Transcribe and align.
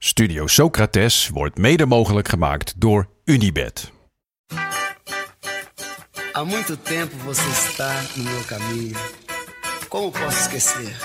Studio 0.00 0.46
Socrates 0.46 1.28
wordt 1.28 1.58
mede 1.58 1.86
mogelijk 1.86 2.28
gemaakt 2.28 2.80
door 2.80 3.08
Unibed. 3.24 3.92
Há 6.32 6.44
muito 6.44 6.76
tempo 6.76 7.16
você 7.24 7.48
está 7.50 7.92
no 8.16 8.22
meu 8.24 8.44
caminho. 8.46 8.96
Como 9.88 10.10
posso 10.10 10.38
esquecer? 10.38 10.96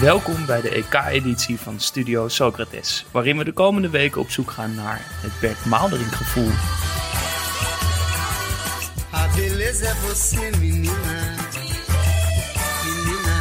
Welkom 0.00 0.46
bij 0.46 0.60
de 0.60 0.70
EK-editie 0.70 1.58
van 1.58 1.80
Studio 1.80 2.28
Socrates, 2.28 3.06
waarin 3.10 3.38
we 3.38 3.44
de 3.44 3.52
komende 3.52 3.90
weken 3.90 4.20
op 4.20 4.30
zoek 4.30 4.50
gaan 4.50 4.74
naar 4.74 5.00
het 5.02 5.32
Bert 5.40 5.64
Maalderink 5.64 6.12
gevoel. 6.12 6.50
Beleza 9.78 9.96
é 9.96 10.08
você, 10.08 10.50
menina. 10.58 11.36
Menina, 12.84 13.36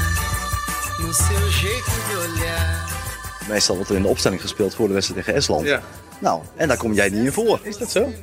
no 1.00 1.14
seu 1.14 1.50
jeito 1.50 1.92
de 2.10 2.16
olhar. 2.16 2.90
Meestal 3.48 3.76
wordt 3.76 3.90
er 3.90 3.96
in 3.96 4.02
de 4.02 4.08
opstelling 4.08 4.42
gespeeld 4.42 4.76
voor 4.76 4.88
de 4.88 4.94
wedstrijd 4.94 5.26
tegen 5.26 5.40
Estland. 5.40 5.66
Ja. 5.66 5.82
Nou, 6.20 6.42
en 6.56 6.68
daar 6.68 6.78
kom 6.78 6.94
jij 6.94 7.10
niet 7.10 7.26
in 7.26 7.32
voor. 7.32 7.60
Is 7.64 7.78
dat 7.78 7.92
zo? 7.92 8.14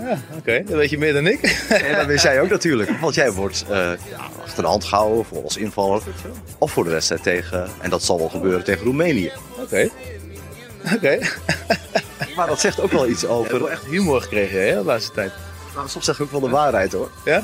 Ja, 0.00 0.18
oké. 0.38 0.62
Dan 0.66 0.76
weet 0.76 0.90
je 0.90 0.98
meer 0.98 1.12
dan 1.12 1.26
ik. 1.26 1.40
En 1.88 1.96
dat 1.96 2.06
wist 2.06 2.22
jij 2.22 2.40
ook 2.40 2.50
natuurlijk. 2.50 2.90
Want 3.00 3.14
jij 3.14 3.32
wordt 3.32 3.64
eh, 3.68 3.76
ja, 4.10 4.28
achter 4.42 4.62
de 4.62 4.68
hand 4.68 4.84
gehouden 4.84 5.24
voor 5.24 5.42
als 5.42 5.56
invaller. 5.56 6.02
Of 6.58 6.72
voor 6.72 6.84
de 6.84 6.90
wedstrijd 6.90 7.22
tegen, 7.22 7.68
en 7.80 7.90
dat 7.90 8.02
zal 8.02 8.18
wel 8.18 8.28
gebeuren, 8.28 8.64
tegen 8.64 8.84
Roemenië. 8.84 9.32
Oké. 9.58 9.88
Oké. 10.94 11.18
Maar 12.36 12.46
dat 12.46 12.60
zegt 12.60 12.80
ook 12.80 12.92
wel 12.92 13.08
iets 13.08 13.20
Je 13.20 13.26
hebt 13.26 13.38
over... 13.38 13.58
wel 13.58 13.70
echt 13.70 13.84
humor 13.84 14.20
gekregen 14.20 14.66
hè, 14.66 14.74
de 14.74 14.84
laatste 14.84 15.12
tijd. 15.12 15.32
Nou, 15.74 15.88
soms 15.88 16.04
zeg 16.04 16.14
ik 16.14 16.22
ook 16.22 16.30
wel 16.30 16.40
de 16.40 16.48
waarheid 16.48 16.92
hoor. 16.92 17.10
Ja? 17.24 17.42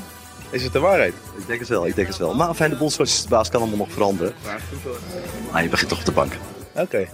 Is 0.50 0.62
het 0.64 0.72
de 0.72 0.78
waarheid? 0.78 1.12
Ik 1.36 1.46
denk 1.46 1.58
het 1.60 1.68
wel, 1.68 1.86
ik 1.86 1.94
denk 1.94 2.08
het 2.08 2.16
wel. 2.16 2.34
Maar 2.34 2.54
fijn, 2.54 2.70
de 2.70 2.76
bondscoachbaas 2.76 3.48
kan 3.48 3.60
allemaal 3.60 3.78
nog 3.78 3.90
veranderen. 3.92 4.32
Maar 5.52 5.62
je 5.62 5.68
begint 5.68 5.88
toch 5.88 5.98
op 5.98 6.04
de 6.04 6.12
bank. 6.12 6.32
Oké. 6.76 6.98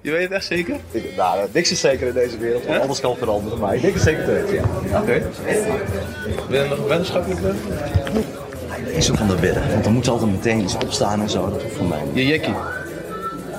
je 0.00 0.10
weet 0.10 0.22
het 0.22 0.32
echt 0.32 0.44
zeker? 0.44 0.76
Ik- 0.90 1.16
Nou, 1.16 1.48
niks 1.52 1.70
is 1.70 1.80
zeker 1.80 2.06
in 2.06 2.14
deze 2.14 2.38
wereld, 2.38 2.64
want 2.66 2.80
alles 2.80 3.00
kan 3.00 3.16
veranderen. 3.16 3.58
Maar 3.58 3.74
ik 3.74 3.80
denk 3.82 3.94
het 3.94 4.02
zeker 4.02 4.24
te 4.24 4.32
weten, 4.32 4.54
ja. 4.54 5.00
Oké. 5.00 5.22
Wil 6.48 6.62
je 6.62 6.68
nog 6.68 6.78
een 6.78 6.84
wetenschappelijk 6.86 7.40
doen? 7.42 7.56
Is 8.86 9.06
zo 9.06 9.14
van 9.14 9.26
de 9.26 9.40
wedden, 9.40 9.70
want 9.70 9.84
dan 9.84 9.92
moet 9.92 10.04
ze 10.04 10.10
altijd 10.10 10.30
meteen 10.30 10.60
iets 10.60 10.74
opstaan 10.74 11.20
en 11.20 11.30
zo. 11.30 11.50
Dat 11.50 11.62
hoeft 11.62 11.76
van 11.76 11.88
mij 11.88 12.02
niet. 12.04 12.14
Je 12.14 12.26
jekkie. 12.26 12.54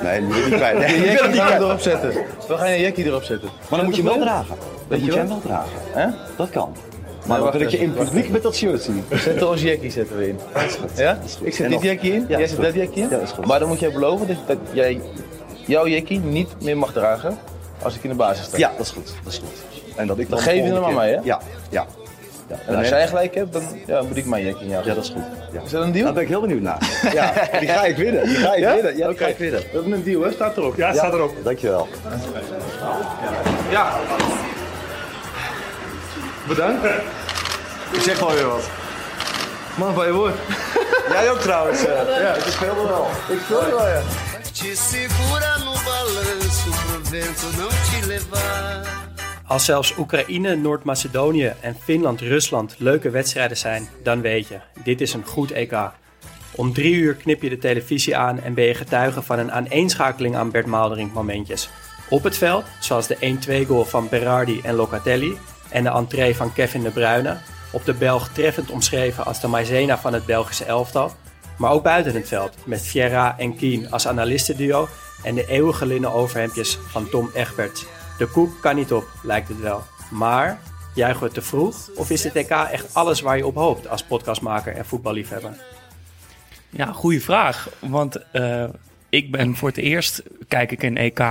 Nee, 0.04 0.20
die 0.20 0.28
wil 0.30 0.38
ik 0.38 0.46
niet 0.46 0.56
kwijt. 0.56 0.78
Nee, 0.78 0.96
Je 1.00 1.06
jekkie 1.06 1.28
niet 1.28 1.40
gaan 1.40 1.62
erop 1.62 1.80
zetten. 1.80 2.10
We 2.48 2.58
gaan 2.58 2.72
je 2.72 2.80
jekkie 2.80 3.06
erop 3.06 3.24
zetten. 3.24 3.50
Maar 3.70 3.80
dan 3.80 3.86
moet 3.88 3.96
je 3.96 4.02
hem 4.04 4.12
wel 4.12 4.22
dragen. 4.22 4.56
Je 4.90 4.98
moet 4.98 5.06
je 5.06 5.12
hem 5.12 5.28
wel? 5.28 5.28
wel 5.28 5.42
dragen. 5.52 5.72
Hè? 5.92 6.08
Dat 6.38 6.50
kan. 6.50 6.76
Maar 7.26 7.38
dan 7.38 7.46
wacht 7.46 7.58
wil 7.58 7.66
ik 7.68 7.70
je 7.74 7.78
in 7.80 7.94
publiek 7.94 8.30
met 8.30 8.44
dat 8.44 8.56
shirt 8.56 8.82
zien. 8.82 9.04
Zetten 9.12 9.50
ons 9.50 9.62
jekkie 9.62 9.92
zetten 9.92 10.18
we 10.18 10.28
in. 10.28 10.40
Ja? 10.96 11.12
Ik 11.12 11.20
En 11.46 11.54
zet 11.54 11.58
dit 11.58 11.70
nog- 11.70 11.84
jekkie 11.84 12.14
in, 12.14 12.20
Ja, 12.22 12.28
jij 12.28 12.42
is 12.42 12.50
zet 12.50 12.58
goed. 12.58 12.66
dat 12.68 12.74
jekkie 12.76 13.04
in. 13.04 13.10
Ja, 13.10 13.18
is 13.18 13.32
goed. 13.32 13.46
Maar 13.46 13.60
dan 13.60 13.68
moet 13.68 13.80
jij 13.80 13.92
beloven 13.92 14.28
dat, 14.28 14.38
dat 14.48 14.58
jij 14.72 15.02
jouw 15.66 15.88
jekkie 15.88 16.20
niet 16.20 16.50
meer 16.62 16.78
mag 16.78 16.94
dragen 16.94 17.38
als 17.82 17.96
ik 17.96 18.04
in 18.04 18.10
de 18.10 18.16
basis 18.16 18.46
sta. 18.46 18.58
Ja, 18.58 18.72
dat 18.78 18.86
is 18.86 18.92
goed. 18.92 19.14
Dat 19.24 19.34
is 19.34 19.40
goed. 19.40 19.64
En 19.96 20.08
dat 20.08 20.18
ik 20.20 20.30
dan 20.30 20.38
Dan 20.38 20.48
geef 20.48 20.56
je 20.64 20.70
de 20.70 20.74
hem 20.76 20.84
aan 20.84 20.94
mij, 20.94 21.14
keer- 21.14 21.22
Ja, 21.26 21.40
ja. 21.70 21.86
ja. 22.48 22.58
En 22.68 22.76
als 22.76 22.90
jij 22.90 23.08
gelijk 23.08 23.36
hebt, 23.36 23.54
dan 23.54 23.64
ja, 23.86 24.02
moet 24.02 24.18
ik 24.18 24.26
mijn 24.26 24.46
jekkie 24.46 24.64
in 24.64 24.70
jou. 24.70 24.86
Ja, 24.86 24.94
dat 24.94 25.04
is 25.04 25.10
goed. 25.10 25.22
Ja. 25.54 25.62
Is 25.66 25.72
dat 25.72 25.84
een 25.84 25.92
deal? 25.92 26.04
Daar 26.06 26.14
ben 26.14 26.24
ik 26.24 26.30
heel 26.30 26.42
benieuwd 26.42 26.62
naar. 26.62 26.78
Ja, 27.14 27.34
die 27.60 27.68
ga 27.68 27.84
ik 27.86 27.96
winnen. 27.98 28.24
Die 28.26 28.36
ga 28.36 28.54
ik 28.54 28.60
Ja? 28.60 28.74
winnen. 28.74 28.92
Ja, 28.98 29.08
die 29.08 29.16
Oké. 29.16 29.24
ga 29.24 29.30
ik 29.30 29.38
winnen. 29.38 29.60
We 29.60 29.68
hebben 29.74 29.92
een 29.92 30.04
deal, 30.04 30.22
hè? 30.22 30.32
Staat 30.32 30.58
erop. 30.58 30.76
Ja, 30.78 30.94
Ja, 30.94 31.12
Dankjewel. 31.44 31.88
Ja. 33.72 33.92
Bedankt. 36.48 36.86
Ik 37.92 38.02
zeg 38.02 38.18
gewoon 38.18 38.34
weer 38.34 38.48
wat. 38.48 38.70
Man 39.78 39.94
van 39.94 40.06
je 40.06 40.14
woord. 40.14 40.36
Jij 41.10 41.32
ook 41.32 41.40
trouwens. 41.40 41.86
eh. 41.86 42.20
ja, 42.20 42.34
ik 42.34 42.44
speel 42.44 42.70
er 42.78 42.88
wel. 42.88 43.08
Ik 43.30 43.40
speel 43.44 43.62
er 43.64 43.76
wel, 43.76 43.88
ja. 43.88 44.02
Te 44.54 44.76
segura 44.76 45.58
no 45.58 45.74
balanço 45.86 46.70
pro 46.70 47.00
vento 47.04 47.48
não 47.58 47.70
te 47.70 48.08
levar. 48.08 49.02
Als 49.48 49.66
zelfs 49.66 49.98
Oekraïne, 49.98 50.56
Noord-Macedonië 50.56 51.54
en 51.62 51.78
Finland-Rusland 51.84 52.76
leuke 52.78 53.10
wedstrijden 53.10 53.58
zijn, 53.58 53.90
dan 54.04 54.22
weet 54.22 54.48
je, 54.48 54.60
dit 54.84 55.02
is 55.02 55.14
een 55.14 55.26
goed 55.26 55.52
EK. 55.52 55.76
Om 56.56 56.74
drie 56.74 56.94
uur 56.94 57.16
knip 57.16 57.42
je 57.42 57.50
de 57.50 57.58
televisie 57.58 58.18
aan 58.18 58.40
en 58.40 58.54
ben 58.54 58.64
je 58.64 58.74
getuige 58.74 59.22
van 59.22 59.40
een 59.40 59.52
aaneenschakeling 59.52 60.36
aan 60.36 60.52
Bert 60.52 60.66
Maalderink 60.66 61.14
momentjes. 61.14 61.70
Op 62.10 62.24
het 62.24 62.38
veld, 62.38 62.64
zoals 62.80 63.08
de 63.08 63.38
1-2 63.64 63.68
goal 63.68 63.86
van 63.86 64.10
Berardi 64.10 64.60
en 64.64 64.76
Locatelli 64.76 65.38
en 65.74 65.84
de 65.84 65.90
entree 65.90 66.36
van 66.36 66.54
Kevin 66.54 66.84
de 66.84 66.90
Bruyne, 66.90 67.38
op 67.72 67.86
de 67.86 67.94
Belg 67.94 68.28
treffend 68.28 68.72
omschreven 68.72 69.26
als 69.26 69.40
de 69.40 69.48
maizena 69.48 69.98
van 69.98 70.14
het 70.14 70.26
Belgische 70.26 70.66
elftal. 70.66 71.12
Maar 71.58 71.72
ook 71.72 71.84
buiten 71.84 72.14
het 72.14 72.28
veld, 72.28 72.58
met 72.66 72.82
Vieira 72.82 73.38
en 73.38 73.56
Kien 73.56 73.92
als 73.92 74.08
analistenduo 74.08 74.88
en 75.24 75.36
de 75.36 75.48
eeuwige 75.48 75.86
linnen 75.86 76.14
overhemdjes 76.14 76.78
van 76.88 77.10
Tom 77.10 77.30
Egberts. 77.34 77.86
De 78.18 78.28
koek 78.28 78.62
kan 78.62 78.76
niet 78.76 78.94
op, 78.94 79.08
lijkt 79.24 79.48
het 79.48 79.60
wel. 79.60 79.84
Maar, 80.12 80.60
juichen 80.94 81.24
we 81.28 81.34
te 81.34 81.42
vroeg? 81.42 81.90
Of 81.96 82.10
is 82.10 82.22
dit 82.22 82.36
EK 82.36 82.50
echt 82.50 82.94
alles 82.94 83.22
waar 83.22 83.38
je 83.38 83.46
op 83.46 83.56
hoopt 83.56 83.88
als 83.88 84.04
podcastmaker 84.04 84.76
en 84.76 84.86
voetballiefhebber? 84.86 85.54
Ja, 86.70 86.86
goede 86.86 87.20
vraag. 87.22 87.70
Want 87.80 88.32
eh, 88.32 88.66
ik 89.10 89.32
ben 89.32 89.56
voor 89.56 89.70
het 89.70 89.78
eerst, 89.78 90.24
kijk 90.48 90.72
ik 90.72 90.84
een 90.84 90.98
EK 90.98 91.22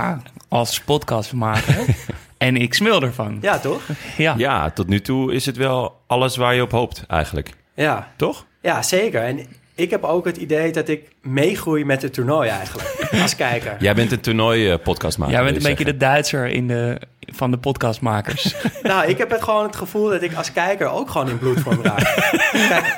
als 0.47 0.81
podcastmaker. 0.81 1.85
en 2.43 2.57
ik 2.57 2.73
smil 2.73 3.01
ervan. 3.01 3.37
Ja, 3.41 3.59
toch? 3.59 3.81
Ja. 4.17 4.33
Ja, 4.37 4.69
tot 4.69 4.87
nu 4.87 5.01
toe 5.01 5.33
is 5.33 5.45
het 5.45 5.57
wel 5.57 6.01
alles 6.07 6.35
waar 6.35 6.55
je 6.55 6.61
op 6.61 6.71
hoopt 6.71 7.03
eigenlijk. 7.07 7.49
Ja, 7.75 8.11
Toch? 8.17 8.45
ja 8.61 8.81
zeker. 8.81 9.21
En 9.21 9.47
ik 9.83 9.89
heb 9.89 10.03
ook 10.03 10.25
het 10.25 10.37
idee 10.37 10.71
dat 10.71 10.87
ik 10.87 11.09
meegroei 11.21 11.85
met 11.85 12.01
het 12.01 12.13
toernooi 12.13 12.49
eigenlijk, 12.49 13.05
als 13.21 13.35
kijker. 13.35 13.75
Jij 13.79 13.95
bent 13.95 14.11
een 14.11 14.19
toernooi-podcastmaker. 14.19 15.33
Jij 15.33 15.43
bent 15.43 15.55
een 15.55 15.63
beetje 15.63 15.85
de 15.85 15.97
Duitser 15.97 16.47
in 16.47 16.67
de, 16.67 17.01
van 17.19 17.51
de 17.51 17.57
podcastmakers. 17.57 18.55
Nou, 18.83 19.07
ik 19.07 19.17
heb 19.17 19.29
het 19.29 19.43
gewoon 19.43 19.63
het 19.63 19.75
gevoel 19.75 20.09
dat 20.09 20.21
ik 20.21 20.33
als 20.33 20.51
kijker 20.51 20.87
ook 20.87 21.09
gewoon 21.09 21.29
in 21.29 21.37
bloedvorm 21.37 21.81
raak. 21.81 21.99
Kijk, 22.69 22.95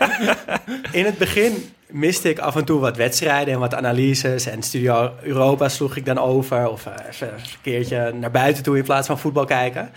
in 0.92 1.06
het 1.06 1.18
begin 1.18 1.70
miste 1.90 2.30
ik 2.30 2.40
af 2.40 2.56
en 2.56 2.66
toe 2.66 2.80
wat 2.80 2.98
wedstrijden 2.98 3.54
en 3.54 3.60
wat 3.60 3.74
analyses. 3.74 4.46
En 4.46 4.64
Studio 4.64 5.12
Europa 5.22 5.70
sloeg 5.70 5.96
ik 5.96 6.06
dan 6.06 6.18
over. 6.18 6.70
Of 6.70 6.86
eh, 6.86 6.94
even 7.10 7.28
een 7.28 7.42
keertje 7.62 8.14
naar 8.20 8.32
buiten 8.32 8.64
toe 8.64 8.78
in 8.78 8.84
plaats 8.84 9.08
van 9.08 9.20
voetbal 9.20 9.46
kijken. 9.46 9.90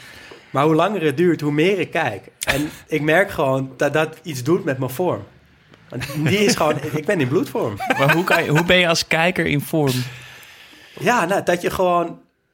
Maar 0.51 0.65
hoe 0.65 0.75
langer 0.75 1.03
het 1.03 1.17
duurt, 1.17 1.41
hoe 1.41 1.53
meer 1.53 1.79
ik 1.79 1.91
kijk. 1.91 2.29
En 2.47 2.71
ik 2.87 3.03
merk 3.03 3.31
gewoon 3.31 3.73
dat 3.77 3.93
dat 3.93 4.19
iets 4.23 4.43
doet 4.43 4.65
met 4.65 4.79
mijn 4.79 4.91
vorm. 4.91 5.23
Die 6.17 6.39
is 6.39 6.55
gewoon, 6.57 6.77
ik 6.93 7.05
ben 7.07 7.21
in 7.21 7.29
bloedvorm. 7.29 7.77
maar 7.99 8.13
hoe, 8.13 8.25
kan 8.25 8.45
je, 8.45 8.51
hoe 8.51 8.65
ben 8.65 8.77
je 8.79 8.89
als 8.89 9.07
kijker 9.07 9.47
in 9.47 9.61
vorm? 9.61 9.93
Ja, 11.01 11.25
nou, 11.25 11.43
dat 11.43 11.63
je 11.63 11.71
gewoon 11.71 12.07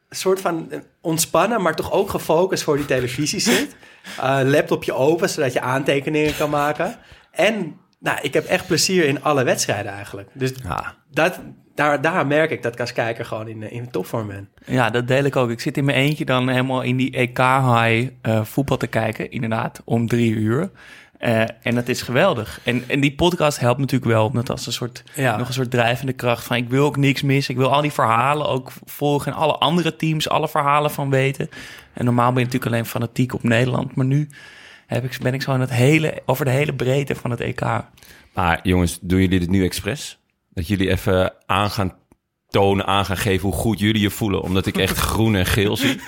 een 0.08 0.16
soort 0.16 0.40
van 0.40 0.70
ontspannen, 1.00 1.62
maar 1.62 1.74
toch 1.74 1.92
ook 1.92 2.10
gefocust 2.10 2.62
voor 2.62 2.76
die 2.76 2.86
televisie 2.86 3.40
zit. 3.40 3.76
Uh, 4.20 4.38
laptopje 4.42 4.92
open, 4.92 5.28
zodat 5.28 5.52
je 5.52 5.60
aantekeningen 5.60 6.36
kan 6.36 6.50
maken. 6.50 6.96
En 7.30 7.76
nou, 8.00 8.18
ik 8.22 8.34
heb 8.34 8.44
echt 8.44 8.66
plezier 8.66 9.04
in 9.04 9.22
alle 9.22 9.44
wedstrijden 9.44 9.92
eigenlijk. 9.92 10.28
Dus 10.32 10.52
Ja. 10.62 10.94
dat, 11.10 11.40
daar, 11.74 12.00
daar 12.00 12.26
merk 12.26 12.50
ik 12.50 12.62
dat 12.62 12.72
ik 12.72 12.80
als 12.80 12.92
kijker 12.92 13.24
gewoon 13.24 13.48
in, 13.48 13.70
in 13.70 13.90
topvorm 13.90 14.26
ben. 14.26 14.48
Ja, 14.66 14.90
dat 14.90 15.08
deel 15.08 15.24
ik 15.24 15.36
ook. 15.36 15.50
Ik 15.50 15.60
zit 15.60 15.76
in 15.76 15.84
mijn 15.84 15.98
eentje 15.98 16.24
dan 16.24 16.48
helemaal 16.48 16.82
in 16.82 16.96
die 16.96 17.10
EK-high 17.12 18.08
eh, 18.22 18.44
voetbal 18.44 18.76
te 18.76 18.86
kijken. 18.86 19.30
Inderdaad, 19.30 19.82
om 19.84 20.08
drie 20.08 20.30
uur. 20.32 20.70
Eh, 21.18 21.40
en 21.62 21.74
dat 21.74 21.88
is 21.88 22.02
geweldig. 22.02 22.60
En, 22.62 22.84
en 22.88 23.00
die 23.00 23.14
podcast 23.14 23.58
helpt 23.60 23.80
natuurlijk 23.80 24.10
wel. 24.10 24.26
Omdat 24.26 24.50
als 24.50 24.66
een 24.66 24.72
soort, 24.72 25.02
Ja. 25.14 25.36
nog 25.36 25.48
een 25.48 25.54
soort 25.54 25.70
drijvende 25.70 26.12
kracht 26.12 26.44
van... 26.44 26.56
ik 26.56 26.68
wil 26.68 26.84
ook 26.84 26.96
niks 26.96 27.22
missen. 27.22 27.54
Ik 27.54 27.60
wil 27.60 27.72
al 27.72 27.82
die 27.82 27.92
verhalen 27.92 28.48
ook 28.48 28.72
volgen. 28.84 29.32
En 29.32 29.38
alle 29.38 29.52
andere 29.56 29.96
teams 29.96 30.28
alle 30.28 30.48
verhalen 30.48 30.90
van 30.90 31.10
weten. 31.10 31.48
En 31.92 32.04
normaal 32.04 32.32
ben 32.32 32.38
je 32.38 32.44
natuurlijk 32.44 32.72
alleen 32.72 32.86
fanatiek 32.86 33.34
op 33.34 33.42
Nederland. 33.42 33.94
Maar 33.94 34.06
nu 34.06 34.28
heb 34.86 35.04
ik, 35.04 35.18
ben 35.22 35.34
ik 35.34 35.42
zo 35.42 35.50
aan 35.50 35.60
het 35.60 35.70
hele, 35.72 36.22
over 36.26 36.44
de 36.44 36.50
hele 36.50 36.74
breedte 36.74 37.14
van 37.14 37.30
het 37.30 37.40
EK. 37.40 37.60
Maar 38.34 38.60
jongens, 38.62 38.98
doen 39.00 39.20
jullie 39.20 39.38
dit 39.38 39.50
nu 39.50 39.64
expres? 39.64 40.18
Dat 40.50 40.68
jullie 40.68 40.90
even 40.90 41.32
aan 41.46 41.70
gaan 41.70 41.92
tonen, 42.48 42.86
aan 42.86 43.04
gaan 43.04 43.16
geven 43.16 43.48
hoe 43.48 43.58
goed 43.58 43.78
jullie 43.78 44.00
je 44.02 44.10
voelen. 44.10 44.42
Omdat 44.42 44.66
ik 44.66 44.76
echt 44.76 44.96
groen 45.10 45.34
en 45.34 45.46
geel 45.46 45.76
zie. 45.76 46.00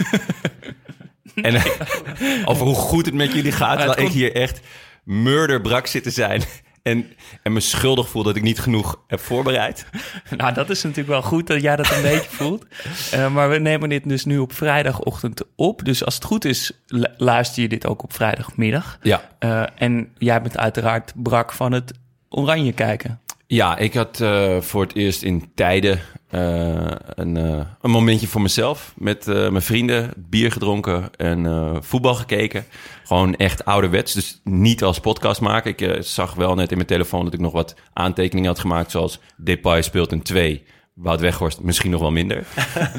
En 1.43 1.63
over 2.51 2.67
hoe 2.67 2.75
goed 2.75 3.07
het 3.07 3.15
met 3.15 3.33
jullie 3.33 3.53
gaat. 3.53 3.79
Terwijl 3.79 4.07
ik 4.07 4.13
hier 4.13 4.35
echt 4.35 4.61
murderbrak 5.07 5.87
zit 5.87 6.03
te 6.03 6.11
zijn. 6.11 6.43
En, 6.83 7.07
en 7.43 7.53
me 7.53 7.61
schuldig 7.61 8.09
voel 8.09 8.23
dat 8.23 8.37
ik 8.37 8.43
niet 8.43 8.59
genoeg 8.59 9.01
heb 9.07 9.21
voorbereid. 9.21 9.87
Nou, 10.37 10.55
dat 10.55 10.71
is 10.71 10.83
natuurlijk 10.83 11.09
wel 11.09 11.23
goed 11.23 11.47
dat 11.47 11.61
jij 11.63 11.77
dat 11.77 11.91
een 11.91 12.03
beetje 12.11 12.31
voelt. 12.31 12.65
Eh, 13.11 13.33
maar 13.33 13.51
we 13.51 13.59
nemen 13.59 13.89
dit 13.89 14.09
dus 14.09 14.25
nu 14.25 14.39
op 14.39 14.53
vrijdagochtend 14.53 15.43
op. 15.57 15.85
Dus 15.85 16.05
als 16.05 16.15
het 16.15 16.25
goed 16.25 16.45
is, 16.45 16.73
lu- 16.87 17.07
luister 17.17 17.63
je 17.63 17.69
dit 17.69 17.87
ook 17.87 18.03
op 18.03 18.13
vrijdagmiddag. 18.13 18.99
Ja. 19.03 19.29
Eh, 19.39 19.63
en 19.77 20.09
jij 20.19 20.43
bent 20.43 20.59
uiteraard 20.59 21.13
brak 21.17 21.53
van 21.53 21.73
het 21.73 21.93
oranje 22.29 22.73
kijken. 22.73 23.21
Ja, 23.49 23.77
ik 23.77 23.95
had 23.95 24.21
eh, 24.21 24.61
voor 24.61 24.83
het 24.83 24.95
eerst 24.95 25.23
in 25.23 25.51
tijden 25.55 26.01
eh, 26.29 26.91
een, 27.15 27.37
eh, 27.37 27.61
een 27.81 27.91
momentje 27.91 28.27
voor 28.27 28.41
mezelf. 28.41 28.93
Met 28.97 29.27
mijn 29.27 29.63
vrienden, 29.63 30.13
bier 30.17 30.53
gedronken 30.53 31.11
en 31.17 31.79
voetbal 31.85 32.15
gekeken. 32.15 32.65
Gewoon 33.05 33.37
echt 33.37 33.65
ouderwets, 33.65 34.13
dus 34.13 34.41
niet 34.45 34.83
als 34.83 35.01
podcast 35.01 35.41
maken. 35.41 35.77
Ik 35.77 36.03
zag 36.05 36.35
wel 36.35 36.55
net 36.55 36.71
in 36.71 36.77
mijn 36.77 36.89
telefoon 36.89 37.25
dat 37.25 37.35
ik 37.35 37.41
nog 37.41 37.53
wat 37.53 37.75
aantekeningen 37.93 38.51
had 38.51 38.59
gemaakt... 38.59 38.91
zoals 38.91 39.21
Depay 39.37 39.83
speelt 39.83 40.13
een 40.13 40.23
2, 40.23 40.65
Wout 40.95 41.21
Weghorst 41.21 41.61
misschien 41.61 41.91
nog 41.91 42.01
wel 42.01 42.11
minder. 42.11 42.45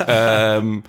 Ehm, 0.05 0.79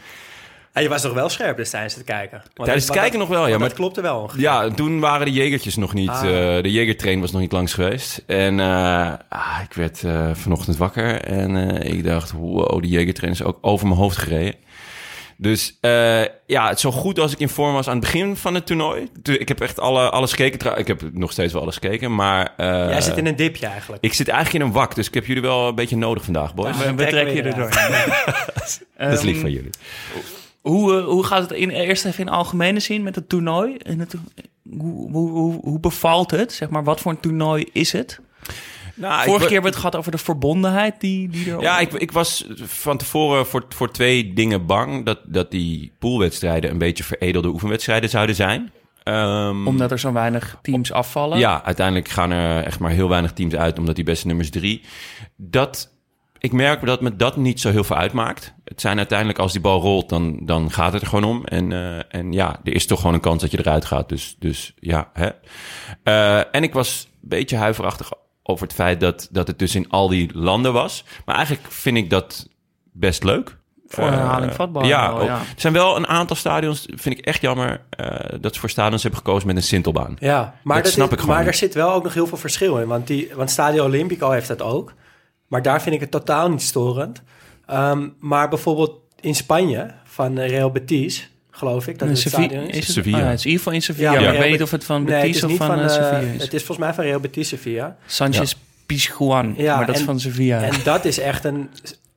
En 0.79 0.85
je 0.85 0.89
was 0.89 1.03
toch 1.03 1.13
wel 1.13 1.29
scherp 1.29 1.57
dus 1.57 1.71
tijdens 1.71 1.95
het 1.95 2.05
kijken? 2.05 2.39
Want 2.39 2.55
Tijdens 2.55 2.77
het 2.85 2.87
dat- 2.87 2.97
kijken 3.03 3.19
nog 3.19 3.29
wel, 3.29 3.47
ja, 3.47 3.59
maar- 3.59 3.69
Dat 3.69 3.77
klopte 3.77 4.01
wel 4.01 4.21
ongeveer. 4.21 4.41
Ja, 4.43 4.71
toen 4.71 5.01
waren 5.01 5.27
de 5.27 5.33
jegertjes 5.33 5.77
nog 5.77 5.95
niet. 5.95 6.09
Ah. 6.09 6.57
eh, 6.57 6.63
de 6.63 6.71
jegertrain 6.73 7.21
was 7.21 7.31
nog 7.33 7.41
niet 7.41 7.53
langs 7.53 7.75
geweest. 7.75 8.23
En 8.27 8.61
eh, 8.61 9.13
ah, 9.29 9.59
ik 9.65 9.73
werd 9.73 10.05
eh, 10.05 10.31
vanochtend 10.35 10.77
wakker 10.77 11.21
en 11.21 11.81
eh, 11.83 11.93
ik 11.93 12.05
dacht, 12.05 12.33
wow, 12.33 12.83
die 12.83 12.91
jegertrain 12.91 13.33
is 13.33 13.43
ook 13.43 13.59
over 13.61 13.87
mijn 13.87 13.99
hoofd 14.01 14.17
gereden. 14.17 14.55
Dus 15.41 15.77
eh, 15.81 16.21
ja, 16.47 16.69
het 16.69 16.81
zo 16.81 16.91
goed 16.93 17.19
als 17.19 17.33
ik 17.33 17.39
in 17.39 17.49
vorm 17.49 17.73
was 17.73 17.87
aan 17.89 17.93
het 17.97 18.05
begin 18.05 18.37
van 18.37 18.55
het 18.55 18.67
toernooi. 18.67 19.09
Ik 19.23 19.49
heb 19.49 19.61
echt 19.61 19.79
alle, 19.81 20.11
alles 20.11 20.31
gekeken. 20.33 20.79
Ik 20.79 20.87
heb 20.87 21.03
nog 21.13 21.33
steeds 21.33 21.53
wel 21.53 21.63
alles 21.63 21.75
gekeken, 21.75 22.15
maar... 22.15 22.53
eh, 22.57 22.67
Jij 22.67 23.01
zit 23.01 23.17
in 23.17 23.27
een 23.27 23.37
dipje 23.37 23.67
eigenlijk. 23.67 24.05
Ik 24.05 24.13
zit 24.15 24.29
eigenlijk 24.29 24.63
in 24.65 24.71
een 24.71 24.75
wak, 24.77 24.95
dus 24.95 25.07
ik 25.07 25.15
heb 25.15 25.27
jullie 25.27 25.43
wel 25.43 25.69
een 25.69 25.75
beetje 25.75 25.97
nodig 25.97 26.25
vandaag, 26.25 26.55
boys. 26.55 26.79
Ja. 26.79 26.85
We, 26.85 26.95
we 26.95 27.07
trekken 27.07 27.35
je 27.35 27.43
er 27.43 27.55
doorheen. 27.55 28.13
Dat 28.99 29.13
is 29.13 29.23
lief 29.23 29.33
Ehm, 29.35 29.41
van 29.41 29.51
jullie. 29.51 29.71
Hoe, 30.69 30.99
eh, 30.99 31.05
hoe 31.05 31.25
gaat 31.25 31.43
het 31.43 31.53
in, 31.53 31.70
eerst 31.70 32.05
even 32.05 32.26
in 32.26 32.32
algemene 32.32 32.81
zin 32.81 33.03
met 33.03 33.15
het 33.15 33.29
toernooi? 33.29 33.76
En 33.76 33.99
het, 33.99 34.15
hoe, 34.79 35.11
hoe, 35.11 35.61
hoe, 35.62 35.81
bevalt 35.81 36.31
het? 36.31 36.53
Zeg 36.53 36.69
maar, 36.69 36.85
wat 36.85 37.00
voor 37.00 37.12
een 37.12 37.20
toernooi 37.20 37.69
is 37.73 37.93
het? 37.93 38.20
Nou, 38.94 39.25
Vorige 39.25 39.44
keer 39.44 39.53
hebben 39.53 39.61
we 39.61 39.69
het 39.69 39.76
gehad 39.76 39.97
over 39.97 40.11
de 40.11 40.19
verbondenheid 40.19 41.00
die, 41.00 41.29
die 41.29 41.53
er... 41.53 41.61
Ja, 41.61 41.79
ik, 41.79 41.93
ik 41.93 42.12
was 42.12 42.47
van 42.62 42.97
tevoren 42.97 43.47
voor, 43.47 43.65
voor 43.69 43.91
twee 43.91 44.32
dingen 44.32 44.67
bang. 44.67 45.05
Dat, 45.05 45.19
dat 45.25 45.50
die 45.50 45.93
poolwedstrijden 45.99 46.70
een 46.70 46.79
beetje 46.79 47.05
veredelde 47.05 47.49
oefenwedstrijden 47.49 48.11
zouden 48.11 48.35
zijn. 48.35 48.73
Ehm, 49.03 49.67
Omdat 49.67 49.91
er 49.91 49.99
zo 49.99 50.12
weinig 50.12 50.59
teams 50.62 50.93
afvallen. 50.93 51.38
Ja, 51.38 51.65
uiteindelijk 51.65 52.09
gaan 52.09 52.31
er 52.31 52.65
echt 52.65 52.79
maar 52.79 52.91
heel 52.91 53.09
weinig 53.09 53.32
teams 53.32 53.55
uit, 53.55 53.79
omdat 53.79 53.94
die 53.94 54.05
beste 54.05 54.26
nummers 54.26 54.50
drie. 54.50 54.82
Dat, 55.37 55.93
ik 56.38 56.52
merk 56.52 56.87
dat 56.87 57.00
me 57.00 57.17
dat 57.17 57.37
niet 57.37 57.61
zo 57.61 57.70
heel 57.70 57.85
veel 57.85 57.96
uitmaakt. 57.96 58.55
Het 58.64 58.81
zijn 58.81 58.96
uiteindelijk, 58.99 59.38
als 59.38 59.52
die 59.52 59.61
bal 59.61 59.81
rolt, 59.81 60.08
dan, 60.08 60.38
dan 60.43 60.70
gaat 60.70 60.93
het 60.93 61.02
er 61.02 61.08
gewoon 61.08 61.25
om. 61.25 61.44
En, 61.44 61.73
eh, 61.73 61.99
en 62.20 62.32
ja, 62.32 62.61
er 62.64 62.75
is 62.75 62.87
toch 62.87 62.99
gewoon 63.00 63.14
een 63.14 63.20
kans 63.20 63.40
dat 63.43 63.50
je 63.50 63.58
eruit 63.58 63.85
gaat. 63.85 64.08
Dus, 64.08 64.37
dus 64.38 64.75
ja, 64.79 65.11
hè. 65.12 65.29
Eh, 66.02 66.55
en 66.55 66.62
ik 66.62 66.73
was 66.73 67.08
een 67.23 67.29
beetje 67.29 67.56
huiverachtig 67.56 68.11
over 68.43 68.67
het 68.67 68.75
feit 68.75 69.00
dat, 69.00 69.29
dat 69.31 69.46
het 69.46 69.58
dus 69.58 69.75
in 69.75 69.88
al 69.90 70.08
die 70.08 70.31
landen 70.38 70.73
was. 70.73 71.05
Maar 71.25 71.37
eigenlijk 71.37 71.67
vind 71.73 71.96
ik 71.96 72.11
dat 72.11 72.49
best 72.93 73.25
leuk. 73.25 73.56
Voor 73.91 74.05
Eh, 74.05 74.11
herhaling 74.11 74.55
vatbaar 74.55 74.84
Ja, 74.87 75.12
wel, 75.12 75.20
ook- 75.20 75.26
ja. 75.26 75.38
er 75.38 75.44
zijn 75.56 75.73
wel 75.73 75.96
een 75.96 76.06
aantal 76.06 76.37
stadions, 76.37 76.87
vind 76.94 77.19
ik 77.19 77.25
echt 77.25 77.41
jammer, 77.41 77.81
eh, 77.91 78.38
dat 78.41 78.55
ze 78.55 78.61
voor 78.61 78.70
stadions 78.70 79.02
hebben 79.02 79.20
gekozen 79.20 79.46
met 79.46 79.56
een 79.56 79.62
sintelbaan. 79.62 80.17
Ja, 80.19 80.55
maar, 80.62 80.75
Dat 80.76 80.84
dat 80.84 80.93
snap 80.93 81.06
is- 81.06 81.12
ik 81.12 81.20
gewoon 81.20 81.37
maar 81.37 81.46
er 81.46 81.55
zit 81.55 81.75
wel 81.75 81.93
ook 81.93 82.02
nog 82.02 82.14
heel 82.14 82.26
veel 82.26 82.38
verschil 82.38 82.79
in. 82.79 82.87
Want, 82.88 83.06
die, 83.06 83.31
want 83.34 83.50
Stadio 83.50 83.84
Olimpico 83.84 84.31
heeft 84.31 84.49
dat 84.49 84.62
ook. 84.62 84.93
Maar 85.49 85.62
daar 85.62 85.83
vind 85.83 85.95
ik 85.95 86.00
het 86.00 86.11
totaal 86.11 86.50
niet 86.50 86.62
storend. 86.62 87.23
Ehm, 87.67 88.09
maar 88.21 88.49
bijvoorbeeld 88.49 89.00
in 89.21 89.35
Spanje, 89.35 89.95
van 90.05 90.39
eh, 90.39 90.49
Real 90.49 90.71
Betis, 90.71 91.31
geloof 91.50 91.87
ik, 91.87 91.99
dat 91.99 92.09
het 92.09 92.19
Sevilla- 92.19 92.43
stadion 92.45 92.69
is. 92.69 92.77
is 92.77 92.87
het, 92.87 92.95
Sevilla. 92.95 93.17
oh 93.17 93.23
ja, 93.23 93.29
het 93.29 93.39
is 93.39 93.45
in 93.45 93.50
ieder 93.50 93.65
geval 93.65 93.79
in 93.79 93.83
Sevilla. 93.83 94.12
Ja, 94.12 94.33
ik 94.33 94.39
weet 94.39 94.50
niet 94.50 94.62
of 94.62 94.71
het 94.71 94.85
van 94.85 95.05
Nee, 95.05 95.12
het 95.15 95.23
Betis 95.23 95.37
is 95.37 95.45
of 95.45 95.56
van, 95.56 95.67
van, 95.67 95.79
eh, 95.79 95.85
eh, 95.85 95.91
Sevilla 95.91 96.33
is. 96.33 96.43
Het 96.43 96.55
is 96.55 96.65
volgens 96.65 96.87
mij 96.87 96.95
van 96.95 97.05
Real 97.05 97.21
Betis 97.21 97.49
Sevilla. 97.49 97.97
Sanchez 98.06 98.55
Pizjuan, 98.87 99.55
Ja, 99.56 99.77
maar 99.77 99.87
dat 99.87 99.97
is 99.97 100.03
van 100.03 100.21
Sevilla. 100.21 100.62
En 100.62 100.83
dat 100.85 101.05
is 101.05 101.19
echt 101.19 101.45
een... 101.45 101.71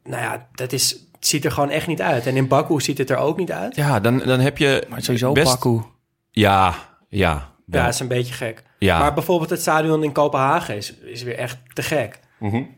Nou 0.04 0.22
ja, 0.22 0.48
dat 0.54 0.72
is, 0.72 0.90
het 0.92 1.28
ziet 1.28 1.46
er 1.46 1.52
gewoon 1.52 1.70
echt 1.70 1.88
niet 1.88 2.02
uit. 2.02 2.26
En 2.28 2.36
in 2.36 2.48
Baku 2.48 2.82
ziet 2.82 2.98
het 2.98 3.10
er 3.10 3.18
ook 3.18 3.38
niet 3.38 3.52
uit. 3.52 3.76
Ja, 3.76 4.00
dan, 4.00 4.18
dan 4.18 4.40
heb 4.40 4.58
je 4.58 4.86
maar 4.90 5.02
sowieso 5.04 5.32
best... 5.32 5.46
Baku. 5.60 5.82
Ja, 6.32 6.76
ja. 7.10 7.50
Ja, 7.66 7.84
dat 7.84 7.94
is 7.94 8.00
een 8.00 8.08
beetje 8.08 8.34
gek. 8.34 8.64
Ja. 8.80 9.00
Maar 9.00 9.14
bijvoorbeeld 9.14 9.50
het 9.50 9.62
stadion 9.62 10.04
in 10.04 10.12
Kopenhagen 10.12 10.76
is, 10.76 10.94
is 10.94 11.24
weer 11.24 11.38
echt 11.38 11.58
te 11.74 11.82
gek. 11.82 12.20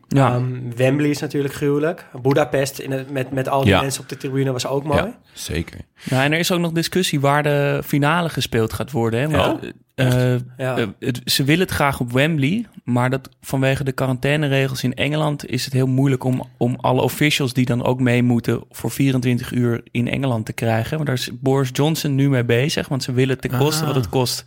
Ja. 0.08 0.34
Ehm, 0.34 0.44
Wembley 0.76 1.10
is 1.10 1.20
natuurlijk 1.20 1.54
gruwelijk. 1.54 2.06
Budapest 2.22 2.78
in 2.78 2.90
het, 2.90 3.10
met, 3.10 3.30
met 3.32 3.48
al 3.48 3.60
die 3.60 3.70
Ja. 3.70 3.80
mensen 3.80 4.02
op 4.02 4.08
de 4.08 4.16
tribune 4.16 4.52
was 4.52 4.66
ook 4.66 4.84
mooi. 4.84 4.98
Ja, 5.02 5.18
zeker. 5.32 5.78
Ja, 6.02 6.24
en 6.24 6.32
er 6.32 6.38
is 6.38 6.52
ook 6.52 6.60
nog 6.60 6.72
discussie 6.72 7.20
waar 7.20 7.42
de 7.42 7.80
finale 7.84 8.28
gespeeld 8.28 8.72
gaat 8.72 8.90
worden. 8.90 9.20
Hè? 9.20 9.28
Want, 9.36 9.62
Oh, 9.62 9.68
eh, 9.94 10.34
Ja. 10.56 10.76
eh, 10.78 10.86
het- 10.98 11.20
ze 11.24 11.44
willen 11.44 11.64
het 11.66 11.74
graag 11.74 12.00
op 12.00 12.12
Wembley, 12.12 12.66
maar 12.84 13.10
dat, 13.10 13.28
vanwege 13.40 13.84
de 13.84 13.92
quarantaineregels 13.92 14.82
in 14.84 14.94
Engeland 14.94 15.46
is 15.46 15.64
het 15.64 15.72
heel 15.74 15.86
moeilijk 15.86 16.24
om, 16.24 16.42
om 16.56 16.76
alle 16.80 17.00
officials 17.02 17.52
die 17.52 17.64
dan 17.64 17.84
ook 17.84 18.00
mee 18.00 18.22
moeten 18.22 18.62
voor 18.70 18.90
24 18.90 19.52
uur 19.52 19.80
in 19.90 20.08
Engeland 20.08 20.46
te 20.46 20.52
krijgen. 20.52 20.94
Want 20.94 21.06
daar 21.06 21.16
is 21.18 21.30
Boris 21.40 21.68
Johnson 21.72 22.14
nu 22.14 22.28
mee 22.28 22.44
bezig, 22.44 22.88
want 22.88 23.02
ze 23.02 23.12
willen 23.12 23.40
ten 23.40 23.58
koste 23.58 23.80
Ah. 23.80 23.86
wat 23.86 23.96
het 23.96 24.08
kost. 24.08 24.44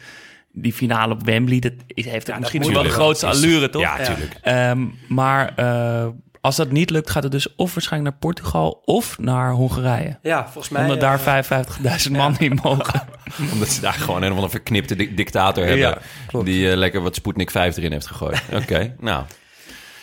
Die 0.51 0.73
finale 0.73 1.13
op 1.13 1.23
Wembley, 1.25 1.59
dat 1.59 1.73
is, 1.87 2.05
heeft 2.05 2.25
dat 2.25 2.39
misschien 2.39 2.73
wel 2.73 2.83
de 2.83 2.89
grootste 2.89 3.25
allure, 3.27 3.69
toch? 3.69 3.81
Ja, 3.81 3.99
Ja. 3.99 4.05
tuurlijk. 4.05 4.37
Ehm, 4.41 4.85
maar 5.07 5.55
eh, 5.55 6.07
als 6.41 6.55
dat 6.55 6.71
niet 6.71 6.89
lukt, 6.89 7.09
gaat 7.09 7.23
het 7.23 7.31
dus 7.31 7.55
of 7.55 7.73
waarschijnlijk 7.73 8.11
naar 8.11 8.19
Portugal 8.19 8.81
of 8.85 9.19
naar 9.19 9.51
Hongarije. 9.51 10.17
Ja, 10.21 10.43
volgens 10.43 10.69
mij... 10.69 10.81
Omdat 10.83 10.99
daar 10.99 11.25
eh, 11.25 11.97
55.000 12.05 12.11
man 12.11 12.35
in 12.39 12.59
mogen. 12.63 13.01
Omdat 13.53 13.67
ze 13.67 13.81
daar 13.81 13.93
gewoon 13.93 14.21
een 14.21 14.27
of 14.29 14.33
andere 14.35 14.49
verknipte 14.51 14.95
di- 14.95 15.13
dictator 15.15 15.63
hebben. 15.65 15.99
Ja. 16.33 16.43
Die 16.43 16.69
eh, 16.71 16.77
lekker 16.77 17.01
wat 17.01 17.15
Sputnik 17.15 17.51
5 17.51 17.77
erin 17.77 17.91
heeft 17.91 18.07
gegooid. 18.07 18.41
Oké, 18.61 18.95
nou. 18.99 19.23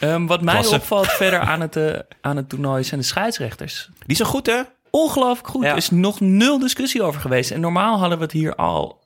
Ehm, 0.00 0.26
wat 0.26 0.42
mij 0.42 0.54
Klasse. 0.54 0.74
opvalt 0.74 1.06
verder 1.10 1.38
aan 1.40 1.60
het, 1.60 1.76
eh, 1.76 1.98
aan 2.20 2.36
het 2.36 2.48
toernooi 2.48 2.84
zijn 2.84 3.00
de 3.00 3.06
scheidsrechters. 3.06 3.88
Die 4.06 4.16
zijn 4.16 4.28
goed, 4.28 4.46
hè? 4.46 4.60
Ongelooflijk 4.90 5.48
goed. 5.48 5.62
Ja. 5.64 5.70
Er 5.70 5.76
is 5.76 5.90
nog 5.90 6.20
nul 6.20 6.58
discussie 6.58 7.02
over 7.02 7.20
geweest. 7.20 7.50
En 7.50 7.60
normaal 7.60 7.98
hadden 7.98 8.18
we 8.18 8.24
het 8.24 8.32
hier 8.32 8.54
al 8.54 9.02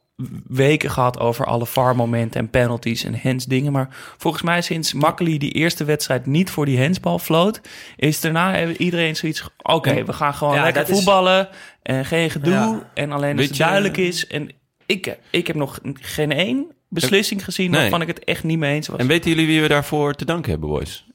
weken 0.46 0.90
gehad 0.90 1.18
over 1.18 1.46
alle 1.46 1.66
VAR-momenten 1.66 2.40
en 2.40 2.50
penalties 2.50 3.04
en 3.04 3.14
hens-dingen. 3.14 3.72
Maar 3.72 3.88
volgens 4.16 4.42
mij 4.42 4.62
sinds 4.62 4.92
Makkeli 4.92 5.38
die 5.38 5.52
eerste 5.52 5.84
wedstrijd 5.84 6.26
niet 6.26 6.50
voor 6.50 6.64
die 6.66 6.78
hensbal 6.78 7.18
floot... 7.18 7.60
is 7.96 8.20
daarna 8.20 8.54
hebben 8.54 8.80
iedereen 8.82 9.16
zoiets... 9.16 9.48
Oké, 9.62 10.04
we 10.04 10.12
gaan 10.12 10.34
gewoon 10.34 10.54
Ja, 10.54 10.62
lekker 10.62 10.82
is- 10.82 10.88
voetballen 10.88 11.48
en 11.82 12.04
geen 12.04 12.30
gedoe. 12.30 12.52
Ja. 12.52 12.90
En 12.94 13.12
alleen 13.12 13.36
als 13.38 13.46
het 13.46 13.56
duidelijk 13.56 13.96
is. 13.96 14.26
En 14.26 14.50
ik, 14.86 15.18
ik 15.30 15.46
heb 15.46 15.56
nog 15.56 15.78
geen 15.94 16.32
één 16.32 16.66
beslissing 16.88 17.44
gezien 17.44 17.70
Nee. 17.70 17.80
waarvan 17.80 18.00
ik 18.00 18.06
het 18.08 18.24
echt 18.24 18.44
niet 18.44 18.58
mee 18.58 18.74
eens 18.74 18.88
was. 18.88 18.98
En 19.00 19.06
weten 19.06 19.30
jullie 19.30 19.46
wie 19.46 19.60
we 19.60 19.68
daarvoor 19.68 20.14
te 20.14 20.24
danken 20.24 20.50
hebben, 20.50 20.68
boys? 20.68 21.06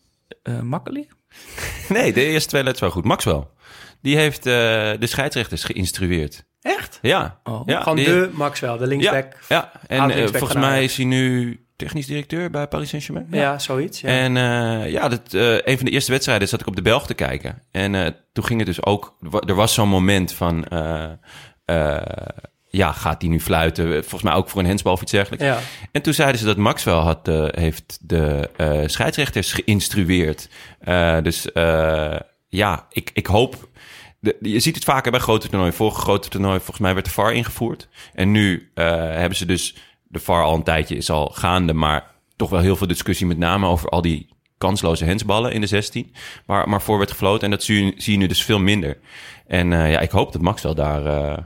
Eh, 0.44 0.59
Makkeli? 0.61 1.07
Nee, 1.89 2.13
de 2.13 2.25
eerste 2.25 2.50
twee 2.50 2.61
letters 2.63 2.81
wel 2.81 2.91
goed. 2.91 3.03
Maxwell. 3.03 3.44
Die 4.01 4.17
heeft 4.17 4.45
eh, 4.45 4.53
de 5.00 5.07
scheidsrechters 5.07 5.63
geïnstrueerd. 5.63 6.44
Echt? 6.63 7.00
Ja. 7.01 7.39
Oh. 7.44 7.62
ja 7.65 7.81
Gewoon 7.81 7.98
die- 7.98 8.06
de 8.06 8.30
Maxwell, 8.33 8.77
de 8.77 8.88
linksback. 8.88 9.38
ja. 9.50 9.71
en 9.88 10.10
eh, 10.12 10.27
volgens 10.27 10.54
mij 10.60 10.83
is 10.83 10.95
hij 10.95 11.06
nu 11.06 11.60
technisch 11.75 12.06
directeur 12.06 12.50
bij 12.50 12.68
Paris 12.68 12.89
Saint-Germain. 12.89 13.27
Ja, 13.32 13.60
zoiets. 13.60 14.01
Ja. 14.01 14.08
En 14.10 14.38
eh, 14.38 14.91
ja, 14.91 15.08
dat, 15.08 15.34
eh, 15.34 15.53
een 15.62 15.75
van 15.77 15.86
de 15.86 15.91
eerste 15.91 16.12
wedstrijden 16.12 16.48
zat 16.48 16.62
ik 16.62 16.67
op 16.67 16.75
de 16.75 16.82
Belg 16.82 17.05
te 17.08 17.13
kijken. 17.13 17.62
En 17.72 18.15
toen 18.34 18.46
ging 18.46 18.60
het 18.60 18.67
dus 18.67 18.86
ook... 18.86 19.17
Er 19.48 19.55
was 19.55 19.74
zo'n 19.74 19.89
moment 19.89 20.34
van... 20.34 20.65
ja, 22.70 22.91
gaat 22.91 23.22
hij 23.22 23.32
nu 23.32 23.39
fluiten? 23.39 23.86
Volgens 24.01 24.22
mij 24.24 24.34
ook 24.34 24.50
voor 24.50 24.60
een 24.60 24.65
hensbal 24.67 24.93
of 24.93 25.01
iets 25.01 25.12
dergelijks. 25.12 25.46
ja. 25.46 25.60
En 25.91 26.01
toen 26.01 26.13
zeiden 26.13 26.39
ze 26.39 26.46
dat 26.46 26.58
Maxwell 26.58 26.93
had, 26.93 27.27
heeft 27.55 27.98
de 28.01 28.50
scheidsrechters 28.86 29.53
geïnstrueerd. 29.53 30.50
Dus 31.24 31.48
ja, 32.48 32.86
ik, 32.89 33.10
ik 33.13 33.25
hoop... 33.25 33.72
Je 34.39 34.60
ziet 34.60 34.75
het 34.75 34.84
vaker 34.84 35.12
bij 35.12 35.20
grote 35.20 35.48
toernooien. 35.48 35.74
Vorige 35.74 36.01
grote 36.01 36.30
toernooi, 36.30 36.58
volgens 36.58 36.80
mij 36.80 36.94
werd 36.94 37.06
de 37.06 37.12
VAR 37.12 37.34
ingevoerd. 37.34 37.88
En 38.13 38.32
nu 38.32 38.72
eh, 38.74 38.86
hebben 38.96 39.38
ze 39.38 39.46
dus... 39.46 39.75
De 40.08 40.20
VAR 40.20 40.44
al 40.44 40.56
een 40.56 40.63
tijdje 40.63 40.96
is 40.96 41.10
al 41.10 41.27
gaande, 41.27 41.74
maar 41.74 42.12
toch 42.36 42.50
wel 42.50 42.60
heel 42.60 42.75
veel 42.75 42.88
discussie... 42.88 43.25
met 43.25 43.38
name 43.38 43.68
over 43.68 43.89
al 43.89 44.01
die 44.01 44.30
kansloze 44.58 45.06
hensballen 45.06 45.51
in 45.51 45.62
de 45.62 45.68
16. 45.68 46.13
Maar, 46.46 46.70
maar 46.70 46.82
voor 46.82 46.98
werd 46.98 47.12
gefloten 47.12 47.44
en 47.44 47.51
dat 47.51 47.63
zie 47.63 47.86
je, 47.86 47.94
zie 47.98 48.13
je 48.13 48.20
nu 48.20 48.27
dus 48.27 48.44
veel 48.44 48.60
minder. 48.60 48.98
En 49.48 49.74
eh, 49.74 49.92
ja, 49.92 50.00
ik 50.00 50.12
hoop 50.12 50.32
dat 50.32 50.42
Maxwell 50.42 50.74
daar 50.74 51.06
eh, 51.06 51.38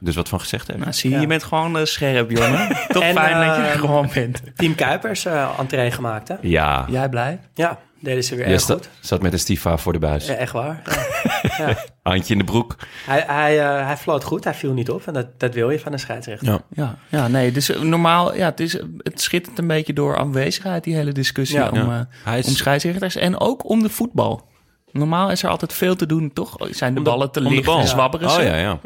dus 0.00 0.14
wat 0.16 0.28
van 0.28 0.40
gezegd 0.40 0.66
heeft. 0.66 0.78
Nou, 0.78 0.92
zie 0.92 1.08
je, 1.10 1.14
Ja. 1.14 1.20
je 1.22 1.26
bent 1.28 1.42
gewoon 1.42 1.78
eh, 1.78 1.84
scherp, 1.84 2.30
jongen. 2.30 2.68
Toch 2.88 3.02
En, 3.02 3.14
fijn 3.14 3.46
dat 3.46 3.56
je 3.56 3.62
er 3.62 3.72
eh, 3.72 3.80
gewoon 3.80 4.10
bent. 4.14 4.42
Team 4.56 4.74
Kuipers 4.74 5.24
uh, 5.24 5.48
entree 5.58 5.90
gemaakt, 5.90 6.28
hè? 6.28 6.34
Ja, 6.40 6.86
Jij 6.90 7.08
blij? 7.08 7.40
Ja, 7.54 7.78
deden 8.00 8.24
ze 8.24 8.34
weer 8.36 8.46
je 8.46 8.52
erg 8.52 8.60
sta- 8.62 8.74
goed. 8.74 8.88
zat 9.00 9.22
met 9.22 9.32
een 9.32 9.38
stiefvaar 9.38 9.78
voor 9.78 9.92
de 9.92 9.98
buis. 9.98 10.26
Ja, 10.26 10.34
echt 10.34 10.52
waar. 10.52 10.82
Ja. 11.58 11.74
Handje 12.02 12.32
in 12.32 12.38
de 12.38 12.44
broek. 12.44 12.76
Hij, 13.06 13.24
hij, 13.26 13.60
eh, 13.60 13.86
hij 13.86 13.96
floot 13.96 14.24
goed, 14.24 14.44
hij 14.44 14.54
viel 14.54 14.72
niet 14.72 14.90
op. 14.90 15.06
En 15.06 15.12
dat, 15.12 15.40
dat 15.40 15.54
wil 15.54 15.70
je 15.70 15.80
van 15.80 15.92
een 15.92 15.98
scheidsrechter. 15.98 16.48
Ja. 16.48 16.58
Ja, 16.70 16.94
ja 17.08 17.28
nee, 17.28 17.52
dus 17.52 17.68
normaal, 17.80 18.34
ja, 18.36 18.44
het, 18.44 18.60
is, 18.60 18.72
het 18.98 19.20
schittert 19.20 19.58
een 19.58 19.66
beetje 19.66 19.92
door 19.92 20.16
aanwezigheid, 20.18 20.84
die 20.84 20.94
hele 20.94 21.12
discussie 21.12 21.58
Ja. 21.58 21.68
om, 21.70 22.06
eh, 22.24 22.36
is- 22.38 22.46
om 22.46 22.52
scheidsrechters 22.52 23.16
en 23.16 23.40
ook 23.40 23.68
om 23.68 23.82
de 23.82 23.88
voetbal. 23.88 24.48
Normaal 24.92 25.30
is 25.30 25.42
er 25.42 25.48
altijd 25.50 25.72
veel 25.72 25.96
te 25.96 26.06
doen, 26.06 26.32
toch? 26.32 26.56
Zijn 26.70 26.94
de 26.94 27.00
ballen 27.00 27.30
te 27.30 27.38
om 27.38 27.44
de 27.44 27.50
liggen 27.50 27.72
bal. 27.72 27.80
en 27.80 27.88
zwabberen 27.88 28.28
Oh 28.28 28.34
ze? 28.34 28.42
ja, 28.42 28.56
ja. 28.56 28.78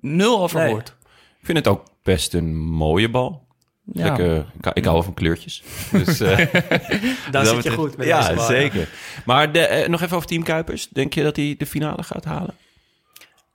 Nul 0.00 0.40
over 0.42 0.60
Nee. 0.60 0.76
Ik 0.76 1.44
vind 1.54 1.58
het 1.58 1.68
ook 1.68 1.82
best 2.02 2.34
een 2.34 2.56
mooie 2.58 3.08
bal. 3.10 3.46
Ja. 3.92 4.04
Lekker, 4.04 4.36
ik, 4.36 4.64
hou- 4.64 4.74
ik 4.74 4.82
hou 4.84 4.94
wel 4.96 5.02
van 5.04 5.14
kleurtjes. 5.14 5.62
Dus, 5.92 6.20
eh, 6.20 6.36
Dan 6.52 6.52
dat 7.30 7.46
zit 7.46 7.50
je 7.50 7.54
betreft- 7.56 7.76
goed 7.76 7.96
met 7.96 8.06
Ja, 8.06 8.20
deze 8.20 8.34
bal, 8.34 8.44
zeker. 8.46 8.88
Maar 9.24 9.52
de, 9.52 9.60
eh, 9.66 9.88
nog 9.88 10.00
even 10.02 10.16
over 10.16 10.28
Team 10.28 10.42
Kuipers. 10.42 10.88
Denk 10.88 11.14
je 11.14 11.22
dat 11.22 11.36
hij 11.36 11.54
de 11.58 11.66
finale 11.66 12.02
gaat 12.02 12.24
halen? 12.24 12.54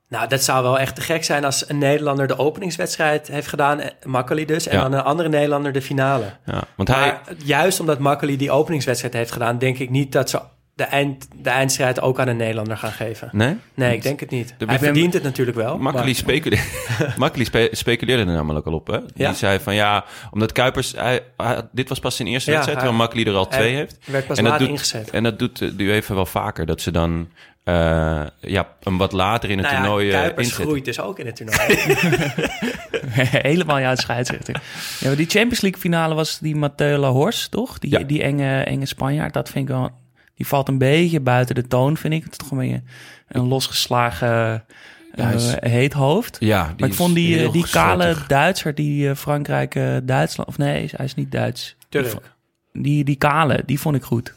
Nou, 0.08 0.28
dat 0.28 0.44
zou 0.44 0.64
wel 0.64 0.80
echt 0.80 0.96
te 0.96 1.02
gek 1.02 1.24
zijn 1.24 1.46
als 1.46 1.70
een 1.70 1.78
Nederlander 1.78 2.28
de 2.28 2.38
openingswedstrijd 2.38 3.28
heeft 3.28 3.48
gedaan, 3.48 3.80
eh, 3.80 3.90
Makkeli 4.06 4.46
dus, 4.46 4.68
en 4.68 4.78
Ja. 4.78 4.84
dan 4.84 4.94
een 4.94 5.04
andere 5.04 5.30
Nederlander 5.30 5.72
de 5.72 5.82
finale. 5.82 6.26
Ja, 6.46 6.64
want 6.76 6.88
hij... 6.90 6.98
Maar 7.08 7.22
juist 7.46 7.80
omdat 7.80 8.00
Makkeli 8.00 8.38
die 8.38 8.52
openingswedstrijd 8.52 9.14
heeft 9.14 9.32
gedaan, 9.32 9.58
denk 9.58 9.78
ik 9.78 9.90
niet 9.90 10.12
dat 10.12 10.30
ze 10.30 10.40
de, 10.76 10.84
eind, 10.84 11.28
de 11.42 11.50
eindstrijd 11.50 12.02
ook 12.02 12.20
aan 12.20 12.28
een 12.28 12.38
Nederlander 12.38 12.78
gaan 12.78 12.92
geven. 12.92 13.30
Nee? 13.32 13.56
Nee, 13.74 13.94
ik 13.96 14.02
denk 14.04 14.20
het 14.20 14.30
niet. 14.30 14.56
Hij 14.66 14.80
verdient 14.80 15.14
het 15.14 15.24
natuurlijk 15.24 15.58
wel. 15.58 15.78
Makkeli, 15.78 16.14
speculeerde, 16.14 17.44
spe- 17.46 17.70
speculeerde 17.72 18.22
er 18.24 18.28
namelijk 18.32 18.66
al 18.66 18.74
op. 18.74 18.88
Hè? 18.88 18.98
Ja? 19.16 19.28
Die 19.28 19.38
zei 19.38 19.60
van 19.60 19.76
ja, 19.76 20.06
omdat 20.32 20.52
Kuipers... 20.52 20.92
Hij, 20.92 21.22
hij- 21.38 21.62
dit 21.72 21.90
was 21.90 22.00
pas 22.00 22.16
zijn 22.16 22.28
eerste 22.28 22.50
Ja, 22.50 22.56
wedstrijd, 22.56 22.84
terwijl 22.84 23.02
Makkeli 23.04 23.24
er 23.26 23.36
al 23.36 23.48
hij 23.50 23.58
twee 23.60 23.74
heeft. 23.76 23.98
werd 24.06 24.28
pas 24.28 24.38
En 24.38 24.44
dat 24.44 24.60
doet- 24.60 24.68
ingezet. 24.70 25.10
En 25.10 25.24
dat 25.24 25.40
doet 25.40 25.62
UEFA 25.78 26.14
wel 26.14 26.26
vaker. 26.26 26.66
Dat 26.66 26.82
ze 26.82 26.92
dan 26.92 27.28
eh, 27.64 28.22
ja, 28.40 28.68
hem 28.84 28.98
wat 28.98 29.12
later 29.12 29.50
in 29.50 29.58
het 29.58 29.66
Nou 29.68 29.78
ja, 29.78 29.82
toernooi 29.84 30.10
eh, 30.10 30.14
Kuipers 30.20 30.38
inzetten. 30.48 30.66
groeit 30.68 30.86
dus 30.86 31.00
ook 31.00 31.20
in 31.20 31.26
het 31.26 31.36
toernooi. 31.36 31.96
Helemaal 33.50 33.78
ja, 33.78 33.96
scheidsrechter. 33.96 34.62
Ja, 35.00 35.08
maar 35.08 35.16
die 35.18 35.30
Champions 35.30 35.62
League 35.62 35.80
finale 35.82 36.16
was 36.16 36.40
die 36.40 36.56
Mathieu 36.56 36.98
Lahors, 36.98 37.48
toch? 37.48 37.80
Die, 37.80 37.92
Ja. 37.92 38.00
die 38.00 38.24
enge, 38.24 38.62
enge 38.64 38.86
Spanjaard. 38.86 39.34
Dat 39.34 39.50
vind 39.50 39.70
ik 39.70 39.76
wel... 39.76 40.02
Die 40.36 40.48
valt 40.48 40.68
een 40.68 40.78
beetje 40.78 41.20
buiten 41.20 41.56
de 41.56 41.68
toon, 41.68 41.98
vind 41.98 42.14
ik. 42.14 42.24
Het 42.24 42.32
is 42.32 42.38
toch 42.38 42.52
een 42.52 42.58
beetje 42.58 42.82
een 43.28 43.48
losgeslagen 43.48 44.66
is- 45.34 45.56
eh, 45.56 45.72
heet 45.72 45.94
hoofd. 45.94 46.38
Ja, 46.40 46.68
die 46.68 46.76
maar 46.78 46.90
ik 46.90 46.96
vond 46.96 47.16
die, 47.16 47.44
eh, 47.46 47.52
die 47.52 47.68
kale. 47.70 48.16
Duitser, 48.28 48.76
die 48.76 49.10
eh, 49.10 49.16
Frankrijk, 49.16 49.74
Duitsland... 50.04 50.50
Of 50.50 50.58
nee, 50.58 50.90
hij 50.96 51.06
is 51.06 51.16
niet 51.16 51.32
Duits. 51.32 51.76
Turk. 51.90 52.14
Die, 52.74 53.04
die 53.04 53.16
kale, 53.16 53.64
die 53.66 53.80
vond 53.80 53.96
ik 53.96 54.04
goed. 54.04 54.34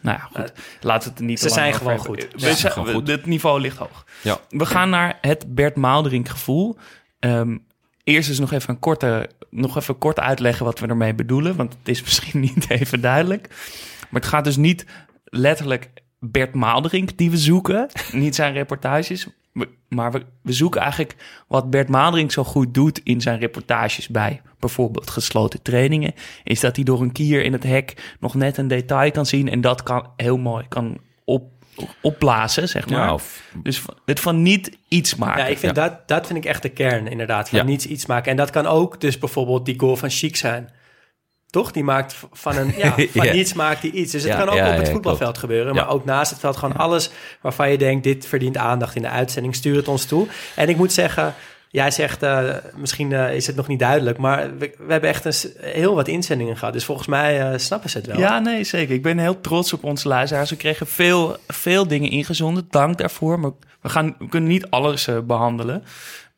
Nou 0.00 0.18
ja, 0.18 0.40
goed. 0.40 0.52
Laten 0.80 1.02
we 1.04 1.10
het 1.10 1.18
er 1.18 1.24
niet 1.24 1.40
ze 1.40 1.48
zijn 1.48 1.74
gewoon 1.74 1.92
hebben. 1.92 2.10
goed. 2.14 2.28
We 2.40 2.46
Ja, 2.46 2.54
zijn- 2.54 2.72
gewoon 2.72 2.88
we- 2.88 2.94
goed. 2.94 3.08
Het 3.08 3.26
niveau 3.26 3.60
ligt 3.60 3.76
hoog. 3.76 4.06
Ja. 4.22 4.38
We 4.48 4.66
gaan 4.66 4.90
naar 4.90 5.18
het 5.20 5.54
Bert 5.54 5.76
Maalderink 5.76 6.28
gevoel. 6.28 6.76
Ehm, 7.18 7.56
eerst 8.04 8.30
is 8.30 8.38
nog 8.38 8.52
even 8.52 8.70
een 8.70 8.78
korte, 8.78 9.30
nog 9.50 9.76
even 9.76 9.98
kort 9.98 10.20
uitleggen 10.20 10.64
wat 10.64 10.78
we 10.78 10.86
ermee 10.86 11.14
bedoelen, 11.14 11.56
want 11.56 11.72
het 11.78 11.88
is 11.88 12.02
misschien 12.06 12.40
niet 12.40 12.70
even 12.70 13.00
duidelijk. 13.00 13.48
Maar 14.10 14.20
het 14.20 14.30
gaat 14.30 14.44
dus 14.44 14.56
niet 14.56 14.86
letterlijk 15.36 15.90
Bert 16.18 16.54
Maalderink 16.54 17.16
die 17.16 17.30
we 17.30 17.36
zoeken, 17.36 17.88
niet 18.12 18.34
zijn 18.34 18.52
reportages, 18.52 19.26
maar 19.88 20.12
we, 20.12 20.22
we 20.42 20.52
zoeken 20.52 20.80
eigenlijk 20.80 21.14
wat 21.48 21.70
Bert 21.70 21.88
Maalderink 21.88 22.32
zo 22.32 22.44
goed 22.44 22.74
doet 22.74 23.00
in 23.04 23.20
zijn 23.20 23.38
reportages 23.38 24.08
bij 24.08 24.40
bijvoorbeeld 24.58 25.10
gesloten 25.10 25.62
trainingen, 25.62 26.14
is 26.44 26.60
dat 26.60 26.76
hij 26.76 26.84
door 26.84 27.00
een 27.00 27.12
kier 27.12 27.44
in 27.44 27.52
het 27.52 27.62
hek 27.62 28.14
nog 28.20 28.34
net 28.34 28.56
een 28.56 28.68
detail 28.68 29.10
kan 29.10 29.26
zien 29.26 29.48
en 29.48 29.60
dat 29.60 29.82
kan 29.82 30.06
heel 30.16 30.38
mooi 30.38 30.64
kan 30.68 30.98
op, 31.24 31.44
opblazen, 32.02 32.68
zeg 32.68 32.88
maar. 32.88 32.98
Ja, 32.98 33.12
of, 33.14 33.42
Dus 33.62 33.80
van- 33.80 33.94
het 34.04 34.20
van 34.20 34.42
niet 34.42 34.76
iets 34.88 35.14
maken. 35.14 35.42
Ja, 35.42 35.46
ik 35.48 35.58
vind 35.58 35.74
Dat, 35.74 36.08
dat 36.08 36.26
vind 36.26 36.38
ik 36.38 36.44
echt 36.44 36.62
de 36.62 36.68
kern, 36.68 37.06
inderdaad. 37.06 37.48
Van 37.48 37.58
Ja. 37.58 37.64
niets 37.64 37.86
iets 37.86 38.06
maken. 38.06 38.30
En 38.30 38.36
dat 38.36 38.50
kan 38.50 38.66
ook 38.66 39.00
dus 39.00 39.18
bijvoorbeeld 39.18 39.64
die 39.66 39.78
goal 39.80 39.96
van 39.96 40.10
Chic 40.10 40.36
zijn. 40.36 40.70
Toch? 41.52 41.70
Die 41.70 41.84
maakt 41.84 42.16
van, 42.32 42.56
een, 42.56 42.74
ja, 42.82 42.94
van 42.94 43.24
Ja. 43.24 43.32
niets 43.32 43.52
maakt 43.52 43.82
hij 43.82 43.90
iets. 43.90 44.12
Dus 44.12 44.22
het 44.22 44.32
Ja, 44.32 44.38
kan 44.38 44.48
ook 44.48 44.66
op 44.66 44.76
het 44.76 44.88
voetbalveld 44.88 45.38
gebeuren. 45.38 45.74
Maar 45.74 45.88
ook 45.88 46.04
naast 46.04 46.30
het 46.30 46.40
veld 46.40 46.56
gewoon 46.56 46.76
alles 46.76 47.10
waarvan 47.40 47.70
je 47.70 47.78
denkt... 47.78 48.04
dit 48.04 48.26
verdient 48.26 48.56
aandacht 48.56 48.96
in 48.96 49.02
de 49.02 49.08
uitzending. 49.08 49.54
Stuur 49.54 49.76
het 49.76 49.88
ons 49.88 50.04
toe. 50.04 50.26
En 50.56 50.68
ik 50.68 50.76
moet 50.76 50.92
zeggen... 50.92 51.34
Jij 51.68 51.90
zegt, 51.90 52.22
eh, 52.22 52.48
misschien 52.76 53.12
eh, 53.12 53.34
is 53.34 53.46
het 53.46 53.56
nog 53.56 53.68
niet 53.68 53.78
duidelijk... 53.78 54.18
maar 54.18 54.58
we, 54.58 54.74
we 54.78 54.92
hebben 54.92 55.10
echt 55.10 55.24
een, 55.24 55.50
heel 55.60 55.94
wat 55.94 56.08
inzendingen 56.08 56.56
gehad. 56.56 56.74
Dus 56.74 56.84
volgens 56.84 57.06
mij 57.08 57.40
eh, 57.52 57.58
snappen 57.58 57.90
ze 57.90 57.96
het 57.98 58.06
wel. 58.06 58.18
Ja, 58.18 58.38
nee, 58.38 58.64
zeker. 58.64 58.94
Ik 58.94 59.02
ben 59.02 59.18
heel 59.18 59.40
trots 59.40 59.72
op 59.72 59.84
onze 59.84 60.08
luisteraars. 60.08 60.50
We 60.50 60.56
kregen 60.56 60.86
veel, 60.86 61.36
veel 61.48 61.86
dingen 61.86 62.10
ingezonden. 62.10 62.66
Dank 62.70 62.98
daarvoor. 62.98 63.40
Maar 63.40 63.50
we, 63.82 63.88
gaan, 63.88 64.14
we 64.18 64.28
kunnen 64.28 64.50
niet 64.50 64.70
alles 64.70 65.06
eh, 65.06 65.18
behandelen. 65.18 65.84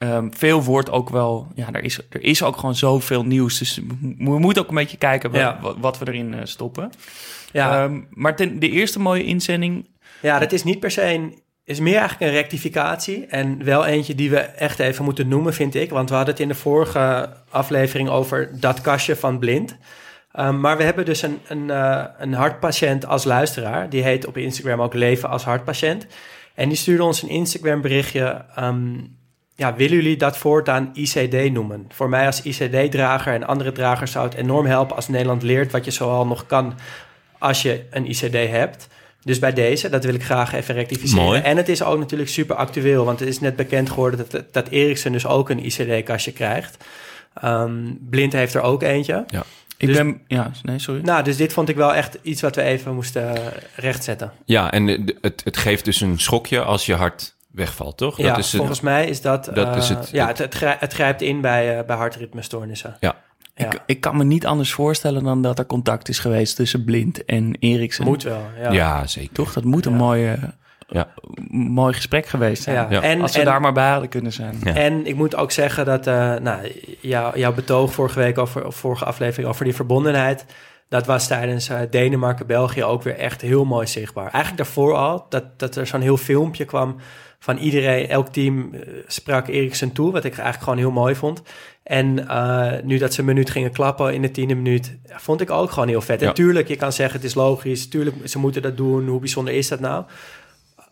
Ehm, 0.04 0.28
veel 0.30 0.62
wordt 0.62 0.90
ook 0.90 1.10
wel... 1.10 1.46
Ja, 1.54 1.68
er 1.72 1.84
is, 1.84 1.98
er 2.10 2.22
is 2.22 2.42
ook 2.42 2.56
gewoon 2.56 2.74
zoveel 2.74 3.24
nieuws. 3.24 3.58
Dus 3.58 3.80
we 4.00 4.14
we 4.18 4.38
moeten 4.38 4.62
ook 4.62 4.68
een 4.68 4.74
beetje 4.74 4.96
kijken 4.96 5.30
wat, 5.30 5.40
Ja. 5.40 5.58
wat, 5.60 5.76
wat 5.80 5.98
we 5.98 6.08
erin 6.08 6.34
eh, 6.34 6.40
stoppen. 6.44 6.90
ja. 7.52 7.82
Ehm, 7.84 8.00
maar 8.10 8.36
ten, 8.36 8.58
de 8.58 8.70
eerste 8.70 9.00
mooie 9.00 9.24
inzending... 9.24 9.88
Ja, 10.20 10.38
dat 10.38 10.52
is 10.52 10.64
niet 10.64 10.80
per 10.80 10.90
se 10.90 11.02
een... 11.02 11.38
is 11.64 11.80
meer 11.80 11.96
eigenlijk 11.98 12.30
een 12.30 12.38
rectificatie. 12.38 13.26
En 13.26 13.64
wel 13.64 13.84
eentje 13.86 14.14
die 14.14 14.30
we 14.30 14.38
echt 14.38 14.78
even 14.78 15.04
moeten 15.04 15.28
noemen, 15.28 15.54
vind 15.54 15.74
ik. 15.74 15.90
Want 15.90 16.08
we 16.08 16.14
hadden 16.14 16.34
het 16.34 16.42
in 16.42 16.48
de 16.48 16.54
vorige 16.54 17.32
aflevering 17.50 18.08
over 18.08 18.60
dat 18.60 18.80
kastje 18.80 19.16
van 19.16 19.38
blind. 19.38 19.76
Um, 20.38 20.60
maar 20.60 20.76
we 20.76 20.82
hebben 20.82 21.04
dus 21.04 21.22
een, 21.22 21.40
een, 21.48 21.64
uh, 21.68 22.04
een 22.18 22.32
hartpatiënt 22.32 23.06
als 23.06 23.24
luisteraar. 23.24 23.88
Die 23.88 24.02
heet 24.02 24.26
op 24.26 24.36
Instagram 24.36 24.80
ook 24.80 24.94
Leven 24.94 25.28
als 25.28 25.44
Hartpatiënt. 25.44 26.06
En 26.54 26.68
die 26.68 26.78
stuurde 26.78 27.04
ons 27.04 27.22
een 27.22 27.28
Instagram 27.28 27.80
berichtje. 27.80 28.44
Um, 28.58 29.16
ja, 29.56 29.74
willen 29.74 29.96
jullie 29.96 30.16
dat 30.16 30.38
voortaan 30.38 30.90
ICD 30.94 31.52
noemen? 31.52 31.84
Voor 31.88 32.08
mij 32.08 32.26
als 32.26 32.42
ICD-drager 32.42 33.32
en 33.34 33.46
andere 33.46 33.72
dragers 33.72 34.12
zou 34.12 34.24
het 34.24 34.34
enorm 34.34 34.66
helpen 34.66 34.96
als 34.96 35.08
Nederland 35.08 35.42
leert 35.42 35.72
wat 35.72 35.84
je 35.84 35.90
zoal 35.90 36.26
nog 36.26 36.46
kan 36.46 36.74
als 37.38 37.62
je 37.62 37.84
een 37.90 38.06
ICD 38.10 38.32
hebt. 38.50 38.88
Dus 39.22 39.38
bij 39.38 39.52
deze, 39.52 39.88
dat 39.88 40.04
wil 40.04 40.14
ik 40.14 40.24
graag 40.24 40.52
even 40.52 40.74
rectificeren. 40.74 41.24
Mooi. 41.24 41.40
En 41.40 41.56
het 41.56 41.68
is 41.68 41.82
ook 41.82 41.98
natuurlijk 41.98 42.30
super 42.30 42.56
actueel, 42.56 43.04
want 43.04 43.20
het 43.20 43.28
is 43.28 43.40
net 43.40 43.56
bekend 43.56 43.90
geworden 43.90 44.26
dat, 44.30 44.44
dat 44.52 44.68
Eriksen 44.68 45.12
dus 45.12 45.26
ook 45.26 45.50
een 45.50 45.64
ICD-kastje 45.66 46.32
krijgt. 46.32 46.84
Um, 47.44 47.98
Blind 48.10 48.32
heeft 48.32 48.54
er 48.54 48.60
ook 48.60 48.82
eentje. 48.82 49.24
ja. 49.28 49.42
Ik 49.76 49.86
Dus- 49.86 49.96
ben... 49.96 50.20
Ja, 50.26 50.50
nee, 50.62 50.78
sorry. 50.78 51.00
Nou, 51.02 51.22
dus 51.24 51.36
dit 51.36 51.52
vond 51.52 51.68
ik 51.68 51.76
wel 51.76 51.94
echt 51.94 52.18
iets 52.22 52.40
wat 52.40 52.56
we 52.56 52.62
even 52.62 52.94
moesten 52.94 53.34
rechtzetten. 53.76 54.32
ja, 54.44 54.70
en 54.72 54.86
het, 55.20 55.40
het 55.44 55.56
geeft 55.56 55.84
dus 55.84 56.00
een 56.00 56.18
schokje 56.18 56.62
als 56.62 56.86
je 56.86 56.94
hart 56.94 57.33
wegvalt, 57.54 57.96
toch? 57.96 58.16
ja, 58.18 58.28
dat 58.28 58.38
is 58.38 58.46
het- 58.46 58.56
volgens 58.56 58.80
mij 58.80 59.06
is 59.06 59.20
dat... 59.20 59.44
dat 59.54 59.68
eh, 59.68 59.76
is 59.76 59.88
het- 59.88 60.08
ja, 60.12 60.26
het- 60.26 60.38
het, 60.38 60.46
het, 60.46 60.54
grij- 60.54 60.76
het 60.78 60.92
grijpt 60.92 61.22
in 61.22 61.40
bij, 61.40 61.78
uh, 61.78 61.84
bij 61.86 61.96
hartritmestoornissen. 61.96 62.96
Ja. 63.00 63.14
Ja, 63.56 63.64
Ik, 63.66 63.80
ik 63.86 64.00
kan 64.00 64.16
me 64.16 64.24
niet 64.24 64.46
anders 64.46 64.72
voorstellen 64.72 65.24
dan 65.24 65.42
dat 65.42 65.58
er 65.58 65.66
contact 65.66 66.08
is 66.08 66.18
geweest 66.18 66.56
tussen 66.56 66.84
Blind 66.84 67.24
en 67.24 67.56
Eriksen. 67.58 68.04
moet 68.04 68.22
wel. 68.22 68.42
Ja. 68.62 68.72
ja. 68.72 69.06
zeker. 69.06 69.32
Toch? 69.34 69.52
Dat 69.52 69.64
moet 69.64 69.86
een 69.86 69.94
mooie, 69.94 70.38
Ja. 70.88 71.08
mooi 71.50 71.94
gesprek 71.94 72.26
geweest 72.26 72.62
zijn. 72.62 72.76
Ja. 72.76 72.86
Ja. 72.90 73.02
En, 73.02 73.20
Als 73.20 73.32
we 73.32 73.38
en, 73.38 73.44
daar 73.44 73.60
maar 73.60 73.72
bij 73.72 73.90
hadden 73.90 74.08
kunnen 74.08 74.32
zijn. 74.32 74.56
Ja. 74.64 74.74
en 74.74 75.06
ik 75.06 75.14
moet 75.16 75.36
ook 75.36 75.50
zeggen 75.50 75.84
dat 75.84 76.06
uh, 76.06 76.34
nou, 76.34 76.72
jou, 77.00 77.38
jouw 77.38 77.52
betoog 77.54 77.92
vorige 77.92 78.18
week 78.18 78.38
over, 78.38 78.66
of 78.66 78.76
vorige 78.76 79.04
aflevering 79.04 79.48
over 79.48 79.64
die 79.64 79.74
verbondenheid, 79.74 80.44
dat 80.88 81.06
was 81.06 81.26
tijdens 81.26 81.68
uh, 81.70 81.78
Denemarken-België 81.90 82.84
ook 82.84 83.02
weer 83.02 83.16
echt 83.18 83.40
heel 83.40 83.64
mooi 83.64 83.86
zichtbaar. 83.86 84.30
Eigenlijk 84.30 84.56
daarvoor 84.56 84.94
al, 84.94 85.26
dat, 85.28 85.58
dat 85.58 85.76
er 85.76 85.86
zo'n 85.86 86.00
heel 86.00 86.16
filmpje 86.16 86.64
kwam 86.64 86.96
van 87.44 87.56
iedereen, 87.56 88.08
elk 88.08 88.28
team 88.28 88.70
uh, 88.72 88.80
sprak 89.06 89.48
Eriksen 89.48 89.92
toe, 89.92 90.12
wat 90.12 90.24
ik 90.24 90.32
eigenlijk 90.32 90.62
gewoon 90.62 90.78
heel 90.78 90.90
mooi 90.90 91.14
vond. 91.14 91.42
En 91.82 92.18
uh, 92.18 92.72
nu 92.82 92.98
dat 92.98 93.12
ze 93.12 93.20
een 93.20 93.26
minuut 93.26 93.50
gingen 93.50 93.72
klappen 93.72 94.14
in 94.14 94.22
de 94.22 94.30
tiende 94.30 94.54
minuut, 94.54 94.98
vond 95.04 95.40
ik 95.40 95.50
ook 95.50 95.70
gewoon 95.70 95.88
heel 95.88 96.00
vet. 96.00 96.20
Ja. 96.20 96.28
En 96.28 96.34
tuurlijk, 96.34 96.68
je 96.68 96.76
kan 96.76 96.92
zeggen 96.92 97.16
het 97.16 97.28
is 97.28 97.34
logisch, 97.34 97.88
tuurlijk, 97.88 98.16
ze 98.28 98.38
moeten 98.38 98.62
dat 98.62 98.76
doen, 98.76 99.08
hoe 99.08 99.20
bijzonder 99.20 99.54
is 99.54 99.68
dat 99.68 99.80
nou? 99.80 100.04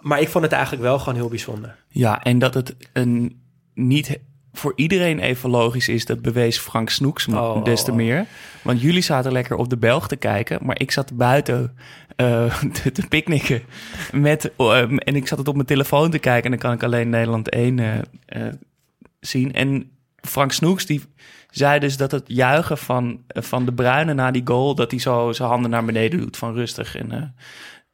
Maar 0.00 0.20
ik 0.20 0.28
vond 0.28 0.44
het 0.44 0.52
eigenlijk 0.52 0.82
wel 0.82 0.98
gewoon 0.98 1.14
heel 1.14 1.28
bijzonder. 1.28 1.76
Ja, 1.88 2.22
en 2.22 2.38
dat 2.38 2.54
het 2.54 2.76
een 2.92 3.42
niet 3.74 4.18
voor 4.52 4.72
iedereen 4.76 5.18
even 5.18 5.50
logisch 5.50 5.88
is, 5.88 6.04
dat 6.04 6.22
bewees 6.22 6.58
Frank 6.58 6.90
Snoeks 6.90 7.28
Oh, 7.28 7.64
des 7.64 7.84
te 7.84 7.90
oh. 7.90 7.96
meer. 7.96 8.26
Want 8.62 8.80
jullie 8.80 9.02
zaten 9.02 9.32
lekker 9.32 9.56
op 9.56 9.68
de 9.68 9.76
Belg 9.76 10.08
te 10.08 10.16
kijken, 10.16 10.58
maar 10.62 10.80
ik 10.80 10.90
zat 10.90 11.16
buiten 11.16 11.76
uh, 12.16 12.58
te, 12.82 12.92
te 12.92 13.08
picknicken. 13.08 13.62
Met, 14.12 14.52
uh, 14.58 14.78
en 14.80 15.16
ik 15.16 15.28
zat 15.28 15.38
het 15.38 15.48
op 15.48 15.54
mijn 15.54 15.66
telefoon 15.66 16.10
te 16.10 16.18
kijken 16.18 16.44
en 16.44 16.50
dan 16.50 16.60
kan 16.60 16.72
ik 16.72 16.82
alleen 16.82 17.08
Nederland 17.08 17.48
1 17.48 17.78
uh, 17.78 17.98
zien. 19.20 19.52
En 19.52 19.90
Frank 20.20 20.52
Snoeks 20.52 20.86
die 20.86 21.02
zei 21.50 21.78
dus 21.78 21.96
dat 21.96 22.10
het 22.10 22.24
juichen 22.26 22.78
van, 22.78 23.20
van 23.28 23.64
de 23.64 23.72
Bruine 23.72 24.14
na 24.14 24.30
die 24.30 24.42
goal, 24.44 24.74
dat 24.74 24.90
hij 24.90 25.00
zo 25.00 25.32
zijn 25.32 25.48
handen 25.48 25.70
naar 25.70 25.84
beneden 25.84 26.20
doet 26.20 26.36
van 26.36 26.54
rustig. 26.54 26.96
En, 26.96 27.34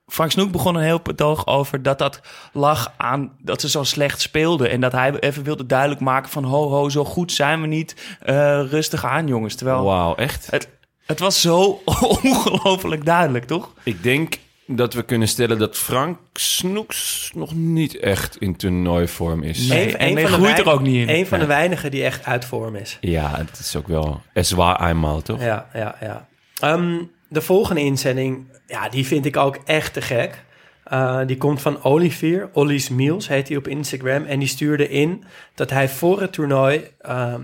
Frank 0.09 0.31
Snoek 0.31 0.53
begon 0.53 0.75
een 0.75 0.83
heel 0.83 1.01
betoog 1.03 1.47
over 1.47 1.83
dat 1.83 1.99
dat 1.99 2.21
lag 2.53 2.93
aan 2.97 3.33
dat 3.43 3.61
ze 3.61 3.69
zo 3.69 3.83
slecht 3.83 4.21
speelden. 4.21 4.71
En 4.71 4.81
dat 4.81 4.93
hij 4.93 5.19
even 5.19 5.43
wilde 5.43 5.67
duidelijk 5.67 6.01
maken 6.01 6.31
van 6.31 6.45
ho 6.45 6.69
ho, 6.71 6.89
zo 6.89 7.05
goed 7.05 7.33
zijn 7.33 7.61
we 7.61 7.67
niet. 7.67 8.19
Uh, 8.27 8.61
rustig 8.71 9.05
aan 9.05 9.27
jongens. 9.27 9.55
Terwijl 9.55 9.85
Wauw, 9.85 10.15
echt? 10.15 10.51
Het, 10.51 10.69
het 11.07 11.21
was 11.21 11.41
zo 11.41 11.83
ongelooflijk 12.23 13.05
duidelijk, 13.05 13.45
toch? 13.45 13.73
Ik 13.83 14.03
denk 14.03 14.39
dat 14.67 14.95
we 14.95 15.03
kunnen 15.03 15.29
stellen 15.29 15.59
dat 15.59 15.77
Frank 15.77 16.19
Snoeks 16.33 17.31
nog 17.35 17.55
niet 17.55 17.99
echt 17.99 18.37
in 18.37 18.57
toernooivorm 18.57 19.43
is. 19.43 19.69
Nee, 19.69 19.97
en 19.97 20.15
hij 20.15 20.25
groeit 20.25 20.59
er 20.59 20.71
ook 20.71 20.81
niet 20.83 21.09
in. 21.09 21.15
Een 21.15 21.27
van 21.27 21.39
Nee. 21.39 21.47
de 21.47 21.53
weinigen 21.55 21.91
die 21.91 22.05
echt 22.05 22.25
uit 22.25 22.45
vorm 22.45 22.75
is. 22.77 22.99
Ja, 23.01 23.31
het 23.37 23.59
is 23.59 23.77
ook 23.77 23.89
wel 23.89 24.23
zwaar 24.35 24.89
eenmaal, 24.89 25.23
toch? 25.23 25.41
Ja, 25.43 25.69
ja, 25.75 25.97
ja. 26.01 26.27
Um, 26.75 27.11
de 27.29 27.41
volgende 27.41 27.81
inzending, 27.81 28.47
ja, 28.69 28.89
die 28.89 29.07
vind 29.07 29.25
ik 29.27 29.37
ook 29.37 29.59
echt 29.65 29.93
te 29.93 30.01
gek. 30.01 30.45
Uh, 30.93 31.21
die 31.27 31.37
komt 31.37 31.63
van 31.63 31.83
Olivier, 31.83 32.49
Ollies 32.53 32.89
Meals 32.89 33.29
heet 33.29 33.49
hij 33.49 33.57
op 33.57 33.69
Instagram. 33.69 34.25
En 34.25 34.39
die 34.39 34.49
stuurde 34.49 34.89
in 34.89 35.25
dat 35.55 35.71
hij 35.71 35.89
voor 35.89 36.21
het 36.21 36.33
toernooi 36.33 36.91
uh, 37.09 37.35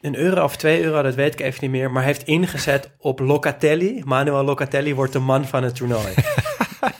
een 0.00 0.16
euro 0.16 0.44
of 0.44 0.56
twee 0.56 0.82
euro, 0.82 1.02
dat 1.02 1.14
weet 1.14 1.32
ik 1.32 1.40
even 1.40 1.58
niet 1.60 1.70
meer, 1.70 1.90
maar 1.90 2.02
heeft 2.02 2.22
ingezet 2.26 2.90
op 2.98 3.20
Locatelli. 3.20 4.02
Manuel 4.04 4.44
Locatelli 4.44 4.94
wordt 4.94 5.12
de 5.12 5.18
man 5.18 5.44
van 5.44 5.62
het 5.62 5.74
toernooi. 5.74 6.12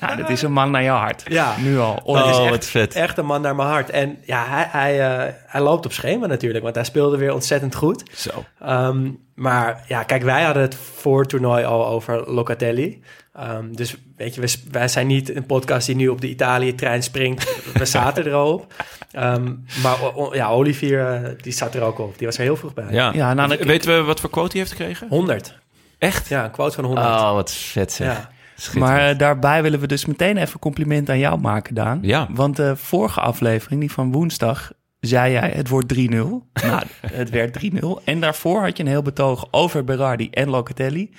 Ja, 0.00 0.14
dit 0.16 0.28
is 0.28 0.42
een 0.42 0.52
man 0.52 0.70
naar 0.70 0.82
je 0.82 0.88
hart. 0.88 1.22
Ja. 1.28 1.54
Nu 1.58 1.78
al. 1.78 1.94
Dat 1.94 2.04
Oh, 2.04 2.30
is 2.30 2.36
Oh, 2.36 2.42
echt, 2.42 2.50
wat 2.50 2.64
vet. 2.66 2.94
echt 2.94 3.18
een 3.18 3.26
man 3.26 3.40
naar 3.40 3.54
mijn 3.54 3.68
hart. 3.68 3.90
En 3.90 4.18
ja, 4.22 4.44
hij, 4.48 4.66
hij, 4.70 5.00
eh, 5.26 5.32
hij 5.46 5.60
loopt 5.60 5.84
op 5.86 5.92
schema 5.92 6.26
natuurlijk, 6.26 6.62
want 6.64 6.74
hij 6.74 6.84
speelde 6.84 7.16
weer 7.16 7.32
ontzettend 7.34 7.74
goed. 7.74 8.02
Zo. 8.14 8.30
Ehm, 8.60 9.10
maar 9.34 9.84
ja, 9.88 10.02
kijk, 10.02 10.22
wij 10.22 10.42
hadden 10.42 10.62
het 10.62 10.74
voor 10.74 11.20
het 11.20 11.28
toernooi 11.28 11.64
al 11.64 11.86
over 11.86 12.30
Locatelli. 12.30 13.02
Ehm, 13.34 13.72
dus 13.72 13.96
weet 14.16 14.34
je, 14.34 14.48
wij 14.70 14.88
zijn 14.88 15.06
niet 15.06 15.36
een 15.36 15.46
podcast 15.46 15.86
die 15.86 15.96
nu 15.96 16.08
op 16.08 16.20
de 16.20 16.28
Italië-trein 16.28 17.02
springt. 17.02 17.72
We 17.74 17.84
zaten 17.84 18.24
er 18.26 18.32
al 18.32 18.52
op. 18.52 18.72
Ehm, 19.10 19.52
maar 19.82 20.14
o- 20.14 20.34
ja, 20.34 20.48
Olivier, 20.48 21.06
eh, 21.06 21.30
die 21.40 21.52
zat 21.52 21.74
er 21.74 21.82
ook 21.82 21.98
op. 21.98 22.18
Die 22.18 22.26
was 22.26 22.36
er 22.36 22.42
heel 22.42 22.56
vroeg 22.56 22.74
bij. 22.74 22.86
Ja. 22.90 23.12
Ja, 23.14 23.34
nou, 23.34 23.48
dan- 23.56 23.66
Weten 23.66 23.96
we 23.96 24.02
wat 24.02 24.20
voor 24.20 24.30
quote 24.30 24.50
hij 24.50 24.60
heeft 24.60 24.72
gekregen? 24.76 25.08
100. 25.08 25.58
Echt? 25.98 26.28
Ja, 26.28 26.44
een 26.44 26.50
quote 26.50 26.74
van 26.74 26.84
100. 26.84 27.06
Oh, 27.06 27.32
wat 27.32 27.52
vet 27.52 27.92
zeg. 27.92 28.06
ja. 28.06 28.30
Maar 28.78 29.08
eh, 29.10 29.18
daarbij 29.18 29.62
willen 29.62 29.80
we 29.80 29.86
dus 29.86 30.04
meteen 30.04 30.36
even 30.36 30.58
compliment 30.60 31.10
aan 31.10 31.18
jou 31.18 31.40
maken, 31.40 31.74
Daan. 31.74 31.98
Ja. 32.02 32.26
Want 32.30 32.56
de 32.56 32.76
vorige 32.76 33.20
aflevering, 33.20 33.80
die 33.80 33.92
van 33.92 34.12
woensdag, 34.12 34.72
zei 35.00 35.32
jij 35.32 35.52
het 35.54 35.68
wordt 35.68 35.88
3-0. 35.88 36.46
nou, 36.66 36.82
het 37.06 37.30
werd 37.30 37.52
3-0. 37.52 38.00
En 38.04 38.20
daarvoor 38.20 38.62
had 38.62 38.76
je 38.76 38.82
een 38.82 38.88
heel 38.88 39.02
betoog 39.02 39.46
over 39.50 39.84
Berardi 39.84 40.28
en 40.30 40.48
Locatelli. 40.50 41.10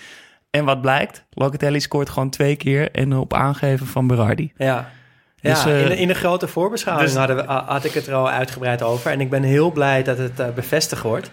En 0.55 0.65
wat 0.65 0.81
blijkt? 0.81 1.23
Locatelli 1.29 1.79
scoort 1.79 2.09
gewoon 2.09 2.29
twee 2.29 2.55
keer 2.55 2.91
en 2.91 3.15
op 3.17 3.33
aangeven 3.33 3.87
van 3.87 4.07
Berardi. 4.07 4.51
Ja. 4.57 4.89
Ja, 5.35 5.53
Dus, 5.53 5.65
eh, 5.65 5.81
in, 5.81 5.87
de, 5.89 5.97
in 5.97 6.07
de 6.07 6.13
grote 6.13 6.47
voorbeschouwing 6.47 7.09
dus- 7.09 7.17
hadden 7.17 7.35
we, 7.35 7.43
ha- 7.45 7.65
had 7.67 7.83
ik 7.83 7.91
het 7.91 8.07
er 8.07 8.13
al 8.13 8.29
uitgebreid 8.29 8.81
over. 8.81 9.11
En 9.11 9.21
ik 9.21 9.29
ben 9.29 9.43
heel 9.43 9.71
blij 9.71 10.03
dat 10.03 10.17
het 10.17 10.39
eh, 10.39 10.49
bevestigd 10.49 11.01
wordt. 11.03 11.31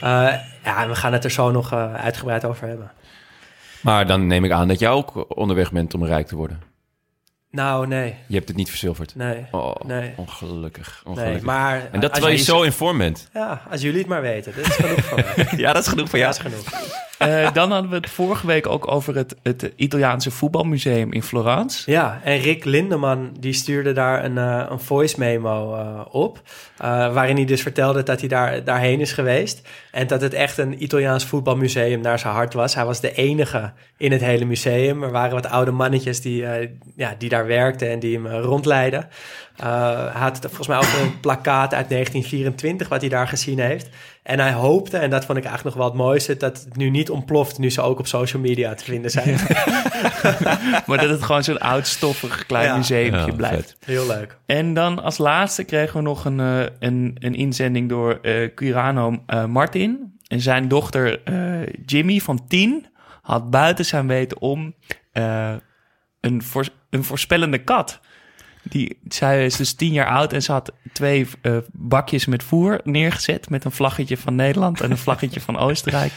Eh, 0.00 0.08
ja, 0.64 0.82
en 0.82 0.88
we 0.88 0.94
gaan 0.94 1.12
het 1.12 1.24
er 1.24 1.30
zo 1.30 1.50
nog 1.50 1.72
eh, 1.72 1.94
uitgebreid 1.94 2.44
over 2.44 2.68
hebben. 2.68 2.90
Maar 3.80 4.06
dan 4.06 4.26
neem 4.26 4.44
ik 4.44 4.50
aan 4.50 4.68
dat 4.68 4.78
jij 4.78 4.88
ook 4.90 5.38
onderweg 5.38 5.72
bent 5.72 5.94
om 5.94 6.04
rijk 6.04 6.26
te 6.26 6.36
worden. 6.36 6.60
Nou, 7.50 7.86
nee. 7.86 8.14
Je 8.26 8.34
hebt 8.36 8.48
het 8.48 8.56
niet 8.56 8.68
verzilverd. 8.68 9.14
Nee. 9.14 9.46
Oh, 9.50 9.74
Nee. 9.86 10.12
ongelukkig. 10.16 11.02
nee. 11.04 11.14
ongelukkig. 11.14 11.42
Maar 11.42 11.88
en 11.92 12.00
dat 12.00 12.12
terwijl 12.12 12.32
je 12.32 12.38
je- 12.38 12.44
zo 12.44 12.62
in 12.62 12.72
vorm 12.72 12.98
bent. 12.98 13.28
Ja, 13.32 13.62
als 13.70 13.80
jullie 13.80 13.98
het 13.98 14.08
maar 14.08 14.22
weten. 14.22 14.52
Dat 14.56 14.66
is 14.66 14.74
genoeg 14.74 15.04
van 15.04 15.16
mij. 15.36 15.46
Ja, 15.56 15.72
dat 15.72 15.82
is 15.82 15.88
genoeg 15.88 16.08
voor 16.08 16.18
Ja, 16.18 16.24
jou. 16.30 16.42
dat 16.42 16.52
is 16.52 16.62
genoeg. 16.72 17.06
Eh, 17.18 17.52
dan 17.52 17.70
hadden 17.70 17.90
we 17.90 17.96
het 17.96 18.10
vorige 18.10 18.46
week 18.46 18.66
ook 18.66 18.90
over 18.90 19.16
het, 19.16 19.34
het 19.42 19.72
Italiaanse 19.76 20.30
voetbalmuseum 20.30 21.12
in 21.12 21.22
Florence. 21.22 21.90
Ja, 21.90 22.20
en 22.24 22.38
Rick 22.38 22.64
Lindeman 22.64 23.36
die 23.40 23.52
stuurde 23.52 23.92
daar 23.92 24.24
een, 24.24 24.38
eh, 24.38 24.66
een 24.70 24.80
voice 24.80 25.18
memo 25.18 25.74
eh, 25.74 26.00
op. 26.10 26.40
waarin 27.12 27.36
hij 27.36 27.44
dus 27.44 27.62
vertelde 27.62 28.02
dat 28.02 28.20
hij 28.20 28.28
daar, 28.28 28.64
daarheen 28.64 29.00
is 29.00 29.12
geweest. 29.12 29.68
En 29.92 30.06
dat 30.06 30.20
het 30.20 30.34
echt 30.34 30.58
een 30.58 30.82
Italiaans 30.82 31.24
voetbalmuseum 31.24 32.00
naar 32.00 32.18
zijn 32.18 32.34
hart 32.34 32.54
was. 32.54 32.74
Hij 32.74 32.84
was 32.84 33.00
de 33.00 33.12
enige 33.12 33.72
in 33.96 34.12
het 34.12 34.20
hele 34.20 34.44
museum. 34.44 35.02
Er 35.02 35.10
waren 35.10 35.34
wat 35.34 35.46
oude 35.46 35.70
mannetjes 35.70 36.20
die, 36.20 36.46
ja, 36.96 37.14
die 37.18 37.28
daar 37.28 37.46
werkten 37.46 37.90
en 37.90 37.98
die 37.98 38.14
hem 38.14 38.26
rondleidden. 38.26 39.08
Eh, 39.58 40.12
hij 40.12 40.20
had 40.20 40.38
volgens 40.40 40.66
mij 40.66 40.76
over 40.76 41.00
een 41.00 41.20
plakkaat 41.20 41.74
uit 41.74 41.88
1924 41.88 42.88
wat 42.88 43.00
hij 43.00 43.10
daar 43.10 43.28
gezien 43.28 43.58
heeft. 43.58 43.88
En 44.28 44.38
hij 44.40 44.52
hoopte, 44.52 44.96
en 44.96 45.10
dat 45.10 45.24
vond 45.24 45.38
ik 45.38 45.44
eigenlijk 45.44 45.76
nog 45.76 45.84
wel 45.84 45.94
het 45.94 46.02
mooiste, 46.06 46.36
dat 46.36 46.64
het 46.64 46.76
nu 46.76 46.90
niet 46.90 47.10
ontploft 47.10 47.58
nu 47.58 47.70
ze 47.70 47.80
ook 47.80 47.98
op 47.98 48.06
social 48.06 48.42
media 48.42 48.74
te 48.74 48.84
vinden 48.84 49.10
zijn. 49.10 49.38
Maar 50.86 50.98
dat 50.98 51.08
het 51.10 51.22
gewoon 51.22 51.44
zo'n 51.44 51.58
oud 51.58 51.86
stoffig 51.86 52.46
klein 52.46 52.66
Ja. 52.66 52.76
museumtje 52.76 53.26
Ja, 53.30 53.36
blijft. 53.36 53.76
vet. 53.78 53.88
Heel 53.88 54.06
leuk. 54.06 54.38
En 54.46 54.74
dan 54.74 55.02
als 55.02 55.18
laatste 55.18 55.64
kregen 55.64 55.96
we 55.96 56.02
nog 56.02 56.24
een, 56.24 56.40
eh, 56.40 56.60
een, 56.78 57.16
een 57.18 57.34
inzending 57.34 57.88
door 57.88 58.18
eh 58.22 58.54
Curano 58.54 59.22
eh, 59.26 59.44
Martin. 59.44 60.18
En 60.26 60.40
zijn 60.40 60.68
dochter 60.68 61.22
eh, 61.24 61.66
Jimmy 61.86 62.18
van 62.18 62.46
10 62.48 62.86
had 63.22 63.50
buiten 63.50 63.84
zijn 63.84 64.06
weten 64.06 64.40
om 64.40 64.74
eh, 65.12 65.52
een, 66.20 66.42
een 66.90 67.04
voorspellende 67.04 67.58
kat. 67.58 68.00
Die, 68.68 68.98
zij 69.08 69.44
is 69.44 69.56
dus 69.56 69.72
tien 69.72 69.92
jaar 69.92 70.06
oud 70.08 70.32
en 70.32 70.42
ze 70.42 70.52
had 70.52 70.72
twee 70.92 71.26
eh, 71.42 71.56
bakjes 71.72 72.26
met 72.26 72.42
voer 72.42 72.80
neergezet... 72.84 73.50
met 73.50 73.64
een 73.64 73.72
vlaggetje 73.72 74.16
van 74.16 74.34
Nederland 74.34 74.80
en 74.80 74.90
een 74.90 74.98
vlaggetje 74.98 75.40
van 75.40 75.58
Oostenrijk. 75.58 76.12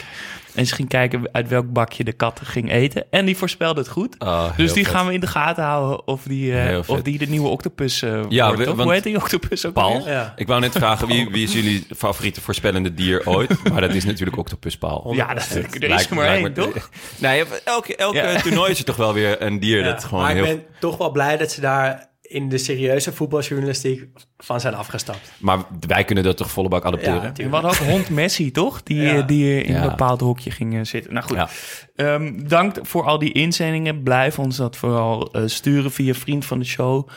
En 0.54 0.66
ze 0.66 0.74
ging 0.74 0.88
kijken 0.88 1.28
uit 1.32 1.48
welk 1.48 1.72
bakje 1.72 2.04
de 2.04 2.12
kat 2.12 2.40
ging 2.44 2.70
eten. 2.72 3.04
En 3.10 3.24
die 3.24 3.36
voorspelde 3.36 3.80
het 3.80 3.88
goed. 3.88 4.16
Oh, 4.18 4.56
Dus 4.56 4.72
die 4.72 4.84
vet. 4.84 4.94
gaan 4.94 5.06
we 5.06 5.12
in 5.12 5.20
de 5.20 5.26
gaten 5.26 5.64
houden 5.64 6.06
of 6.06 6.22
die, 6.22 6.58
eh, 6.60 6.78
of 6.86 7.02
die 7.02 7.18
de 7.18 7.26
nieuwe 7.26 7.48
octopus 7.48 8.02
eh 8.02 8.20
Ja, 8.28 8.46
wordt. 8.46 8.58
we- 8.64 8.70
Of 8.70 8.76
want- 8.76 8.82
Hoe 8.82 8.92
heet 8.92 9.02
die 9.02 9.16
octopus 9.16 9.66
ook? 9.66 9.76
Ja. 10.04 10.32
Ik 10.36 10.46
wou 10.46 10.60
net 10.60 10.72
vragen, 10.72 11.06
wie, 11.06 11.28
wie 11.30 11.42
is 11.44 11.52
jullie 11.52 11.86
favoriete 11.96 12.40
voorspellende 12.40 12.94
dier 12.94 13.26
ooit? 13.28 13.68
Maar 13.72 13.80
dat 13.80 13.94
is 13.94 14.04
natuurlijk 14.04 14.36
Octopus 14.36 14.76
Paul. 14.78 15.12
Ja, 15.14 15.34
dat, 15.34 15.48
er 15.50 15.64
is 15.74 15.88
Lijkt- 15.88 16.10
er 16.10 16.16
maar 16.16 16.26
één, 16.26 16.52
toch? 16.52 16.90
Nee, 17.18 17.44
elke, 17.64 17.96
elke 17.96 18.16
Ja. 18.16 18.40
toernooi 18.40 18.70
is 18.70 18.78
er 18.78 18.84
toch 18.84 18.96
wel 18.96 19.12
weer 19.14 19.42
een 19.42 19.60
dier 19.60 19.78
Ja, 19.78 19.84
dat 19.92 20.04
gewoon 20.04 20.22
maar 20.24 20.32
heel... 20.34 20.44
ik 20.44 20.50
ben 20.50 20.64
toch 20.80 20.96
wel 20.96 21.10
blij 21.10 21.36
dat 21.36 21.50
ze 21.52 21.60
daar 21.60 22.10
in 22.32 22.48
de 22.48 22.58
serieuze 22.58 23.12
voetbaljournalistiek 23.12 24.04
van 24.38 24.60
zijn 24.60 24.74
afgestapt. 24.74 25.32
Maar 25.38 25.58
wij 25.86 26.04
kunnen 26.04 26.24
dat 26.24 26.36
toch 26.36 26.50
volle 26.50 26.68
bak 26.68 26.82
Ja, 26.82 26.88
adopteren? 26.88 27.34
We 27.34 27.48
hadden 27.48 27.70
ook 27.70 27.76
hond 27.76 28.08
Messi, 28.10 28.50
toch? 28.50 28.82
Die, 28.82 29.02
Ja. 29.02 29.16
eh, 29.16 29.26
die 29.26 29.44
eh, 29.44 29.68
in 29.68 29.74
Ja. 29.74 29.82
een 29.82 29.88
bepaald 29.88 30.20
hokje 30.20 30.50
ging 30.50 30.74
eh, 30.74 30.84
zitten. 30.84 31.12
Nou 31.12 31.26
goed, 31.26 31.36
Ja. 31.36 31.48
Ehm, 31.96 32.48
dank 32.48 32.76
voor 32.82 33.04
al 33.04 33.18
die 33.18 33.32
inzendingen. 33.32 34.02
Blijf 34.02 34.38
ons 34.38 34.56
dat 34.56 34.76
vooral 34.76 35.34
sturen 35.46 35.90
via 35.92 36.14
Vriend 36.14 36.44
van 36.44 36.58
de 36.58 36.64
Show 36.64 37.08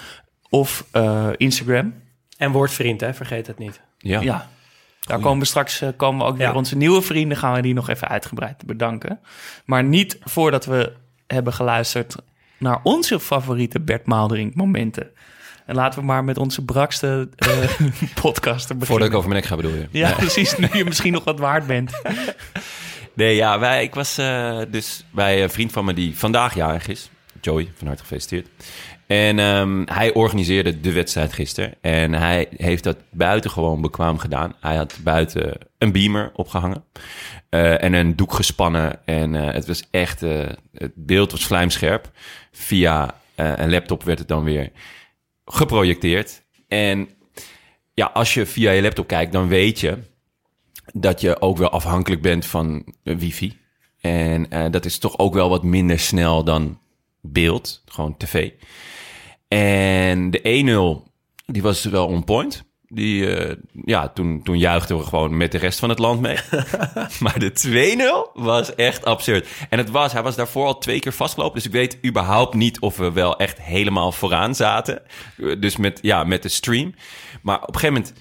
of 0.49 0.85
eh, 0.91 1.29
Instagram. 1.37 1.93
En 2.37 2.51
word 2.51 2.71
vriend, 2.71 3.01
hè? 3.01 3.13
vergeet 3.13 3.47
het 3.47 3.57
niet. 3.57 3.81
Ja. 3.97 4.21
Ja. 4.21 4.49
Daar 4.99 5.19
komen 5.19 5.39
we 5.39 5.45
straks 5.45 5.83
komen 5.97 6.25
we 6.25 6.31
ook 6.31 6.37
weer 6.37 6.47
Ja. 6.47 6.53
onze 6.53 6.77
nieuwe 6.77 7.01
vrienden. 7.01 7.37
Gaan 7.37 7.53
we 7.53 7.61
die 7.61 7.73
nog 7.73 7.89
even 7.89 8.07
uitgebreid 8.07 8.65
bedanken. 8.65 9.19
Maar 9.65 9.83
niet 9.83 10.17
voordat 10.23 10.65
we 10.65 10.93
hebben 11.27 11.53
geluisterd 11.53 12.15
naar 12.57 12.79
onze 12.83 13.19
favoriete 13.19 13.79
Bert 13.79 14.05
Maalderink 14.05 14.55
momenten. 14.55 15.09
En 15.65 15.75
laten 15.75 15.99
we 15.99 16.05
maar 16.05 16.23
met 16.23 16.37
onze 16.37 16.65
brakste 16.65 17.29
eh 17.35 17.49
podcaster 18.21 18.77
beginnen. 18.77 18.87
Voordat 18.87 19.07
ik 19.07 19.15
over 19.15 19.29
mijn 19.29 19.41
nek 19.41 19.49
ga, 19.49 19.55
bedoel 19.55 19.73
je? 19.73 19.87
Ja, 19.91 20.13
precies. 20.13 20.57
Nu 20.57 20.67
je 20.73 20.85
misschien 20.85 21.13
nog 21.13 21.23
wat 21.23 21.39
waard 21.39 21.67
bent. 21.67 21.91
Nee, 23.15 23.35
ja, 23.35 23.59
wij, 23.59 23.83
ik 23.83 23.95
was 23.95 24.17
eh, 24.17 24.59
dus 24.69 25.05
bij 25.11 25.43
een 25.43 25.49
vriend 25.49 25.71
van 25.71 25.85
me 25.85 25.93
die 25.93 26.17
vandaag 26.17 26.55
jarig 26.55 26.87
is. 26.87 27.09
Joey, 27.41 27.71
van 27.75 27.87
harte 27.87 28.01
gefeliciteerd. 28.01 28.47
En 29.07 29.39
ehm, 29.39 29.83
hij 29.85 30.13
organiseerde 30.13 30.79
de 30.79 30.91
wedstrijd 30.91 31.33
gisteren. 31.33 31.73
En 31.81 32.13
hij 32.13 32.47
heeft 32.57 32.83
dat 32.83 32.97
buitengewoon 33.09 33.81
bekwaam 33.81 34.17
gedaan. 34.17 34.55
Hij 34.59 34.75
had 34.75 34.97
buiten 35.03 35.57
een 35.77 35.91
beamer 35.91 36.31
opgehangen. 36.33 36.83
eh, 37.49 37.83
en 37.83 37.93
een 37.93 38.15
doek 38.15 38.33
gespannen. 38.33 39.05
En 39.05 39.35
eh, 39.35 39.53
het 39.53 39.67
was 39.67 39.83
echt... 39.91 40.23
eh, 40.23 40.47
het 40.73 40.91
beeld 40.95 41.31
was 41.31 41.45
vlijmscherp. 41.45 42.11
Via 42.51 43.19
een 43.35 43.69
laptop 43.69 44.03
werd 44.03 44.19
het 44.19 44.27
dan 44.27 44.43
weer 44.43 44.71
geprojecteerd. 45.45 46.43
En 46.67 47.09
ja, 47.93 48.05
als 48.13 48.33
je 48.33 48.45
via 48.45 48.71
je 48.71 48.81
laptop 48.81 49.07
kijkt, 49.07 49.31
dan 49.31 49.47
weet 49.47 49.79
je 49.79 49.97
dat 50.93 51.21
je 51.21 51.41
ook 51.41 51.57
wel 51.57 51.69
afhankelijk 51.69 52.21
bent 52.21 52.45
van 52.45 52.93
wifi. 53.03 53.57
En 54.01 54.71
dat 54.71 54.85
is 54.85 54.97
toch 54.97 55.17
ook 55.17 55.33
wel 55.33 55.49
wat 55.49 55.63
minder 55.63 55.99
snel 55.99 56.43
dan 56.43 56.79
beeld, 57.21 57.83
gewoon 57.85 58.17
tv. 58.17 58.51
En 59.47 60.31
de 60.31 61.03
1-0, 61.05 61.11
die 61.45 61.61
was 61.61 61.83
wel 61.83 62.07
on 62.07 62.23
point. 62.23 62.63
Die, 62.87 63.35
eh, 63.35 63.55
ja, 63.85 64.09
toen, 64.09 64.43
toen 64.43 64.57
juichten 64.57 64.97
we 64.97 65.03
gewoon 65.03 65.37
met 65.37 65.51
de 65.51 65.57
rest 65.57 65.79
van 65.79 65.89
het 65.89 65.99
land 65.99 66.21
mee. 66.21 66.37
maar 67.23 67.39
de 67.39 68.27
2-0 68.37 68.41
was 68.43 68.75
echt 68.75 69.05
absurd. 69.05 69.47
En 69.69 69.77
het 69.77 69.89
was, 69.89 70.13
hij 70.13 70.23
was 70.23 70.35
daarvoor 70.35 70.65
al 70.65 70.77
twee 70.77 70.99
keer 70.99 71.13
vastgelopen. 71.13 71.55
Dus 71.55 71.65
ik 71.65 71.71
weet 71.71 71.97
überhaupt 72.05 72.53
niet 72.53 72.79
of 72.79 72.97
we 72.97 73.11
wel 73.11 73.37
echt 73.37 73.61
helemaal 73.61 74.11
vooraan 74.11 74.55
zaten. 74.55 75.01
Eh, 75.37 75.59
Dus 75.59 75.77
met, 75.77 75.99
ja, 76.01 76.23
met 76.23 76.43
de 76.43 76.49
stream. 76.49 76.93
Maar 77.41 77.61
op 77.61 77.67
een 77.67 77.79
gegeven 77.79 77.93
moment, 77.93 78.13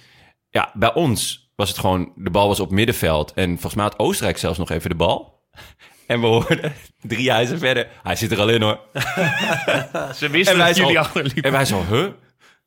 ja, 0.51 0.71
bij 0.75 0.95
ons 0.95 1.51
was 1.57 1.69
het 1.69 1.79
gewoon, 1.79 2.13
de 2.17 2.31
bal 2.31 2.49
was 2.49 2.61
op 2.61 2.71
middenveld. 2.71 3.33
En 3.33 3.51
volgens 3.51 3.75
mij 3.75 3.85
had 3.85 3.99
Oostenrijk 3.99 4.39
zelfs 4.39 4.59
nog 4.59 4.71
even 4.71 4.91
de 4.91 4.97
bal. 4.97 5.43
En 6.15 6.21
we 6.21 6.27
hoorden 6.27 6.73
drie 7.03 7.31
huizen 7.31 7.59
verder. 7.59 7.89
Hij 8.03 8.17
zit 8.17 8.31
er 8.31 8.41
al 8.41 8.49
in 8.49 8.63
hoor. 8.63 8.81
Ze 10.19 10.29
wisten 10.31 10.59
dat 10.59 10.77
jullie 10.77 10.99
achterliepen. 10.99 11.43
En 11.43 11.53
wij 11.53 11.65
zo, 11.65 11.85
huh? 11.91 12.07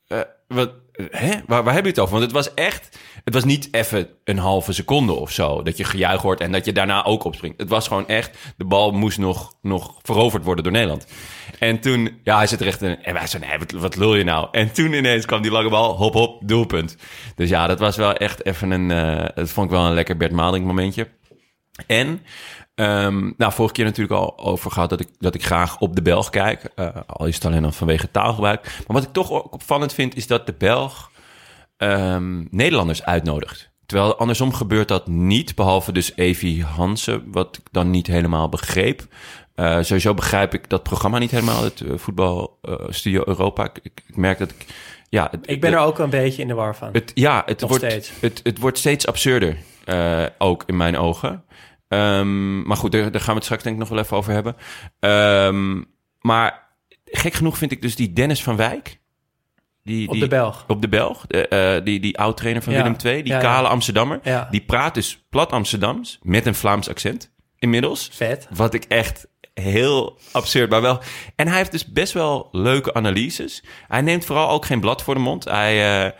Eh, 0.07 0.19
wat, 0.47 0.71
hè? 1.11 1.31
Waar, 1.45 1.63
waar 1.63 1.73
heb 1.73 1.83
je 1.83 1.89
het 1.89 1.99
over? 1.99 2.11
Want 2.11 2.23
het 2.23 2.33
was 2.33 2.53
echt... 2.53 2.97
Het 3.23 3.33
was 3.33 3.43
niet 3.43 3.67
even 3.71 4.09
een 4.23 4.37
halve 4.37 4.73
seconde 4.73 5.13
of 5.13 5.31
zo... 5.31 5.63
dat 5.63 5.77
je 5.77 5.83
gejuich 5.83 6.21
hoort 6.21 6.39
en 6.39 6.51
dat 6.51 6.65
je 6.65 6.71
daarna 6.71 7.03
ook 7.05 7.23
opspringt. 7.23 7.59
Het 7.59 7.69
was 7.69 7.87
gewoon 7.87 8.07
echt... 8.07 8.37
De 8.57 8.65
bal 8.65 8.91
moest 8.91 9.17
nog, 9.17 9.53
nog 9.61 9.99
veroverd 10.01 10.43
worden 10.43 10.63
door 10.63 10.73
Nederland. 10.73 11.07
En 11.59 11.79
toen... 11.79 12.19
Ja, 12.23 12.37
hij 12.37 12.47
zit 12.47 12.61
er 12.61 12.67
echt 12.67 12.81
in... 12.81 13.03
En 13.03 13.13
wij 13.13 13.27
zo, 13.27 13.37
nee, 13.39 13.57
wat, 13.57 13.71
wat 13.71 13.95
lul 13.95 14.15
je 14.15 14.23
nou? 14.23 14.47
En 14.51 14.71
toen 14.71 14.93
ineens 14.93 15.25
kwam 15.25 15.41
die 15.41 15.51
lange 15.51 15.69
bal. 15.69 15.95
Hop, 15.95 16.13
hop, 16.13 16.41
doelpunt. 16.47 16.97
Dus 17.35 17.49
ja, 17.49 17.67
dat 17.67 17.79
was 17.79 17.95
wel 17.97 18.13
echt 18.13 18.45
even 18.45 18.71
een... 18.71 18.91
eh, 18.91 19.25
dat 19.35 19.49
vond 19.49 19.71
ik 19.71 19.77
wel 19.77 19.85
een 19.85 19.93
lekker 19.93 20.17
Bert 20.17 20.31
Maling 20.31 20.65
momentje. 20.65 21.07
En, 21.87 22.21
ehm, 22.77 23.31
nou, 23.37 23.51
vorige 23.53 23.73
keer 23.73 23.85
natuurlijk 23.85 24.19
al 24.19 24.37
over 24.39 24.71
gehad 24.71 24.89
dat 24.89 24.99
ik, 24.99 25.07
dat 25.19 25.35
ik 25.35 25.45
graag 25.45 25.79
op 25.79 25.95
de 25.95 26.01
Belg 26.01 26.29
kijk. 26.29 26.63
Eh, 26.75 26.87
al 27.07 27.25
is 27.25 27.35
het 27.35 27.45
alleen 27.45 27.61
dan 27.61 27.73
vanwege 27.73 28.11
taalgebruik. 28.11 28.63
Maar 28.63 28.95
wat 28.97 29.03
ik 29.03 29.11
toch 29.13 29.31
ook 29.31 29.53
opvallend 29.53 29.93
vind, 29.93 30.15
is 30.15 30.27
dat 30.27 30.45
de 30.45 30.53
Belg 30.57 31.11
ehm, 31.77 32.43
Nederlanders 32.51 33.03
uitnodigt. 33.03 33.69
Terwijl 33.85 34.17
andersom 34.17 34.53
gebeurt 34.53 34.87
dat 34.87 35.07
niet, 35.07 35.55
behalve 35.55 35.91
dus 35.91 36.11
Evie 36.15 36.63
Hansen, 36.63 37.23
wat 37.31 37.57
ik 37.57 37.63
dan 37.71 37.89
niet 37.89 38.07
helemaal 38.07 38.49
begreep. 38.49 39.01
Eh, 39.55 39.77
sowieso 39.81 40.13
begrijp 40.13 40.53
ik 40.53 40.69
dat 40.69 40.83
programma 40.83 41.17
niet 41.17 41.31
helemaal, 41.31 41.63
het 41.63 41.81
eh, 41.81 41.97
voetbal 41.97 42.59
Studio 42.89 43.21
Europa. 43.25 43.63
Ik, 43.65 43.79
ik, 43.83 44.01
ik 44.07 44.15
merk 44.15 44.37
dat 44.37 44.49
ik, 44.49 44.65
ja... 45.09 45.27
het- 45.31 45.49
Ik 45.49 45.61
ben 45.61 45.73
er 45.73 45.79
ook 45.79 45.99
een 45.99 46.09
beetje 46.09 46.41
in 46.41 46.47
de 46.47 46.53
war 46.53 46.75
van. 46.75 46.89
Het, 46.91 47.11
ja, 47.13 47.43
het 47.45 47.59
Nog 47.61 47.69
wordt, 47.69 47.85
steeds. 47.85 48.11
Het, 48.19 48.39
het 48.43 48.59
wordt 48.59 48.77
steeds 48.77 49.07
absurder, 49.07 49.57
ook 50.37 50.63
in 50.65 50.77
mijn 50.77 50.97
ogen. 50.97 51.43
Ehm, 51.87 52.61
maar 52.61 52.77
goed, 52.77 52.91
daar, 52.91 53.11
daar 53.11 53.21
gaan 53.21 53.29
we 53.29 53.35
het 53.35 53.43
straks 53.43 53.63
denk 53.63 53.75
ik 53.75 53.81
nog 53.81 53.89
wel 53.89 53.99
even 53.99 54.17
over 54.17 54.33
hebben. 54.33 54.55
Ehm, 54.99 55.83
maar 56.21 56.67
gek 57.05 57.33
genoeg 57.33 57.57
vind 57.57 57.71
ik 57.71 57.81
dus 57.81 57.95
die 57.95 58.13
Dennis 58.13 58.43
van 58.43 58.55
Wijk... 58.55 58.99
Die, 59.83 60.07
Op 60.07 60.13
die, 60.13 60.23
de 60.23 60.29
Belg. 60.29 60.63
Op 60.67 60.81
de 60.81 60.87
Belg, 60.89 61.25
eh, 61.27 61.83
die, 61.83 61.99
die 61.99 62.17
oud-trainer 62.17 62.63
van 62.63 62.73
Ja. 62.73 62.83
Willem 62.83 62.97
II, 63.03 63.23
die 63.23 63.31
Ja, 63.31 63.37
ja. 63.37 63.43
kale 63.43 63.67
Amsterdammer. 63.67 64.47
Die 64.49 64.61
praat 64.61 64.93
dus 64.93 65.25
plat 65.29 65.51
Amsterdams 65.51 66.19
met 66.21 66.45
een 66.45 66.55
Vlaams 66.55 66.89
accent 66.89 67.31
inmiddels. 67.59 68.09
Vet. 68.13 68.47
Wat 68.53 68.73
ik 68.73 68.83
echt 68.83 69.27
heel 69.53 70.17
absurd, 70.31 70.69
maar 70.69 70.81
wel... 70.81 70.99
En 71.35 71.47
hij 71.47 71.57
heeft 71.57 71.71
dus 71.71 71.85
best 71.91 72.13
wel 72.13 72.49
leuke 72.51 72.93
analyses. 72.93 73.63
Hij 73.87 74.01
neemt 74.01 74.25
vooral 74.25 74.49
ook 74.49 74.65
geen 74.65 74.79
blad 74.79 75.03
voor 75.03 75.13
de 75.13 75.19
mond. 75.19 75.43
Hij, 75.43 76.05
eh, 76.05 76.11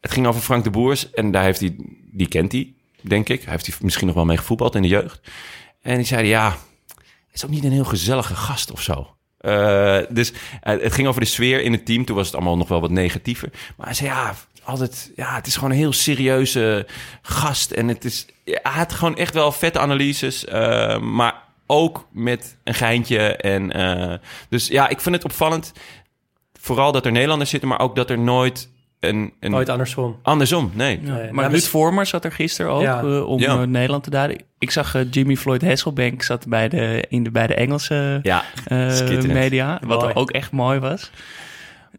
het 0.00 0.12
ging 0.12 0.26
over 0.26 0.40
Frank 0.40 0.64
de 0.64 0.70
Boers 0.70 1.10
en 1.10 1.30
daar 1.30 1.44
heeft 1.44 1.60
hij... 1.60 1.76
Die 2.12 2.28
kent 2.28 2.52
hij, 2.52 2.74
denk 3.08 3.28
ik. 3.28 3.42
Hij 3.42 3.52
heeft 3.52 3.66
hij 3.66 3.76
misschien 3.80 4.06
nog 4.06 4.16
wel 4.16 4.24
mee 4.24 4.36
gevoetbald 4.36 4.74
in 4.74 4.82
de 4.82 4.88
jeugd. 4.88 5.20
En 5.82 5.96
die 5.96 6.06
zei, 6.06 6.26
ja, 6.26 6.56
het 6.96 7.32
is 7.32 7.44
ook 7.44 7.50
niet 7.50 7.64
een 7.64 7.72
heel 7.72 7.84
gezellige 7.84 8.34
gast 8.34 8.72
of 8.72 8.82
zo. 8.82 9.14
Eh, 9.38 9.98
dus 10.08 10.32
eh, 10.60 10.80
het 10.80 10.92
ging 10.92 11.08
over 11.08 11.20
de 11.20 11.26
sfeer 11.26 11.62
in 11.62 11.72
het 11.72 11.86
team. 11.86 12.04
Toen 12.04 12.16
was 12.16 12.26
het 12.26 12.34
allemaal 12.34 12.56
nog 12.56 12.68
wel 12.68 12.80
wat 12.80 12.90
negatiever. 12.90 13.50
Maar 13.76 13.86
hij 13.86 13.94
zei, 13.94 14.08
ja, 14.08 14.34
altijd, 14.62 15.12
ja, 15.16 15.34
het 15.34 15.46
is 15.46 15.54
gewoon 15.54 15.70
een 15.70 15.76
heel 15.76 15.92
serieuze 15.92 16.86
gast. 17.22 17.70
En 17.70 17.88
het 17.88 18.04
is, 18.04 18.26
ja, 18.44 18.58
hij 18.62 18.72
had 18.72 18.92
gewoon 18.92 19.16
echt 19.16 19.34
wel 19.34 19.52
vette 19.52 19.78
analyses. 19.78 20.44
eh, 20.44 20.98
maar 20.98 21.42
ook 21.66 22.06
met 22.12 22.56
een 22.64 22.74
geintje. 22.74 23.36
En, 23.36 24.20
dus 24.48 24.66
ja, 24.66 24.88
ik 24.88 25.00
vind 25.00 25.14
het 25.14 25.24
opvallend. 25.24 25.72
Vooral 26.60 26.92
dat 26.92 27.06
er 27.06 27.12
Nederlanders 27.12 27.50
zitten, 27.50 27.68
maar 27.68 27.80
ook 27.80 27.96
dat 27.96 28.10
er 28.10 28.18
nooit 28.18 28.68
een... 29.08 29.32
een 29.40 29.50
Nooit 29.50 29.68
andersom. 29.68 30.16
Andersom, 30.22 30.70
nee. 30.74 31.00
Ja, 31.02 31.12
Nee, 31.12 31.14
maar 31.22 31.24
nou, 31.32 31.40
Ruud 31.40 31.50
mis- 31.52 31.68
Vormer 31.68 32.06
zat 32.06 32.24
er 32.24 32.32
gisteren 32.32 32.72
ook 32.72 32.82
Ja. 32.82 33.00
eh, 33.02 33.26
om 33.28 33.40
Ja. 33.40 33.60
eh, 33.60 33.66
Nederland 33.66 34.02
te 34.04 34.10
duiden. 34.10 34.38
Ik 34.58 34.70
zag 34.70 34.94
eh, 34.94 35.02
Jimmy 35.10 35.36
Floyd 35.36 35.62
Hasselbank 35.62 36.22
zat 36.22 36.46
bij 36.48 36.68
de, 36.68 37.04
in 37.08 37.22
de, 37.24 37.30
bij 37.30 37.46
de 37.46 37.54
Engelse 37.54 38.20
media, 39.26 39.80
wat 39.86 40.00
Mooi. 40.00 40.14
ook 40.14 40.30
echt 40.30 40.52
mooi 40.52 40.78
was. 40.78 41.10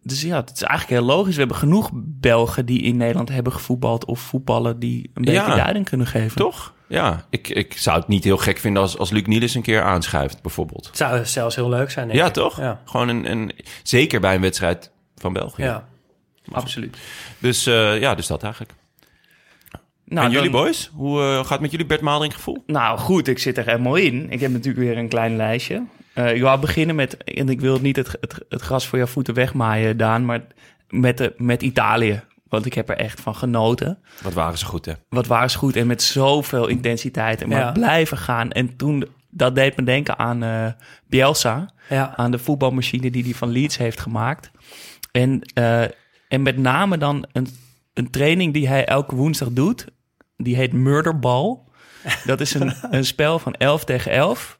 Dus 0.02 0.22
ja, 0.22 0.36
het 0.36 0.52
is 0.54 0.62
eigenlijk 0.62 1.00
heel 1.02 1.16
logisch. 1.16 1.34
We 1.34 1.40
hebben 1.40 1.58
genoeg 1.58 1.90
Belgen 1.94 2.66
die 2.66 2.82
in 2.82 2.98
Nederland 2.98 3.30
hebben 3.30 3.54
gevoetbald 3.54 4.06
of 4.06 4.20
voetballen 4.20 4.80
die 4.80 5.12
een 5.14 5.24
beetje 5.26 5.40
Ja. 5.42 5.56
duiding 5.56 5.90
kunnen 5.90 6.08
geven. 6.08 6.36
Toch? 6.38 6.74
Ja, 6.88 7.26
ik, 7.30 7.48
ik 7.50 7.78
zou 7.78 7.98
het 8.00 8.08
niet 8.08 8.24
heel 8.24 8.38
gek 8.38 8.58
vinden 8.58 8.82
als, 8.82 8.98
als 8.98 9.10
Luc 9.10 9.24
Niels 9.26 9.56
een 9.56 9.62
keer 9.62 9.82
aanschuift, 9.82 10.42
bijvoorbeeld. 10.42 10.88
Het 10.88 10.98
zou 10.98 11.26
zelfs 11.26 11.56
heel 11.56 11.70
leuk 11.70 11.92
zijn, 11.92 12.08
denk 12.08 12.20
Ja, 12.20 12.26
ik. 12.26 12.34
toch? 12.34 12.60
Ja. 12.60 12.80
Gewoon 12.86 13.08
een, 13.08 13.32
een... 13.32 13.52
Zeker 13.84 14.20
bij 14.20 14.36
een 14.36 14.42
wedstrijd 14.42 14.92
van 15.16 15.34
België. 15.34 15.64
ja. 15.64 15.88
Absoluut. 16.52 16.98
Dus 17.40 17.66
eh, 17.66 18.00
ja, 18.00 18.16
dus 18.16 18.28
dat 18.28 18.44
eigenlijk. 18.44 18.74
Nou, 20.06 20.26
en 20.26 20.32
jullie 20.32 20.50
dan- 20.52 20.62
boys? 20.62 20.92
Hoe 20.94 21.22
eh, 21.22 21.36
gaat 21.38 21.50
het 21.50 21.60
met 21.60 21.72
jullie 21.72 21.86
Bert 21.86 22.02
Maalderink 22.02 22.34
gevoel? 22.34 22.64
Nou 22.66 22.98
goed, 22.98 23.28
ik 23.28 23.40
zit 23.40 23.58
er 23.58 23.66
helemaal 23.66 23.96
in. 23.96 24.30
Ik 24.32 24.40
heb 24.40 24.52
natuurlijk 24.52 24.86
weer 24.86 24.98
een 24.98 25.10
klein 25.10 25.36
lijstje. 25.36 25.84
Eh, 26.14 26.36
ik 26.36 26.42
wou 26.42 26.60
beginnen 26.60 26.96
met, 26.96 27.24
en 27.24 27.50
ik 27.50 27.60
wil 27.60 27.80
niet 27.80 27.96
het, 27.96 28.18
het, 28.22 28.36
het 28.50 28.62
gras 28.62 28.88
voor 28.88 28.98
jouw 28.98 29.08
voeten 29.08 29.34
wegmaaien, 29.34 29.98
Daan, 29.98 30.26
maar 30.26 30.42
met, 30.90 31.18
de, 31.18 31.34
met 31.38 31.62
Italië. 31.62 32.22
Want 32.50 32.66
ik 32.66 32.74
heb 32.74 32.90
er 32.90 32.98
echt 32.98 33.22
van 33.22 33.36
genoten. 33.36 34.00
Wat 34.22 34.34
waren 34.34 34.58
ze 34.58 34.66
goed, 34.66 34.86
hè? 34.86 34.94
Wat 35.10 35.28
waren 35.28 35.50
ze 35.52 35.58
goed 35.58 35.76
en 35.76 35.88
met 35.88 36.02
zoveel 36.04 36.68
intensiteit 36.68 37.42
en 37.42 37.50
maar 37.50 37.60
Ja. 37.60 37.72
blijven 37.72 38.18
gaan. 38.18 38.52
En 38.52 38.76
toen, 38.76 39.08
dat 39.30 39.56
deed 39.56 39.78
me 39.78 39.84
denken 39.84 40.18
aan 40.20 40.44
eh, 40.44 40.68
Bielsa, 41.08 41.70
Ja. 41.90 42.14
aan 42.16 42.32
de 42.32 42.38
voetbalmachine 42.40 43.12
die 43.12 43.24
hij 43.24 43.34
van 43.34 43.50
Leeds 43.50 43.78
heeft 43.78 44.00
gemaakt. 44.00 44.52
En, 45.12 45.42
eh, 45.54 45.84
en 46.28 46.42
met 46.42 46.58
name 46.58 46.98
dan 46.98 47.26
een, 47.32 47.48
een 47.94 48.10
training 48.10 48.54
die 48.54 48.68
hij 48.68 48.86
elke 48.86 49.16
woensdag 49.16 49.50
doet. 49.52 49.86
Die 50.38 50.56
heet 50.56 50.74
Murderball. 50.74 51.58
Dat 52.26 52.42
is 52.42 52.54
een, 52.54 52.74
een 52.96 53.06
spel 53.06 53.40
van 53.40 53.54
11 53.54 53.84
tegen 53.84 54.12
11. 54.12 54.60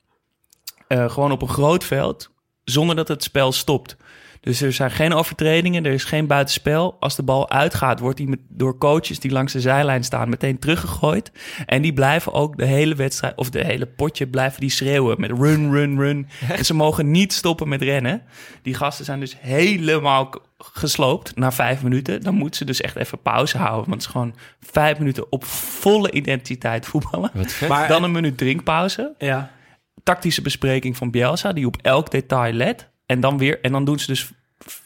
Eh, 0.88 1.10
gewoon 1.10 1.32
op 1.32 1.42
een 1.42 1.48
groot 1.50 1.84
veld, 1.84 2.32
zonder 2.64 2.96
dat 2.96 3.08
het 3.08 3.24
spel 3.24 3.52
stopt. 3.52 3.98
Dus 4.46 4.62
er 4.62 4.74
zijn 4.74 4.92
geen 4.92 5.14
overtredingen, 5.14 5.86
er 5.86 5.92
is 5.92 6.04
geen 6.04 6.28
buitenspel. 6.28 6.98
Als 7.00 7.16
de 7.16 7.24
bal 7.24 7.50
uitgaat, 7.50 8.00
wordt 8.00 8.18
die 8.18 8.28
met, 8.28 8.40
door 8.50 8.78
coaches 8.78 9.20
die 9.20 9.32
langs 9.32 9.54
de 9.54 9.62
zijlijn 9.62 10.04
staan 10.04 10.30
meteen 10.30 10.60
teruggegooid. 10.60 11.32
En 11.66 11.82
die 11.82 11.94
blijven 11.94 12.34
ook 12.34 12.58
de 12.58 12.66
hele 12.66 12.96
wedstrijd, 12.96 13.36
of 13.36 13.50
de 13.50 13.66
hele 13.66 13.86
potje, 13.86 14.28
blijven 14.28 14.60
die 14.60 14.70
schreeuwen 14.70 15.20
met 15.20 15.32
run, 15.32 15.72
run, 15.72 16.00
run. 16.00 16.28
En 16.50 16.66
ze 16.66 16.74
mogen 16.74 17.12
niet 17.12 17.34
stoppen 17.34 17.68
met 17.68 17.82
rennen. 17.82 18.22
Die 18.62 18.74
gasten 18.74 19.06
zijn 19.06 19.20
dus 19.20 19.38
helemaal 19.40 20.34
gesloopt 20.58 21.36
na 21.36 21.52
vijf 21.52 21.84
minuten. 21.84 22.22
Dan 22.22 22.36
moeten 22.36 22.58
ze 22.58 22.66
dus 22.66 22.82
echt 22.82 22.96
even 22.96 23.22
pauze 23.22 23.58
houden. 23.58 23.90
Want 23.90 23.94
het 23.94 24.02
is 24.02 24.12
gewoon 24.12 24.36
vijf 24.60 24.98
minuten 25.00 25.32
op 25.32 25.46
volle 25.46 26.12
identiteit 26.12 26.86
voetballen. 26.86 27.32
Wat 27.34 27.52
vet. 27.52 27.70
Maar, 27.70 27.88
Dan 27.88 28.04
een 28.04 28.12
minuut 28.12 28.38
drinkpauze 28.38 29.14
ja. 29.18 29.52
tactische 30.04 30.42
bespreking 30.42 30.98
van 30.98 31.12
Bielsa, 31.12 31.54
die 31.54 31.68
op 31.68 31.78
elk 31.82 32.12
detail 32.12 32.54
let. 32.54 32.94
En 33.06 33.20
dan 33.20 33.38
weer, 33.38 33.60
en 33.62 33.72
dan 33.72 33.86
doen 33.86 34.00
ze 34.00 34.08
dus 34.08 34.32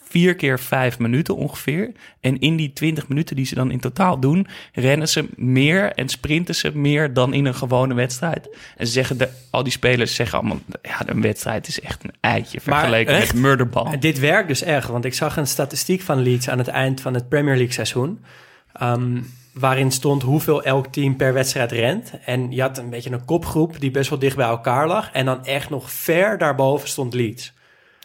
vier 0.10 0.36
keer 0.36 0.60
vijf 0.60 0.99
minuten 0.99 1.36
ongeveer. 1.36 1.91
En 2.19 2.39
in 2.39 2.55
die 2.55 2.73
twintig 2.73 3.08
minuten 3.08 3.36
die 3.36 3.45
ze 3.45 3.55
dan 3.55 3.71
in 3.71 3.79
totaal 3.79 4.19
doen, 4.19 4.47
rennen 4.73 5.10
ze 5.10 5.27
meer 5.36 5.91
en 5.91 6.10
sprinten 6.10 6.55
ze 6.55 6.77
meer 6.77 7.13
dan 7.13 7.34
in 7.34 7.45
een 7.45 7.55
gewone 7.55 7.93
wedstrijd. 7.93 8.58
En 8.77 8.86
ze 8.88 8.91
zeggen, 8.93 9.17
de, 9.17 9.29
al 9.49 9.63
die 9.63 9.71
spelers 9.71 10.15
zeggen 10.15 10.39
allemaal, 10.39 10.60
ja, 10.82 11.01
een 11.05 11.21
wedstrijd 11.21 11.67
is 11.67 11.82
echt 11.82 12.03
een 12.03 12.13
eitje 12.19 12.60
Maar 12.65 12.79
vergeleken 12.79 13.13
echt? 13.13 13.34
met 13.34 13.41
murderbal. 13.41 13.99
Dit 13.99 14.19
werkt 14.19 14.47
dus 14.47 14.62
echt, 14.62 14.88
want 14.88 15.05
ik 15.05 15.13
zag 15.13 15.38
een 15.38 15.47
statistiek 15.47 16.01
van 16.01 16.21
Leeds 16.21 16.49
aan 16.49 16.58
het 16.58 16.67
eind 16.67 17.01
van 17.01 17.13
het 17.13 17.29
Premier 17.29 17.55
League 17.55 17.73
seizoen. 17.73 18.23
ehm, 18.73 19.21
waarin 19.53 19.91
stond 19.91 20.21
hoeveel 20.21 20.63
elk 20.63 20.88
team 20.88 21.15
per 21.15 21.34
wedstrijd 21.34 21.71
rent. 21.71 22.12
En 22.25 22.51
je 22.51 22.62
had 22.62 22.77
een 22.77 22.89
beetje 22.89 23.12
een 23.12 23.25
kopgroep 23.25 23.79
die 23.79 23.91
best 23.91 24.10
wel 24.10 24.19
dicht 24.19 24.36
bij 24.36 24.47
elkaar 24.47 24.88
lag. 24.88 25.12
En 25.12 25.25
dan 25.25 25.45
echt 25.45 25.69
nog 25.69 25.91
ver 25.91 26.38
daarboven 26.38 26.88
stond 26.88 27.13
Leeds. 27.13 27.53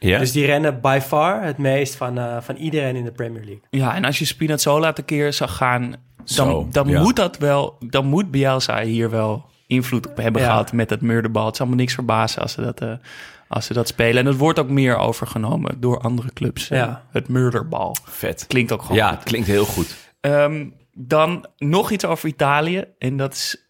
Ja? 0.09 0.19
Dus 0.19 0.33
die 0.33 0.47
rennen 0.47 0.81
by 0.81 0.99
far 1.03 1.43
het 1.43 1.59
meest 1.59 1.97
van, 1.97 2.19
eh, 2.19 2.37
van 2.41 2.57
iedereen 2.57 2.97
in 2.97 3.05
de 3.05 3.13
Premier 3.13 3.45
League. 3.45 3.63
Ja, 3.71 3.95
en 3.95 4.05
als 4.05 4.19
je 4.19 4.25
Spinazzola 4.25 4.93
tekeer 4.93 5.33
zag 5.33 5.57
gaan, 5.57 5.91
dan, 5.91 5.97
Zo, 6.25 6.69
dan 6.71 6.89
ja. 6.89 7.03
moet 7.03 7.17
dat 7.17 7.39
wel, 7.39 7.77
dan 7.81 8.07
moet 8.07 8.31
Bielsa 8.31 8.83
hier 8.83 9.11
wel 9.11 9.45
invloed 9.67 10.07
op 10.09 10.17
hebben 10.17 10.43
Ja. 10.43 10.49
gehad 10.49 10.73
met 10.73 10.89
dat 10.89 11.01
murderbal. 11.01 11.47
Het 11.47 11.57
zal 11.57 11.67
me 11.67 11.75
niks 11.75 11.95
verbazen 11.95 12.43
als 12.43 12.53
ze 12.53 12.61
dat, 12.63 12.81
eh, 12.81 12.93
als 13.49 13.67
ze 13.67 13.73
dat 13.73 13.89
spelen. 13.89 14.21
En 14.23 14.27
het 14.27 14.37
wordt 14.37 14.59
ook 14.59 14.69
meer 14.69 14.97
overgenomen 14.97 15.81
door 15.81 15.99
andere 16.01 16.33
clubs. 16.33 16.71
eh, 16.71 16.79
Ja. 16.79 17.05
Het 17.11 17.29
murderbal. 17.29 17.97
vet. 18.05 18.45
Klinkt 18.47 18.73
ook 18.73 18.83
gewoon 18.83 18.97
Ja, 18.97 19.09
goed. 19.09 19.19
het 19.19 19.25
klinkt 19.29 19.47
heel 19.47 19.65
goed. 19.65 19.97
Ehm, 20.21 20.67
dan 20.93 21.47
nog 21.59 21.91
iets 21.91 22.05
over 22.05 22.29
Italië. 22.29 22.85
En 22.99 23.17
dat 23.17 23.33
is 23.33 23.67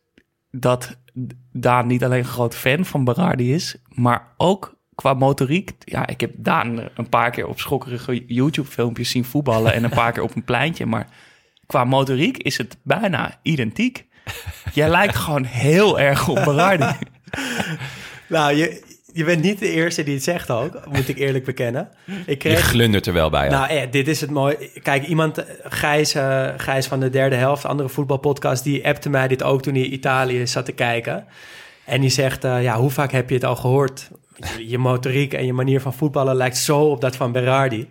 dat 0.51 0.97
Daan 1.53 1.87
niet 1.87 2.05
alleen 2.05 2.19
een 2.19 2.25
groot 2.25 2.55
fan 2.55 2.85
van 2.85 3.05
Berardi 3.05 3.55
is, 3.55 3.77
maar 3.89 4.29
ook 4.37 4.74
qua 4.95 5.15
motoriek. 5.15 5.73
Ja, 5.79 6.07
ik 6.07 6.21
heb 6.21 6.31
Daan 6.37 6.89
een 6.95 7.09
paar 7.09 7.31
keer 7.31 7.47
op 7.47 7.61
schokkerige 7.61 8.25
YouTube-filmpjes 8.27 9.11
zien 9.11 9.25
voetballen 9.25 9.73
en 9.73 9.85
een 9.85 9.91
paar 9.91 10.13
keer 10.13 10.23
op 10.23 10.37
een 10.37 10.45
pleintje. 10.45 10.87
Maar 10.87 11.07
qua 11.67 11.85
motoriek 11.85 12.37
is 12.37 12.59
het 12.59 12.77
bijna 12.83 13.39
identiek. 13.43 14.05
Jij 14.73 14.89
lijkt 14.89 15.17
gewoon 15.17 15.45
heel 15.45 16.01
erg 16.01 16.29
op 16.29 16.43
Berardi. 16.45 16.93
Nou, 18.27 18.55
je, 18.55 18.83
je 19.13 19.25
bent 19.25 19.43
niet 19.43 19.59
de 19.59 19.71
eerste 19.71 20.03
die 20.03 20.15
het 20.15 20.23
zegt 20.23 20.51
ook, 20.51 20.87
moet 20.87 21.09
ik 21.09 21.19
eerlijk 21.19 21.45
bekennen. 21.45 21.89
Ik 22.07 22.27
Je 22.27 22.37
kreeg 22.37 22.61
glundert 22.61 23.07
er 23.07 23.13
wel 23.13 23.31
bij. 23.31 23.49
Nou, 23.49 23.69
eh, 23.69 23.91
dit 23.91 24.09
is 24.09 24.21
het 24.21 24.31
mooi. 24.31 24.57
Kijk, 24.83 25.07
iemand, 25.07 25.39
eh, 25.39 25.45
Gijs, 25.63 26.15
eh, 26.15 26.49
Gijs 26.57 26.87
van 26.87 27.01
de 27.01 27.11
derde 27.11 27.37
helft, 27.37 27.65
andere 27.65 27.89
voetbalpodcast, 27.89 28.65
die 28.65 28.87
appte 28.87 29.09
mij 29.09 29.29
dit 29.29 29.43
ook 29.43 29.63
toen 29.63 29.75
hij 29.75 29.85
Italië 29.85 30.47
zat 30.47 30.65
te 30.65 30.73
kijken. 30.73 31.27
En 31.85 32.01
die 32.01 32.11
zegt, 32.11 32.45
eh, 32.45 32.63
ja, 32.63 32.77
hoe 32.77 32.91
vaak 32.91 33.13
heb 33.13 33.29
je 33.29 33.35
het 33.35 33.45
al 33.45 33.57
gehoord? 33.57 34.11
Je, 34.37 34.69
je 34.69 34.79
motoriek 34.79 35.33
en 35.33 35.47
je 35.47 35.53
manier 35.53 35.81
van 35.81 35.95
voetballen 35.95 36.37
lijkt 36.37 36.57
zo 36.57 36.81
op 36.81 37.01
dat 37.01 37.17
van 37.17 37.33
Berardi. 37.33 37.89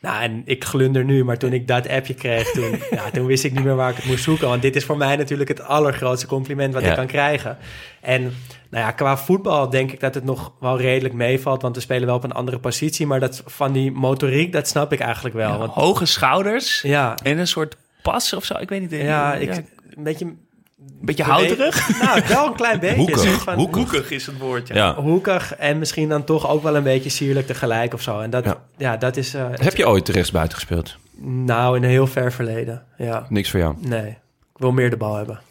Nou, 0.00 0.22
en 0.22 0.42
ik 0.44 0.64
glunder 0.64 1.04
nu, 1.04 1.24
maar 1.24 1.38
toen 1.38 1.52
ik 1.52 1.68
dat 1.68 1.88
appje 1.88 2.14
kreeg, 2.14 2.50
toen, 2.50 2.80
ja, 2.98 3.10
toen 3.10 3.26
wist 3.26 3.44
ik 3.44 3.52
niet 3.52 3.64
meer 3.64 3.74
waar 3.76 3.90
ik 3.90 3.96
het 3.96 4.04
moest 4.04 4.24
zoeken. 4.24 4.48
Want 4.48 4.62
dit 4.62 4.76
is 4.76 4.84
voor 4.84 4.96
mij 4.96 5.16
natuurlijk 5.16 5.48
het 5.48 5.62
allergrootste 5.62 6.26
compliment 6.26 6.74
wat 6.74 6.82
Ja. 6.82 6.88
ik 6.88 6.96
kan 6.96 7.06
krijgen. 7.06 7.58
En 8.00 8.22
nou 8.70 8.84
ja, 8.84 8.90
qua 8.90 9.16
voetbal 9.16 9.70
denk 9.70 9.92
ik 9.92 10.00
dat 10.00 10.14
het 10.14 10.24
nog 10.24 10.52
wel 10.60 10.80
redelijk 10.80 11.14
meevalt, 11.14 11.62
want 11.62 11.74
we 11.74 11.80
spelen 11.80 12.06
wel 12.06 12.16
op 12.16 12.24
een 12.24 12.32
andere 12.32 12.58
positie. 12.58 13.06
Maar 13.06 13.20
dat 13.20 13.42
van 13.46 13.72
die 13.72 13.90
motoriek, 13.90 14.52
dat 14.52 14.68
snap 14.68 14.92
ik 14.92 15.00
eigenlijk 15.00 15.34
wel. 15.34 15.50
Ja, 15.50 15.58
want, 15.58 15.72
hoge 15.72 16.06
schouders 16.06 16.82
ja, 16.82 17.16
en 17.22 17.38
een 17.38 17.46
soort 17.46 17.76
pas 18.02 18.32
of 18.32 18.44
zo. 18.44 18.54
Ik 18.58 18.68
weet 18.68 18.80
niet. 18.80 18.90
ja, 18.90 19.34
ik, 19.34 19.56
een 19.96 20.02
beetje... 20.02 20.34
een 21.00 21.06
beetje 21.08 21.22
houterig. 21.22 22.00
Nou, 22.02 22.20
wel 22.28 22.46
een 22.46 22.54
klein 22.54 22.80
beetje. 22.80 22.96
Hoekig, 22.96 23.42
van- 23.42 23.54
hoekig. 23.54 24.10
is 24.10 24.26
het 24.26 24.38
woord. 24.38 24.68
Ja. 24.68 24.74
ja. 24.74 24.94
Hoekig 24.94 25.54
en 25.54 25.78
misschien 25.78 26.08
dan 26.08 26.24
toch 26.24 26.48
ook 26.48 26.62
wel 26.62 26.76
een 26.76 26.82
beetje 26.82 27.10
sierlijk 27.10 27.46
tegelijk 27.46 27.94
of 27.94 28.02
zo. 28.02 28.20
En 28.20 28.30
dat, 28.30 28.44
ja. 28.44 28.56
Ja. 28.76 28.96
dat 28.96 29.16
is... 29.16 29.34
eh, 29.34 29.46
Heb 29.52 29.76
je 29.76 29.88
ooit 29.88 30.08
rechtsbuiten 30.08 30.56
gespeeld? 30.58 30.96
Nou, 31.24 31.76
in 31.76 31.82
een 31.82 31.90
heel 31.90 32.06
ver 32.06 32.32
verleden. 32.32 32.82
Ja, 32.96 33.26
Niks 33.28 33.50
voor 33.50 33.60
jou. 33.60 33.74
nee. 33.80 34.08
Ik 34.54 34.58
wil 34.58 34.72
meer 34.72 34.90
de 34.90 34.96
bal 34.96 35.14
hebben. 35.16 35.40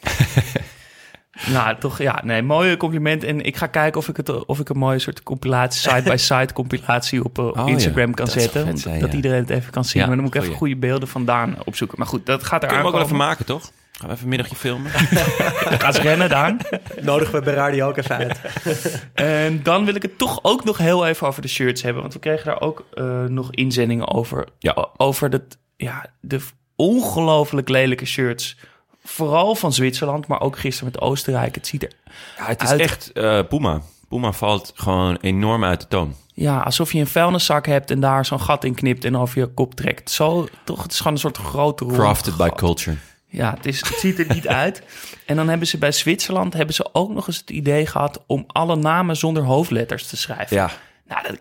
Nou, 1.52 1.76
toch, 1.78 1.98
ja, 1.98 2.20
nee, 2.24 2.42
mooie 2.42 2.76
compliment. 2.76 3.24
En 3.24 3.40
ik 3.44 3.56
ga 3.56 3.66
kijken 3.66 4.00
of 4.00 4.08
ik, 4.08 4.16
het, 4.16 4.46
of 4.46 4.58
ik 4.60 4.68
een 4.68 4.78
mooie 4.78 4.98
soort 4.98 5.22
compilatie, 5.22 5.90
side-by-side 5.90 6.52
compilatie 6.60 7.24
op 7.24 7.38
eh, 7.38 7.44
Oh, 7.44 7.68
Instagram 7.68 8.08
ja. 8.08 8.14
kan 8.14 8.24
Dat 8.24 8.34
zetten. 8.34 8.78
vet 8.78 9.00
dat 9.00 9.12
iedereen 9.12 9.38
het 9.40 9.50
even 9.50 9.72
kan 9.72 9.84
zien. 9.84 10.00
Ja, 10.00 10.06
maar 10.06 10.16
dan 10.16 10.24
moet 10.24 10.34
ik 10.34 10.42
even 10.42 10.54
goede 10.54 10.76
beelden 10.76 11.08
vandaan 11.08 11.56
opzoeken. 11.64 11.98
Maar 11.98 12.06
goed, 12.06 12.26
dat 12.26 12.42
gaat 12.44 12.62
er 12.62 12.68
we 12.68 12.82
ook 12.86 12.92
wel 12.92 13.02
even 13.02 13.16
maken, 13.16 13.44
toch? 13.44 13.70
Gaan 13.92 14.08
we 14.08 14.12
even 14.14 14.22
een 14.22 14.28
middagje 14.28 14.56
filmen? 14.56 14.90
Ga 15.80 15.86
eens 15.86 15.98
rennen, 15.98 16.28
Daan. 16.28 16.58
Nodigen 17.00 17.34
we 17.34 17.40
Berardi 17.40 17.82
ook 17.82 17.96
even 17.96 18.16
uit. 18.16 18.40
En 19.14 19.62
dan 19.62 19.84
wil 19.84 19.94
ik 19.94 20.02
het 20.02 20.18
toch 20.18 20.38
ook 20.42 20.64
nog 20.64 20.78
heel 20.78 21.06
even 21.06 21.26
over 21.26 21.42
de 21.42 21.48
shirts 21.48 21.82
hebben. 21.82 22.02
Want 22.02 22.14
we 22.14 22.20
kregen 22.20 22.44
daar 22.44 22.60
ook 22.60 22.84
eh, 22.94 23.24
nog 23.24 23.50
inzendingen 23.52 24.08
over. 24.08 24.48
Ja. 24.58 24.72
O- 24.74 24.90
Over 24.96 25.30
dat, 25.30 25.42
ja, 25.76 26.06
de 26.20 26.40
ongelooflijk 26.76 27.68
lelijke 27.68 28.04
shirts. 28.06 28.56
Vooral 29.04 29.54
van 29.54 29.72
Zwitserland, 29.72 30.26
maar 30.26 30.40
ook 30.40 30.58
gisteren 30.58 30.92
met 30.92 31.02
Oostenrijk. 31.02 31.54
Het 31.54 31.66
ziet 31.66 31.82
er 31.82 31.92
Ja, 32.36 32.44
het 32.46 32.62
is 32.62 32.68
Uit- 32.70 32.80
echt 32.80 33.12
eh 33.12 33.40
Puma. 33.48 33.80
Puma 34.08 34.32
valt 34.32 34.72
gewoon 34.74 35.18
enorm 35.20 35.64
uit 35.64 35.80
de 35.80 35.88
toon. 35.88 36.14
ja, 36.34 36.58
alsof 36.60 36.92
je 36.92 36.98
een 36.98 37.06
vuilniszak 37.06 37.66
hebt 37.66 37.90
en 37.90 38.00
daar 38.00 38.24
zo'n 38.26 38.40
gat 38.40 38.64
in 38.64 38.74
knipt 38.74 39.04
en 39.04 39.16
over 39.16 39.38
je 39.38 39.46
kop 39.46 39.74
trekt. 39.74 40.10
Zo, 40.10 40.48
toch, 40.64 40.82
het 40.82 40.92
is 40.92 40.96
gewoon 40.98 41.12
een 41.12 41.18
soort 41.18 41.36
grote 41.38 41.86
Crafted 41.86 42.36
by 42.36 42.48
gat. 42.48 42.54
culture. 42.58 42.96
Ja, 43.32 43.54
het, 43.56 43.66
is, 43.66 43.80
het 43.80 43.98
ziet 43.98 44.18
er 44.18 44.34
niet 44.34 44.48
uit. 44.62 44.82
En 45.26 45.36
dan 45.36 45.48
hebben 45.48 45.66
ze 45.68 45.78
bij 45.78 45.92
Zwitserland 45.92 46.52
hebben 46.54 46.74
ze 46.74 46.88
ook 46.94 47.10
nog 47.10 47.26
eens 47.26 47.36
het 47.36 47.50
idee 47.50 47.86
gehad 47.86 48.24
om 48.26 48.44
alle 48.46 48.76
namen 48.76 49.16
zonder 49.16 49.42
hoofdletters 49.42 50.06
te 50.06 50.16
schrijven. 50.16 50.56
Ja, 50.56 50.70
Nou, 51.08 51.22
dat 51.28 51.38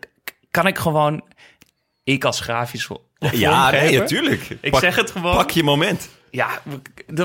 kan 0.52 0.68
ik 0.68 0.78
gewoon. 0.78 1.22
Ik 2.04 2.24
als 2.26 2.40
grafisch 2.40 2.88
ja 3.32 3.72
nee, 3.72 4.00
natuurlijk. 4.00 4.50
Ik 4.62 4.72
Pak- 4.72 4.80
zeg 4.82 4.96
het 4.96 5.12
gewoon. 5.12 5.36
Pak 5.36 5.52
je 5.52 5.64
moment. 5.64 6.10
Ja, 6.32 6.50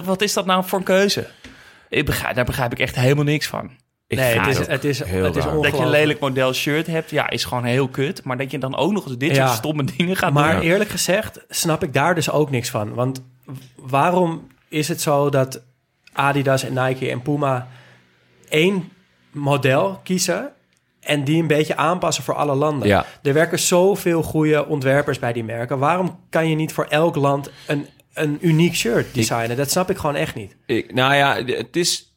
wat 0.05 0.23
is 0.23 0.33
dat 0.33 0.47
nou 0.47 0.65
voor 0.65 0.79
een 0.79 0.85
keuze? 0.85 1.27
Ik 1.89 2.05
begrijp, 2.05 2.35
daar 2.35 2.45
begrijp 2.45 2.73
ik 2.73 2.79
echt 2.79 2.95
helemaal 2.95 3.25
niks 3.25 3.47
van. 3.47 3.71
Ik 4.07 4.19
Nee, 4.19 4.39
het 4.41 4.47
is, 4.59 4.67
het 4.67 4.85
is, 4.85 5.05
heel 5.05 5.25
het 5.25 5.37
is 5.37 5.45
raar. 5.45 5.55
Dat 5.63 5.77
je 5.77 5.83
een 5.83 5.91
lelijk 5.91 6.21
model 6.21 6.53
shirt 6.53 6.87
hebt, 6.87 7.11
ja, 7.11 7.31
is 7.31 7.45
gewoon 7.45 7.65
heel 7.65 7.89
kut. 7.89 8.25
Maar 8.25 8.37
dat 8.37 8.51
je 8.51 8.59
dan 8.59 8.77
ook 8.77 8.93
nog 8.93 9.07
eens 9.07 9.17
dit 9.17 9.37
Ja. 9.37 9.47
soort 9.47 9.59
stomme 9.59 9.85
dingen 9.97 10.17
gaat 10.17 10.33
Maar 10.33 10.53
doen. 10.55 10.63
eerlijk 10.63 10.91
gezegd 10.91 11.41
snap 11.49 11.83
ik 11.83 11.93
daar 11.93 12.15
dus 12.15 12.31
ook 12.31 12.51
niks 12.51 12.71
van. 12.71 12.95
Want 12.95 13.23
waarom 13.77 14.47
is 14.69 14.89
het 14.89 15.01
zo 15.01 15.31
dat 15.31 15.63
Adidas 16.13 16.63
en 16.65 16.87
Nike 16.87 17.11
en 17.11 17.23
Puma 17.23 17.69
één 18.49 18.93
model 19.31 20.01
kiezen 20.05 20.53
en 21.01 21.25
die 21.25 21.41
een 21.41 21.47
beetje 21.47 21.77
aanpassen 21.77 22.25
voor 22.25 22.35
alle 22.35 22.55
landen? 22.55 22.89
Ja. 22.89 23.07
Er 23.23 23.33
werken 23.33 23.59
zoveel 23.59 24.23
goede 24.23 24.67
ontwerpers 24.67 25.19
bij 25.19 25.33
die 25.33 25.45
merken. 25.45 25.79
Waarom 25.79 26.21
kan 26.31 26.49
je 26.49 26.55
niet 26.55 26.73
voor 26.73 26.85
elk 26.85 27.17
land 27.17 27.51
een, 27.67 27.87
een 28.15 28.39
uniek 28.41 28.75
shirt 28.75 29.15
designen? 29.15 29.57
Dat 29.57 29.71
snap 29.71 29.91
ik 29.91 29.97
gewoon 29.97 30.17
echt 30.17 30.35
niet. 30.35 30.57
Ik, 30.67 30.95
nou 30.95 31.15
ja, 31.15 31.45
het 31.45 31.77
is... 31.77 32.15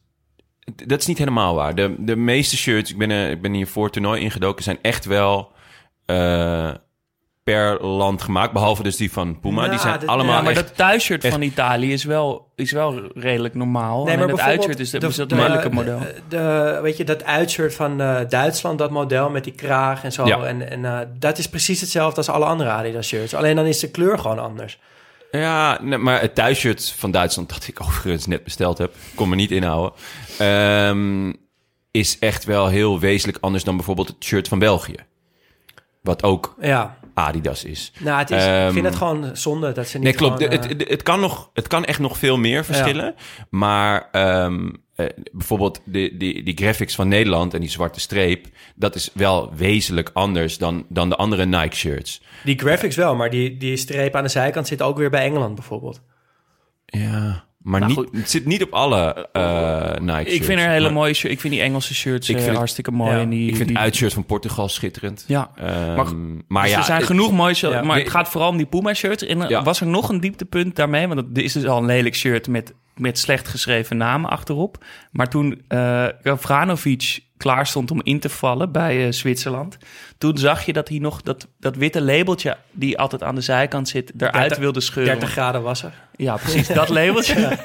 Dat 0.86 1.00
is 1.00 1.06
niet 1.06 1.18
helemaal 1.18 1.54
waar. 1.54 1.74
De, 1.74 1.94
de 1.98 2.16
meeste 2.16 2.56
shirts, 2.56 2.90
ik 2.90 2.98
ben, 2.98 3.10
eh, 3.10 3.30
ik 3.30 3.42
ben 3.42 3.52
hier 3.52 3.66
voor 3.66 3.90
toernooi 3.90 4.20
ingedoken, 4.20 4.64
zijn 4.64 4.78
echt 4.82 5.04
wel 5.04 5.52
eh, 6.06 6.74
per 7.50 7.86
land 7.86 8.22
gemaakt. 8.22 8.52
Behalve 8.52 8.82
dus 8.82 8.96
die 8.96 9.12
van 9.12 9.40
Puma. 9.40 9.64
Ja, 9.64 9.70
die 9.70 9.78
zijn 9.78 10.06
allemaal 10.06 10.34
Ja, 10.36 10.42
maar 10.42 10.52
echt... 10.52 10.60
dat 10.66 10.76
thuisshirt 10.76 11.24
echt- 11.24 11.32
van 11.32 11.42
Italië 11.42 11.92
is 11.92 12.04
wel, 12.04 12.50
is 12.56 12.72
wel 12.72 13.00
redelijk 13.14 13.54
normaal. 13.54 14.04
Nee, 14.04 14.16
maar 14.16 14.26
het 14.28 14.36
bijvoorbeeld 14.36 14.58
uitshirt 14.58 14.78
is, 14.80 14.90
dat 14.90 15.00
de- 15.00 15.06
is 15.06 15.16
dat 15.62 15.72
model. 15.72 15.98
De, 15.98 16.14
de- 16.28 16.78
weet 16.82 16.96
je, 16.96 17.04
dat 17.04 17.24
uitshirt 17.24 17.74
van 17.74 18.00
eh, 18.00 18.16
Duitsland, 18.28 18.78
dat 18.78 18.90
model 18.90 19.30
met 19.30 19.44
die 19.44 19.52
kraag 19.52 20.04
en 20.04 20.12
zo. 20.12 20.26
Ja. 20.26 20.42
En, 20.42 20.70
en 20.70 20.84
eh, 20.84 20.98
dat 21.18 21.38
is 21.38 21.48
precies 21.48 21.80
hetzelfde 21.80 22.16
als 22.16 22.28
alle 22.28 22.44
andere 22.44 22.70
Adidas 22.70 23.06
shirts. 23.06 23.34
Alleen 23.34 23.56
dan 23.56 23.64
is 23.66 23.78
de 23.78 23.90
kleur 23.90 24.18
gewoon 24.18 24.38
anders. 24.38 24.78
Ja, 25.30 25.78
nee, 25.82 25.98
maar 25.98 26.20
het 26.20 26.34
thuisshirt 26.34 26.94
van 26.96 27.10
Duitsland, 27.10 27.48
dat 27.48 27.66
ik 27.68 27.80
overigens 27.82 28.26
net 28.26 28.44
besteld 28.44 28.78
heb, 28.78 28.94
kon 29.14 29.28
me 29.28 29.34
niet 29.36 29.50
inhouden, 29.50 29.92
ehm, 30.38 31.32
is 31.90 32.18
echt 32.18 32.44
wel 32.44 32.68
heel 32.68 32.98
wezenlijk 33.00 33.38
anders 33.40 33.64
dan 33.64 33.76
bijvoorbeeld 33.76 34.08
het 34.08 34.24
shirt 34.24 34.48
van 34.48 34.58
België. 34.58 34.94
Wat 36.02 36.22
ook 36.22 36.54
Ja, 36.60 36.96
Adidas 37.20 37.64
is. 37.64 37.92
nou, 37.98 38.18
het 38.18 38.30
is, 38.30 38.42
ik 38.44 38.48
Ehm, 38.50 38.72
vind 38.72 38.84
het 38.86 38.94
gewoon 38.96 39.36
zonde 39.36 39.72
dat 39.72 39.88
ze 39.88 39.96
niet 39.96 40.04
Nee, 40.04 40.14
klopt. 40.14 40.36
gewoon, 40.42 40.52
het, 40.52 40.64
eh, 40.64 40.78
het, 40.78 40.88
het, 40.88 41.02
kan 41.02 41.20
nog, 41.20 41.50
het 41.54 41.66
kan 41.66 41.84
echt 41.84 41.98
nog 41.98 42.18
veel 42.18 42.36
meer 42.36 42.64
verschillen. 42.64 43.14
Maar 43.50 44.08
ehm, 44.12 44.68
eh, 44.96 45.06
bijvoorbeeld 45.32 45.80
de, 45.84 46.16
die, 46.16 46.42
die 46.42 46.56
graphics 46.56 46.94
van 46.94 47.08
Nederland 47.08 47.54
en 47.54 47.60
die 47.60 47.70
zwarte 47.70 48.00
streep... 48.00 48.46
dat 48.74 48.94
is 48.94 49.10
wel 49.14 49.54
wezenlijk 49.54 50.10
anders 50.12 50.58
dan, 50.58 50.86
dan 50.88 51.08
de 51.08 51.16
andere 51.16 51.44
Nike-shirts. 51.46 52.22
die 52.44 52.58
graphics 52.58 52.96
wel, 52.96 53.16
maar 53.16 53.30
die, 53.30 53.56
die 53.56 53.76
streep 53.76 54.14
aan 54.14 54.22
de 54.22 54.28
zijkant 54.28 54.66
zit 54.66 54.82
ook 54.82 54.96
weer 54.98 55.10
bij 55.10 55.24
Engeland 55.24 55.54
bijvoorbeeld. 55.54 56.00
Ja, 56.86 57.44
maar 57.62 57.80
Nou, 57.80 57.92
niet, 57.92 58.00
goed. 58.00 58.16
het 58.20 58.30
zit 58.30 58.44
niet 58.46 58.62
op 58.62 58.72
alle 58.72 59.28
eh 59.32 59.90
Nike-shirts. 60.00 60.32
Ik 60.34 60.44
vind 60.44 60.60
er 60.60 60.68
hele 60.68 60.84
Maar 60.84 60.92
mooie 60.92 61.14
shirts. 61.14 61.34
Ik 61.34 61.40
vind 61.40 61.52
die 61.52 61.62
Engelse 61.62 61.94
shirts 61.94 62.28
Ik 62.28 62.34
eh, 62.34 62.36
vind 62.36 62.48
het- 62.50 62.58
hartstikke 62.58 62.90
mooi. 62.90 63.12
ja, 63.14 63.20
en 63.20 63.28
die, 63.28 63.48
Ik 63.48 63.56
vind 63.56 63.68
die, 63.68 63.76
het 63.76 63.84
uitshirt 63.86 64.12
van 64.12 64.24
Portugal 64.24 64.68
schitterend. 64.68 65.24
Ja, 65.26 65.50
Ehm, 65.56 65.94
Maar- 65.94 66.06
maar, 66.48 66.62
dus 66.62 66.72
ja, 66.72 66.78
er 66.78 66.84
zijn 66.84 66.98
het- 66.98 67.06
genoeg 67.06 67.32
mooie 67.32 67.54
shirts. 67.54 67.74
Ja. 67.74 67.82
Maar 67.82 67.94
Nee. 67.94 68.04
het 68.04 68.12
gaat 68.12 68.28
vooral 68.28 68.50
om 68.50 68.56
die 68.56 68.66
Puma 68.66 68.94
shirts. 68.94 69.22
En 69.26 69.48
Ja. 69.48 69.62
was 69.62 69.80
er 69.80 69.86
nog 69.86 70.08
een 70.08 70.20
dieptepunt 70.20 70.76
daarmee? 70.76 71.06
Want 71.08 71.20
het 71.20 71.38
is 71.38 71.52
dus 71.52 71.66
al 71.66 71.78
een 71.78 71.84
lelijk 71.86 72.14
shirt 72.14 72.48
met, 72.48 72.74
met 72.96 73.18
slecht 73.18 73.48
geschreven 73.48 73.96
namen 73.96 74.30
achterop. 74.30 74.84
Maar 75.10 75.28
toen 75.28 75.62
eh 75.68 76.06
Gavranovic 76.22 77.20
klaar 77.36 77.66
stond 77.66 77.90
om 77.90 78.00
in 78.02 78.20
te 78.20 78.28
vallen 78.28 78.72
bij 78.72 79.06
eh, 79.06 79.12
Zwitserland... 79.12 79.78
toen 80.18 80.38
zag 80.38 80.66
je 80.66 80.72
dat 80.72 80.88
hij 80.88 80.98
nog 80.98 81.22
dat, 81.22 81.48
dat 81.58 81.76
witte 81.76 82.02
labeltje... 82.02 82.56
die 82.72 82.98
altijd 82.98 83.22
aan 83.22 83.34
de 83.34 83.40
zijkant 83.40 83.88
zit, 83.88 84.12
eruit 84.16 84.34
30 84.34 84.58
wilde 84.58 84.80
scheuren. 84.80 85.12
30 85.12 85.30
graden 85.30 85.62
was 85.62 85.82
er. 85.82 85.92
Ja, 86.16 86.36
precies. 86.36 86.68
Dat 86.68 86.88
labeltje. 87.00 87.58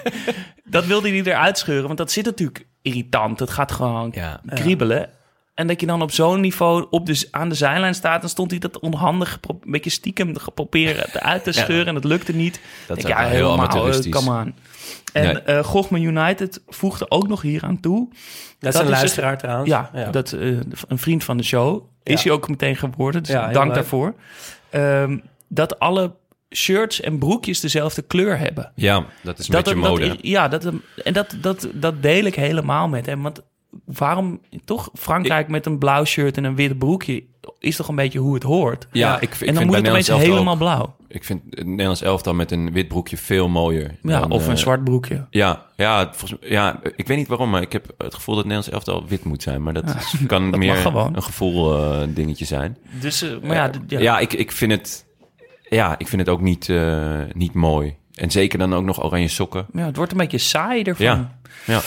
Dat 0.63 0.85
wilde 0.85 1.09
hij 1.09 1.21
eruit 1.23 1.57
scheuren. 1.57 1.85
Want 1.85 1.97
dat 1.97 2.11
zit 2.11 2.25
natuurlijk 2.25 2.65
irritant. 2.81 3.39
Het 3.39 3.49
gaat 3.49 3.71
gewoon 3.71 4.11
Ja. 4.15 4.41
kriebelen. 4.45 5.09
En 5.55 5.67
dat 5.67 5.79
je 5.81 5.87
dan 5.87 6.01
op 6.01 6.11
zo'n 6.11 6.39
niveau 6.41 6.87
op 6.89 7.05
de, 7.05 7.27
aan 7.31 7.49
de 7.49 7.55
zijlijn 7.55 7.95
staat... 7.95 8.21
dan 8.21 8.29
stond 8.29 8.51
hij 8.51 8.59
dat 8.59 8.79
onhandig, 8.79 9.39
een 9.49 9.71
beetje 9.71 9.89
stiekem 9.89 10.33
proberen 10.53 11.05
eruit 11.13 11.43
te 11.43 11.51
scheuren. 11.61 11.87
En 11.87 11.93
dat 11.93 12.03
lukte 12.03 12.33
niet. 12.35 12.59
Dat 12.87 12.97
is 12.97 13.03
Denk, 13.03 13.15
wel 13.17 13.25
heel 13.27 13.35
helemaal, 13.35 13.57
amateuristisch. 13.57 14.05
eh, 14.05 14.11
Come 14.25 14.41
on. 14.41 14.55
En 15.13 15.23
Nee. 15.23 15.41
eh 15.41 15.63
Gochman 15.63 16.01
United 16.01 16.61
voegde 16.67 17.11
ook 17.11 17.27
nog 17.27 17.41
hier 17.41 17.63
aan 17.63 17.79
toe. 17.79 18.07
Dat, 18.09 18.17
Dat 18.59 18.73
is 18.73 18.79
een 18.79 18.85
is 18.85 18.91
luisteraar 18.91 19.37
trouwens. 19.37 19.69
Ja, 19.69 19.89
Dat, 20.11 20.31
eh, 20.31 20.47
een 20.87 20.97
vriend 20.97 21.23
van 21.23 21.37
de 21.37 21.43
show. 21.43 21.83
Is 22.03 22.13
Ja. 22.23 22.27
hij 22.29 22.37
ook 22.37 22.49
meteen 22.49 22.75
geworden. 22.75 23.23
Dus 23.23 23.31
Ja, 23.31 23.51
dank 23.51 23.65
leuk. 23.65 23.75
daarvoor. 23.75 24.15
Ehm, 24.69 25.17
dat 25.47 25.79
alle 25.79 26.13
shirts 26.55 27.01
en 27.01 27.17
broekjes 27.17 27.59
dezelfde 27.59 28.01
kleur 28.01 28.37
hebben. 28.37 28.71
ja, 28.75 29.05
dat 29.23 29.39
is 29.39 29.47
een 29.47 29.55
beetje 29.55 29.73
dat, 29.73 29.83
mode. 29.83 30.07
Dat, 30.07 30.17
ja, 30.21 30.47
dat, 30.47 30.71
en 31.03 31.13
dat, 31.13 31.35
dat, 31.41 31.67
dat 31.73 32.01
deel 32.01 32.23
ik 32.25 32.35
helemaal 32.35 32.87
met 32.87 33.05
hem. 33.05 33.21
Want 33.21 33.41
waarom 33.85 34.41
toch 34.65 34.89
Frankrijk 34.93 35.47
met 35.47 35.65
een 35.65 35.77
blauw 35.77 36.03
shirt 36.05 36.37
en 36.37 36.43
een 36.43 36.55
wit 36.55 36.77
broekje 36.77 37.23
is 37.59 37.75
toch 37.75 37.87
een 37.87 37.95
beetje 37.95 38.19
hoe 38.19 38.33
het 38.33 38.43
hoort. 38.43 38.87
ja, 38.91 39.15
ik, 39.15 39.21
ik 39.21 39.29
en 39.31 39.37
vind 39.37 39.55
dan 39.55 39.65
moet 39.65 39.75
het 39.75 39.87
opeens 39.89 40.07
helemaal 40.07 40.53
ook- 40.53 40.59
blauw. 40.59 40.95
Ik 41.07 41.23
vind 41.23 41.41
het 41.49 41.65
Nederlands 41.65 42.01
elftal 42.01 42.33
met 42.33 42.51
een 42.51 42.71
wit 42.71 42.87
broekje 42.87 43.17
veel 43.17 43.47
mooier. 43.49 43.95
Ja, 44.01 44.19
dan, 44.19 44.31
of 44.31 44.45
een 44.45 44.51
eh, 44.51 44.57
zwart 44.57 44.83
broekje. 44.83 45.25
Ja, 45.29 45.65
ja, 45.75 46.09
volgens, 46.13 46.49
ja, 46.49 46.79
ik 46.95 47.07
weet 47.07 47.17
niet 47.17 47.27
waarom, 47.27 47.49
maar 47.49 47.61
ik 47.61 47.71
heb 47.71 47.93
het 47.97 48.13
gevoel 48.13 48.35
dat 48.35 48.43
het 48.43 48.53
Nederlands 48.53 48.87
elftal 48.87 49.07
wit 49.09 49.23
moet 49.23 49.41
zijn. 49.41 49.63
Maar 49.63 49.73
dat 49.73 49.95
is- 49.95 50.15
kan 50.27 50.51
dat 50.51 50.59
meer 50.59 50.85
een 50.85 51.23
gevoel 51.23 51.77
eh, 51.83 52.01
dingetje 52.09 52.45
zijn. 52.45 52.77
Dus, 53.01 53.21
eh, 53.21 53.29
maar 53.43 53.55
ja, 53.55 53.69
ja. 53.87 53.99
Ja, 53.99 54.19
ik, 54.19 54.33
ik, 54.33 54.51
vind 54.51 54.71
het, 54.71 55.05
ja 55.69 55.95
ik 55.97 56.07
vind 56.07 56.21
het 56.21 56.29
ook 56.29 56.41
niet, 56.41 56.69
eh, 56.69 57.19
niet 57.33 57.53
mooi. 57.53 57.95
En 58.15 58.31
zeker 58.31 58.59
dan 58.59 58.73
ook 58.73 58.83
nog 58.83 59.03
oranje 59.03 59.27
sokken. 59.27 59.65
Ja, 59.73 59.85
het 59.85 59.95
wordt 59.95 60.11
een 60.11 60.17
beetje 60.17 60.37
saai 60.37 60.83
ervan. 60.83 61.05
Ja, 61.05 61.37
ja. 61.65 61.81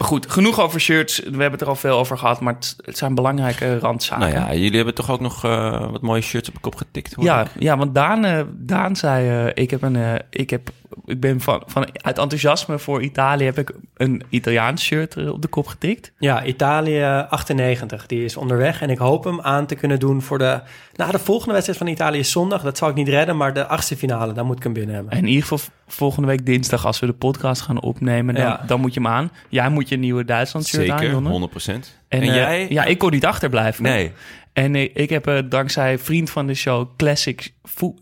Maar 0.00 0.08
goed, 0.08 0.30
genoeg 0.30 0.60
over 0.60 0.80
shirts. 0.80 1.18
We 1.18 1.30
hebben 1.30 1.50
het 1.50 1.60
er 1.60 1.68
al 1.68 1.74
veel 1.76 1.98
over 1.98 2.18
gehad, 2.18 2.40
maar 2.40 2.54
het, 2.54 2.76
het 2.84 2.98
zijn 2.98 3.14
belangrijke 3.14 3.78
randzaken. 3.78 4.32
Nou 4.32 4.40
ja, 4.46 4.54
jullie 4.54 4.76
hebben 4.76 4.94
toch 4.94 5.10
ook 5.10 5.20
nog 5.20 5.44
eh, 5.44 5.90
wat 5.90 6.00
mooie 6.00 6.20
shirts 6.20 6.48
op 6.48 6.54
de 6.54 6.60
kop 6.60 6.74
getikt, 6.74 7.14
hoor 7.14 7.24
Ja, 7.24 7.40
ik. 7.40 7.48
ja, 7.58 7.76
want 7.76 7.94
Daan, 7.94 8.24
eh, 8.24 8.40
Daan 8.52 8.96
zei, 8.96 9.48
eh, 9.48 9.62
ik, 9.62 9.70
heb 9.70 9.82
een, 9.82 9.96
eh, 9.96 10.14
ik, 10.30 10.50
heb, 10.50 10.70
ik 11.04 11.20
ben 11.20 11.40
van, 11.40 11.62
van, 11.66 11.86
uit 11.92 12.18
enthousiasme 12.18 12.78
voor 12.78 13.02
Italië 13.02 13.44
heb 13.44 13.58
ik 13.58 13.72
een 13.96 14.22
Italiaans 14.28 14.82
shirt 14.82 15.28
op 15.30 15.42
de 15.42 15.48
kop 15.48 15.66
getikt. 15.66 16.12
Ja, 16.18 16.44
Italië 16.44 17.04
98, 17.28 18.06
die 18.06 18.24
is 18.24 18.36
onderweg. 18.36 18.82
En 18.82 18.90
ik 18.90 18.98
hoop 18.98 19.24
hem 19.24 19.40
aan 19.40 19.66
te 19.66 19.74
kunnen 19.74 19.98
doen 19.98 20.22
voor 20.22 20.38
de... 20.38 20.60
Nou, 20.94 21.10
de 21.10 21.18
volgende 21.18 21.52
wedstrijd 21.52 21.78
van 21.78 21.88
Italië 21.88 22.18
is 22.18 22.30
zondag. 22.30 22.62
Dat 22.62 22.78
zal 22.78 22.88
ik 22.88 22.94
niet 22.94 23.08
redden, 23.08 23.36
maar 23.36 23.54
de 23.54 23.66
achtste 23.66 23.96
finale, 23.96 24.32
daar 24.32 24.44
moet 24.44 24.56
ik 24.56 24.62
hem 24.62 24.72
binnen 24.72 24.94
hebben. 24.94 25.12
En 25.12 25.18
in 25.18 25.26
ieder 25.26 25.42
geval 25.42 25.58
volgende 25.92 26.28
week 26.28 26.46
dinsdag, 26.46 26.86
als 26.86 27.00
we 27.00 27.06
de 27.06 27.12
podcast 27.12 27.62
gaan 27.62 27.80
opnemen, 27.82 28.34
dan, 28.34 28.44
Ja. 28.44 28.62
dan 28.66 28.80
moet 28.80 28.94
je 28.94 29.00
hem 29.00 29.08
aan. 29.08 29.30
Jij 29.48 29.68
moet 29.68 29.88
je 29.88 29.96
nieuwe 29.96 30.24
Duitsland 30.24 30.66
shirt 30.66 30.90
aan, 30.90 30.98
Zeker, 30.98 31.12
Jonne. 31.14 31.28
100 31.30 31.50
procent. 31.50 31.98
En, 32.08 32.20
En, 32.20 32.28
eh, 32.28 32.34
jij? 32.34 32.66
Ja, 32.68 32.84
ik 32.84 32.98
kon 32.98 33.10
niet 33.10 33.24
achterblijven. 33.26 33.82
Nee. 33.82 34.12
En 34.52 34.74
eh, 34.74 34.88
ik 34.94 35.10
heb 35.10 35.26
eh, 35.26 35.38
dankzij 35.48 35.98
vriend 35.98 36.30
van 36.30 36.46
de 36.46 36.54
show 36.54 36.88
Classic... 36.96 37.52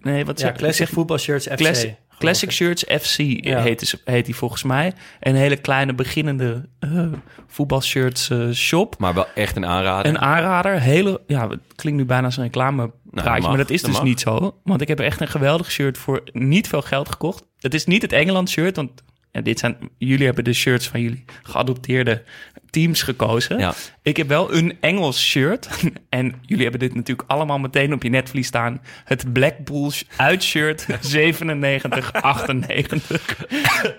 Nee, 0.02 0.24
wat 0.24 0.40
Ja, 0.40 0.46
zeg 0.46 0.56
Classic 0.56 0.86
zeg- 0.86 0.94
voetbalshirts 0.94 1.46
FC. 1.46 1.56
Classic, 1.56 1.94
Classic 2.18 2.48
ik. 2.48 2.54
Shirts 2.54 2.84
FC 3.00 3.16
Ja. 3.44 3.60
heet, 3.60 4.00
heet 4.04 4.24
die 4.24 4.34
volgens 4.36 4.62
mij. 4.62 4.92
Een 5.20 5.34
hele 5.34 5.56
kleine 5.56 5.94
beginnende 5.94 6.68
eh, 6.78 7.04
voetbalshirts 7.46 8.30
shop. 8.52 8.98
Maar 8.98 9.14
wel 9.14 9.26
echt 9.34 9.56
een 9.56 9.66
aanrader. 9.66 10.06
Een 10.06 10.18
aanrader. 10.18 10.80
Hele, 10.80 11.20
ja, 11.26 11.48
het 11.48 11.60
klinkt 11.76 11.98
nu 12.00 12.06
bijna 12.06 12.24
als 12.26 12.36
een 12.36 12.42
reclame 12.42 12.90
praatje, 13.10 13.40
mag, 13.40 13.48
maar 13.48 13.58
dat 13.58 13.70
is 13.70 13.80
dat 13.80 13.90
dus 13.90 13.98
mag. 13.98 14.08
niet 14.08 14.20
zo. 14.20 14.60
Want 14.64 14.80
ik 14.80 14.88
heb 14.88 15.00
echt 15.00 15.20
een 15.20 15.28
geweldig 15.28 15.70
shirt 15.70 15.98
voor 15.98 16.22
niet 16.32 16.68
veel 16.68 16.82
geld 16.82 17.08
gekocht. 17.08 17.44
Het 17.58 17.74
is 17.74 17.86
niet 17.86 18.02
het 18.02 18.12
Engeland 18.12 18.50
shirt, 18.50 18.76
want 18.76 19.02
En 19.30 19.44
dit 19.44 19.58
zijn, 19.58 19.76
jullie 19.98 20.26
hebben 20.26 20.44
de 20.44 20.52
shirts 20.52 20.88
van 20.88 21.00
jullie 21.00 21.24
geadopteerde 21.42 22.24
teams 22.70 23.02
gekozen. 23.02 23.58
Ja. 23.58 23.74
Ik 24.02 24.16
heb 24.16 24.28
wel 24.28 24.54
een 24.54 24.76
Engels 24.80 25.20
shirt. 25.24 25.68
En 26.08 26.34
jullie 26.42 26.62
hebben 26.62 26.80
dit 26.80 26.94
natuurlijk 26.94 27.30
allemaal 27.30 27.58
meteen 27.58 27.92
op 27.92 28.02
je 28.02 28.08
netvlies 28.08 28.46
staan. 28.46 28.80
Het 29.04 29.32
Blackpool 29.32 29.92
uitshirt 30.16 30.86
97, 31.00 32.12
98. 32.12 33.46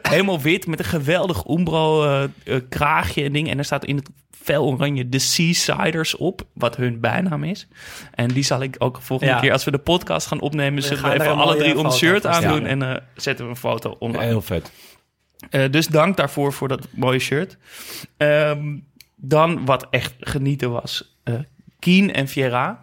Helemaal 0.02 0.42
wit 0.42 0.68
met 0.68 0.80
een 0.80 0.86
geweldig 0.86 1.48
Umbro 1.50 2.04
eh, 2.04 2.24
eh, 2.24 2.62
kraagje 2.70 3.24
en 3.24 3.32
ding. 3.32 3.50
En 3.50 3.58
er 3.58 3.66
staat 3.66 3.86
in 3.86 3.96
het 3.96 4.10
fel 4.42 4.66
oranje 4.66 5.10
de 5.10 5.20
Seasiders 5.20 6.16
op, 6.16 6.42
wat 6.54 6.76
hun 6.76 7.00
bijnaam 7.00 7.44
is. 7.44 7.68
En 8.14 8.28
die 8.28 8.44
zal 8.44 8.62
ik 8.62 8.76
ook 8.78 9.02
volgende 9.02 9.34
Ja. 9.34 9.40
keer, 9.40 9.52
als 9.52 9.64
we 9.64 9.72
de 9.72 9.78
podcast 9.78 10.28
gaan 10.28 10.40
opnemen, 10.42 10.84
zullen 10.84 10.98
gaan 10.98 11.18
we 11.18 11.20
even 11.24 11.36
alle 11.36 11.56
drie 11.56 11.78
ons 11.78 11.98
shirt 11.98 12.26
aandoen. 12.26 12.66
En 12.66 12.82
eh, 12.84 12.96
zetten 13.16 13.46
we 13.46 13.52
een 13.52 13.58
foto 13.58 13.96
online. 14.00 14.26
Heel 14.26 14.42
vet. 14.42 14.72
Eh, 15.50 15.72
dus 15.72 15.88
dank 15.88 16.18
daarvoor, 16.18 16.54
voor 16.54 16.68
dat 16.68 16.88
mooie 16.92 17.20
shirt. 17.20 17.58
Ehm, 18.18 18.78
dan 19.16 19.66
wat 19.66 19.88
echt 19.90 20.14
genieten 20.20 20.72
was. 20.72 21.18
eh 21.24 21.34
Keen 21.80 22.14
en 22.14 22.28
Vieira, 22.28 22.80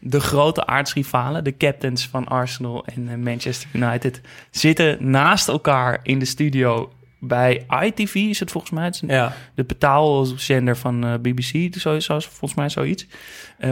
de 0.00 0.20
grote 0.20 0.66
aardsrivalen, 0.66 1.44
de 1.44 1.56
captains 1.56 2.06
van 2.06 2.26
Arsenal 2.26 2.84
en 2.86 3.08
eh, 3.08 3.16
Manchester 3.16 3.68
United, 3.72 4.20
zitten 4.50 5.10
naast 5.10 5.48
elkaar 5.48 6.00
in 6.02 6.18
de 6.18 6.24
studio 6.24 6.92
bij 7.20 7.66
ITV, 7.84 8.14
is 8.14 8.40
het 8.40 8.50
volgens 8.50 8.72
mij. 8.72 8.84
Het 8.84 8.94
is 8.94 9.00
een- 9.02 9.08
Ja. 9.08 9.32
de 9.54 9.64
betaalzender 9.64 10.76
van 10.76 11.18
BBC, 11.22 11.74
zo, 11.78 11.98
zo, 12.00 12.18
volgens 12.18 12.54
mij 12.54 12.68
zoiets. 12.68 13.06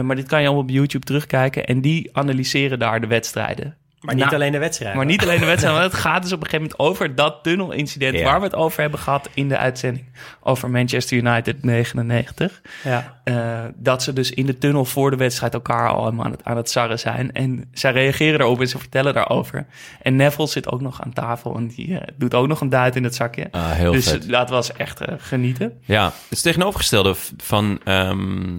Maar 0.01 0.15
dit 0.15 0.27
kan 0.27 0.39
je 0.41 0.45
allemaal 0.47 0.63
op 0.63 0.69
YouTube 0.69 1.05
terugkijken. 1.05 1.65
En 1.65 1.81
die 1.81 2.09
analyseren 2.17 2.79
daar 2.79 3.01
de 3.01 3.07
wedstrijden. 3.07 3.77
Maar 4.07 4.15
niet 4.15 4.25
Na- 4.25 4.31
alleen 4.35 4.51
de 4.51 4.57
wedstrijd. 4.57 4.95
maar 4.95 5.05
niet 5.05 5.21
alleen 5.21 5.39
de 5.39 5.45
wedstrijd, 5.45 5.75
want 5.79 5.91
het 5.91 6.01
gaat 6.01 6.21
dus 6.23 6.31
op 6.31 6.39
een 6.43 6.45
gegeven 6.49 6.69
moment 6.77 6.89
over 6.97 7.15
dat 7.15 7.43
tunnelincident 7.43 8.17
Ja. 8.17 8.23
waar 8.23 8.39
we 8.39 8.45
het 8.45 8.55
over 8.55 8.81
hebben 8.81 8.99
gehad 8.99 9.29
in 9.33 9.49
de 9.49 9.57
uitzending 9.57 10.05
over 10.39 10.69
Manchester 10.69 11.17
United 11.17 11.63
99. 11.63 12.61
Ja. 12.83 13.19
Eh, 13.23 13.63
dat 13.75 14.03
ze 14.03 14.13
dus 14.13 14.31
in 14.31 14.45
de 14.45 14.57
tunnel 14.57 14.85
voor 14.85 15.11
de 15.11 15.17
wedstrijd 15.17 15.53
elkaar 15.53 15.89
al 15.89 16.05
aan 16.05 16.31
het, 16.31 16.43
aan 16.43 16.57
het 16.57 16.69
sarren 16.69 16.99
zijn. 16.99 17.31
En 17.31 17.69
zij 17.73 17.91
reageren 17.91 18.37
daarop 18.39 18.61
en 18.61 18.67
ze 18.67 18.77
vertellen 18.79 19.13
daarover. 19.13 19.65
En 20.01 20.15
Neville 20.15 20.47
zit 20.47 20.71
ook 20.71 20.81
nog 20.81 21.01
aan 21.01 21.13
tafel 21.13 21.55
en 21.55 21.67
die 21.67 21.99
eh, 21.99 22.07
doet 22.17 22.33
ook 22.33 22.47
nog 22.47 22.61
een 22.61 22.69
duit 22.69 22.95
in 22.95 23.03
het 23.03 23.15
zakje. 23.15 23.47
Ah, 23.51 23.71
heel 23.71 23.91
dus 23.91 24.09
vet. 24.09 24.29
dat 24.29 24.49
was 24.49 24.71
echt 24.73 25.01
eh, 25.01 25.13
genieten. 25.17 25.81
Ja, 25.85 26.05
het 26.05 26.13
is 26.29 26.41
tegenovergestelde 26.41 27.15
van 27.37 27.79
ehm 27.83 28.57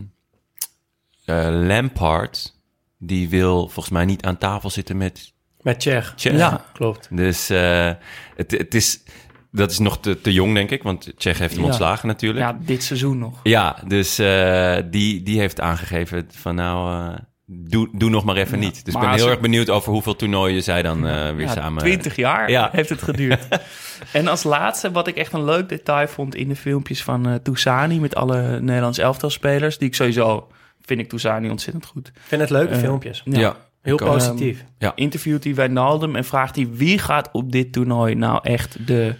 eh, 1.24 1.48
Lampard. 1.50 2.56
Die 2.98 3.28
wil 3.28 3.58
volgens 3.68 3.88
mij 3.94 4.04
niet 4.04 4.24
aan 4.24 4.38
tafel 4.38 4.70
zitten 4.70 4.96
met 4.96 5.32
Met. 5.76 6.22
Ja. 6.22 6.64
Klopt. 6.72 7.09
Dus 7.11 7.50
eh, 7.50 7.90
het, 8.37 8.50
het 8.50 8.74
is, 8.74 9.02
dat 9.50 9.70
is 9.70 9.78
nog 9.78 10.00
te, 10.00 10.20
te 10.20 10.33
jong, 10.33 10.54
denk 10.54 10.70
ik. 10.70 10.83
Want 10.83 11.12
Tsjech 11.16 11.38
heeft 11.38 11.52
hem 11.52 11.61
Ja. 11.62 11.66
ontslagen 11.66 12.09
natuurlijk. 12.09 12.44
Ja, 12.44 12.50
Ja, 12.61 12.66
dit 12.66 12.83
seizoen 12.83 13.18
nog. 13.18 13.40
dus 13.87 14.18
eh, 14.18 14.76
die, 14.90 15.22
die 15.22 15.38
heeft 15.40 15.61
aangegeven 15.61 16.26
van 16.31 16.54
nou, 16.54 16.92
eh, 17.12 17.18
doe, 17.46 17.88
doe 17.92 18.11
nog 18.11 18.24
maar 18.24 18.37
even 18.37 18.59
niet. 18.59 18.85
Dus 18.85 18.94
ik 18.94 19.00
ben 19.00 19.11
heel 19.11 19.24
er- 19.24 19.31
erg 19.31 19.40
benieuwd 19.40 19.70
over 19.70 19.92
hoeveel 19.92 20.16
toernooien 20.16 20.62
zij 20.62 20.83
dan 20.83 21.07
eh, 21.07 21.31
weer 21.35 21.46
Ja, 21.46 21.52
samen... 21.52 21.83
20 21.83 22.16
jaar 22.16 22.50
Ja. 22.50 22.68
heeft 22.72 22.88
het 22.88 23.02
geduurd. 23.02 23.48
en 24.12 24.28
als 24.28 24.42
laatste, 24.42 24.90
wat 24.90 25.07
ik 25.07 25.16
echt 25.16 25.33
een 25.33 25.44
leuk 25.44 25.68
detail 25.68 26.09
vond 26.09 26.35
in 26.35 26.48
de 26.48 26.57
filmpjes 26.57 27.02
van 27.02 27.28
eh 27.28 27.35
Tousani 27.35 28.00
met 28.00 28.14
alle 28.14 28.61
Nederlands 28.61 28.98
elftalspelers, 28.98 29.78
die 29.78 29.88
ik 29.88 29.94
sowieso 29.94 30.48
vind 30.81 31.00
ik 31.00 31.09
Tousani 31.09 31.50
ontzettend 31.50 31.87
goed. 31.87 32.09
Ik 32.09 32.20
vind 32.26 32.40
het 32.40 32.50
leuke 32.50 32.74
filmpjes. 32.76 33.22
Ja, 33.24 33.57
Heel 33.88 33.96
ik 33.96 34.03
ook. 34.03 34.12
positief. 34.12 34.64
Interviewt 34.94 35.44
hij 35.44 35.55
Wijnaldum 35.55 36.16
en 36.16 36.24
vraagt 36.24 36.57
hij 36.57 36.68
wie 36.70 36.98
gaat 36.98 37.29
op 37.33 37.53
dit 37.53 37.72
toernooi 37.72 38.14
nou 38.14 38.40
echt 38.42 38.87
de, 38.87 39.14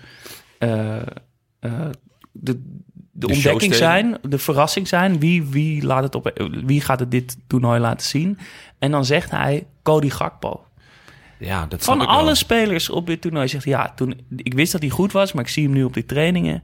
eh, 0.59 0.97
eh, 0.97 1.03
de, 2.33 2.63
de, 3.13 3.27
ontdekking 3.27 3.75
zijn, 3.75 4.19
de 4.23 4.39
verrassing 4.39 4.89
zijn. 4.89 5.21
Wie, 5.21 5.45
wie, 5.45 5.85
laat 5.85 6.03
het 6.03 6.15
op, 6.15 6.49
wie 6.65 6.81
gaat 6.81 7.01
het 7.01 7.11
dit 7.11 7.37
toernooi 7.47 7.81
laten 7.81 8.07
zien? 8.07 8.39
En 8.79 8.91
dan 8.91 9.05
zegt 9.05 9.31
hij 9.31 9.67
Cody 9.83 10.11
Gakpo. 10.11 10.65
ja, 11.39 11.67
dat 11.67 11.85
Van 11.85 11.99
wel. 11.99 12.07
alle 12.07 12.35
spelers 12.35 12.91
op 12.91 13.07
dit 13.07 13.21
toernooi 13.21 13.49
zegt 13.49 13.65
hij, 13.65 13.73
ja, 13.73 13.93
toen, 13.95 14.21
ik 14.37 14.55
wist 14.55 14.73
dat 14.73 14.81
hij 14.81 14.91
goed 14.91 15.13
was, 15.13 15.33
maar 15.33 15.45
ik 15.45 15.51
zie 15.51 15.65
hem 15.65 15.73
nu 15.73 15.85
op 15.85 15.95
die 15.95 16.07
trainingen. 16.07 16.63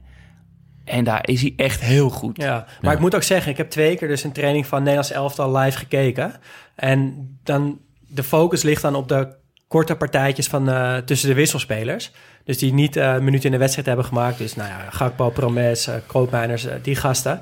En 0.83 1.03
daar 1.03 1.27
is 1.27 1.41
hij 1.41 1.53
echt 1.55 1.81
heel 1.81 2.09
goed. 2.09 2.37
Ja, 2.37 2.65
maar 2.81 2.93
ik 2.93 2.99
moet 2.99 3.15
ook 3.15 3.23
zeggen, 3.23 3.51
ik 3.51 3.57
heb 3.57 3.69
twee 3.69 3.97
keer 3.97 4.07
dus 4.07 4.23
een 4.23 4.31
training 4.31 4.67
van 4.67 4.79
Nederlands 4.79 5.11
elftal 5.11 5.57
live 5.57 5.77
gekeken. 5.77 6.33
En 6.75 7.29
dan, 7.43 7.79
de 8.15 8.23
focus 8.23 8.61
ligt 8.63 8.81
dan 8.81 8.95
op 8.95 9.07
de 9.07 9.27
korte 9.67 9.95
partijtjes 9.95 10.47
van, 10.47 10.69
eh, 10.69 10.97
tussen 10.97 11.29
de 11.29 11.35
wisselspelers. 11.35 12.11
Dus 12.43 12.57
die 12.57 12.73
niet 12.73 12.95
een 12.95 13.23
minuut 13.23 13.45
in 13.45 13.51
de 13.51 13.57
wedstrijd 13.57 13.87
hebben 13.87 14.05
gemaakt. 14.05 14.37
Dus 14.37 14.55
nou 14.55 14.69
ja, 14.69 14.85
Gakpo, 14.89 15.29
Promes, 15.29 15.89
Koopmeiners, 16.05 16.65
eh, 16.65 16.75
die 16.81 16.95
gasten. 16.95 17.39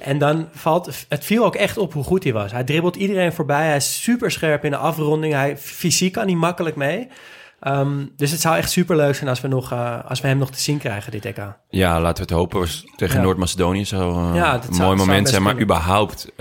En 0.00 0.18
dan 0.18 0.48
valt, 0.52 1.06
het 1.08 1.24
viel 1.24 1.44
ook 1.44 1.54
echt 1.54 1.78
op 1.78 1.92
hoe 1.92 2.04
goed 2.04 2.24
hij 2.24 2.32
was. 2.32 2.52
Hij 2.52 2.64
dribbelt 2.64 2.96
iedereen 2.96 3.32
voorbij. 3.32 3.66
Hij 3.66 3.76
is 3.76 4.02
super 4.02 4.30
scherp 4.30 4.64
in 4.64 4.70
de 4.70 4.76
afronding. 4.76 5.32
Hij, 5.34 5.56
fysiek 5.56 6.12
kan 6.12 6.26
hij 6.26 6.34
makkelijk 6.34 6.76
mee. 6.76 7.08
Ehm, 7.60 8.04
dus 8.16 8.30
het 8.30 8.40
zou 8.40 8.56
echt 8.56 8.70
super 8.70 8.96
leuk 8.96 9.14
zijn 9.14 9.28
als 9.28 9.40
we, 9.40 9.48
nog, 9.48 9.72
als 10.08 10.20
we 10.20 10.28
hem 10.28 10.38
nog 10.38 10.50
te 10.50 10.60
zien 10.60 10.78
krijgen, 10.78 11.12
dit 11.12 11.24
EK. 11.24 11.38
Ja, 11.68 12.00
laten 12.00 12.26
we 12.26 12.32
het 12.34 12.40
hopen. 12.40 12.68
Tegen 12.96 13.16
Ja. 13.16 13.22
Noord-Macedonië 13.22 13.84
zou 13.84 14.34
Ja, 14.34 14.54
een 14.54 14.60
mooi 14.60 14.74
zou 14.76 14.96
moment 14.96 15.28
zijn. 15.28 15.42
Maar 15.42 15.54
kunnen. 15.54 15.76
überhaupt 15.76 16.32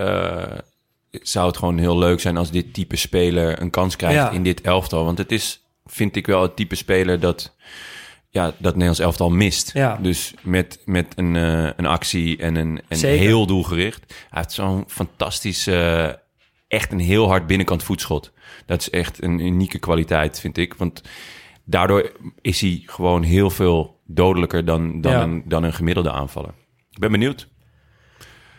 zou 1.21 1.47
het 1.47 1.57
gewoon 1.57 1.77
heel 1.77 1.97
leuk 1.97 2.19
zijn 2.19 2.37
als 2.37 2.51
dit 2.51 2.73
type 2.73 2.95
speler 2.95 3.61
een 3.61 3.69
kans 3.69 3.95
krijgt 3.95 4.15
Ja. 4.15 4.29
in 4.31 4.43
dit 4.43 4.61
elftal. 4.61 5.05
Want 5.05 5.17
het 5.17 5.31
is, 5.31 5.65
vind 5.85 6.15
ik 6.15 6.27
wel, 6.27 6.41
het 6.41 6.55
type 6.55 6.75
speler 6.75 7.19
dat, 7.19 7.55
ja, 8.29 8.45
dat 8.45 8.71
Nederlands 8.71 8.99
elftal 8.99 9.29
mist. 9.29 9.71
Ja. 9.73 9.97
Dus 10.01 10.33
met, 10.41 10.81
met 10.85 11.13
een, 11.15 11.35
eh, 11.35 11.69
een 11.75 11.85
actie 11.85 12.37
en 12.37 12.55
een, 12.55 12.81
en 12.87 12.97
heel 12.99 13.45
doelgericht. 13.45 14.03
Hij 14.29 14.41
heeft 14.41 14.51
zo'n 14.51 14.83
fantastisch, 14.87 15.67
eh, 15.67 16.09
echt 16.67 16.91
een 16.91 16.99
heel 16.99 17.27
hard 17.27 17.47
binnenkant 17.47 17.83
voetschot. 17.83 18.31
Dat 18.65 18.79
is 18.81 18.89
echt 18.89 19.23
een 19.23 19.39
unieke 19.39 19.79
kwaliteit, 19.79 20.39
vind 20.39 20.57
ik. 20.57 20.73
Want 20.73 21.01
daardoor 21.65 22.11
is 22.41 22.61
hij 22.61 22.81
gewoon 22.85 23.23
heel 23.23 23.49
veel 23.49 23.99
dodelijker 24.05 24.65
dan, 24.65 25.01
dan, 25.01 25.11
Ja. 25.11 25.21
een, 25.21 25.43
dan 25.45 25.63
een 25.63 25.73
gemiddelde 25.73 26.11
aanvaller. 26.11 26.53
Ik 26.91 26.99
ben 26.99 27.11
benieuwd. 27.11 27.47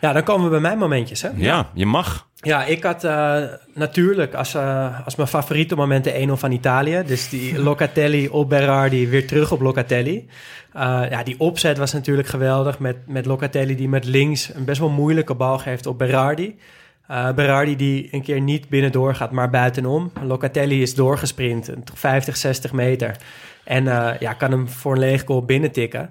Ja, 0.01 0.13
dan 0.13 0.23
komen 0.23 0.43
we 0.45 0.49
bij 0.51 0.59
mijn 0.59 0.77
momentjes, 0.77 1.21
hè? 1.21 1.29
Ja, 1.35 1.71
je 1.73 1.85
mag. 1.85 2.26
Ja, 2.47 2.65
ik 2.65 2.83
had 2.83 3.03
eh, 3.03 3.43
natuurlijk 3.73 4.33
als, 4.33 4.53
eh, 4.53 5.05
als 5.05 5.15
mijn 5.15 5.27
favoriete 5.27 5.75
moment 5.75 6.03
de 6.03 6.27
1-0 6.27 6.37
van 6.37 6.51
Italië. 6.51 7.03
Dus 7.05 7.29
die 7.29 7.59
Locatelli 7.69 8.27
op 8.27 8.49
Berardi, 8.49 9.07
weer 9.07 9.27
terug 9.27 9.51
op 9.51 9.61
Locatelli. 9.61 10.29
Eh, 10.73 11.01
ja, 11.09 11.23
die 11.23 11.39
opzet 11.39 11.77
was 11.77 11.93
natuurlijk 11.93 12.27
geweldig 12.27 12.79
met, 12.79 12.97
met 13.07 13.25
Locatelli 13.25 13.75
die 13.75 13.89
met 13.89 14.05
links 14.05 14.53
een 14.53 14.65
best 14.65 14.79
wel 14.79 14.89
moeilijke 14.89 15.35
bal 15.35 15.57
geeft 15.57 15.85
op 15.85 15.97
Berardi. 15.97 16.57
Berardi 17.35 17.75
die 17.75 18.07
een 18.11 18.23
keer 18.23 18.41
niet 18.41 18.69
binnendoor 18.69 19.15
gaat, 19.15 19.31
maar 19.31 19.49
buitenom. 19.49 20.11
Locatelli 20.21 20.81
is 20.81 20.95
doorgesprint, 20.95 21.67
een 21.67 21.83
50, 21.93 22.37
60 22.37 22.71
meter. 22.71 23.15
En 23.63 23.83
ja, 24.19 24.33
kan 24.33 24.51
hem 24.51 24.69
voor 24.69 24.93
een 24.93 24.99
leeg 24.99 25.23
goal 25.25 25.45
binnentikken. 25.45 26.09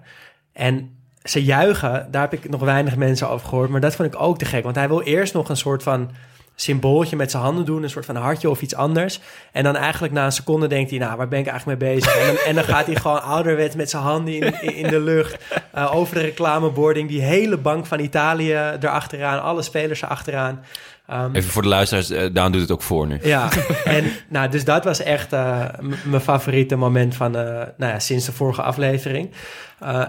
En 0.52 0.95
ze 1.28 1.44
juichen, 1.44 2.08
daar 2.10 2.22
heb 2.22 2.32
ik 2.32 2.48
nog 2.48 2.60
weinig 2.60 2.96
mensen 2.96 3.28
over 3.28 3.48
gehoord. 3.48 3.70
Maar 3.70 3.80
dat 3.80 3.96
vond 3.96 4.14
ik 4.14 4.20
ook 4.20 4.38
te 4.38 4.44
gek. 4.44 4.64
Want 4.64 4.76
hij 4.76 4.88
wil 4.88 5.02
eerst 5.02 5.34
nog 5.34 5.48
een 5.48 5.56
soort 5.56 5.82
van 5.82 6.10
symbooltje 6.54 7.16
met 7.16 7.30
zijn 7.30 7.42
handen 7.42 7.64
doen. 7.64 7.82
Een 7.82 7.90
soort 7.90 8.04
van 8.04 8.16
hartje 8.16 8.50
of 8.50 8.62
iets 8.62 8.74
anders. 8.74 9.20
En 9.52 9.64
dan 9.64 9.76
eigenlijk 9.76 10.12
na 10.12 10.24
een 10.24 10.32
seconde 10.32 10.66
denkt 10.66 10.90
hij... 10.90 10.98
nou, 10.98 11.16
waar 11.16 11.28
ben 11.28 11.38
ik 11.38 11.46
eigenlijk 11.46 11.80
mee 11.80 11.94
bezig? 11.94 12.44
En 12.46 12.54
dan, 12.54 12.64
gaat 12.64 12.86
hij 12.86 12.96
gewoon 12.96 13.22
ouderwets 13.22 13.74
met 13.74 13.90
zijn 13.90 14.02
handen 14.02 14.34
in, 14.34 14.62
in, 14.62 14.74
in 14.74 14.88
de 14.88 15.00
lucht... 15.00 15.36
eh, 15.72 15.94
over 15.94 16.14
de 16.14 16.20
reclamebording. 16.20 17.08
Die 17.08 17.22
hele 17.22 17.56
bank 17.56 17.86
van 17.86 18.00
Italië 18.00 18.52
erachteraan. 18.80 19.42
Alle 19.42 19.62
spelers 19.62 20.02
erachteraan. 20.02 20.64
Ehm, 21.06 21.34
Even 21.34 21.50
voor 21.50 21.62
de 21.62 21.68
luisteraars, 21.68 22.10
eh, 22.10 22.24
Daan 22.32 22.52
doet 22.52 22.60
het 22.60 22.70
ook 22.70 22.82
voor 22.82 23.06
nu. 23.06 23.18
ja, 23.22 23.48
en 23.84 24.04
nou, 24.28 24.48
dus 24.48 24.64
dat 24.64 24.84
was 24.84 25.02
echt 25.02 25.32
eh, 25.32 25.64
mijn 26.04 26.22
favoriete 26.22 26.76
moment 26.76 27.14
van, 27.14 27.36
eh, 27.36 27.42
nou 27.76 27.92
ja, 27.92 27.98
sinds 27.98 28.26
de 28.26 28.32
vorige 28.32 28.62
aflevering. 28.62 29.30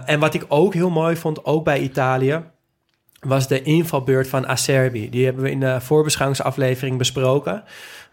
En 0.04 0.20
wat 0.20 0.34
ik 0.34 0.44
ook 0.48 0.74
heel 0.74 0.90
mooi 0.90 1.16
vond, 1.16 1.44
ook 1.44 1.64
bij 1.64 1.80
Italië, 1.80 2.42
was 3.20 3.48
de 3.48 3.62
invalbeurt 3.62 4.28
van 4.28 4.46
Acerbi. 4.46 5.10
Die 5.10 5.24
hebben 5.24 5.42
we 5.42 5.50
in 5.50 5.60
de 5.60 5.80
voorbeschouwingsaflevering 5.80 6.98
besproken. 6.98 7.62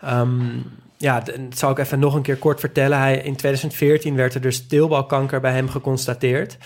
Ehm, 0.01 0.41
ja, 0.97 1.19
dat 1.19 1.37
zal 1.49 1.71
ik 1.71 1.77
even 1.77 1.99
nog 1.99 2.13
een 2.13 2.21
keer 2.21 2.37
kort 2.37 2.59
vertellen. 2.59 2.97
Hij, 2.97 3.17
in 3.17 3.35
2014 3.35 4.15
werd 4.15 4.33
er 4.33 4.41
dus 4.41 4.67
teelbalkanker 4.67 5.41
bij 5.41 5.51
hem 5.51 5.69
geconstateerd. 5.69 6.57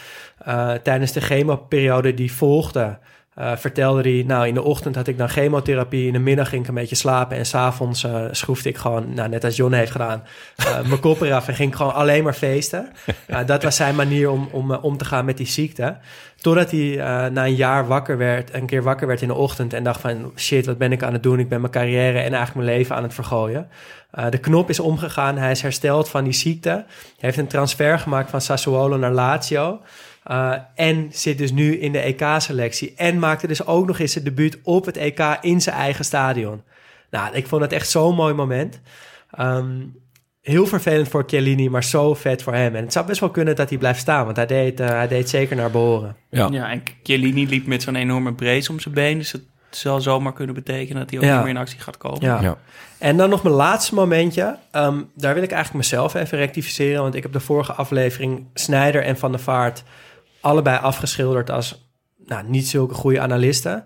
Tijdens 0.84 1.12
de 1.12 1.22
chemoperiode 1.22 2.14
die 2.14 2.32
volgde... 2.32 2.98
eh, 3.40 3.52
vertelde 3.56 4.02
hij, 4.02 4.24
nou 4.28 4.48
in 4.48 4.54
de 4.54 4.62
ochtend 4.62 4.96
had 4.96 5.08
ik 5.08 5.18
dan 5.18 5.30
chemotherapie, 5.30 6.08
in 6.08 6.14
de 6.14 6.20
middag 6.20 6.50
ging 6.50 6.62
ik 6.62 6.68
een 6.68 6.74
beetje 6.74 6.96
slapen 6.96 7.38
en 7.38 7.46
s'avonds 7.46 8.04
uh, 8.04 8.26
schroefde 8.32 8.70
ik 8.70 8.78
gewoon, 8.78 9.14
nou, 9.14 9.30
net 9.30 9.44
als 9.44 9.56
John 9.56 9.74
heeft 9.74 9.92
gedaan, 9.92 10.24
uh, 10.60 10.82
mijn 10.90 11.00
kop 11.00 11.22
eraf 11.22 11.48
en 11.48 11.54
ging 11.54 11.70
ik 11.70 11.76
gewoon 11.76 11.94
alleen 11.94 12.24
maar 12.24 12.34
feesten. 12.34 12.92
dat 13.46 13.64
was 13.64 13.76
zijn 13.76 13.96
manier 13.96 14.30
om, 14.30 14.50
om 14.52 14.72
om 14.72 14.98
te 14.98 15.06
gaan 15.06 15.26
met 15.26 15.38
die 15.38 15.48
ziekte. 15.48 15.98
Totdat 16.36 16.72
hij 16.72 16.96
na 17.30 17.46
een 17.46 17.56
jaar 17.56 17.88
wakker 17.88 18.18
werd, 18.18 18.54
een 18.54 18.66
keer 18.66 18.84
wakker 18.84 19.08
werd 19.08 19.22
in 19.22 19.28
de 19.28 19.34
ochtend 19.34 19.74
en 19.74 19.84
dacht 19.84 20.02
van 20.02 20.32
shit, 20.36 20.66
wat 20.66 20.78
ben 20.78 20.92
ik 20.92 21.04
aan 21.04 21.14
het 21.14 21.24
doen? 21.24 21.40
Ik 21.40 21.50
ben 21.50 21.62
mijn 21.62 21.74
carrière 21.74 22.18
en 22.20 22.34
eigenlijk 22.34 22.56
mijn 22.56 22.78
leven 22.78 22.96
aan 22.96 23.04
het 23.04 23.14
vergooien. 23.14 23.68
de 24.30 24.38
knop 24.38 24.70
is 24.70 24.80
omgegaan, 24.80 25.38
hij 25.38 25.52
is 25.52 25.62
hersteld 25.62 26.10
van 26.10 26.24
die 26.24 26.34
ziekte. 26.34 26.70
Hij 26.70 26.86
heeft 27.18 27.38
een 27.38 27.48
transfer 27.48 28.00
gemaakt 28.00 28.30
van 28.30 28.42
Sassuolo 28.42 28.98
naar 28.98 29.12
Lazio. 29.12 29.80
Uh, 30.30 30.54
en 30.76 31.10
zit 31.12 31.38
dus 31.38 31.52
nu 31.52 31.80
in 31.80 31.92
de 31.92 32.00
EK-selectie. 32.00 32.94
En 32.96 33.20
maakte 33.20 33.48
dus 33.48 33.66
ook 33.66 33.88
nog 33.88 34.00
eens 34.00 34.12
zijn 34.12 34.24
debuut 34.24 34.60
op 34.64 34.86
het 34.86 34.98
EK 34.98 35.38
in 35.42 35.62
zijn 35.62 35.76
eigen 35.76 36.06
stadion. 36.06 36.62
Nou, 37.10 37.36
ik 37.36 37.48
vond 37.48 37.62
het 37.62 37.74
echt 37.74 37.90
zo'n 37.90 38.16
mooi 38.16 38.34
moment. 38.34 38.82
Um, 39.40 39.96
heel 40.42 40.66
vervelend 40.66 41.08
voor 41.08 41.24
Chiellini, 41.28 41.70
maar 41.70 41.84
zo 41.84 42.14
vet 42.14 42.44
voor 42.44 42.54
hem. 42.54 42.76
En 42.76 42.84
het 42.84 42.94
zou 42.94 43.06
best 43.06 43.20
wel 43.20 43.30
kunnen 43.30 43.56
dat 43.56 43.70
hij 43.70 43.78
blijft 43.78 44.00
staan, 44.00 44.26
want 44.26 44.36
hij 44.36 44.46
deed, 44.46 44.80
uh, 44.80 44.88
hij 44.88 45.08
deed 45.08 45.30
zeker 45.30 45.56
naar 45.56 45.72
behoren. 45.72 46.16
Ja, 46.30 46.48
ja 46.52 46.72
en 46.72 46.84
Chiellini 47.04 47.48
liep 47.48 47.68
met 47.68 47.84
zo'n 47.84 47.96
enorme 47.96 48.34
brace 48.34 48.72
om 48.72 48.80
zijn 48.80 48.94
been. 48.94 49.18
Dus 49.18 49.32
het 49.32 49.44
zal 49.70 50.02
zomaar 50.02 50.34
kunnen 50.34 50.56
betekenen 50.56 51.02
dat 51.02 51.10
hij 51.10 51.20
ook 51.20 51.26
ja. 51.26 51.34
niet 51.34 51.42
meer 51.44 51.54
in 51.54 51.60
actie 51.60 51.80
gaat 51.80 51.98
komen. 51.98 52.22
Ja. 52.22 52.42
ja. 52.42 52.58
En 52.98 53.18
dan 53.18 53.30
nog 53.30 53.44
mijn 53.44 53.56
laatste 53.56 53.96
momentje. 53.96 54.58
Um, 54.72 55.10
daar 55.16 55.34
wil 55.34 55.44
ik 55.44 55.52
eigenlijk 55.52 55.84
mezelf 55.84 56.14
even 56.14 56.38
rectificeren, 56.38 57.02
want 57.02 57.16
ik 57.16 57.24
heb 57.24 57.34
de 57.34 57.40
vorige 57.40 57.74
aflevering 57.74 58.48
Snijder 58.54 59.04
en 59.04 59.18
Van 59.18 59.32
der 59.32 59.42
Vaart 59.42 59.84
allebei 60.42 60.78
afgeschilderd 60.78 61.50
als 61.50 61.90
nou, 62.26 62.44
niet 62.48 62.68
zulke 62.68 62.94
goede 62.94 63.20
analisten. 63.20 63.86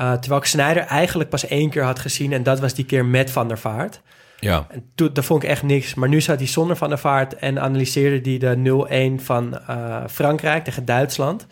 Uh, 0.00 0.12
terwijl 0.12 0.40
ik 0.40 0.46
Snijder 0.46 0.82
eigenlijk 0.82 1.30
pas 1.30 1.46
één 1.46 1.70
keer 1.70 1.84
had 1.84 1.98
gezien 1.98 2.32
en 2.32 2.42
dat 2.42 2.60
was 2.60 2.74
die 2.74 2.84
keer 2.84 3.04
met 3.04 3.30
Van 3.30 3.48
der 3.48 3.58
Vaart. 3.58 4.00
Ja. 4.40 4.66
En 4.68 4.90
toen, 4.94 5.10
dat 5.12 5.24
vond 5.24 5.42
ik 5.42 5.48
echt 5.48 5.62
niks. 5.62 5.94
Maar 5.94 6.08
nu 6.08 6.20
zat 6.20 6.38
hij 6.38 6.46
zonder 6.46 6.76
Van 6.76 6.88
der 6.88 6.98
Vaart 6.98 7.34
en 7.34 7.60
analyseerde 7.60 8.30
hij 8.30 8.38
de 8.38 9.18
0-1 9.20 9.22
van 9.24 9.58
uh, 9.70 10.04
Frankrijk 10.08 10.64
tegen 10.64 10.84
Duitsland. 10.84 11.46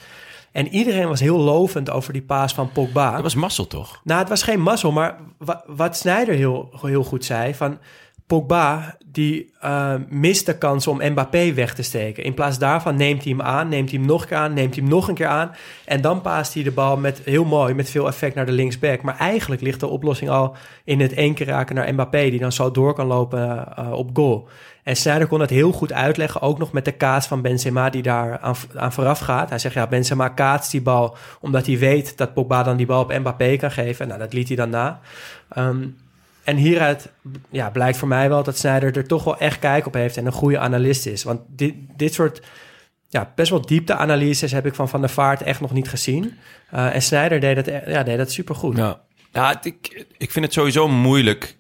En 0.53 0.69
iedereen 0.69 1.09
was 1.09 1.21
heel 1.21 1.39
lovend 1.39 1.91
over 1.91 2.13
die 2.13 2.23
paas 2.23 2.55
van 2.55 2.73
Pogba. 2.73 3.13
Dat 3.13 3.23
was 3.23 3.35
mazzel, 3.35 3.67
toch? 3.67 4.01
Nou, 4.05 4.21
het 4.21 4.29
was 4.29 4.43
geen 4.43 4.61
mazzel, 4.61 4.93
maar 4.93 5.17
wat 5.67 5.97
Snijder 5.97 6.35
heel, 6.35 6.79
heel 6.83 7.05
goed 7.05 7.25
zei... 7.25 7.55
van 7.55 7.79
Pogba 8.27 8.97
die 9.15 9.53
uh, 9.65 9.95
mist 10.09 10.47
de 10.47 10.59
kans 10.59 10.87
om 10.87 11.01
Mbappé 11.03 11.53
weg 11.53 11.75
te 11.75 11.83
steken. 11.83 12.25
In 12.25 12.35
plaats 12.35 12.59
daarvan 12.59 12.97
neemt 12.97 13.23
hij 13.23 13.33
hem 13.33 13.43
aan, 13.43 13.69
neemt 13.69 13.91
hij 13.91 13.99
hem 13.99 14.09
nog 14.09 14.23
een 14.23 14.29
keer 14.29 14.37
aan, 14.37 14.53
neemt 14.53 14.75
hij 14.75 14.83
hem 14.83 14.93
nog 14.93 15.09
een 15.09 15.15
keer 15.15 15.27
aan. 15.27 15.55
En 15.85 16.01
dan 16.01 16.21
paast 16.21 16.55
hij 16.55 16.63
de 16.63 16.71
bal 16.71 16.97
met 16.97 17.21
heel 17.25 17.45
mooi, 17.45 17.75
met 17.75 17.91
veel 17.91 18.07
effect 18.07 18.35
naar 18.35 18.47
de 18.47 18.53
linksback. 18.53 19.03
Maar 19.03 19.19
eigenlijk 19.19 19.63
ligt 19.63 19.81
de 19.81 19.87
oplossing 19.87 20.31
al 20.31 20.57
in 20.85 21.01
het 21.01 21.13
één 21.13 21.35
keer 21.35 21.47
raken 21.47 21.75
naar 21.75 21.93
Mbappé, 21.93 22.31
die 22.31 22.39
dan 22.39 22.53
zo 22.53 22.71
door 22.71 22.95
kan 22.95 23.07
lopen 23.07 23.69
uh, 23.79 23.93
op 23.93 24.11
goal. 24.13 24.49
En 24.83 24.97
Sneijder 24.97 25.29
kon 25.29 25.41
het 25.41 25.51
heel 25.51 25.73
goed 25.73 25.93
uitleggen, 25.93 26.41
ook 26.41 26.59
nog 26.59 26.73
met 26.73 26.85
de 26.85 26.93
kaats 26.93 27.27
van 27.27 27.43
Benzema 27.43 27.91
die 27.91 28.03
daar 28.03 28.39
aan, 28.75 28.93
vooraf 28.93 29.19
gaat. 29.19 29.49
Hij 29.49 29.59
zegt, 29.59 29.75
ja, 29.75 29.87
Benzema 29.87 30.29
kaatst 30.29 30.71
die 30.71 30.83
bal 30.83 31.17
omdat 31.41 31.67
hij 31.67 31.79
weet 31.79 32.17
dat 32.17 32.35
Pogba 32.35 32.63
dan 32.63 32.77
die 32.77 32.87
bal 32.87 33.03
op 33.03 33.19
Mbappé 33.19 33.57
kan 33.57 33.71
geven. 33.71 34.09
Nou, 34.09 34.19
dat 34.21 34.33
liet 34.33 34.49
hij 34.49 34.57
dan 34.57 34.71
na. 34.71 35.01
Um, 35.57 35.97
en 36.45 36.57
hieruit 36.57 37.11
ja, 37.51 37.71
blijkt 37.71 37.99
voor 37.99 38.09
mij 38.09 38.29
wel 38.29 38.43
dat 38.43 38.59
Snijder 38.59 38.97
er 38.97 39.07
toch 39.07 39.25
wel 39.25 39.39
echt 39.39 39.59
kijk 39.59 39.87
op 39.87 39.95
heeft 39.95 40.17
en 40.17 40.27
een 40.27 40.33
goede 40.33 40.59
analist 40.59 41.07
is. 41.07 41.23
Want 41.23 41.41
dit, 41.47 41.75
dit 41.97 42.15
soort 42.15 42.43
ja, 43.09 43.33
best 43.35 43.51
wel 43.51 43.61
diepte-analyses 43.61 44.53
heb 44.53 44.67
ik 44.67 44.75
van 44.75 44.89
Van 44.89 45.01
der 45.01 45.11
Vaart 45.11 45.43
echt 45.43 45.61
nog 45.61 45.73
niet 45.73 45.89
gezien. 45.89 46.35
Uh, 46.75 46.95
en 46.95 47.03
Snijder 47.03 47.41
deed 47.41 47.57
dat, 47.57 47.67
ja, 47.87 48.03
deed 48.03 48.19
dat 48.19 48.33
supergoed. 48.33 48.77
Ja, 48.77 49.01
ja 49.33 49.63
ik, 49.63 50.07
ik 50.19 50.31
vind 50.31 50.45
het 50.45 50.55
sowieso 50.55 50.89
moeilijk. 50.89 51.57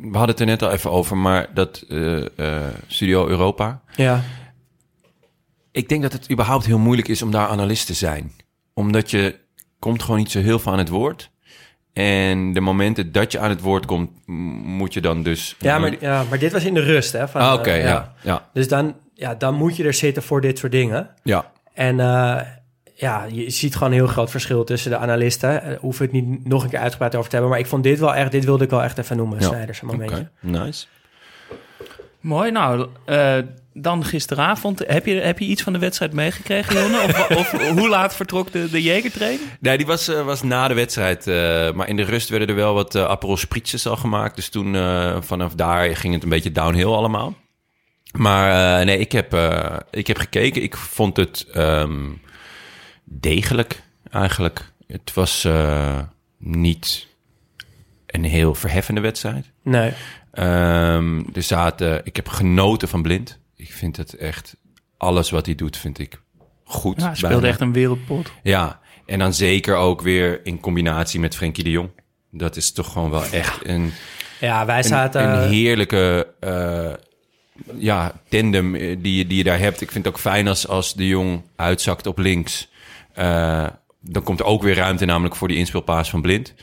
We 0.00 0.16
hadden 0.16 0.28
het 0.28 0.40
er 0.40 0.46
net 0.46 0.62
al 0.62 0.70
even 0.70 0.90
over, 0.90 1.16
maar 1.16 1.54
dat 1.54 1.84
uh, 1.88 2.24
uh, 2.36 2.66
Studio 2.86 3.28
Europa. 3.28 3.82
Ja. 3.96 4.22
Ik 5.70 5.88
denk 5.88 6.02
dat 6.02 6.12
het 6.12 6.30
überhaupt 6.30 6.66
heel 6.66 6.78
moeilijk 6.78 7.08
is 7.08 7.22
om 7.22 7.30
daar 7.30 7.48
analist 7.48 7.86
te 7.86 7.94
zijn. 7.94 8.32
Omdat 8.74 9.10
je 9.10 9.38
komt 9.78 10.02
gewoon 10.02 10.18
niet 10.18 10.30
zo 10.30 10.40
heel 10.40 10.58
veel 10.58 10.72
aan 10.72 10.78
het 10.78 10.88
woord. 10.88 11.30
En 11.96 12.52
de 12.52 12.60
momenten 12.60 13.12
dat 13.12 13.32
je 13.32 13.38
aan 13.38 13.50
het 13.50 13.60
woord 13.60 13.86
komt, 13.86 14.10
moet 14.66 14.94
je 14.94 15.00
dan 15.00 15.22
dus... 15.22 15.56
Ja, 15.58 15.78
maar, 15.78 15.94
ja, 16.00 16.24
maar 16.28 16.38
dit 16.38 16.52
was 16.52 16.64
in 16.64 16.74
de 16.74 16.80
rust, 16.80 17.12
hè? 17.12 17.28
Van, 17.28 17.40
ah, 17.40 17.52
oké, 17.52 17.60
okay, 17.60 17.78
uh, 17.78 17.84
ja. 17.84 18.12
ja. 18.22 18.48
Dus 18.52 18.68
dan, 18.68 18.94
ja, 19.14 19.34
dan 19.34 19.54
moet 19.54 19.76
je 19.76 19.84
er 19.84 19.94
zitten 19.94 20.22
voor 20.22 20.40
dit 20.40 20.58
soort 20.58 20.72
dingen. 20.72 21.10
Ja. 21.22 21.50
En 21.74 21.98
uh, 21.98 22.40
ja, 22.94 23.24
je 23.30 23.50
ziet 23.50 23.74
gewoon 23.74 23.88
een 23.88 23.98
heel 23.98 24.06
groot 24.06 24.30
verschil 24.30 24.64
tussen 24.64 24.90
de 24.90 24.96
analisten. 24.96 25.70
Uh, 25.70 25.78
hoef 25.78 25.98
het 25.98 26.12
niet 26.12 26.48
nog 26.48 26.62
een 26.62 26.70
keer 26.70 26.78
uitgebreid 26.78 27.14
over 27.14 27.28
te 27.28 27.34
hebben. 27.34 27.50
Maar 27.50 27.62
ik 27.62 27.70
vond 27.70 27.82
dit 27.82 27.98
wel 27.98 28.14
echt, 28.14 28.30
dit 28.30 28.44
wilde 28.44 28.64
ik 28.64 28.70
wel 28.70 28.82
echt 28.82 28.98
even 28.98 29.16
noemen, 29.16 29.40
ja. 29.40 29.46
Snijders, 29.46 29.80
een 29.80 29.86
momentje. 29.86 30.30
Okay. 30.44 30.64
Nice. 30.64 30.86
Mooi, 32.26 32.50
nou, 32.50 32.88
uh, 33.06 33.38
dan 33.72 34.04
gisteravond. 34.04 34.82
Heb 34.86 35.06
je, 35.06 35.14
heb 35.14 35.38
je 35.38 35.44
iets 35.44 35.62
van 35.62 35.72
de 35.72 35.78
wedstrijd 35.78 36.12
meegekregen, 36.12 36.80
Jonne? 36.80 37.02
Of, 37.02 37.30
of, 37.40 37.50
hoe 37.50 37.88
laat 37.88 38.16
vertrok 38.16 38.52
de, 38.52 38.70
de 38.70 38.82
Jägertrain? 38.82 39.38
Nee, 39.60 39.76
die 39.76 39.86
was, 39.86 40.08
uh, 40.08 40.24
was 40.24 40.42
na 40.42 40.68
de 40.68 40.74
wedstrijd. 40.74 41.26
Uh, 41.26 41.34
maar 41.72 41.88
in 41.88 41.96
de 41.96 42.02
rust 42.02 42.28
werden 42.28 42.48
er 42.48 42.54
wel 42.54 42.74
wat 42.74 42.94
uh, 42.94 43.04
Aperol 43.04 43.38
al 43.84 43.96
gemaakt. 43.96 44.36
Dus 44.36 44.48
toen 44.48 44.74
vanaf 45.22 45.54
daar 45.54 45.96
ging 45.96 46.14
het 46.14 46.22
een 46.22 46.28
beetje 46.28 46.52
downhill 46.52 46.86
allemaal. 46.86 47.34
Maar 48.12 48.84
nee, 48.84 48.98
ik 48.98 49.12
heb, 49.12 49.34
ik 49.90 50.06
heb 50.06 50.18
gekeken. 50.18 50.62
Ik 50.62 50.76
vond 50.76 51.16
het 51.16 51.46
um, 51.56 52.20
degelijk 53.04 53.82
eigenlijk. 54.10 54.72
Het 54.86 55.14
was 55.14 55.48
niet 56.38 57.06
een 58.06 58.24
heel 58.24 58.54
verheffende 58.54 59.00
wedstrijd. 59.00 59.54
Nee. 59.66 59.92
Um, 60.38 61.26
er 61.34 61.42
zaten, 61.42 62.00
ik 62.04 62.16
heb 62.16 62.28
genoten 62.28 62.88
van 62.88 63.02
Blind. 63.02 63.38
Ik 63.56 63.72
vind 63.72 63.96
het 63.96 64.14
echt, 64.14 64.56
alles 64.96 65.30
wat 65.30 65.46
hij 65.46 65.54
doet, 65.54 65.76
vind 65.76 65.98
ik 65.98 66.20
goed. 66.64 67.00
Ja, 67.00 67.06
hij 67.06 67.16
speelde 67.16 67.46
echt 67.46 67.60
een 67.60 67.72
wereldpot. 67.72 68.32
Ja, 68.42 68.80
en 69.06 69.18
dan 69.18 69.34
zeker 69.34 69.76
ook 69.76 70.02
weer 70.02 70.40
in 70.44 70.60
combinatie 70.60 71.20
met 71.20 71.36
Frenkie 71.36 71.64
de 71.64 71.70
Jong. 71.70 71.90
Dat 72.30 72.56
is 72.56 72.72
toch 72.72 72.92
gewoon 72.92 73.10
wel 73.10 73.24
echt 73.24 73.66
een, 73.66 73.92
ja, 74.40 74.66
wij 74.66 74.82
zaten... 74.82 75.22
een, 75.22 75.42
een 75.42 75.48
heerlijke 75.48 76.32
uh, 76.40 76.92
ja, 77.78 78.12
tandem 78.28 78.72
die, 78.72 79.26
die 79.26 79.36
je 79.36 79.44
daar 79.44 79.58
hebt. 79.58 79.80
Ik 79.80 79.90
vind 79.90 80.04
het 80.04 80.14
ook 80.14 80.20
fijn 80.20 80.48
als, 80.48 80.68
als 80.68 80.94
de 80.94 81.06
Jong 81.06 81.42
uitzakt 81.56 82.06
op 82.06 82.18
links. 82.18 82.68
Uh, 83.18 83.66
dan 84.00 84.22
komt 84.22 84.40
er 84.40 84.46
ook 84.46 84.62
weer 84.62 84.74
ruimte 84.74 85.04
namelijk 85.04 85.36
voor 85.36 85.48
die 85.48 85.56
inspeelpaas 85.56 86.10
van 86.10 86.22
Blind 86.22 86.54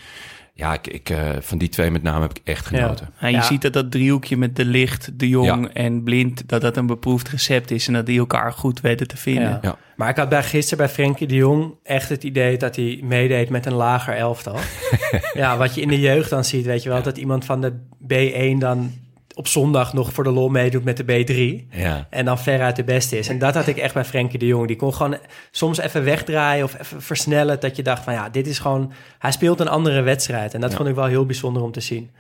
ja, 0.56 0.74
ik, 0.74 0.88
ik, 0.88 1.10
uh, 1.10 1.30
van 1.40 1.58
die 1.58 1.70
twee 1.70 1.92
met 1.92 2.04
name 2.04 2.22
heb 2.22 2.38
ik 2.38 2.42
echt 2.44 2.66
genoten. 2.66 3.10
Ja. 3.14 3.26
En 3.26 3.32
je 3.32 3.38
ja. 3.38 3.44
ziet 3.44 3.62
dat 3.62 3.74
dat 3.74 3.92
driehoekje 3.92 4.38
met 4.38 4.56
de 4.56 4.66
licht, 4.66 5.20
de 5.20 5.30
jong 5.30 5.66
ja. 5.66 5.74
en 5.74 6.04
blind, 6.04 6.50
dat 6.50 6.62
dat 6.62 6.78
een 6.78 6.86
beproefd 6.86 7.30
recept 7.30 7.72
is 7.72 7.88
en 7.88 7.94
dat 7.94 8.06
die 8.06 8.20
elkaar 8.20 8.54
goed 8.54 8.82
weten 8.82 9.08
te 9.08 9.18
vinden. 9.18 9.60
Ja. 9.62 9.78
Maar 9.96 10.10
ik 10.10 10.16
had 10.16 10.30
bij 10.30 10.44
gisteren 10.44 10.86
bij 10.86 10.94
Frenkie 10.94 11.28
de 11.28 11.36
Jong 11.36 11.76
echt 11.84 12.10
het 12.10 12.24
idee 12.24 12.58
dat 12.58 12.76
hij 12.76 13.00
meedeed 13.04 13.50
met 13.50 13.66
een 13.66 13.74
lager 13.74 14.16
elftal. 14.16 14.58
ja, 15.34 15.58
wat 15.58 15.76
je 15.76 15.82
in 15.82 15.88
de 15.88 16.00
jeugd 16.00 16.30
dan 16.30 16.44
ziet, 16.44 16.66
weet 16.66 16.84
je 16.84 16.90
wel, 16.90 17.02
dat 17.02 17.18
iemand 17.18 17.46
van 17.46 17.62
de 17.62 17.74
B1 18.08 18.58
dan 18.58 18.92
op 19.34 19.48
zondag 19.48 19.94
nog 19.94 20.14
voor 20.14 20.24
de 20.24 20.32
lol 20.32 20.50
meedoet 20.50 20.84
met 20.84 20.98
de 20.98 21.04
B3. 21.04 21.68
Ja. 21.70 22.08
En 22.10 22.26
dan 22.26 22.40
veruit 22.40 22.76
de 22.76 22.84
beste 22.84 23.18
is. 23.18 23.28
En 23.28 23.40
dat 23.40 23.54
had 23.54 23.68
ik 23.68 23.78
echt 23.78 23.94
bij 23.94 24.06
Frenkie 24.06 24.40
de 24.40 24.46
Jong. 24.46 24.68
Die 24.68 24.76
kon 24.76 24.94
gewoon 24.94 25.18
soms 25.52 25.78
even 25.78 26.04
wegdraaien 26.04 26.64
of 26.64 26.80
even 26.80 27.02
versnellen. 27.02 27.60
Dat 27.60 27.76
je 27.76 27.84
dacht 27.84 28.04
van 28.04 28.14
ja, 28.14 28.30
dit 28.30 28.48
is 28.48 28.60
gewoon... 28.60 28.92
Hij 29.20 29.32
speelt 29.32 29.60
een 29.60 29.68
andere 29.68 30.02
wedstrijd. 30.02 30.54
En 30.54 30.62
dat 30.62 30.72
ja. 30.72 30.78
vond 30.78 30.90
ik 30.90 30.96
wel 30.96 31.06
heel 31.06 31.26
bijzonder 31.26 31.62
om 31.64 31.72
te 31.72 31.82
zien. 31.82 32.12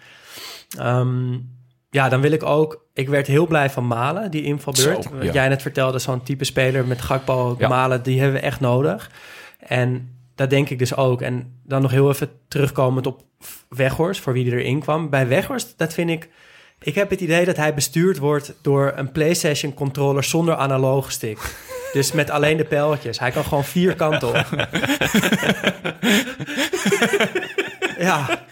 Um, 0.79 1.49
ja, 1.89 2.09
dan 2.09 2.21
wil 2.21 2.31
ik 2.31 2.43
ook... 2.43 2.85
Ik 2.93 3.09
werd 3.09 3.27
heel 3.27 3.47
blij 3.47 3.69
van 3.69 3.87
Malen, 3.87 4.31
die 4.31 4.43
invalbeurt. 4.43 5.03
Zo, 5.03 5.23
ja. 5.23 5.31
jij 5.31 5.49
net 5.49 5.61
vertelde, 5.61 5.99
zo'n 5.99 6.23
type 6.23 6.43
speler 6.43 6.87
met 6.87 7.01
Gakpo. 7.01 7.57
Malen... 7.59 8.03
die 8.03 8.19
hebben 8.19 8.39
we 8.39 8.45
echt 8.45 8.59
nodig. 8.59 9.11
En 9.59 10.17
dat 10.35 10.49
denk 10.49 10.69
ik 10.69 10.79
dus 10.79 10.95
ook. 10.95 11.21
En 11.21 11.59
dan 11.63 11.81
nog 11.81 11.91
heel 11.91 12.09
even 12.09 12.29
terugkomend 12.47 13.07
op 13.07 13.21
Weghorst, 13.69 14.21
voor 14.21 14.33
wie 14.33 14.51
er 14.51 14.59
erin 14.59 14.79
kwam. 14.79 15.09
Bij 15.09 15.27
Weghorst, 15.27 15.73
dat 15.77 15.93
vind 15.93 16.09
ik... 16.09 16.29
Ik 16.83 16.95
heb 16.95 17.09
het 17.09 17.21
idee 17.21 17.45
dat 17.45 17.57
hij 17.57 17.73
bestuurd 17.73 18.17
wordt 18.17 18.53
door 18.61 18.93
een 18.95 19.11
PlayStation 19.11 19.73
controller 19.73 20.23
zonder 20.23 20.55
analoge 20.55 21.11
stick. 21.11 21.37
Dus 21.93 22.11
met 22.11 22.29
alleen 22.29 22.57
de 22.57 22.63
pijltjes. 22.63 23.19
Hij 23.19 23.31
kan 23.31 23.43
gewoon 23.43 23.63
vier 23.63 23.95
kanten 23.95 24.27
op. 24.27 24.45
ja. 28.07 28.45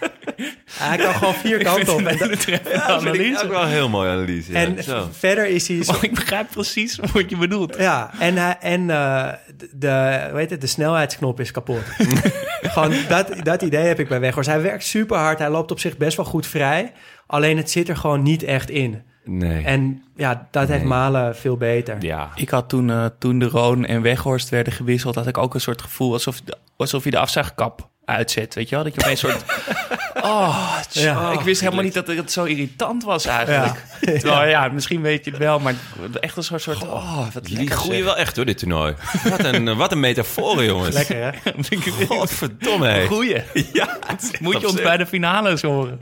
Hij 0.72 0.98
kan 0.98 1.14
gewoon 1.14 1.34
vier 1.34 1.64
kanten 1.64 1.94
op. 1.94 2.02
En 2.02 2.18
dat, 2.18 2.44
ja, 2.44 3.00
vind 3.00 3.16
ik 3.16 3.44
ook 3.44 3.50
wel 3.50 3.62
een 3.62 3.68
heel 3.68 3.90
mooie 3.90 4.10
analyse. 4.10 4.54
En 4.54 4.78
ja. 4.86 5.08
Verder 5.12 5.48
is 5.48 5.68
hij... 5.68 5.84
Zo... 5.84 5.92
Oh, 5.92 6.04
ik 6.04 6.14
begrijp 6.14 6.48
precies 6.52 7.00
wat 7.14 7.30
je 7.30 7.38
bedoelt. 7.38 7.76
Ja, 7.78 8.12
en, 8.20 8.36
hij, 8.36 8.58
en 8.60 8.82
uh, 8.82 9.28
de, 9.72 10.30
heet 10.34 10.50
het, 10.50 10.62
de 10.62 10.68
snelheidsknop 10.68 11.40
is 11.40 11.52
kapot. 11.52 11.84
gewoon 12.62 12.94
dat, 13.08 13.34
dat 13.44 13.62
idee 13.62 13.86
heb 13.86 14.00
ik 14.00 14.08
bij 14.08 14.20
Weghorst. 14.20 14.50
Hij 14.50 14.62
werkt 14.62 14.84
super 14.84 15.18
hard. 15.18 15.40
Hij 15.40 15.50
loopt 15.50 15.72
op 15.72 15.80
zich 15.80 15.98
best 15.98 16.18
wel 16.18 16.26
goed 16.26 16.48
vrij. 16.48 16.92
Alleen 17.32 17.58
het 17.58 17.72
zit 17.72 17.90
er 17.90 17.98
gewoon 17.98 18.22
niet 18.22 18.44
echt 18.44 18.70
in. 18.70 19.02
Nee. 19.26 19.64
En 19.64 20.04
ja, 20.16 20.48
dat 20.52 20.68
heeft 20.68 20.80
Nee. 20.80 20.90
Malen 20.90 21.36
veel 21.36 21.58
beter. 21.58 21.96
ja. 22.00 22.30
Ik 22.36 22.50
had 22.50 22.70
toen, 22.70 22.90
eh, 22.90 23.06
toen 23.20 23.40
de 23.40 23.46
Roon 23.46 23.86
en 23.86 24.02
Weghorst 24.02 24.50
werden 24.50 24.74
gewisseld, 24.74 25.16
had 25.16 25.28
ik 25.28 25.38
ook 25.38 25.54
een 25.54 25.62
soort 25.62 25.82
gevoel 25.82 26.14
alsof, 26.14 26.42
alsof 26.78 27.04
je 27.04 27.12
de 27.12 27.18
afzuigkap 27.18 27.90
uitzet. 28.06 28.56
Weet 28.56 28.70
je 28.70 28.76
wel? 28.76 28.84
Dat 28.84 28.96
je 28.96 29.02
opeens 29.02 29.24
een 29.24 29.30
soort. 29.30 29.44
Oh, 30.24 30.78
Ja. 30.92 31.32
ik 31.32 31.40
wist 31.40 31.62
helemaal 31.62 31.84
niet 31.84 31.94
dat 31.94 32.08
het 32.08 32.32
zo 32.32 32.44
irritant 32.44 33.04
was 33.04 33.26
eigenlijk. 33.26 33.84
Terwijl 34.20 34.50
ja, 34.50 34.68
misschien 34.68 35.02
weet 35.02 35.26
je 35.26 35.32
het 35.32 35.40
wel, 35.40 35.60
maar 35.60 35.74
echt 36.20 36.38
een 36.38 36.44
soort. 36.44 36.62
soort 36.62 36.84
oh, 36.88 37.28
wat 37.34 37.50
lekker 37.50 37.76
groeien 37.76 37.96
zeg. 37.96 38.06
wel 38.06 38.18
echt 38.18 38.36
hoor, 38.36 38.46
dit 38.46 38.58
toernooi. 38.58 38.94
Wat 39.30 39.44
een, 39.44 39.76
wat 39.78 39.92
een 39.92 40.00
metafoor, 40.00 40.64
jongens. 40.64 40.96
Lekker 40.96 41.24
hè? 41.24 41.52
Godverdomme, 42.08 42.88
hé. 42.88 43.06
Goeie. 43.08 43.42
Ja, 43.74 43.98
Moet 44.40 44.62
je 44.62 44.68
ons 44.68 44.82
bij 44.82 44.98
de 44.98 45.06
finales 45.06 45.62
horen. 45.62 46.00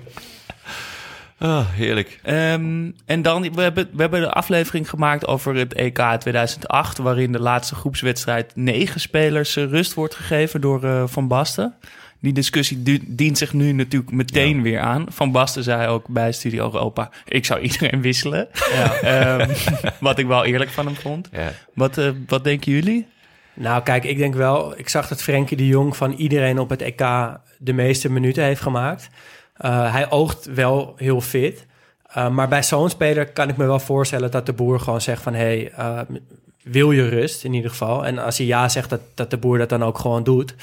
Oh, 1.42 1.70
heerlijk. 1.70 2.20
Ehm, 2.24 2.92
en 3.06 3.22
dan, 3.22 3.54
we 3.54 3.62
hebben, 3.62 3.90
we 3.94 4.02
hebben 4.02 4.22
de 4.22 4.32
aflevering 4.32 4.90
gemaakt 4.90 5.28
over 5.28 5.56
het 5.56 5.74
EK 5.74 6.02
2008, 6.20 6.98
waarin 6.98 7.32
de 7.32 7.40
laatste 7.40 7.76
groepswedstrijd 7.76 8.52
negen 8.56 9.00
spelers 9.00 9.56
rust 9.56 9.94
wordt 9.94 10.16
gegeven 10.16 10.62
door 10.62 10.84
eh, 10.84 11.04
Van 11.08 11.28
Basten. 11.28 11.74
Die 12.22 12.34
discussie 12.34 12.84
du- 12.84 13.04
dient 13.08 13.38
zich 13.38 13.54
nu 13.54 13.72
natuurlijk 13.72 14.12
meteen 14.12 14.62
weer 14.62 14.80
aan. 14.80 15.06
Van 15.10 15.32
Basten 15.32 15.64
zei 15.64 15.88
ook 15.88 16.08
bij 16.08 16.32
Studio 16.32 16.66
Europa, 16.74 17.10
ik 17.26 17.46
zou 17.46 17.60
iedereen 17.60 18.02
wisselen. 18.02 18.48
Ehm, 19.02 19.50
wat 20.00 20.20
ik 20.20 20.28
wel 20.28 20.46
eerlijk 20.46 20.70
van 20.70 20.86
hem 20.86 20.96
vond. 20.96 21.30
Ja. 21.32 21.52
Wat, 21.74 21.98
eh, 21.98 22.10
wat 22.28 22.44
denken 22.44 22.72
jullie? 22.72 23.08
Nou, 23.54 23.84
kijk, 23.84 24.04
ik 24.04 24.18
denk 24.18 24.34
wel... 24.36 24.80
Ik 24.80 24.90
zag 24.90 25.08
dat 25.08 25.22
Frenkie 25.22 25.58
de 25.58 25.68
Jong 25.68 25.96
van 25.98 26.12
iedereen 26.12 26.60
op 26.60 26.70
het 26.70 26.82
EK 26.82 26.98
de 27.58 27.74
meeste 27.74 28.12
minuten 28.12 28.44
heeft 28.44 28.62
gemaakt. 28.62 29.10
Eh, 29.60 29.92
hij 29.92 30.12
oogt 30.12 30.46
wel 30.46 30.94
heel 30.98 31.22
fit. 31.22 31.66
Uh, 32.18 32.30
maar 32.30 32.48
bij 32.48 32.64
zo'n 32.64 32.90
speler 32.90 33.32
kan 33.32 33.50
ik 33.50 33.58
me 33.58 33.66
wel 33.66 33.80
voorstellen 33.80 34.32
dat 34.32 34.46
de 34.46 34.54
boer 34.54 34.80
gewoon 34.80 35.02
zegt 35.02 35.22
van... 35.22 35.34
hey, 35.34 35.72
uh, 35.80 36.00
wil 36.64 36.92
je 36.92 37.10
rust 37.10 37.44
in 37.44 37.54
ieder 37.54 37.70
geval? 37.70 38.06
En 38.06 38.18
als 38.18 38.38
hij 38.38 38.48
ja 38.48 38.70
zegt, 38.70 38.90
dat, 38.90 39.02
dat 39.14 39.30
de 39.30 39.38
boer 39.38 39.58
dat 39.58 39.70
dan 39.70 39.84
ook 39.84 39.98
gewoon 39.98 40.24
doet. 40.24 40.56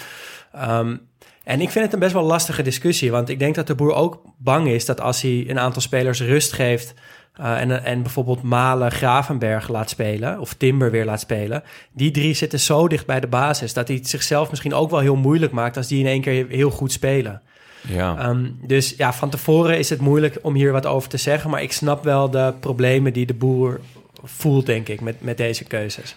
Um, 0.68 1.01
en 1.44 1.61
ik 1.61 1.70
vind 1.70 1.84
het 1.84 1.92
een 1.92 1.99
best 1.99 2.12
wel 2.12 2.22
lastige 2.22 2.62
discussie. 2.62 3.11
Want 3.11 3.28
ik 3.28 3.38
denk 3.38 3.55
dat 3.55 3.66
de 3.66 3.74
boer 3.74 3.94
ook 3.94 4.22
bang 4.36 4.68
is 4.68 4.84
dat 4.84 5.01
als 5.01 5.22
hij 5.22 5.44
een 5.49 5.59
aantal 5.59 5.82
spelers 5.82 6.20
rust 6.20 6.53
geeft... 6.53 6.94
En, 7.36 7.84
en 7.84 8.03
bijvoorbeeld 8.03 8.42
Malen 8.42 8.90
Gravenberg 8.90 9.68
laat 9.68 9.90
spelen, 9.90 10.40
of 10.40 10.55
Timber 10.55 10.90
weer 10.90 11.05
laat 11.05 11.20
spelen. 11.20 11.62
Die 11.92 12.11
drie 12.11 12.34
zitten 12.34 12.61
zo 12.61 12.88
dicht 12.88 13.07
bij 13.07 13.20
de 13.20 13.26
basis 13.26 13.72
dat 13.72 13.88
hij 13.88 13.97
het 13.97 14.09
zichzelf 14.09 14.51
misschien 14.51 14.74
ook 14.74 14.90
wel 14.90 15.01
heel 15.01 15.16
moeilijk 15.16 15.53
maakt 15.53 15.76
als 15.76 15.86
die 15.86 16.01
in 16.01 16.07
één 16.07 16.20
keer 16.20 16.47
heel 16.49 16.70
goed 16.70 16.92
spelen. 16.92 17.42
Ja. 17.89 18.28
Um, 18.28 18.59
dus 18.62 18.95
ja, 18.97 19.12
van 19.12 19.30
tevoren 19.30 19.78
is 19.78 19.91
het 19.91 20.01
moeilijk 20.01 20.39
om 20.43 20.55
hier 20.55 20.72
wat 20.72 20.87
over 20.87 21.09
te 21.09 21.16
zeggen. 21.16 21.51
Maar 21.51 21.62
ik 21.62 21.72
snap 21.72 22.05
wel 22.05 22.30
de 22.30 22.55
problemen 22.61 23.12
die 23.12 23.26
de 23.26 23.34
boer 23.34 23.80
voelt, 24.22 24.66
denk 24.66 24.89
ik, 24.89 25.01
met, 25.01 25.20
met 25.20 25.37
deze 25.37 25.64
keuzes. 25.64 26.16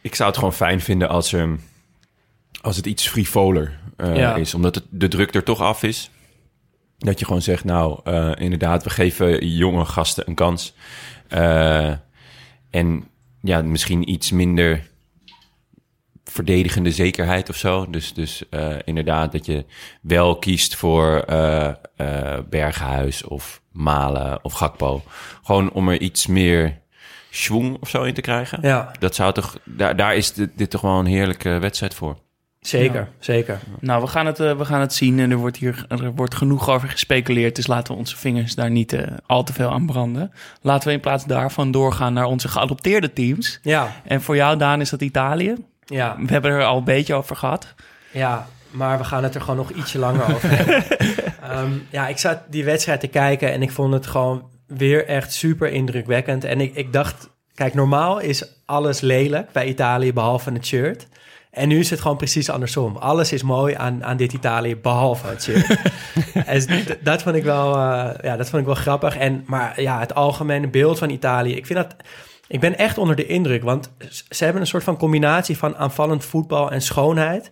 Ik 0.00 0.14
zou 0.14 0.28
het 0.28 0.38
gewoon 0.38 0.52
fijn 0.52 0.80
vinden 0.80 1.08
als, 1.08 1.32
um, 1.32 1.60
als 2.60 2.76
het 2.76 2.86
iets 2.86 3.08
frivoler 3.08 3.78
uh, 3.96 4.16
ja. 4.16 4.34
is. 4.34 4.54
Omdat 4.54 4.74
het, 4.74 4.84
de 4.88 5.08
druk 5.08 5.34
er 5.34 5.42
toch 5.42 5.60
af 5.60 5.82
is. 5.82 6.10
Dat 6.98 7.18
je 7.18 7.24
gewoon 7.24 7.42
zegt, 7.42 7.64
nou, 7.64 8.00
uh, 8.04 8.32
inderdaad, 8.36 8.84
we 8.84 8.90
geven 8.90 9.48
jonge 9.48 9.84
gasten 9.84 10.28
een 10.28 10.34
kans. 10.34 10.74
Uh, 11.30 11.92
en 12.70 13.04
ja, 13.40 13.62
misschien 13.62 14.10
iets 14.10 14.30
minder 14.30 14.88
verdedigende 16.30 16.90
zekerheid 16.90 17.48
of 17.48 17.56
zo. 17.56 17.90
Dus, 17.90 18.14
dus 18.14 18.42
uh, 18.50 18.74
inderdaad 18.84 19.32
dat 19.32 19.46
je 19.46 19.64
wel 20.00 20.36
kiest 20.36 20.76
voor 20.76 21.24
uh, 21.30 21.68
uh, 21.96 22.38
Berghuis 22.50 23.24
of 23.24 23.60
Malen 23.72 24.38
of 24.44 24.52
Gakpo. 24.52 25.02
Gewoon 25.42 25.72
om 25.72 25.88
er 25.88 26.00
iets 26.00 26.26
meer 26.26 26.78
schwung 27.30 27.76
of 27.80 27.88
zo 27.88 28.02
in 28.02 28.14
te 28.14 28.20
krijgen. 28.20 28.58
Ja. 28.62 28.92
Dat 28.98 29.14
zou 29.14 29.32
toch, 29.32 29.58
daar, 29.64 29.96
daar 29.96 30.16
is 30.16 30.32
dit, 30.32 30.50
dit 30.54 30.70
toch 30.70 30.80
wel 30.80 30.98
een 30.98 31.06
heerlijke 31.06 31.58
wedstrijd 31.58 31.94
voor. 31.94 32.16
Zeker, 32.60 33.00
ja. 33.00 33.08
zeker. 33.18 33.58
Nou, 33.80 34.02
we 34.02 34.06
gaan, 34.06 34.26
het, 34.26 34.40
uh, 34.40 34.56
we 34.56 34.64
gaan 34.64 34.80
het 34.80 34.94
zien 34.94 35.18
en 35.18 35.30
er 35.30 35.36
wordt 35.36 35.56
hier 35.56 35.84
er 35.88 36.12
wordt 36.12 36.34
genoeg 36.34 36.68
over 36.68 36.88
gespeculeerd. 36.88 37.56
Dus 37.56 37.66
laten 37.66 37.92
we 37.92 37.98
onze 37.98 38.16
vingers 38.16 38.54
daar 38.54 38.70
niet 38.70 38.92
uh, 38.92 39.02
al 39.26 39.44
te 39.44 39.52
veel 39.52 39.70
aan 39.70 39.86
branden. 39.86 40.32
Laten 40.60 40.88
we 40.88 40.94
in 40.94 41.00
plaats 41.00 41.24
daarvan 41.24 41.70
doorgaan 41.70 42.12
naar 42.12 42.24
onze 42.24 42.48
geadopteerde 42.48 43.12
teams. 43.12 43.58
Ja. 43.62 43.92
En 44.04 44.22
voor 44.22 44.36
jou, 44.36 44.58
Daan, 44.58 44.80
is 44.80 44.90
dat 44.90 45.00
Italië. 45.00 45.54
Ja. 45.86 46.16
We 46.18 46.32
hebben 46.32 46.50
er 46.50 46.64
al 46.64 46.76
een 46.76 46.84
beetje 46.84 47.14
over 47.14 47.36
gehad. 47.36 47.74
Ja, 48.10 48.46
maar 48.70 48.98
we 48.98 49.04
gaan 49.04 49.22
het 49.22 49.34
er 49.34 49.40
gewoon 49.40 49.56
nog 49.56 49.70
ietsje 49.70 49.98
langer 49.98 50.24
over 50.34 50.56
hebben. 50.56 50.84
um, 51.58 51.86
ja, 51.90 52.08
ik 52.08 52.18
zat 52.18 52.38
die 52.48 52.64
wedstrijd 52.64 53.00
te 53.00 53.06
kijken 53.06 53.52
en 53.52 53.62
ik 53.62 53.70
vond 53.70 53.92
het 53.92 54.06
gewoon 54.06 54.50
weer 54.66 55.06
echt 55.06 55.32
super 55.32 55.72
indrukwekkend. 55.72 56.44
En 56.44 56.60
ik, 56.60 56.74
ik 56.74 56.92
dacht, 56.92 57.30
kijk, 57.54 57.74
normaal 57.74 58.18
is 58.18 58.62
alles 58.64 59.00
lelijk 59.00 59.52
bij 59.52 59.66
Italië 59.66 60.12
behalve 60.12 60.52
het 60.52 60.66
shirt. 60.66 61.06
En 61.50 61.68
nu 61.68 61.78
is 61.78 61.90
het 61.90 62.00
gewoon 62.00 62.16
precies 62.16 62.50
andersom. 62.50 62.96
Alles 62.96 63.32
is 63.32 63.42
mooi 63.42 63.74
aan, 63.74 64.04
aan 64.04 64.16
dit 64.16 64.32
Italië, 64.32 64.76
behalve 64.76 65.26
het 65.26 65.42
shirt. 65.42 65.78
en 66.46 66.84
dat 67.00 67.22
vond 67.22 67.36
ik 67.36 67.44
wel, 67.44 67.76
uh, 67.76 68.10
ja, 68.22 68.36
dat 68.36 68.48
vond 68.48 68.60
ik 68.60 68.66
wel 68.66 68.74
grappig. 68.74 69.16
En, 69.16 69.44
maar 69.46 69.80
ja, 69.80 70.00
het 70.00 70.14
algemene 70.14 70.68
beeld 70.68 70.98
van 70.98 71.10
Italië, 71.10 71.56
ik 71.56 71.66
vind 71.66 71.78
dat... 71.78 71.94
Ik 72.48 72.60
ben 72.60 72.78
echt 72.78 72.98
onder 72.98 73.16
de 73.16 73.26
indruk, 73.26 73.62
want 73.62 73.92
ze 74.30 74.44
hebben 74.44 74.62
een 74.62 74.68
soort 74.68 74.84
van 74.84 74.96
combinatie 74.96 75.56
van 75.56 75.76
aanvallend 75.76 76.24
voetbal 76.24 76.70
en 76.70 76.82
schoonheid. 76.82 77.50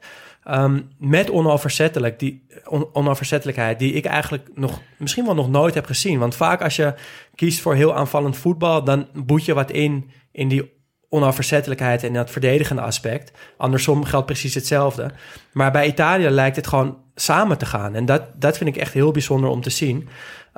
Um, 0.50 0.88
met 0.98 1.30
onoverzettelijk, 1.30 2.18
die, 2.18 2.46
on, 2.64 2.88
onoverzettelijkheid, 2.92 3.78
die 3.78 3.92
ik 3.92 4.04
eigenlijk 4.04 4.48
nog, 4.54 4.80
misschien 4.98 5.24
wel 5.24 5.34
nog 5.34 5.50
nooit 5.50 5.74
heb 5.74 5.86
gezien. 5.86 6.18
Want 6.18 6.36
vaak 6.36 6.62
als 6.62 6.76
je 6.76 6.94
kiest 7.34 7.60
voor 7.60 7.74
heel 7.74 7.94
aanvallend 7.94 8.36
voetbal, 8.36 8.84
dan 8.84 9.08
boet 9.12 9.44
je 9.44 9.54
wat 9.54 9.70
in 9.70 10.10
in 10.32 10.48
die 10.48 10.72
onoverzettelijkheid 11.08 12.02
en 12.02 12.12
dat 12.12 12.30
verdedigende 12.30 12.82
aspect. 12.82 13.32
Andersom 13.56 14.04
geldt 14.04 14.26
precies 14.26 14.54
hetzelfde. 14.54 15.10
Maar 15.52 15.72
bij 15.72 15.86
Italië 15.86 16.28
lijkt 16.28 16.56
het 16.56 16.66
gewoon 16.66 16.98
samen 17.14 17.58
te 17.58 17.66
gaan. 17.66 17.94
En 17.94 18.04
dat, 18.04 18.22
dat 18.40 18.56
vind 18.56 18.70
ik 18.70 18.76
echt 18.76 18.92
heel 18.92 19.10
bijzonder 19.10 19.50
om 19.50 19.60
te 19.60 19.70
zien. 19.70 20.08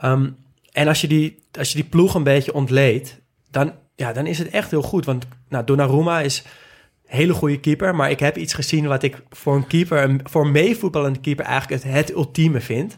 Um, 0.05 0.37
en 0.73 0.89
als 0.89 1.01
je, 1.01 1.07
die, 1.07 1.43
als 1.59 1.69
je 1.69 1.75
die 1.75 1.89
ploeg 1.89 2.15
een 2.15 2.23
beetje 2.23 2.55
ontleedt, 2.55 3.21
dan, 3.51 3.73
ja, 3.97 4.13
dan 4.13 4.27
is 4.27 4.39
het 4.39 4.51
echt 4.51 4.71
heel 4.71 4.83
goed. 4.83 5.05
Want 5.05 5.27
nou, 5.49 5.65
Donnarumma 5.65 6.21
is 6.21 6.43
een 7.07 7.17
hele 7.17 7.33
goede 7.33 7.61
keeper. 7.61 7.95
Maar 7.95 8.11
ik 8.11 8.21
heb 8.21 8.37
iets 8.37 8.55
gezien 8.55 8.87
wat 8.87 9.03
ik 9.03 9.23
voor 9.31 9.55
een 9.55 9.67
keeper, 9.67 10.17
voor 10.25 10.45
een 10.45 10.53
meevoetballende 10.53 11.21
keeper 11.21 11.45
eigenlijk 11.45 11.83
het, 11.83 11.93
het 11.93 12.13
ultieme 12.13 12.61
vind. 12.61 12.97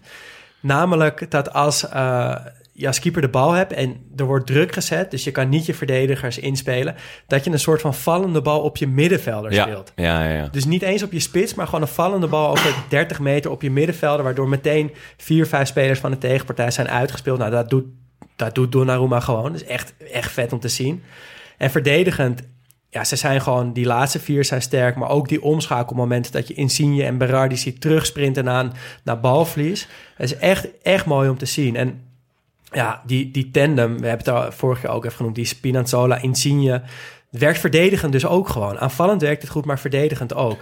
Namelijk 0.61 1.30
dat 1.30 1.53
als 1.53 1.84
uh, 1.84 2.36
je 2.78 2.86
als 2.86 3.01
keeper 3.01 3.22
de 3.22 3.28
bal 3.28 3.53
hebt 3.53 3.72
en 3.72 3.96
er 4.16 4.24
wordt 4.24 4.46
druk 4.46 4.72
gezet, 4.72 5.11
dus 5.11 5.24
je 5.24 5.30
kan 5.30 5.49
niet 5.49 5.66
je 5.66 5.74
verdedigers 5.74 6.38
inspelen, 6.38 6.94
dat 7.26 7.44
je 7.44 7.51
een 7.51 7.59
soort 7.59 7.80
van 7.80 7.94
vallende 7.94 8.42
bal 8.42 8.61
op 8.61 8.76
je 8.76 8.86
middenvelder 8.86 9.53
ja, 9.53 9.62
speelt. 9.62 9.92
Ja, 9.96 10.24
ja, 10.24 10.34
ja. 10.34 10.49
Dus 10.51 10.64
niet 10.64 10.82
eens 10.82 11.03
op 11.03 11.12
je 11.12 11.20
spits, 11.20 11.55
maar 11.55 11.66
gewoon 11.66 11.82
een 11.82 11.88
vallende 11.88 12.26
bal 12.26 12.51
over 12.51 12.74
30 12.88 13.18
meter 13.18 13.51
op 13.51 13.62
je 13.62 13.70
middenvelder, 13.70 14.24
waardoor 14.24 14.49
meteen 14.49 14.94
vier, 15.16 15.46
vijf 15.46 15.68
spelers 15.68 16.01
van 16.01 16.11
de 16.11 16.18
tegenpartij 16.18 16.70
zijn 16.70 16.88
uitgespeeld. 16.88 17.38
Nou, 17.38 17.51
dat 17.51 17.70
doet, 17.70 17.84
dat 18.37 18.55
doet 18.55 18.73
Donnarumma 18.73 19.21
gewoon. 19.21 19.53
Dat 19.53 19.61
is 19.61 19.66
echt, 19.66 19.95
echt 20.12 20.33
vet 20.33 20.53
om 20.53 20.61
te 20.61 20.69
zien. 20.69 21.03
En 21.57 21.71
verdedigend, 21.71 22.43
ja, 22.91 23.05
ze 23.05 23.16
zijn 23.16 23.41
gewoon, 23.41 23.73
die 23.73 23.87
laatste 23.87 24.21
vier 24.21 24.45
zijn 24.45 24.62
sterk, 24.62 24.97
maar 24.97 25.09
ook 25.09 25.29
die 25.29 25.43
omschakelmomenten 25.43 26.33
dat 26.33 26.49
je 26.49 26.55
Insigne 26.55 27.05
en 27.05 27.19
Berardi 27.19 27.57
ziet 27.57 27.81
terugsprinten 27.81 28.49
aan 28.49 28.73
naar 29.03 29.21
balvlies. 29.21 29.89
Dat 30.16 30.27
is 30.27 30.37
echt, 30.37 30.69
echt 30.83 31.07
mooi 31.07 31.29
om 31.29 31.39
te 31.39 31.47
zien. 31.47 31.77
En 31.77 32.03
ja, 32.73 33.03
die, 33.07 33.31
die 33.31 33.51
tandem, 33.51 34.01
we 34.01 34.07
hebben 34.07 34.27
het 34.27 34.45
al 34.45 34.53
vorig 34.53 34.83
jaar 34.83 34.93
ook 34.93 35.05
even 35.05 35.16
genoemd, 35.16 35.35
die 35.35 35.45
Spinazzola, 35.45 36.16
Insigne, 36.23 36.83
werkt 37.31 37.59
verdedigend 37.59 38.12
dus 38.12 38.27
ook 38.27 38.49
gewoon. 38.49 38.79
Aanvallend 38.79 39.23
werkt 39.23 39.43
het 39.43 39.51
goed, 39.51 39.64
maar 39.64 39.79
verdedigend 39.79 40.35
ook. 40.35 40.59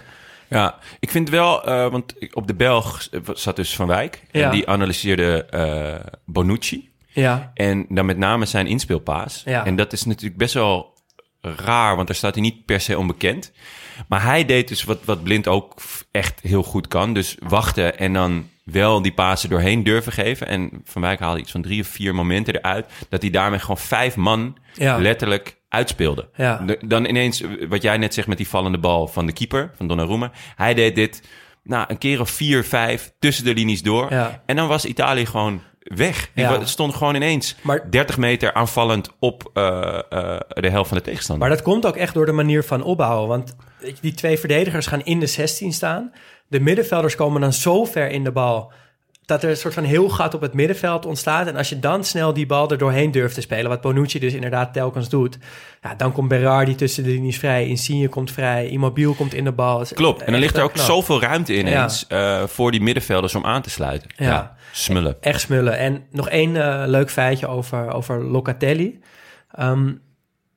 Ja, 0.47 0.75
ik 0.99 1.11
vind 1.11 1.29
wel, 1.29 1.69
uh, 1.69 1.89
want 1.89 2.13
op 2.33 2.47
de 2.47 2.53
Belg 2.53 3.07
zat 3.33 3.55
dus 3.55 3.75
Van 3.75 3.87
Wijk 3.87 4.23
Ja. 4.31 4.45
en 4.45 4.51
die 4.51 4.67
analyseerde 4.67 5.47
uh, 5.53 6.13
Bonucci. 6.25 6.89
Ja, 7.21 7.51
En 7.53 7.85
dan 7.89 8.05
met 8.05 8.17
name 8.17 8.45
zijn 8.45 8.67
inspeelpaas. 8.67 9.41
Ja. 9.45 9.65
En 9.65 9.75
dat 9.75 9.93
is 9.93 10.03
natuurlijk 10.03 10.37
best 10.37 10.53
wel 10.53 10.95
raar, 11.41 11.95
want 11.95 12.07
daar 12.07 12.15
staat 12.15 12.33
hij 12.33 12.43
niet 12.43 12.65
per 12.65 12.81
se 12.81 12.97
onbekend. 12.97 13.51
Maar 14.07 14.23
hij 14.23 14.45
deed 14.45 14.67
dus 14.67 14.83
wat, 14.83 14.99
wat 15.05 15.23
Blind 15.23 15.47
ook 15.47 15.73
echt 16.11 16.39
heel 16.41 16.63
goed 16.63 16.87
kan. 16.87 17.13
Dus 17.13 17.35
wachten 17.39 17.97
en 17.97 18.13
dan 18.13 18.49
wel 18.63 19.01
die 19.01 19.13
pasen 19.13 19.49
doorheen 19.49 19.83
durven 19.83 20.11
geven. 20.11 20.47
En 20.47 20.81
Van 20.83 21.01
Wijk 21.01 21.19
haalde 21.19 21.39
iets 21.39 21.51
van 21.51 21.61
drie 21.61 21.81
of 21.81 21.87
vier 21.87 22.15
momenten 22.15 22.55
eruit... 22.55 22.85
dat 23.09 23.21
hij 23.21 23.31
daarmee 23.31 23.59
gewoon 23.59 23.77
vijf 23.77 24.15
man 24.15 24.57
Ja. 24.73 24.97
letterlijk 24.97 25.57
uitspeelde. 25.69 26.29
Ja. 26.35 26.65
Dan 26.79 27.05
ineens, 27.05 27.43
wat 27.69 27.81
jij 27.81 27.97
net 27.97 28.13
zegt 28.13 28.27
met 28.27 28.37
die 28.37 28.47
vallende 28.47 28.77
bal 28.77 29.07
van 29.07 29.25
de 29.25 29.33
keeper, 29.33 29.71
van 29.75 29.87
Donnarumma. 29.87 30.31
Hij 30.55 30.73
deed 30.73 30.95
dit 30.95 31.21
nou, 31.63 31.85
een 31.87 31.97
keer 31.97 32.19
of 32.19 32.29
vier, 32.29 32.63
vijf 32.63 33.11
tussen 33.19 33.45
de 33.45 33.53
linies 33.53 33.81
door. 33.81 34.13
Ja. 34.13 34.43
En 34.45 34.55
dan 34.55 34.67
was 34.67 34.85
Italië 34.85 35.25
gewoon 35.25 35.61
weg. 35.95 36.29
Ja. 36.33 36.49
wa- 36.49 36.59
Het 36.59 36.69
stond 36.69 36.95
gewoon 36.95 37.15
ineens 37.15 37.55
Maar- 37.61 37.91
30 37.91 38.17
meter 38.17 38.53
aanvallend 38.53 39.09
op 39.19 39.49
uh, 39.53 39.63
uh, 40.13 40.37
de 40.47 40.69
helft 40.69 40.89
van 40.89 40.97
de 40.97 41.03
tegenstander. 41.03 41.47
maar 41.47 41.55
dat 41.57 41.65
komt 41.65 41.85
ook 41.85 41.95
echt 41.95 42.13
door 42.13 42.25
de 42.25 42.31
manier 42.31 42.63
van 42.63 42.83
opbouwen. 42.83 43.27
Want 43.27 43.55
die 44.01 44.13
twee 44.13 44.39
verdedigers 44.39 44.85
gaan 44.87 45.03
in 45.03 45.19
de 45.19 45.25
16 45.27 45.73
staan. 45.73 46.11
De 46.47 46.59
middenvelders 46.59 47.15
komen 47.15 47.41
dan 47.41 47.53
zo 47.53 47.85
ver 47.85 48.09
in 48.09 48.23
de 48.23 48.31
bal 48.31 48.71
dat 49.27 49.43
er 49.43 49.49
een 49.49 49.57
soort 49.57 49.73
van 49.73 49.83
heel 49.83 50.09
gat 50.09 50.33
op 50.33 50.41
het 50.41 50.53
middenveld 50.53 51.05
ontstaat. 51.05 51.47
En 51.47 51.55
als 51.55 51.69
je 51.69 51.79
dan 51.79 52.03
snel 52.03 52.33
die 52.33 52.45
bal 52.45 52.71
er 52.71 52.77
doorheen 52.77 53.11
durft 53.11 53.35
te 53.35 53.41
spelen, 53.41 53.69
wat 53.69 53.81
Bonucci 53.81 54.19
dus 54.19 54.33
inderdaad 54.33 54.73
telkens 54.73 55.09
doet, 55.09 55.37
ja, 55.81 55.95
dan 55.95 56.11
komt 56.11 56.27
Berardi 56.27 56.75
tussen 56.75 57.03
de 57.03 57.09
linies 57.09 57.37
vrij, 57.37 57.67
Insigne 57.67 58.07
komt 58.09 58.31
vrij, 58.31 58.67
Immobiel 58.67 59.13
komt 59.13 59.33
in 59.33 59.43
de 59.43 59.51
bal. 59.51 59.81
Is 59.81 59.93
Klopt. 59.93 60.19
En 60.19 60.25
dan 60.25 60.33
echt 60.33 60.43
ligt 60.43 60.55
er 60.57 60.63
ook 60.63 60.73
knap. 60.73 60.85
zoveel 60.85 61.21
ruimte 61.21 61.57
ineens 61.57 62.07
eh, 62.07 62.43
voor 62.43 62.71
die 62.71 62.81
middenvelders 62.81 63.35
om 63.35 63.45
aan 63.45 63.61
te 63.61 63.69
sluiten. 63.69 64.09
Ja, 64.15 64.25
Ja. 64.25 64.55
smullen. 64.71 65.17
Echt 65.21 65.41
smullen. 65.41 65.77
En 65.77 66.03
nog 66.11 66.29
één 66.29 66.55
eh, 66.55 66.83
leuk 66.87 67.09
feitje 67.11 67.47
over, 67.47 67.91
over 67.91 68.23
Locatelli. 68.23 68.99
Ehm, 69.51 69.93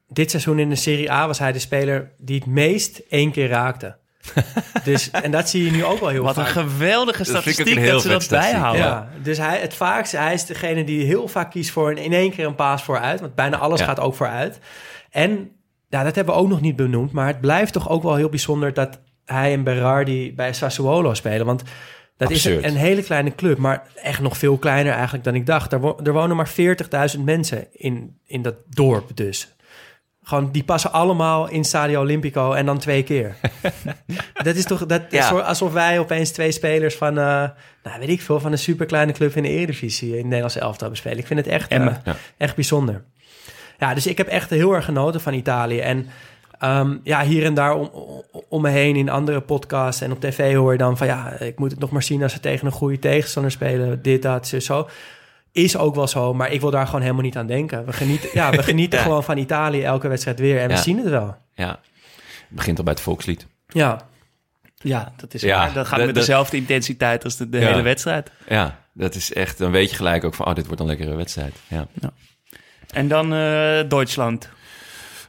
dit 0.09 0.31
seizoen 0.31 0.59
in 0.59 0.69
de 0.69 0.75
Serie 0.77 1.13
A 1.13 1.27
was 1.27 1.39
hij 1.39 1.53
de 1.53 1.59
speler 1.59 2.11
die 2.19 2.37
het 2.39 2.47
meest 2.47 2.99
één 3.09 3.31
keer 3.33 3.49
raakte. 3.49 3.97
dus, 4.85 5.11
en 5.11 5.31
dat 5.31 5.49
zie 5.49 5.65
je 5.65 5.71
nu 5.71 5.85
ook 5.85 6.01
wel 6.01 6.09
heel 6.09 6.23
Wat 6.23 6.37
een 6.37 6.45
vaak. 6.45 6.53
geweldige 6.53 7.19
een 7.21 7.27
statistiek 7.27 7.87
dat 7.87 8.03
ze 8.03 8.09
dat 8.09 8.29
bijhouden. 8.29 8.83
Ja, 8.85 9.09
dus 9.23 9.39
hij, 9.39 9.59
het 9.61 9.75
vaakst, 9.75 10.13
hij 10.13 10.35
is 10.35 10.47
degene 10.47 10.85
die 10.85 11.05
heel 11.05 11.29
vaak 11.29 11.51
kiest 11.51 11.71
voor 11.71 11.91
een, 11.91 11.97
in 11.99 12.13
één 12.13 12.31
keer 12.31 12.47
een 12.47 12.55
paas 12.55 12.83
vooruit. 12.83 13.21
Want 13.21 13.35
bijna 13.35 13.57
alles 13.57 13.81
Ja. 13.81 13.87
gaat 13.87 14.01
ook 14.01 14.15
vooruit. 14.15 14.59
En 15.11 15.51
ja, 15.89 16.03
dat 16.05 16.15
hebben 16.15 16.35
we 16.35 16.41
ook 16.41 16.49
nog 16.49 16.61
niet 16.61 16.77
benoemd. 16.77 17.13
Maar 17.13 17.27
het 17.27 17.41
blijft 17.41 17.73
toch 17.73 17.89
ook 17.89 18.03
wel 18.03 18.15
heel 18.15 18.29
bijzonder 18.29 18.73
dat 18.75 19.01
hij 19.25 19.53
en 19.53 19.65
Berardi 19.65 20.35
bij 20.35 20.53
Sassuolo 20.53 21.15
spelen. 21.15 21.47
Want 21.47 21.63
dat 22.17 22.31
is 22.31 22.45
een, 22.45 22.65
een 22.67 22.77
hele 22.77 23.03
kleine 23.03 23.35
club, 23.35 23.59
maar 23.59 23.83
echt 23.95 24.21
nog 24.21 24.37
veel 24.39 24.57
kleiner 24.57 24.93
eigenlijk 24.93 25.25
dan 25.25 25.35
ik 25.35 25.47
dacht. 25.47 25.73
Er, 25.73 25.81
wo- 25.81 25.99
er 26.05 26.13
wonen 26.13 26.37
maar 26.37 26.51
40.000 27.15 27.21
mensen 27.25 27.67
in, 27.73 28.19
in 28.27 28.43
dat 28.43 28.55
dorp 28.69 29.17
dus. 29.17 29.55
Gewoon, 30.31 30.53
die 30.53 30.65
passen 30.65 30.93
allemaal 30.93 31.49
in 31.49 31.65
Stadio 31.65 32.01
Olimpico 32.01 32.53
en 32.53 32.67
dan 32.67 32.79
twee 32.79 33.03
keer. 33.03 33.35
dat 34.43 34.57
is 34.57 34.65
toch 34.65 34.87
dat 34.87 35.03
is 35.09 35.19
Ja. 35.19 35.29
zo- 35.29 35.39
alsof 35.39 35.73
wij 35.73 35.99
opeens 35.99 36.31
twee 36.31 36.53
spelers 36.53 36.95
van, 36.95 37.19
eh, 37.19 37.25
nou 37.83 37.99
weet 37.99 38.09
ik 38.09 38.21
veel, 38.21 38.41
van 38.41 38.53
een 38.53 38.59
superkleine 38.59 39.13
club 39.13 39.35
in 39.37 39.43
de 39.43 39.49
Eredivisie 39.49 40.11
in 40.11 40.17
het 40.17 40.25
Nederlandse 40.25 40.61
elftal 40.61 40.91
bespelen. 40.91 41.19
Ik 41.19 41.27
vind 41.27 41.41
het 41.41 41.49
echt, 41.49 41.71
eh. 41.71 41.79
Ja. 42.05 42.17
echt 42.37 42.55
bijzonder. 42.55 43.03
Ja, 43.79 43.95
dus 43.95 44.07
ik 44.07 44.19
heb 44.19 44.27
echt 44.27 44.51
heel 44.51 44.73
erg 44.75 44.85
genoten 44.85 45.21
van 45.21 45.33
Italië. 45.35 45.79
En 45.81 46.07
ehm, 46.59 46.97
ja, 47.03 47.23
hier 47.25 47.45
en 47.45 47.55
daar 47.55 47.75
om, 47.75 47.91
om- 48.49 48.63
me 48.63 48.69
heen 48.71 48.97
in 48.97 49.09
andere 49.09 49.41
podcasts 49.41 50.01
en 50.01 50.13
op 50.13 50.21
tv 50.21 50.55
hoor 50.55 50.73
je 50.73 50.79
dan 50.79 50.97
van 50.97 51.07
ja, 51.07 51.31
ik 51.39 51.59
moet 51.59 51.71
het 51.71 51.81
nog 51.81 51.91
maar 51.91 52.03
zien 52.03 52.23
als 52.23 52.33
ze 52.33 52.41
tegen 52.41 52.67
een 52.67 52.73
goede 52.73 52.99
tegenstander 52.99 53.51
spelen. 53.53 54.03
Dit, 54.03 54.23
dat, 54.23 54.47
zo. 54.47 54.89
Is 55.53 55.77
ook 55.77 55.95
wel 55.95 56.07
zo, 56.07 56.35
maar 56.35 56.53
ik 56.53 56.61
wil 56.61 56.71
daar 56.71 56.87
gewoon 56.87 57.01
helemaal 57.01 57.23
niet 57.23 57.37
aan 57.37 57.47
denken. 57.47 57.85
We 57.87 57.93
genieten, 57.93 58.29
ja, 58.33 58.51
we 58.51 58.63
genieten 58.73 58.99
Ja. 58.99 59.05
gewoon 59.05 59.25
van 59.25 59.37
Italië 59.39 59.83
elke 59.83 60.09
wedstrijd 60.09 60.39
weer 60.39 60.61
en 60.61 60.69
we 60.69 60.77
zien 60.77 60.99
het 60.99 61.09
wel. 61.09 61.37
Ja. 61.55 61.69
Het 61.69 62.49
begint 62.49 62.79
al 62.79 62.85
bij 62.85 62.93
het 62.93 63.03
volkslied. 63.03 63.47
Ja, 63.69 64.09
Ja, 64.83 65.13
dat 65.17 65.35
is 65.35 65.43
Ja, 65.43 65.57
waar. 65.59 65.73
Dat 65.73 65.87
gaat 65.87 65.97
dat- 65.97 66.07
met 66.07 66.15
dat- 66.15 66.25
dezelfde 66.27 66.57
intensiteit 66.57 67.25
als 67.25 67.37
de, 67.37 67.49
de 67.49 67.59
Ja. 67.59 67.67
hele 67.67 67.83
wedstrijd. 67.83 68.31
Ja, 68.49 68.79
dat 68.95 69.15
is 69.15 69.33
echt... 69.33 69.59
Dan 69.59 69.71
weet 69.71 69.91
je 69.91 69.97
gelijk 69.97 70.25
ook 70.25 70.35
van... 70.35 70.47
Oh, 70.47 70.55
dit 70.55 70.67
wordt 70.67 70.81
een 70.81 70.87
lekkere 70.87 71.15
wedstrijd. 71.17 71.55
Ja. 71.69 71.87
En 72.91 73.09
dan 73.09 73.25
eh, 73.33 73.81
Duitsland. 73.89 74.49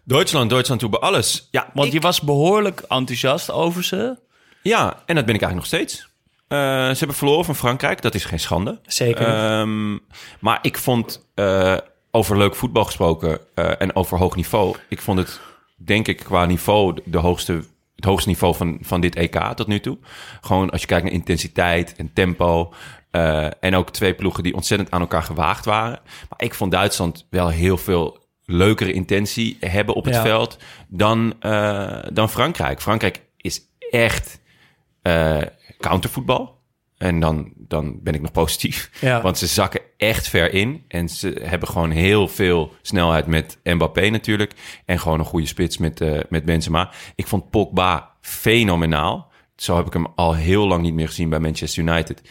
Duitsland, 0.03 0.49
Duitsland 0.49 0.79
doet 0.81 0.89
bij 0.89 0.99
alles. 0.99 1.47
Ja, 1.51 1.69
Want 1.73 1.87
ik- 1.87 1.93
je 1.93 1.99
was 1.99 2.21
behoorlijk 2.21 2.79
enthousiast 2.79 3.51
over 3.51 3.83
ze. 3.83 4.17
Ja, 4.61 4.83
en 5.05 5.15
dat 5.15 5.25
ben 5.25 5.35
ik 5.35 5.41
eigenlijk 5.41 5.53
nog 5.53 5.65
steeds. 5.65 6.09
Eh, 6.51 6.57
ze 6.89 6.97
hebben 6.97 7.15
verloren 7.15 7.45
van 7.45 7.55
Frankrijk. 7.55 8.01
Dat 8.01 8.15
is 8.15 8.25
geen 8.25 8.39
schande. 8.39 8.79
zeker. 8.85 9.27
Ehm, 9.27 9.97
maar 10.39 10.59
ik 10.61 10.77
vond, 10.77 11.27
eh, 11.35 11.77
over 12.11 12.37
leuk 12.37 12.55
voetbal 12.55 12.85
gesproken 12.85 13.39
eh, 13.55 13.81
en 13.81 13.95
over 13.95 14.17
hoog 14.17 14.35
niveau... 14.35 14.75
Ik 14.89 15.01
vond 15.01 15.19
het, 15.19 15.39
denk 15.77 16.07
ik, 16.07 16.17
qua 16.17 16.45
niveau 16.45 16.97
de 17.05 17.17
hoogste, 17.17 17.63
het 17.95 18.05
hoogste 18.05 18.29
niveau 18.29 18.55
van, 18.55 18.77
van 18.81 19.01
dit 19.01 19.15
EK 19.15 19.53
tot 19.55 19.67
nu 19.67 19.79
toe. 19.79 19.97
Gewoon 20.41 20.69
als 20.69 20.81
je 20.81 20.87
kijkt 20.87 21.03
naar 21.03 21.13
intensiteit 21.13 21.95
en 21.95 22.13
tempo... 22.13 22.73
en 23.59 23.75
ook 23.75 23.89
twee 23.89 24.13
ploegen 24.13 24.43
die 24.43 24.55
ontzettend 24.55 24.91
aan 24.91 25.01
elkaar 25.01 25.23
gewaagd 25.23 25.65
waren. 25.65 25.99
Maar 26.29 26.41
ik 26.41 26.53
vond 26.53 26.71
Duitsland 26.71 27.27
wel 27.29 27.49
heel 27.49 27.77
veel 27.77 28.19
leukere 28.45 28.93
intentie 28.93 29.57
hebben 29.59 29.95
op 29.95 30.05
het 30.05 30.15
Ja. 30.15 30.21
veld 30.21 30.57
dan, 30.87 31.33
dan 32.13 32.29
Frankrijk. 32.29 32.81
Frankrijk 32.81 33.21
is 33.37 33.61
echt 33.91 34.39
countervoetbal. 35.81 36.59
En 36.97 37.19
dan, 37.19 37.51
dan 37.55 37.99
ben 38.03 38.13
ik 38.13 38.21
nog 38.21 38.31
positief. 38.31 38.89
Ja. 38.99 39.21
Want 39.27 39.37
ze 39.37 39.47
zakken 39.47 39.81
echt 39.97 40.27
ver 40.27 40.53
in. 40.53 40.83
En 40.87 41.09
ze 41.09 41.41
hebben 41.43 41.67
gewoon 41.67 41.91
heel 41.91 42.27
veel 42.27 42.73
snelheid 42.81 43.27
met 43.27 43.59
Mbappé 43.63 44.09
natuurlijk. 44.09 44.53
En 44.85 44.99
gewoon 44.99 45.19
een 45.19 45.25
goede 45.25 45.47
spits 45.47 45.77
met, 45.77 46.01
eh, 46.01 46.19
met 46.29 46.45
Benzema. 46.45 46.91
Ik 47.15 47.27
vond 47.27 47.49
Pogba 47.49 48.11
fenomenaal. 48.21 49.31
Zo 49.55 49.75
heb 49.75 49.85
ik 49.85 49.93
hem 49.93 50.07
al 50.15 50.35
heel 50.35 50.67
lang 50.67 50.81
niet 50.81 50.93
meer 50.93 51.07
gezien 51.07 51.29
bij 51.29 51.39
Manchester 51.39 51.83
United. 51.83 52.21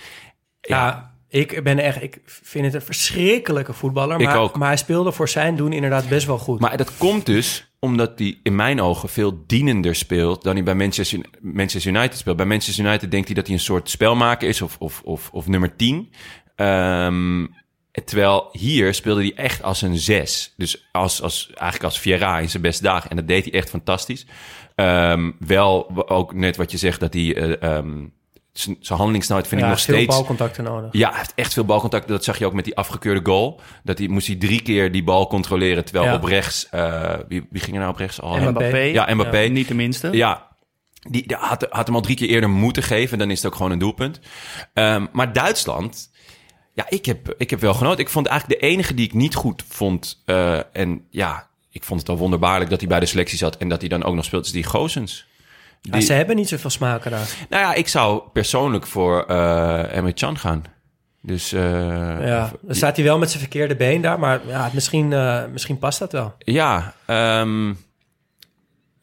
ja, 0.61 1.15
ik 1.29 1.63
ben 1.63 1.79
echt, 1.79 2.03
ik 2.03 2.21
vind 2.25 2.65
het 2.65 2.75
een 2.75 2.83
verschrikkelijke 2.83 3.73
voetballer. 3.73 4.21
Maar, 4.21 4.39
ook. 4.39 4.57
maar 4.57 4.69
hij 4.69 4.77
speelde 4.77 5.13
voor 5.13 5.29
zijn 5.29 5.57
doen 5.57 5.73
inderdaad 5.73 6.09
best 6.09 6.27
wel 6.27 6.39
goed. 6.39 6.61
Maar 6.61 6.77
dat 6.77 6.97
komt 6.97 7.27
dus 7.27 7.70
omdat 7.81 8.19
hij 8.19 8.39
in 8.43 8.55
mijn 8.55 8.81
ogen 8.81 9.09
veel 9.09 9.45
dienender 9.47 9.95
speelt 9.95 10.43
dan 10.43 10.55
hij 10.55 10.65
bij 10.65 10.75
Manchester, 10.75 11.21
Manchester 11.41 11.95
United 11.95 12.19
speelt. 12.19 12.37
Bij 12.37 12.47
Manchester 12.47 12.85
United 12.85 13.11
denkt 13.11 13.27
hij 13.27 13.35
dat 13.35 13.47
hij 13.47 13.55
een 13.55 13.63
soort 13.63 13.91
spelmaker 13.91 14.49
is 14.49 14.63
of, 14.63 14.77
of, 14.79 15.03
of, 15.05 15.31
of 15.33 15.47
nummer 15.47 15.77
10. 15.77 16.13
Ehm, 16.57 17.47
terwijl 18.05 18.49
hier 18.53 18.95
speelde 18.95 19.21
hij 19.21 19.35
echt 19.35 19.63
als 19.63 19.83
een 19.83 19.99
zes. 19.99 20.55
Dus 20.57 20.89
als, 20.93 21.23
als, 21.23 21.47
eigenlijk 21.47 21.85
als 21.85 22.01
Vieira 22.01 22.39
in 22.39 22.51
zijn 22.51 22.63
beste 22.63 22.83
dagen. 22.83 23.11
En 23.11 23.17
dat 23.17 23.29
deed 23.29 23.45
hij 23.45 23.53
echt 23.53 23.71
fantastisch. 23.71 24.27
Ehm, 24.75 25.31
wel 25.39 26.09
ook 26.09 26.35
net 26.35 26.57
wat 26.57 26.71
je 26.71 26.77
zegt, 26.77 27.01
dat 27.01 27.15
hij... 27.15 27.37
eh, 27.37 27.77
ehm, 27.77 28.07
zijn 28.53 28.77
zijn 28.81 28.99
handelingssnelheid 28.99 29.49
vind 29.49 29.61
ja, 29.61 29.67
ik 29.67 29.73
nog 29.73 29.83
veel 29.85 29.95
steeds... 29.95 30.15
balcontacten 30.17 30.65
nodig. 30.65 30.89
Ja, 30.93 31.09
hij 31.09 31.19
heeft 31.19 31.33
echt 31.35 31.53
veel 31.53 31.65
balcontact. 31.65 32.09
Dat 32.09 32.25
zag 32.25 32.39
je 32.39 32.47
ook 32.47 32.53
met 32.53 32.65
die 32.65 32.77
afgekeurde 32.77 33.21
goal. 33.31 33.61
Dat 33.85 33.99
hij 33.99 34.09
moest 34.09 34.27
hij 34.27 34.37
drie 34.37 34.63
keer 34.63 34.93
die 34.93 35.05
bal 35.05 35.27
controleren. 35.27 35.85
Terwijl 35.85 36.05
Ja. 36.07 36.15
op 36.15 36.25
rechts... 36.25 36.69
eh, 36.69 37.15
wie, 37.29 37.47
wie 37.51 37.61
ging 37.61 37.73
er 37.73 37.81
nou 37.81 37.93
op 37.93 37.99
rechts? 37.99 38.21
al? 38.21 38.37
Mbappé. 38.37 38.51
Mbappé. 38.51 38.79
Ja, 38.79 39.15
Mbappé. 39.15 39.39
Niet 39.39 39.69
de 39.69 39.75
minste. 39.75 40.09
Ja, 40.13 40.49
die, 41.11 41.27
die 41.27 41.37
had, 41.37 41.67
had 41.71 41.87
hem 41.87 41.95
al 41.97 42.03
drie 42.03 42.17
keer 42.17 42.29
eerder 42.29 42.51
moeten 42.51 42.83
geven. 42.83 43.19
Dan 43.19 43.31
is 43.31 43.37
het 43.43 43.47
ook 43.47 43.57
gewoon 43.57 43.73
een 43.73 43.79
doelpunt. 43.79 44.21
Ehm, 44.75 45.07
maar 45.13 45.33
Duitsland... 45.33 46.11
Ja, 46.75 46.87
ik 46.89 47.07
heb, 47.07 47.35
ik 47.39 47.51
heb 47.51 47.61
wel 47.61 47.75
genoten. 47.75 48.01
Ik 48.01 48.09
vond 48.11 48.27
eigenlijk 48.27 48.61
de 48.61 48.67
enige 48.67 48.95
die 48.95 49.07
ik 49.07 49.15
niet 49.15 49.35
goed 49.35 49.65
vond... 49.69 50.23
eh, 50.25 50.77
en 50.77 51.07
ja, 51.11 51.49
ik 51.71 51.85
vond 51.85 52.01
het 52.01 52.09
al 52.09 52.17
wonderbaarlijk 52.17 52.71
dat 52.71 52.81
hij 52.81 52.89
bij 52.89 53.01
de 53.01 53.07
selectie 53.07 53.39
zat... 53.39 53.57
en 53.57 53.69
dat 53.69 53.81
hij 53.81 53.89
dan 53.89 54.05
ook 54.05 54.15
nog 54.15 54.25
speelt, 54.25 54.45
is 54.47 54.53
die 54.53 54.65
Gozens. 54.65 55.27
Die- 55.81 56.01
ze 56.01 56.13
hebben 56.13 56.37
niet 56.37 56.49
zoveel 56.49 56.71
smaken 56.71 57.11
daar. 57.11 57.29
nou 57.49 57.63
ja, 57.63 57.75
ik 57.75 57.89
zou 57.89 58.23
persoonlijk 58.33 58.87
voor 58.87 59.23
Emre 59.27 60.13
Can 60.13 60.39
gaan. 60.39 60.65
Dus 61.23 61.53
eh, 61.53 61.61
Ja, 62.27 62.53
dan 62.63 62.75
staat 62.75 62.97
hij 62.97 63.05
wel 63.05 63.19
met 63.19 63.29
zijn 63.29 63.41
verkeerde 63.43 63.77
been 63.77 64.01
daar, 64.01 64.19
maar 64.19 64.41
ja, 64.47 64.71
misschien, 64.75 65.13
eh, 65.13 65.43
misschien 65.53 65.79
past 65.79 65.99
dat 65.99 66.13
wel. 66.13 66.35
ja, 66.39 66.95
ehm, 67.07 67.73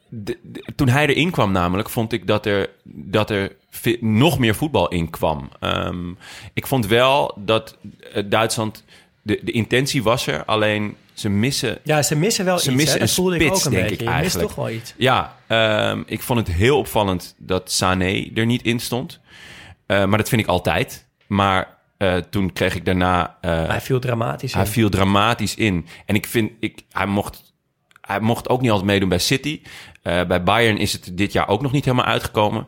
de- 0.09 0.39
de- 0.43 0.63
toen 0.75 0.87
hij 0.87 1.07
erin 1.07 1.31
kwam 1.31 1.51
namelijk, 1.51 1.89
vond 1.89 2.13
ik 2.13 2.27
dat 2.27 2.45
er, 2.45 2.69
dat 2.83 3.29
er 3.29 3.55
nog 3.99 4.39
meer 4.39 4.55
voetbal 4.55 4.87
in 4.87 5.09
kwam. 5.09 5.49
Ehm, 5.59 6.09
ik 6.53 6.67
vond 6.67 6.85
wel 6.87 7.37
dat 7.39 7.77
Duitsland, 8.25 8.83
de, 9.21 9.39
de 9.43 9.51
intentie 9.51 10.03
was 10.03 10.27
er, 10.27 10.45
alleen 10.45 10.95
ze 11.19 11.29
missen 11.29 11.79
Ja, 11.83 12.01
ze 12.03 12.15
missen 12.15 12.45
wel 12.45 12.59
Ze 12.59 12.67
iets. 12.71 12.75
missen? 12.75 12.99
Dat 12.99 13.07
een 13.09 13.15
voelde 13.15 13.37
ik 13.37 13.53
ook 13.53 13.63
een 13.65 13.71
beetje. 13.71 14.03
Je 14.03 14.17
mist 14.21 14.39
toch 14.39 14.55
wel 14.55 14.69
iets. 14.69 14.93
Ja, 14.97 15.35
ehm, 15.47 16.03
ik 16.05 16.21
vond 16.21 16.47
het 16.47 16.55
heel 16.57 16.77
opvallend 16.77 17.35
dat 17.37 17.71
Sané 17.71 18.29
er 18.35 18.45
niet 18.45 18.61
in 18.61 18.79
stond. 18.79 19.19
Eh, 19.85 20.05
maar 20.05 20.17
dat 20.17 20.29
vind 20.29 20.41
ik 20.41 20.47
altijd. 20.47 21.05
Maar 21.27 21.77
eh, 21.97 22.15
toen 22.15 22.53
kreeg 22.53 22.75
ik 22.75 22.85
daarna... 22.85 23.37
eh, 23.41 23.67
Hij 23.67 23.81
viel 23.81 23.99
dramatisch 23.99 24.51
in. 24.51 24.57
hij 24.59 24.67
viel 24.67 24.89
dramatisch 24.89 25.55
in. 25.55 25.85
En 26.05 26.15
ik 26.15 26.25
vind, 26.25 26.51
ik, 26.59 26.83
hij, 26.91 27.05
mocht, 27.05 27.53
hij 28.01 28.19
mocht 28.19 28.49
ook 28.49 28.61
niet 28.61 28.69
altijd 28.71 28.89
meedoen 28.89 29.09
bij 29.09 29.19
City. 29.19 29.61
Bij 30.01 30.43
Bayern 30.43 30.77
is 30.77 30.93
het 30.93 31.09
dit 31.13 31.31
jaar 31.31 31.47
ook 31.47 31.61
nog 31.61 31.71
niet 31.71 31.85
helemaal 31.85 32.05
uitgekomen. 32.05 32.67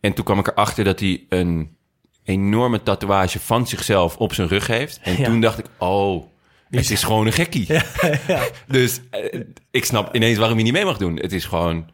En 0.00 0.12
toen 0.12 0.24
kwam 0.24 0.38
ik 0.38 0.46
erachter 0.46 0.84
dat 0.84 1.00
hij 1.00 1.24
een 1.28 1.76
enorme 2.24 2.82
tatoeage 2.82 3.40
van 3.40 3.66
zichzelf 3.66 4.16
op 4.16 4.34
zijn 4.34 4.48
rug 4.48 4.66
heeft. 4.66 4.98
En 5.02 5.16
Ja. 5.18 5.24
toen 5.24 5.40
dacht 5.40 5.58
ik, 5.58 5.66
oh, 5.78 6.24
het 6.76 6.90
is 6.90 7.02
gewoon 7.02 7.26
een 7.26 7.32
gekkie. 7.32 7.66
Dus 8.66 9.00
eh, 9.10 9.40
ik 9.70 9.84
snap 9.84 10.14
ineens 10.14 10.38
waarom 10.38 10.54
hij 10.56 10.64
niet 10.64 10.72
mee 10.72 10.84
mag 10.84 10.96
doen. 10.98 11.16
Het 11.16 11.32
is 11.32 11.44
gewoon 11.44 11.90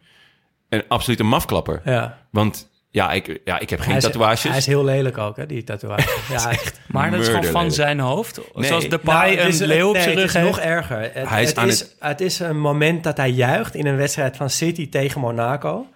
een 0.69 0.83
absolute 0.89 1.23
mafklapper. 1.25 1.81
Ja. 1.85 2.19
Want 2.31 2.69
ja, 2.91 3.13
ik, 3.13 3.41
ja, 3.45 3.59
ik 3.59 3.71
heb 3.71 3.79
geen 3.79 3.89
Hij 3.89 3.97
is, 3.97 4.03
tatoeages. 4.05 4.43
hij 4.43 4.57
is 4.57 4.67
heel 4.67 4.85
lelijk 4.85 5.19
ook, 5.19 5.37
hè, 5.37 5.47
die 5.47 5.65
tatoeage. 5.65 6.09
ja, 6.35 6.51
echt. 6.51 6.81
Maar 6.87 7.11
dat 7.11 7.21
is 7.21 7.27
gewoon 7.29 7.45
van 7.45 7.73
zijn 7.73 8.01
hoofd. 8.01 8.41
Nee. 8.55 8.67
Zoals 8.69 8.83
de 8.85 8.89
Nou, 8.91 9.03
paai 9.03 9.39
een 9.41 9.67
leeuw 9.67 9.89
op 9.89 9.95
nee, 9.95 10.03
zijn 10.03 10.15
rug 10.15 10.33
Het 10.33 10.35
is 10.35 10.43
heeft. 10.43 10.57
nog 10.57 10.59
erger. 10.67 11.01
Het, 11.15 11.29
Hij 11.29 11.43
is 11.43 11.49
het, 11.49 11.59
aan 11.59 11.69
is, 11.69 11.79
het- 11.81 11.97
het 11.99 12.21
is 12.21 12.39
een 12.39 12.61
moment 12.61 13.05
dat 13.05 13.17
hij 13.17 13.31
juicht 13.31 13.75
in 13.75 13.87
een 13.87 13.97
wedstrijd 13.97 14.37
van 14.37 14.51
City 14.51 14.89
tegen 14.89 15.21
Monaco. 15.21 15.87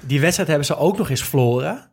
Die 0.00 0.20
wedstrijd 0.20 0.48
hebben 0.48 0.66
ze 0.66 0.76
ook 0.76 0.98
nog 0.98 1.10
eens 1.10 1.22
verloren. 1.24 1.90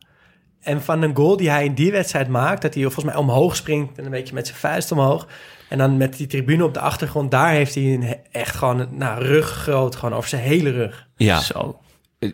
En 0.61 0.81
van 0.81 1.01
een 1.01 1.15
goal 1.15 1.37
die 1.37 1.49
hij 1.49 1.65
in 1.65 1.73
die 1.73 1.91
wedstrijd 1.91 2.27
maakt... 2.27 2.61
dat 2.61 2.73
hij 2.73 2.83
volgens 2.83 3.05
mij 3.05 3.15
omhoog 3.15 3.55
springt 3.55 3.97
en 3.97 4.05
een 4.05 4.11
beetje 4.11 4.33
met 4.33 4.47
zijn 4.47 4.59
vuist 4.59 4.91
omhoog... 4.91 5.27
en 5.69 5.77
dan 5.77 5.97
met 5.97 6.17
die 6.17 6.27
tribune 6.27 6.63
op 6.63 6.73
de 6.73 6.79
achtergrond... 6.79 7.31
daar 7.31 7.49
heeft 7.51 7.75
hij 7.75 7.83
een, 7.83 8.15
echt 8.31 8.55
gewoon 8.55 8.87
nou, 8.91 9.23
rug 9.23 9.49
groot, 9.49 9.95
gewoon 9.95 10.15
over 10.17 10.29
zijn 10.29 10.41
hele 10.41 10.69
rug. 10.71 11.07
ja. 11.15 11.39
Zo. 11.39 11.79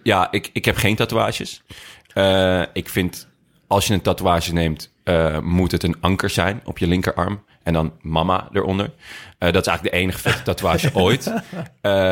Ja, 0.04 0.32
ik, 0.32 0.50
ik 0.54 0.66
heb 0.66 0.76
geen 0.76 0.96
tatoeages. 0.96 1.64
Eh, 2.14 2.62
ik 2.74 2.90
vind, 2.90 3.28
als 3.68 3.88
je 3.88 3.94
een 3.94 4.02
tatoeage 4.02 4.54
neemt, 4.54 4.94
eh, 5.04 5.40
moet 5.40 5.72
het 5.72 5.84
een 5.84 5.96
anker 6.02 6.30
zijn 6.30 6.62
op 6.64 6.78
je 6.78 6.88
linkerarm. 6.88 7.44
En 7.64 7.74
dan 7.74 7.94
mama 8.02 8.48
eronder. 8.52 8.86
Eh, 9.38 9.52
dat 9.52 9.62
is 9.62 9.68
eigenlijk 9.68 9.84
de 9.96 10.02
enige 10.02 10.20
vette 10.20 10.42
tatoeage 10.42 10.90
ooit. 11.04 11.34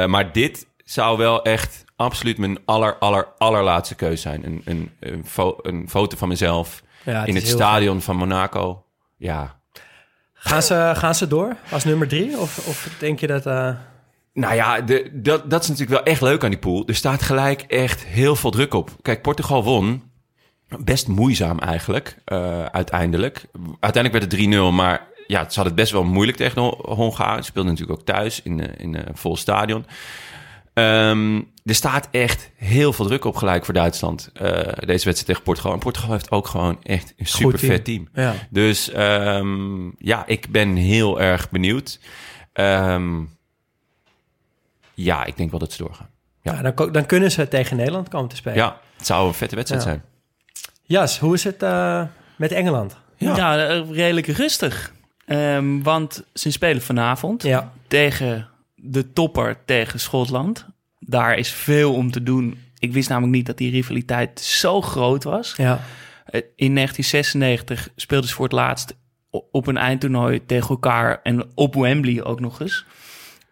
Maar 0.09 0.31
dit 0.31 0.67
zou 0.77 1.17
wel 1.17 1.43
echt 1.43 1.83
absoluut 1.95 2.37
mijn 2.37 2.57
aller, 2.65 2.97
aller, 2.97 3.27
allerlaatste 3.37 3.95
keuze 3.95 4.21
zijn. 4.21 4.45
Een, 4.45 4.61
een, 4.65 4.91
een, 4.99 5.25
fo- 5.25 5.57
een 5.61 5.89
foto 5.89 6.17
van 6.17 6.27
mezelf 6.27 6.83
Ja, 7.05 7.25
in 7.25 7.35
het 7.35 7.47
stadion 7.47 8.01
van 8.01 8.15
Monaco. 8.15 8.85
Ja, 9.17 9.59
Gaan 10.45 10.61
ze, 10.63 10.91
gaan 10.95 11.15
ze 11.15 11.27
door 11.27 11.55
als 11.71 11.83
nummer 11.83 12.07
drie? 12.07 12.37
Of, 12.37 12.67
of 12.67 12.89
denk 12.99 13.19
je 13.19 13.27
dat... 13.27 13.45
eh, 13.45 13.69
Nou 14.33 14.55
ja, 14.55 14.81
de, 14.81 15.09
dat, 15.13 15.49
dat 15.49 15.63
is 15.63 15.69
natuurlijk 15.69 15.97
wel 16.03 16.13
echt 16.13 16.21
leuk 16.21 16.43
aan 16.43 16.49
die 16.49 16.59
pool. 16.59 16.83
Er 16.87 16.95
staat 16.95 17.21
gelijk 17.21 17.61
echt 17.61 18.03
heel 18.03 18.35
veel 18.35 18.51
druk 18.51 18.73
op. 18.73 18.89
Kijk, 19.01 19.21
Portugal 19.21 19.63
won. 19.63 20.11
Best 20.79 21.07
moeizaam 21.07 21.59
eigenlijk, 21.59 22.17
eh, 22.25 22.65
uiteindelijk. 22.65 23.45
Uiteindelijk 23.79 24.23
werd 24.23 24.31
het 24.41 24.51
3-0, 24.71 24.73
maar 24.73 25.07
ja, 25.27 25.39
ze 25.39 25.45
hadden 25.45 25.65
het 25.65 25.75
best 25.75 25.91
wel 25.91 26.03
moeilijk 26.03 26.37
tegen 26.37 26.61
Hon- 26.61 26.79
Hongarije. 26.95 27.37
Ze 27.37 27.43
speelden 27.43 27.71
natuurlijk 27.71 27.99
ook 27.99 28.05
thuis 28.05 28.41
in, 28.41 28.59
eh, 28.67 28.73
in 28.85 28.95
een 28.95 29.17
vol 29.17 29.37
stadion. 29.37 29.85
Ehm, 30.73 31.35
er 31.63 31.75
staat 31.75 32.07
echt 32.11 32.49
heel 32.55 32.93
veel 32.93 33.05
druk 33.05 33.25
op 33.25 33.35
gelijk 33.35 33.65
voor 33.65 33.73
Duitsland. 33.73 34.29
eh, 34.33 34.51
deze 34.61 34.75
wedstrijd 34.85 35.25
tegen 35.25 35.43
Portugal. 35.43 35.73
En 35.73 35.79
Portugal 35.79 36.11
heeft 36.11 36.31
ook 36.31 36.47
gewoon 36.47 36.77
echt 36.83 37.13
een 37.17 37.25
super 37.27 37.59
team. 37.59 37.71
vet 37.71 37.85
team. 37.85 38.07
ja. 38.13 38.33
Dus 38.49 38.89
ehm, 38.91 39.85
ja, 39.97 40.23
ik 40.25 40.47
ben 40.49 40.75
heel 40.75 41.21
erg 41.21 41.49
benieuwd. 41.49 41.99
Ehm, 42.53 43.21
ja, 44.93 45.25
ik 45.25 45.37
denk 45.37 45.49
wel 45.51 45.59
dat 45.59 45.71
ze 45.71 45.83
doorgaan. 45.83 46.09
Ja, 46.41 46.61
dan, 46.71 46.91
dan 46.91 47.05
kunnen 47.05 47.31
ze 47.31 47.47
tegen 47.47 47.77
Nederland 47.77 48.09
komen 48.09 48.29
te 48.29 48.35
spelen. 48.35 48.57
Ja, 48.57 48.79
het 48.97 49.05
zou 49.05 49.27
een 49.27 49.33
vette 49.33 49.55
wedstrijd 49.55 49.83
Ja. 49.83 49.89
zijn. 49.89 50.03
Jas, 50.83 51.19
hoe 51.19 51.33
is 51.33 51.43
het 51.43 51.63
eh, 51.63 52.03
met 52.35 52.51
Engeland? 52.51 52.95
Ja, 53.17 53.67
eh, 53.67 53.89
redelijk 53.91 54.27
rustig. 54.27 54.93
Ehm, 55.25 55.81
want 55.81 56.23
ze 56.33 56.51
spelen 56.51 56.81
vanavond 56.81 57.43
Ja, 57.43 57.71
tegen 57.87 58.47
de 58.83 59.13
topper 59.13 59.65
tegen 59.65 59.99
Schotland. 59.99 60.65
Daar 60.99 61.37
is 61.37 61.49
veel 61.51 61.93
om 61.93 62.11
te 62.11 62.23
doen. 62.23 62.57
Ik 62.79 62.93
wist 62.93 63.09
namelijk 63.09 63.33
niet 63.35 63.45
dat 63.45 63.57
die 63.57 63.71
rivaliteit 63.71 64.39
zo 64.39 64.81
groot 64.81 65.23
was. 65.23 65.53
ja. 65.57 65.81
Eh, 66.25 66.41
In 66.55 66.73
1996 66.75 67.89
speelden 67.95 68.29
ze 68.29 68.35
voor 68.35 68.45
het 68.45 68.53
laatst 68.53 68.95
op 69.51 69.67
een 69.67 69.77
eindtoernooi 69.77 70.45
tegen 70.45 70.69
elkaar 70.69 71.19
en 71.23 71.51
op 71.55 71.75
Wembley 71.75 72.23
ook 72.23 72.39
nog 72.39 72.59
eens. 72.61 72.85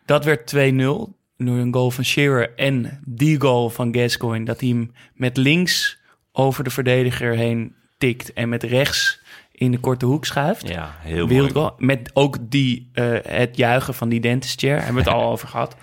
Dat 0.06 0.26
werd 0.26 0.48
2-0 0.56 1.20
door 1.38 1.58
een 1.58 1.74
goal 1.74 1.92
van 1.92 2.06
Shearer 2.06 2.56
en 2.56 3.02
die 3.06 3.42
goal 3.42 3.70
van 3.70 3.96
Gascoigne. 3.96 4.46
Dat 4.46 4.60
hij 4.60 4.70
hem 4.70 4.92
met 5.14 5.38
links 5.38 6.00
over 6.32 6.64
de 6.64 6.70
verdediger 6.70 7.36
heen 7.36 7.76
tikt 7.98 8.34
en 8.34 8.50
met 8.50 8.64
rechts 8.64 9.21
in 9.62 9.72
de 9.72 9.80
korte 9.80 10.06
hoek 10.06 10.26
schuift. 10.26 10.68
Ja, 10.68 10.96
heel 11.00 11.28
Wereldgoal. 11.28 11.76
Met 11.78 12.10
ook 12.14 12.38
die, 12.42 12.90
eh, 12.94 13.14
het 13.22 13.58
juichen 13.58 13.94
van 13.94 14.10
die 14.10 14.20
dentist 14.20 14.60
chair. 14.60 14.78
Hebben 14.78 15.04
we 15.04 15.10
het 15.10 15.20
al 15.20 15.30
over 15.32 15.48
gehad. 15.48 15.76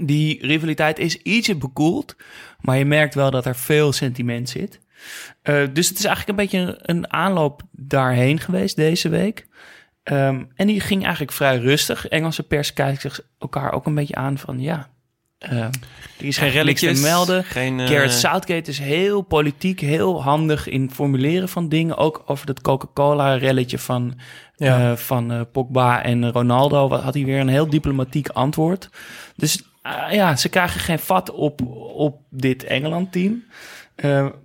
Die 0.00 0.46
rivaliteit 0.46 0.98
is 0.98 1.16
ietsje 1.16 1.56
bekoeld. 1.56 2.16
Maar 2.60 2.78
je 2.78 2.84
merkt 2.84 3.14
wel 3.14 3.30
dat 3.30 3.46
er 3.46 3.56
veel 3.56 3.92
sentiment 3.92 4.48
zit. 4.48 4.80
Eh, 5.42 5.62
dus 5.72 5.88
het 5.88 5.98
is 5.98 6.04
eigenlijk 6.04 6.28
een 6.28 6.44
beetje 6.44 6.58
een, 6.58 6.96
een 6.96 7.12
aanloop 7.12 7.62
daarheen 7.70 8.40
geweest 8.40 8.76
deze 8.76 9.08
week. 9.08 9.46
Ehm, 10.02 10.44
en 10.54 10.66
die 10.66 10.80
ging 10.80 11.02
eigenlijk 11.02 11.32
vrij 11.32 11.58
rustig. 11.58 12.08
Engelse 12.08 12.42
pers 12.42 12.72
kijkt 12.72 13.00
zich 13.00 13.20
elkaar 13.38 13.72
ook 13.72 13.86
een 13.86 13.94
beetje 13.94 14.14
aan 14.14 14.38
van 14.38 14.60
ja... 14.60 14.90
ehm, 15.50 15.70
er 16.18 16.24
is 16.24 16.36
geen 16.38 16.50
relics 16.50 16.80
te 16.80 16.92
melden. 16.92 17.44
geen, 17.44 17.80
eh, 17.80 18.08
Southgate 18.08 18.70
is 18.70 18.78
heel 18.78 19.22
politiek, 19.22 19.80
heel 19.80 20.22
handig 20.22 20.68
in 20.68 20.90
formuleren 20.90 21.48
van 21.48 21.68
dingen. 21.68 21.96
Ook 21.96 22.22
over 22.26 22.46
dat 22.46 22.60
Coca-Cola-relletje 22.60 23.78
van, 23.78 24.18
Ja. 24.56 24.90
eh, 24.90 24.96
van 24.96 25.32
eh, 25.32 25.40
Pogba 25.52 26.02
en 26.02 26.32
Ronaldo 26.32 26.90
had 26.90 27.14
hij 27.14 27.24
weer 27.24 27.40
een 27.40 27.48
heel 27.48 27.70
diplomatiek 27.70 28.28
antwoord. 28.28 28.90
Dus 29.36 29.62
ja, 30.10 30.36
ze 30.36 30.48
krijgen 30.48 30.80
geen 30.80 30.98
vat 30.98 31.30
op, 31.30 31.60
op 31.94 32.20
dit 32.30 32.64
Engeland-team. 32.64 33.44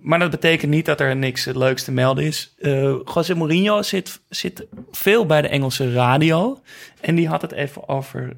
Maar 0.00 0.18
dat 0.18 0.30
betekent 0.30 0.70
niet 0.70 0.86
dat 0.86 1.00
er 1.00 1.16
niks 1.16 1.44
leuks 1.44 1.84
te 1.84 1.92
melden 1.92 2.24
is. 2.24 2.54
Eh 2.60 2.94
José 3.14 3.34
Mourinho 3.34 3.82
zit, 3.82 4.20
zit 4.28 4.66
veel 4.90 5.26
bij 5.26 5.42
de 5.42 5.48
Engelse 5.48 5.92
radio. 5.92 6.60
En 7.00 7.14
die 7.14 7.28
had 7.28 7.42
het 7.42 7.52
even 7.52 7.88
over 7.88 8.36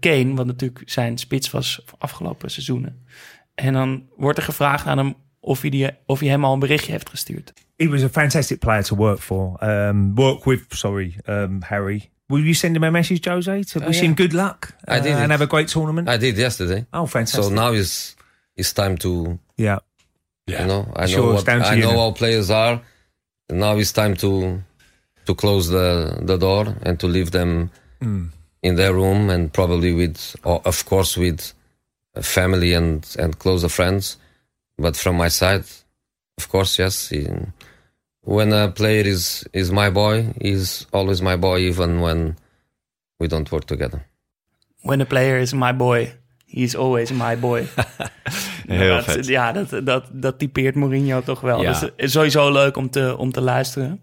Kane, 0.00 0.34
wat 0.34 0.46
natuurlijk 0.46 0.82
zijn 0.90 1.18
spits 1.18 1.50
was 1.50 1.80
voor 1.86 1.98
afgelopen 1.98 2.50
seizoenen. 2.50 3.04
En 3.54 3.72
dan 3.72 4.02
wordt 4.16 4.38
er 4.38 4.44
gevraagd 4.44 4.86
aan 4.86 4.98
hem 4.98 5.14
of 5.40 5.60
hij, 5.60 5.70
die, 5.70 5.90
of 6.06 6.20
hij 6.20 6.28
hem 6.28 6.44
al 6.44 6.52
een 6.52 6.58
berichtje 6.58 6.92
heeft 6.92 7.08
gestuurd. 7.10 7.52
he 7.78 7.88
was 7.88 8.02
a 8.02 8.08
fantastic 8.08 8.58
player 8.58 8.82
to 8.84 8.96
work 8.96 9.18
for. 9.20 9.56
Um, 9.64 10.14
work 10.14 10.44
with, 10.44 10.60
sorry, 10.68 11.16
um, 11.28 11.58
Harry. 11.62 12.10
Will 12.26 12.42
you 12.42 12.54
send 12.54 12.76
him 12.76 12.82
a 12.84 12.90
message, 12.90 13.30
Jose, 13.30 13.64
to 13.64 13.80
wish 13.80 13.96
yeah. 14.00 14.04
him 14.06 14.14
good 14.14 14.32
luck 14.32 14.74
I 14.88 15.00
did 15.00 15.12
uh, 15.12 15.20
and 15.22 15.30
have 15.30 15.44
a 15.44 15.46
great 15.46 15.68
tournament? 15.68 16.08
I 16.08 16.16
did 16.18 16.36
yesterday. 16.36 16.84
oh, 16.92 17.06
fantastic! 17.06 17.42
So 17.44 17.50
now 17.50 17.72
is 17.72 18.16
it's 18.56 18.72
time 18.72 18.96
to 18.96 19.38
yeah, 19.56 19.78
you 20.46 20.64
know 20.64 20.86
I 20.96 21.06
Sure, 21.06 21.22
know 21.22 21.34
what 21.34 21.48
I 21.48 21.74
you 21.74 21.82
know 21.82 21.92
now. 21.92 21.98
how 21.98 22.12
players 22.12 22.50
are. 22.50 22.80
Now 23.48 23.78
it's 23.78 23.92
time 23.92 24.14
to 24.16 24.62
to 25.24 25.34
close 25.34 25.70
the 25.70 26.18
the 26.26 26.36
door 26.38 26.74
and 26.82 26.98
to 26.98 27.06
leave 27.08 27.30
them 27.30 27.70
Hmm. 28.00 28.24
In 28.66 28.76
their 28.76 28.92
room 28.92 29.30
and 29.30 29.52
probably 29.52 29.92
with 29.94 30.36
or 30.42 30.60
of 30.64 30.84
course 30.84 31.20
with 31.20 31.52
a 32.14 32.22
family 32.22 32.74
and 32.74 33.16
and 33.18 33.38
closer 33.38 33.68
friends. 33.68 34.18
But 34.76 34.96
from 34.96 35.16
my 35.16 35.30
side, 35.30 35.64
of 36.38 36.48
course, 36.48 36.82
yes. 36.82 37.08
he- 37.08 37.28
when 38.20 38.52
a 38.52 38.68
player 38.68 39.06
is 39.06 39.46
is 39.52 39.70
my 39.70 39.90
boy, 39.90 40.26
he's 40.42 40.86
always 40.90 41.20
my 41.20 41.36
boy, 41.36 41.58
even 41.68 42.00
when 42.00 42.36
we 43.20 43.28
don't 43.28 43.50
work 43.50 43.64
together. 43.64 44.00
When 44.82 45.00
a 45.00 45.06
player 45.06 45.38
is 45.40 45.52
my 45.52 45.72
boy, 45.72 46.12
he 46.46 46.62
is 46.62 46.74
always 46.74 47.10
my 47.10 47.36
boy. 47.36 47.66
Heel 48.66 48.94
dat, 48.94 49.04
vet. 49.04 49.26
Ja, 49.26 49.52
dat, 49.52 49.86
dat, 49.86 50.04
dat 50.12 50.38
typeert 50.38 50.74
Mourinho 50.74 51.22
toch 51.22 51.40
wel. 51.40 51.62
Ja. 51.62 51.70
Dus 51.70 51.90
is 51.96 52.12
sowieso 52.12 52.52
leuk 52.52 52.76
om 52.76 52.90
te, 52.90 53.16
om 53.16 53.32
te 53.32 53.40
luisteren. 53.40 54.00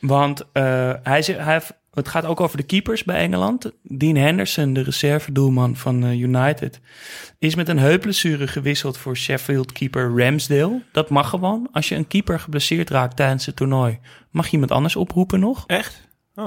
Want 0.00 0.44
eh, 0.52 0.62
hij, 1.02 1.20
hij 1.26 1.52
heeft, 1.52 1.72
het 1.98 2.08
gaat 2.08 2.24
ook 2.24 2.40
over 2.40 2.56
de 2.56 2.62
keepers 2.62 3.04
bij 3.04 3.16
Engeland. 3.16 3.72
Dean 3.82 4.16
Henderson, 4.16 4.72
de 4.72 4.82
reservedoelman 4.82 5.76
van 5.76 6.04
eh, 6.04 6.20
United, 6.20 6.80
is 7.38 7.54
met 7.54 7.68
een 7.68 7.78
heupblessure 7.78 8.46
gewisseld 8.46 8.98
voor 8.98 9.16
Sheffield-keeper 9.16 10.12
Ramsdale. 10.16 10.82
Dat 10.92 11.08
mag 11.08 11.28
gewoon. 11.28 11.68
Als 11.72 11.88
je 11.88 11.94
een 11.94 12.06
keeper 12.06 12.40
geblesseerd 12.40 12.90
raakt 12.90 13.16
tijdens 13.16 13.46
het 13.46 13.56
toernooi, 13.56 13.98
mag 14.30 14.46
je 14.46 14.52
iemand 14.52 14.70
anders 14.70 14.96
oproepen 14.96 15.40
nog. 15.40 15.64
Echt? 15.66 16.08
Oh. 16.34 16.46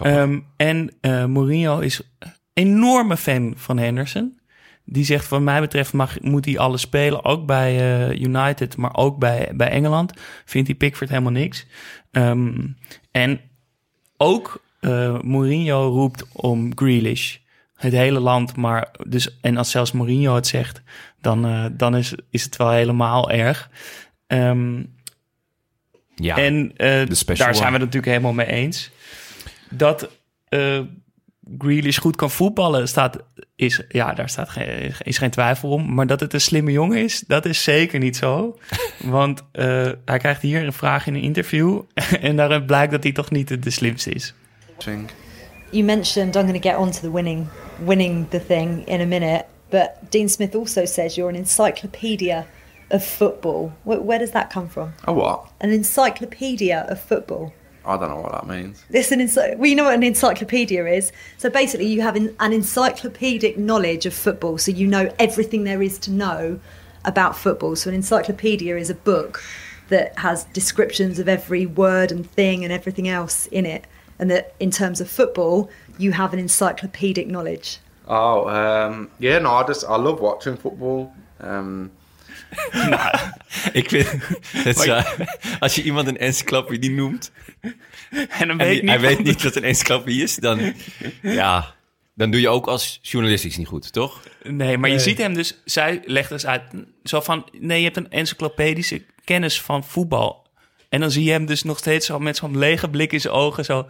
Ehm, 0.00 0.40
en 0.56 0.90
eh, 1.00 1.24
Mourinho 1.24 1.78
is 1.78 2.00
een 2.18 2.32
enorme 2.52 3.16
fan 3.16 3.52
van 3.56 3.78
Henderson. 3.78 4.38
Die 4.84 5.04
zegt, 5.04 5.28
wat 5.28 5.40
mij 5.40 5.60
betreft 5.60 5.92
mag, 5.92 6.20
moet 6.20 6.44
hij 6.44 6.58
alles 6.58 6.80
spelen. 6.80 7.24
Ook 7.24 7.46
bij 7.46 7.78
eh, 7.78 8.20
United, 8.20 8.76
maar 8.76 8.96
ook 8.96 9.18
bij, 9.18 9.52
bij 9.54 9.68
Engeland. 9.70 10.12
Vindt 10.44 10.68
hij 10.68 10.76
Pickford 10.76 11.10
helemaal 11.10 11.32
niks. 11.32 11.66
Ehm, 12.10 12.66
en 13.10 13.40
ook 14.16 14.62
eh, 14.80 15.20
Mourinho 15.20 15.88
roept 15.88 16.24
om 16.32 16.72
Grealish. 16.74 17.36
Het 17.74 17.92
hele 17.92 18.20
land, 18.20 18.56
maar 18.56 18.90
dus, 19.08 19.38
en 19.40 19.56
als 19.56 19.70
zelfs 19.70 19.92
Mourinho 19.92 20.34
het 20.34 20.46
zegt, 20.46 20.82
dan, 21.20 21.46
eh, 21.46 21.64
dan 21.72 21.96
is, 21.96 22.14
is 22.30 22.44
het 22.44 22.56
wel 22.56 22.70
helemaal 22.70 23.30
erg. 23.30 23.70
Ehm, 24.26 24.82
ja, 26.14 26.36
en 26.36 26.72
eh, 26.76 27.06
daar 27.26 27.54
zijn 27.54 27.72
we 27.72 27.78
het 27.78 27.78
natuurlijk 27.78 28.04
helemaal 28.04 28.32
mee 28.32 28.46
eens. 28.46 28.90
Dat 29.70 30.08
Grealish 31.58 31.98
goed 31.98 32.16
kan 32.16 32.30
voetballen, 32.30 32.88
staat, 32.88 33.18
is, 33.56 33.82
ja, 33.88 34.12
daar 34.12 34.28
staat 34.28 34.48
geen, 34.48 34.92
is 35.02 35.18
geen 35.18 35.30
twijfel 35.30 35.70
om. 35.70 35.94
Maar 35.94 36.06
dat 36.06 36.20
het 36.20 36.32
een 36.32 36.40
slimme 36.40 36.72
jongen 36.72 36.98
is, 36.98 37.20
dat 37.20 37.44
is 37.44 37.62
zeker 37.62 37.98
niet 37.98 38.16
zo. 38.16 38.58
Want 38.98 39.42
hij 40.04 40.18
krijgt 40.18 40.42
hier 40.42 40.64
een 40.64 40.72
vraag 40.72 41.06
in 41.06 41.14
een 41.14 41.22
interview. 41.22 41.82
en 42.20 42.36
daaruit 42.36 42.66
blijkt 42.66 42.92
dat 42.92 43.02
hij 43.02 43.12
toch 43.12 43.30
niet 43.30 43.48
de, 43.48 43.58
de 43.58 43.70
slimste 43.70 44.10
is. 44.10 44.34
You 45.72 45.84
mentioned 45.84 46.36
I'm 46.36 46.44
going 46.44 46.54
to 46.54 46.58
get 46.58 46.76
onto 46.76 47.00
the 47.00 47.10
winning 47.10 47.48
winning 47.80 48.26
the 48.28 48.40
thing 48.40 48.82
in 48.82 49.00
a 49.00 49.06
minute, 49.06 49.48
but 49.70 50.10
Dean 50.10 50.28
Smith 50.28 50.54
also 50.54 50.84
says 50.84 51.16
you're 51.16 51.30
an 51.30 51.36
encyclopedia 51.36 52.46
of 52.90 53.04
football. 53.04 53.72
Where, 53.84 54.00
where 54.00 54.18
does 54.18 54.32
that 54.32 54.50
come 54.50 54.68
from? 54.68 54.94
A 55.04 55.12
what? 55.12 55.50
An 55.60 55.70
encyclopedia 55.70 56.86
of 56.88 57.00
football. 57.00 57.52
I 57.84 57.96
don't 57.96 58.10
know 58.10 58.20
what 58.20 58.32
that 58.32 58.46
means. 58.46 58.84
This 58.90 59.10
an 59.10 59.20
ency- 59.20 59.54
we 59.56 59.74
know 59.74 59.84
what 59.84 59.94
an 59.94 60.02
encyclopedia 60.02 60.84
is. 60.86 61.12
So 61.38 61.48
basically, 61.48 61.86
you 61.86 62.02
have 62.02 62.16
an, 62.16 62.34
an 62.40 62.52
encyclopedic 62.52 63.56
knowledge 63.56 64.04
of 64.04 64.12
football, 64.12 64.58
so 64.58 64.70
you 64.70 64.86
know 64.86 65.10
everything 65.18 65.64
there 65.64 65.80
is 65.80 65.98
to 66.00 66.10
know 66.10 66.60
about 67.04 67.36
football. 67.36 67.76
So 67.76 67.88
an 67.88 67.96
encyclopedia 67.96 68.76
is 68.76 68.90
a 68.90 68.94
book 68.94 69.42
that 69.88 70.18
has 70.18 70.44
descriptions 70.44 71.18
of 71.18 71.28
every 71.28 71.64
word 71.64 72.12
and 72.12 72.30
thing 72.30 72.64
and 72.64 72.72
everything 72.72 73.08
else 73.08 73.46
in 73.46 73.64
it. 73.64 73.86
And 74.20 74.30
that 74.30 74.44
in 74.56 74.70
terms 74.70 75.00
of 75.00 75.08
football, 75.10 75.70
you 75.96 76.12
have 76.12 76.32
an 76.32 76.38
encyclopedic 76.38 77.26
knowledge. 77.26 77.78
Oh, 78.06 78.46
um, 78.48 79.08
yeah, 79.16 79.42
no, 79.42 79.60
I 79.60 79.64
just 79.66 79.82
I 79.82 79.96
love 79.96 80.20
watching 80.20 80.58
football. 80.58 81.08
Um, 81.44 81.90
Nou, 82.90 83.16
Ik 83.72 83.88
vind 83.88 84.06
het 84.52 85.04
als 85.60 85.74
je 85.74 85.82
iemand 85.82 86.08
een 86.08 86.18
encyclopedie 86.18 86.90
noemt 86.90 87.30
en 88.10 88.48
dan 88.48 88.48
en 88.48 88.56
weet 88.56 88.70
die- 88.72 88.80
niet 88.80 88.90
hij 88.90 89.00
weet 89.00 89.22
niet 89.24 89.42
wat 89.42 89.56
een 89.56 89.64
encyclopedie 89.64 90.22
is, 90.22 90.36
dan 90.36 90.74
ja, 91.22 91.74
dan 92.14 92.30
doe 92.30 92.40
je 92.40 92.48
ook 92.48 92.66
als 92.66 92.98
journalist 93.02 93.44
iets 93.44 93.56
niet 93.56 93.66
goed, 93.66 93.92
toch? 93.92 94.22
Nee, 94.42 94.78
maar 94.78 94.90
je 94.90 94.98
ziet 94.98 95.18
hem 95.18 95.34
dus... 95.34 95.60
Zij 95.64 96.02
legt 96.04 96.28
dus 96.28 96.46
uit... 96.46 96.62
Zo 97.04 97.20
van... 97.20 97.48
Nee, 97.58 97.78
je 97.78 97.84
hebt 97.84 97.96
een 97.96 98.10
encyclopedische 98.10 99.02
kennis 99.24 99.60
van 99.60 99.84
voetbal. 99.84 100.46
En 100.88 101.00
dan 101.00 101.10
zie 101.10 101.24
je 101.24 101.30
hem 101.30 101.46
dus 101.46 101.62
nog 101.62 101.78
steeds 101.78 102.06
zo 102.06 102.18
met 102.18 102.36
zo'n 102.36 102.58
lege 102.58 102.88
blik 102.88 103.12
in 103.12 103.20
zijn 103.20 103.34
ogen 103.34 103.64
zo... 103.64 103.86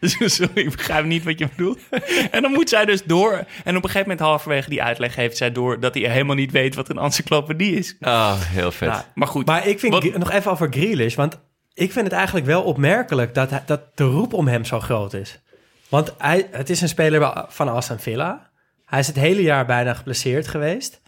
Sorry, 0.24 0.50
ik 0.54 0.70
begrijp 0.70 1.04
niet 1.04 1.24
wat 1.24 1.38
je 1.38 1.48
bedoelt. 1.56 1.78
En 2.30 2.42
dan 2.42 2.52
moet 2.52 2.68
zij 2.68 2.84
dus 2.84 3.02
door. 3.04 3.32
En 3.64 3.76
op 3.76 3.82
een 3.84 3.90
gegeven 3.90 4.00
moment 4.00 4.20
halverwege 4.20 4.70
die 4.70 4.82
uitleg 4.82 5.14
heeft 5.14 5.36
zij 5.36 5.52
door... 5.52 5.80
dat 5.80 5.94
hij 5.94 6.10
helemaal 6.10 6.36
niet 6.36 6.50
weet 6.50 6.74
wat 6.74 6.88
een 6.88 6.98
encyclopedie 6.98 7.74
is. 7.76 7.96
Ah, 8.00 8.40
heel 8.40 8.72
vet. 8.72 8.88
Nou, 8.88 9.02
maar 9.14 9.28
goed. 9.28 9.46
Maar 9.46 9.66
ik 9.66 9.78
vind, 9.78 9.92
Wat- 9.92 10.04
nog 10.18 10.30
even 10.30 10.50
over 10.50 10.68
Grealish, 10.70 11.14
want 11.14 11.40
ik 11.74 11.92
vind 11.92 12.04
het 12.04 12.14
eigenlijk 12.14 12.46
wel 12.46 12.62
opmerkelijk 12.62 13.34
dat, 13.34 13.50
hij- 13.50 13.62
dat 13.66 13.96
de 13.96 14.04
roep 14.04 14.32
om 14.32 14.48
hem 14.48 14.64
zo 14.64 14.80
groot 14.80 15.12
is. 15.14 15.40
Want 15.88 16.14
hij, 16.18 16.48
het 16.50 16.70
is 16.70 16.80
een 16.80 16.88
speler 16.88 17.44
van 17.48 17.68
Aston 17.68 17.98
Villa. 17.98 18.50
Hij 18.84 18.98
is 18.98 19.06
het 19.06 19.16
hele 19.16 19.42
jaar 19.42 19.66
bijna 19.66 19.94
geblesseerd 19.94 20.48
geweest. 20.48 21.00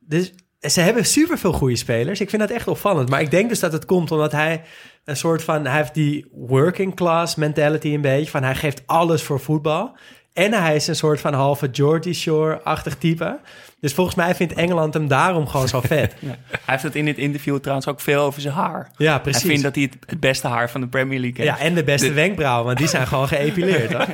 Dus 0.00 0.32
ze 0.70 0.80
hebben 0.80 1.04
superveel 1.06 1.52
goede 1.52 1.76
spelers. 1.76 2.20
Ik 2.20 2.30
vind 2.30 2.42
dat 2.42 2.50
echt 2.50 2.68
opvallend. 2.68 3.08
Maar 3.08 3.20
ik 3.20 3.30
denk 3.30 3.48
dus 3.48 3.60
dat 3.60 3.72
het 3.72 3.84
komt 3.84 4.10
omdat 4.10 4.32
hij 4.32 4.62
een 5.04 5.16
soort 5.16 5.42
van... 5.42 5.66
Hij 5.66 5.76
heeft 5.76 5.94
die 5.94 6.26
working 6.32 6.94
class 6.96 7.34
mentality 7.34 7.88
een 7.88 8.00
beetje. 8.00 8.30
Van 8.30 8.42
hij 8.42 8.54
geeft 8.54 8.82
alles 8.86 9.22
voor 9.22 9.40
voetbal. 9.40 9.96
En 10.32 10.52
hij 10.52 10.74
is 10.74 10.86
een 10.86 10.96
soort 10.96 11.20
van 11.20 11.34
halve 11.34 11.68
Geordie 11.72 12.14
Shore-achtig 12.14 12.96
type. 12.96 13.38
Dus 13.80 13.92
volgens 13.94 14.16
mij 14.16 14.34
vindt 14.34 14.52
Engeland 14.52 14.94
hem 14.94 15.08
daarom 15.08 15.46
gewoon 15.46 15.68
zo 15.68 15.80
vet. 15.80 16.14
Hij 16.20 16.36
heeft 16.64 16.82
het 16.82 16.94
in 16.94 17.04
dit 17.04 17.18
interview 17.18 17.58
trouwens 17.58 17.88
ook 17.88 18.00
veel 18.00 18.22
over 18.22 18.40
zijn 18.40 18.54
haar. 18.54 18.90
Ja, 18.96 19.18
precies. 19.18 19.40
Hij 19.42 19.50
vindt 19.50 19.64
dat 19.64 19.74
hij 19.74 19.90
het, 20.06 20.20
beste 20.20 20.48
haar 20.48 20.70
van 20.70 20.80
de 20.80 20.86
Premier 20.86 21.20
League 21.20 21.44
heeft. 21.44 21.58
Ja, 21.58 21.64
en 21.64 21.74
de 21.74 21.84
beste 21.84 22.06
De- 22.06 22.12
wenkbrauwen, 22.12 22.64
want 22.66 22.78
die 22.78 22.88
zijn 22.88 23.06
gewoon 23.06 23.28
geëpileerd. 23.36 23.90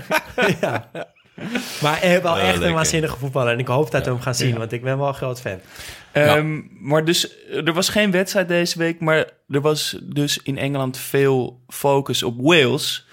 ja. 0.61 0.89
Maar 1.83 2.01
hij 2.01 2.09
heeft 2.09 2.23
wel 2.23 2.37
Ja, 2.37 2.43
echt 2.43 2.63
een 2.63 2.73
waanzinnige 2.73 3.17
voetballer. 3.19 3.53
En 3.53 3.59
ik 3.59 3.67
hoop 3.67 3.91
dat 3.91 4.05
we 4.05 4.11
hem 4.11 4.21
gaan 4.21 4.35
zien, 4.35 4.59
want 4.59 4.73
ik 4.73 4.83
ben 4.83 4.99
wel 4.99 5.09
een 5.09 5.15
groot 5.15 5.41
fan. 5.41 5.59
Ehm, 6.13 6.61
Maar 6.81 7.05
dus, 7.05 7.47
er 7.49 7.73
was 7.73 7.89
geen 7.89 8.11
wedstrijd 8.11 8.49
deze 8.49 8.79
week, 8.79 9.01
maar 9.01 9.31
er 9.49 9.61
was 9.61 9.99
dus 10.03 10.39
in 10.43 10.59
Engeland 10.59 10.99
veel 10.99 11.61
focus 11.69 12.23
op 12.23 12.37
Wales. 12.41 13.07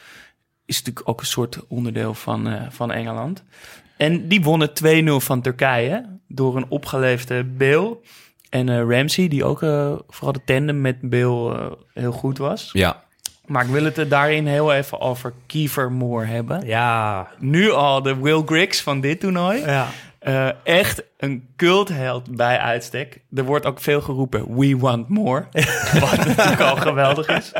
Is 0.65 0.77
natuurlijk 0.77 1.09
ook 1.09 1.19
een 1.19 1.25
soort 1.25 1.59
onderdeel 1.67 2.13
van, 2.13 2.47
eh, 2.47 2.61
van 2.69 2.91
Engeland. 2.91 3.43
En 3.97 4.27
die 4.27 4.41
wonnen 4.41 4.73
2-0 4.73 5.19
van 5.19 5.41
Turkije 5.41 6.19
door 6.27 6.55
een 6.57 6.65
opgeleefde 6.69 7.43
Bale 7.43 7.97
en 8.49 8.69
eh, 8.69 8.97
Ramsey, 8.97 9.27
die 9.27 9.43
ook 9.43 9.61
eh, 9.61 9.93
vooral 10.07 10.33
de 10.33 10.41
tandem 10.45 10.81
met 10.81 11.09
Bale 11.09 11.57
eh, 11.57 11.71
heel 11.93 12.11
goed 12.11 12.37
was. 12.37 12.69
Ja, 12.73 13.03
Maar 13.47 13.63
ik 13.65 13.71
wil 13.71 13.83
het 13.83 13.97
er 13.97 14.09
daarin 14.09 14.47
heel 14.47 14.73
even 14.73 14.99
over 14.99 15.33
Kiefer 15.45 15.91
Moore 15.91 16.25
hebben. 16.25 16.65
Ja, 16.65 17.27
Nu 17.39 17.71
al 17.71 18.01
de 18.01 18.15
Will 18.15 18.41
Griggs 18.45 18.81
van 18.81 19.01
dit 19.01 19.19
toernooi. 19.19 19.59
ja. 19.59 19.87
Eh, 20.19 20.49
echt 20.63 21.03
een 21.17 21.47
cultheld 21.55 22.35
bij 22.35 22.59
uitstek. 22.59 23.21
Er 23.35 23.43
wordt 23.43 23.65
ook 23.65 23.79
veel 23.79 24.01
geroepen, 24.01 24.55
we 24.55 24.77
want 24.77 25.09
more. 25.09 25.45
Wat 25.99 26.25
natuurlijk 26.25 26.59
al 26.59 26.75
geweldig 26.75 27.27
is. 27.27 27.51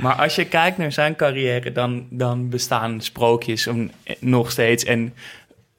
Maar 0.00 0.14
als 0.14 0.34
je 0.34 0.44
kijkt 0.44 0.78
naar 0.78 0.92
zijn 0.92 1.16
carrière, 1.16 1.72
dan, 1.72 2.06
dan 2.10 2.48
bestaan 2.48 3.00
sprookjes 3.00 3.66
om, 3.66 3.90
nog 4.18 4.50
steeds. 4.50 4.84
En 4.84 5.14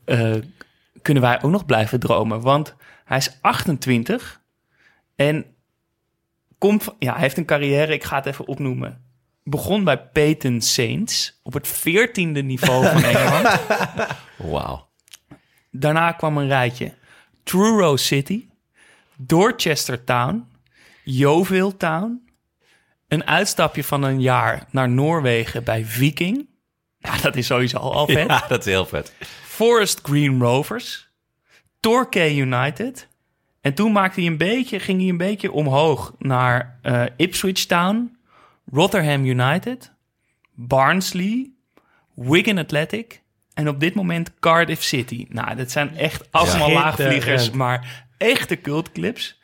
eh, 0.06 0.34
kunnen 1.02 1.24
wij 1.24 1.42
ook 1.42 1.52
nog 1.52 1.66
blijven 1.66 2.00
dromen. 2.00 2.42
Want 2.42 2.76
hij 3.06 3.18
is 3.18 3.38
28 3.42 4.42
en 5.16 5.46
komt, 6.58 6.96
ja, 7.00 7.12
hij 7.12 7.22
heeft 7.22 7.38
een 7.38 7.46
carrière, 7.46 7.94
ik 7.94 8.04
ga 8.04 8.16
het 8.16 8.26
even 8.26 8.48
opnoemen. 8.48 9.02
Begon 9.44 9.84
bij 9.84 10.00
Peyton 10.02 10.62
Saints 10.62 11.40
op 11.44 11.54
het 11.54 11.68
14e 11.68 12.44
niveau 12.44 12.86
van 12.88 13.04
Engeland. 13.14 13.60
wauw. 14.38 14.90
Daarna 15.72 16.12
kwam 16.12 16.38
een 16.38 16.48
rijtje. 16.48 16.94
Truro 17.44 17.96
City, 17.96 18.48
Dorchester 19.18 20.04
Town, 20.04 20.48
Yeovil 21.04 21.78
Town, 21.78 22.28
een 23.08 23.28
uitstapje 23.28 23.84
van 23.84 24.04
een 24.04 24.22
jaar 24.22 24.68
naar 24.72 24.90
Noorwegen 24.90 25.64
bij 25.64 25.86
Viking. 25.86 26.48
Ja, 27.00 27.18
dat 27.18 27.36
is 27.36 27.46
sowieso 27.46 27.78
al 27.78 28.08
vet. 28.08 28.28
Ja, 28.28 28.46
dat 28.48 28.60
is 28.60 28.66
heel 28.66 28.86
vet. 28.86 29.14
Forest 29.44 30.00
Green 30.04 30.42
Rovers, 30.42 31.10
Torquay 31.80 32.36
United. 32.38 33.08
En 33.62 33.74
toen 33.74 33.92
maakte 33.92 34.20
hij 34.20 34.30
een 34.30 34.38
beetje, 34.38 34.80
ging 34.80 35.00
hij 35.00 35.10
een 35.10 35.18
beetje 35.18 35.52
omhoog 35.52 36.14
naar 36.18 36.80
eh, 36.82 37.04
Ipswich 37.18 37.66
Town, 37.66 38.13
Rotherham 38.72 39.26
United, 39.26 39.92
Barnsley, 40.56 41.50
Wigan 42.16 42.58
Athletic 42.58 43.22
en 43.54 43.68
op 43.70 43.80
dit 43.80 43.94
moment 43.94 44.32
Cardiff 44.40 44.84
City. 44.84 45.26
Nou, 45.30 45.56
dat 45.56 45.72
zijn 45.72 45.98
echt 45.98 46.32
allemaal 46.32 46.70
Ja. 46.70 46.74
laagvliegers, 46.74 47.50
maar 47.50 48.06
echte 48.18 48.62
cultclips. 48.62 49.40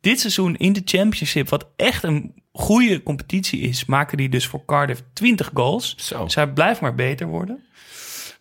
Dit 0.00 0.20
seizoen 0.20 0.56
in 0.56 0.72
de 0.72 0.82
Championship, 0.84 1.48
wat 1.48 1.66
echt 1.76 2.02
een 2.02 2.34
goede 2.52 3.02
competitie 3.02 3.60
is, 3.60 3.84
maken 3.84 4.16
die 4.16 4.28
dus 4.28 4.46
voor 4.46 4.64
Cardiff 4.64 5.02
20 5.12 5.50
goals. 5.54 5.94
Zo. 5.96 6.24
Dus 6.24 6.34
hij 6.34 6.48
blijft 6.52 6.80
maar 6.80 6.94
beter 6.94 7.26
worden. 7.26 7.64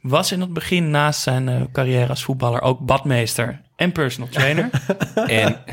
Was 0.01 0.31
in 0.31 0.41
het 0.41 0.53
begin 0.53 0.89
naast 0.89 1.21
zijn 1.21 1.49
eh, 1.49 1.61
carrière 1.71 2.07
als 2.09 2.23
voetballer 2.23 2.61
ook 2.61 2.79
badmeester 2.79 3.61
en 3.75 3.91
personal 3.91 4.29
trainer. 4.29 4.69
En 5.27 5.63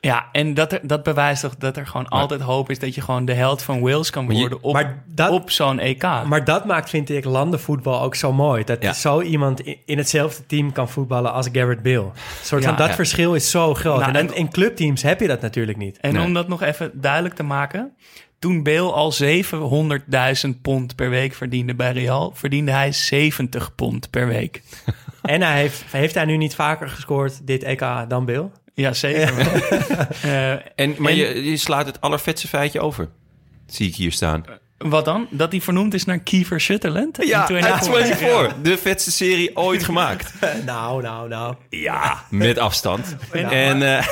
ja, 0.00 0.26
en 0.32 0.54
dat, 0.54 0.78
dat 0.82 1.02
bewijst 1.02 1.42
toch 1.42 1.56
dat 1.56 1.76
er 1.76 1.86
gewoon 1.86 2.08
altijd 2.08 2.40
hoop 2.40 2.70
is 2.70 2.78
dat 2.78 2.94
je 2.94 3.00
gewoon 3.00 3.24
de 3.24 3.32
held 3.34 3.62
van 3.62 3.80
Wales 3.80 4.10
kan 4.10 4.26
je- 4.28 4.32
worden 4.38 4.62
op, 4.62 4.86
dat- 5.06 5.30
op 5.30 5.50
zo'n 5.50 5.78
EK. 5.78 6.02
Maar 6.02 6.44
dat 6.44 6.64
maakt, 6.64 6.90
vind 6.90 7.10
ik, 7.10 7.24
landenvoetbal 7.24 8.02
ook 8.02 8.14
zo 8.14 8.32
mooi. 8.32 8.64
Dat 8.64 8.82
Ja. 8.82 8.92
zo 8.92 9.20
iemand 9.20 9.60
in, 9.60 9.76
in 9.84 9.98
hetzelfde 9.98 10.46
team 10.46 10.72
kan 10.72 10.88
voetballen 10.88 11.32
als 11.32 11.48
Garrett 11.52 11.82
Bale. 11.82 11.96
Een 11.98 12.10
soort 12.42 12.62
Ja, 12.62 12.68
van 12.68 12.78
dat 12.78 12.88
ja. 12.88 12.94
verschil 12.94 13.34
is 13.34 13.50
zo 13.50 13.74
groot. 13.74 14.00
Nou, 14.00 14.12
en 14.12 14.34
in 14.34 14.50
clubteams 14.50 15.02
heb 15.02 15.20
je 15.20 15.26
dat 15.26 15.40
natuurlijk 15.40 15.78
niet. 15.78 15.98
En 16.00 16.12
Nee. 16.12 16.24
om 16.24 16.34
dat 16.34 16.48
nog 16.48 16.62
even 16.62 16.90
duidelijk 16.94 17.34
te 17.34 17.42
maken. 17.42 17.92
Toen 18.38 18.62
Bale 18.62 18.92
al 18.92 19.12
700.000 19.12 20.62
pond 20.62 20.94
per 20.96 21.10
week 21.10 21.34
verdiende 21.34 21.74
bij 21.74 21.92
Real, 21.92 22.32
verdiende 22.34 22.70
hij 22.72 22.92
70 22.92 23.74
pond 23.74 24.10
per 24.10 24.26
week. 24.26 24.62
En 25.22 25.42
hij 25.42 25.56
heeft, 25.60 25.84
heeft 25.90 26.14
hij 26.14 26.24
nu 26.24 26.36
niet 26.36 26.54
vaker 26.54 26.88
gescoord, 26.88 27.46
dit 27.46 27.62
EK, 27.62 27.84
dan 28.08 28.24
Bale? 28.24 28.50
Ja, 28.80 28.92
zeker. 28.92 29.32
Eh, 30.22 30.50
En, 30.52 30.94
maar 30.98 31.10
En- 31.10 31.16
je, 31.16 31.44
je 31.50 31.56
slaat 31.56 31.86
het 31.86 32.00
allervetste 32.00 32.48
feitje 32.48 32.80
over. 32.80 33.08
Zie 33.66 33.88
ik 33.88 33.94
hier 33.94 34.12
staan. 34.12 34.44
wat 34.78 35.04
dan? 35.04 35.26
Dat 35.30 35.52
hij 35.52 35.60
vernoemd 35.60 35.94
is 35.94 36.04
naar 36.04 36.18
Kiefer 36.18 36.60
Sutherland? 36.60 37.20
in 37.20 37.26
Ja, 37.26 37.46
24. 37.46 38.16
24. 38.18 38.54
De 38.62 38.78
vetste 38.78 39.10
serie 39.10 39.56
ooit 39.56 39.84
gemaakt. 39.84 40.32
nou, 40.66 41.02
nou, 41.02 41.28
nou. 41.28 41.54
Ja, 41.68 42.24
met 42.30 42.58
afstand. 42.58 43.16
En 43.32 43.96
eh, 43.96 44.06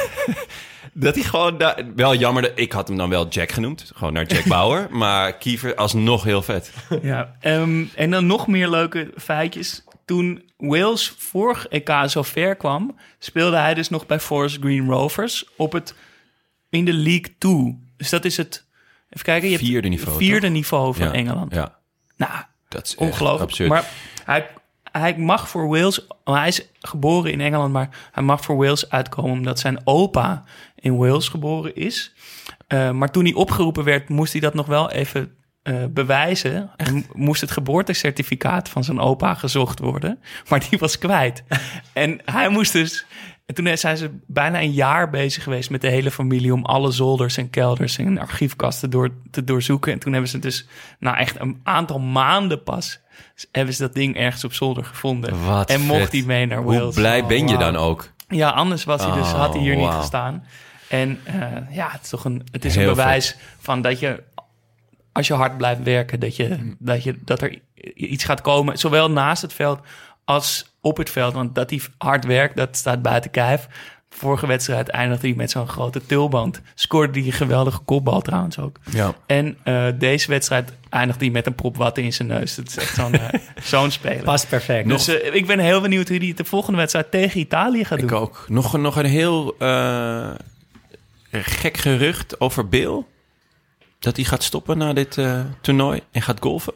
dat 0.92 1.14
hij 1.14 1.24
gewoon... 1.24 1.58
daar 1.58 1.82
wel 1.96 2.14
jammer, 2.14 2.42
dat- 2.42 2.52
ik 2.54 2.72
had 2.72 2.88
hem 2.88 2.96
dan 2.96 3.08
wel 3.08 3.28
Jack 3.28 3.52
genoemd. 3.52 3.90
Gewoon 3.94 4.12
naar 4.12 4.26
Jack 4.26 4.44
Bauer. 4.44 4.86
maar 4.90 5.32
Kiefer 5.36 5.74
alsnog 5.74 6.24
heel 6.24 6.42
vet. 6.42 6.72
Ja, 7.02 7.34
ehm, 7.40 7.84
en 7.94 8.10
dan 8.10 8.26
nog 8.26 8.46
meer 8.46 8.68
leuke 8.68 9.10
feitjes. 9.16 9.82
Toen 10.08 10.50
Wales 10.56 11.14
vorig 11.18 11.66
EK 11.68 11.90
zo 12.06 12.22
ver 12.22 12.56
kwam, 12.56 12.96
speelde 13.18 13.56
hij 13.56 13.74
dus 13.74 13.88
nog 13.88 14.06
bij 14.06 14.20
Forest 14.20 14.56
Green 14.60 14.88
Rovers 14.90 15.44
op 15.56 15.72
het 15.72 15.94
in 16.70 16.84
de 16.84 16.92
League 16.92 17.34
2. 17.38 17.78
Dus 17.96 18.10
dat 18.10 18.24
is 18.24 18.36
het. 18.36 18.66
Even 19.10 19.24
kijken, 19.24 19.48
je 19.48 19.54
hebt 19.54 19.66
Vierde 19.66 19.88
niveau, 19.88 20.16
Vierde 20.18 20.40
toch? 20.40 20.50
niveau 20.50 20.94
van 20.94 21.06
Ja, 21.06 21.12
Engeland. 21.12 21.54
Ja, 21.54 21.78
Nou, 22.16 22.32
dat 22.68 22.86
is 22.86 22.94
ongelooflijk. 22.94 23.42
absurd. 23.50 23.68
Maar 23.68 23.84
hij, 24.24 24.50
hij 24.92 25.16
mag 25.16 25.48
voor 25.48 25.68
Wales, 25.68 26.06
hij 26.24 26.48
is 26.48 26.66
geboren 26.80 27.32
in 27.32 27.40
Engeland, 27.40 27.72
maar 27.72 28.08
hij 28.12 28.22
mag 28.22 28.44
voor 28.44 28.56
Wales 28.56 28.90
uitkomen 28.90 29.30
omdat 29.32 29.58
zijn 29.58 29.80
opa 29.84 30.44
in 30.74 30.96
Wales 30.96 31.28
geboren 31.28 31.74
is. 31.76 32.12
Eh, 32.66 32.90
maar 32.90 33.10
toen 33.10 33.24
hij 33.24 33.34
opgeroepen 33.34 33.84
werd, 33.84 34.08
moest 34.08 34.32
hij 34.32 34.40
dat 34.40 34.54
nog 34.54 34.66
wel 34.66 34.90
even 34.90 35.36
eh, 35.62 35.74
bewijzen. 35.90 36.70
En 36.76 37.04
moest 37.12 37.40
het 37.40 37.50
geboortecertificaat 37.50 38.68
van 38.68 38.84
zijn 38.84 39.00
opa 39.00 39.34
gezocht 39.34 39.78
worden. 39.78 40.18
Maar 40.48 40.66
die 40.70 40.78
was 40.78 40.98
kwijt. 40.98 41.42
en 41.92 42.20
hij 42.24 42.48
moest 42.48 42.72
dus. 42.72 43.06
En 43.46 43.54
toen 43.54 43.76
zijn 43.76 43.96
ze 43.96 44.10
bijna 44.26 44.60
een 44.60 44.72
jaar 44.72 45.10
bezig 45.10 45.42
geweest 45.42 45.70
met 45.70 45.80
de 45.80 45.88
hele 45.88 46.10
familie 46.10 46.52
om 46.52 46.64
alle 46.64 46.90
zolders 46.90 47.36
en 47.36 47.50
kelders 47.50 47.98
en 47.98 48.18
archiefkasten 48.18 48.90
door, 48.90 49.10
te 49.30 49.44
doorzoeken. 49.44 49.92
En 49.92 49.98
toen 49.98 50.12
hebben 50.12 50.30
ze 50.30 50.38
dus, 50.38 50.66
nou 50.98 51.16
echt 51.16 51.40
een 51.40 51.60
aantal 51.62 51.98
maanden 51.98 52.62
pas, 52.62 53.00
hebben 53.52 53.74
ze 53.74 53.82
dat 53.82 53.94
ding 53.94 54.16
ergens 54.16 54.44
op 54.44 54.52
zolder 54.52 54.84
gevonden. 54.84 55.44
Wat 55.46 55.70
en 55.70 55.80
mocht 55.80 56.00
vet. 56.00 56.12
hij 56.12 56.22
mee 56.22 56.46
naar 56.46 56.62
Hoe 56.62 56.74
Wales. 56.78 56.94
blij 56.94 57.26
ben 57.26 57.48
je 57.48 57.54
Oh, 57.54 57.60
dan 57.60 57.76
ook? 57.76 58.12
Ja, 58.28 58.50
anders 58.50 58.84
was 58.84 59.02
hij 59.04 59.12
dus, 59.12 59.26
Oh, 59.32 59.38
had 59.38 59.52
hij 59.54 59.62
hier 59.62 59.76
niet 59.76 59.86
wauw. 59.86 59.98
gestaan. 60.00 60.44
En 60.88 61.20
eh, 61.24 61.34
ja, 61.70 61.88
het 61.90 62.02
is 62.02 62.08
toch 62.08 62.24
een, 62.24 62.46
het 62.50 62.64
is 62.64 62.74
Heel 62.74 62.88
een 62.88 62.94
bewijs 62.94 63.36
van 63.58 63.82
dat 63.82 63.98
je, 64.00 64.22
als 65.18 65.26
je 65.26 65.34
hard 65.34 65.56
blijft 65.56 65.82
werken, 65.82 66.20
dat, 66.20 66.36
je, 66.36 66.48
Mm. 66.48 66.76
dat, 66.78 67.02
je, 67.02 67.14
dat 67.24 67.42
er 67.42 67.58
iets 67.94 68.24
gaat 68.24 68.40
komen. 68.40 68.78
Zowel 68.78 69.10
naast 69.10 69.42
het 69.42 69.52
veld 69.52 69.80
als 70.24 70.72
op 70.80 70.96
het 70.96 71.10
veld. 71.10 71.34
Want 71.34 71.54
dat 71.54 71.70
hij 71.70 71.80
hard 71.98 72.24
werkt, 72.24 72.56
dat 72.56 72.76
staat 72.76 73.02
buiten 73.02 73.30
kijf. 73.30 73.66
Vorige 74.10 74.46
wedstrijd 74.46 74.88
eindigde 74.88 75.26
hij 75.26 75.36
met 75.36 75.50
zo'n 75.50 75.68
grote 75.68 76.06
tulband. 76.06 76.60
Scoorde 76.74 77.18
hij 77.18 77.26
een 77.28 77.32
geweldige 77.34 77.78
kopbal 77.78 78.20
trouwens 78.20 78.58
ook. 78.58 78.78
Ja. 78.90 79.14
En 79.26 79.56
eh, 79.62 79.86
deze 79.98 80.30
wedstrijd 80.30 80.72
eindigde 80.90 81.24
hij 81.24 81.32
met 81.34 81.46
een 81.46 81.54
prop 81.54 81.76
watten 81.76 82.02
in 82.02 82.12
zijn 82.12 82.28
neus. 82.28 82.54
Dat 82.54 82.66
is 82.68 82.76
echt 82.78 82.94
zo'n 82.94 83.12
eh, 83.14 83.40
zo'n 83.62 83.90
speler. 83.90 84.22
Past 84.22 84.48
perfect. 84.48 84.88
Dus 84.88 85.08
eh, 85.08 85.34
ik 85.34 85.46
ben 85.46 85.58
heel 85.58 85.80
benieuwd 85.80 86.08
hoe 86.08 86.18
hij 86.18 86.32
de 86.36 86.44
volgende 86.44 86.78
wedstrijd 86.78 87.10
tegen 87.10 87.40
Italië 87.40 87.84
gaat 87.84 87.98
Ik 88.02 88.08
doen. 88.08 88.18
ook. 88.18 88.44
Nog, 88.48 88.76
nog 88.78 88.96
een 88.96 89.04
heel 89.04 89.54
eh, 89.58 90.30
gek 91.30 91.76
gerucht 91.76 92.40
over 92.40 92.68
Bill. 92.68 93.04
Dat 93.98 94.16
hij 94.16 94.24
gaat 94.24 94.42
stoppen 94.42 94.78
na 94.78 94.92
dit 94.92 95.18
eh, 95.18 95.40
toernooi 95.60 96.00
en 96.12 96.22
gaat 96.22 96.40
golfen. 96.40 96.72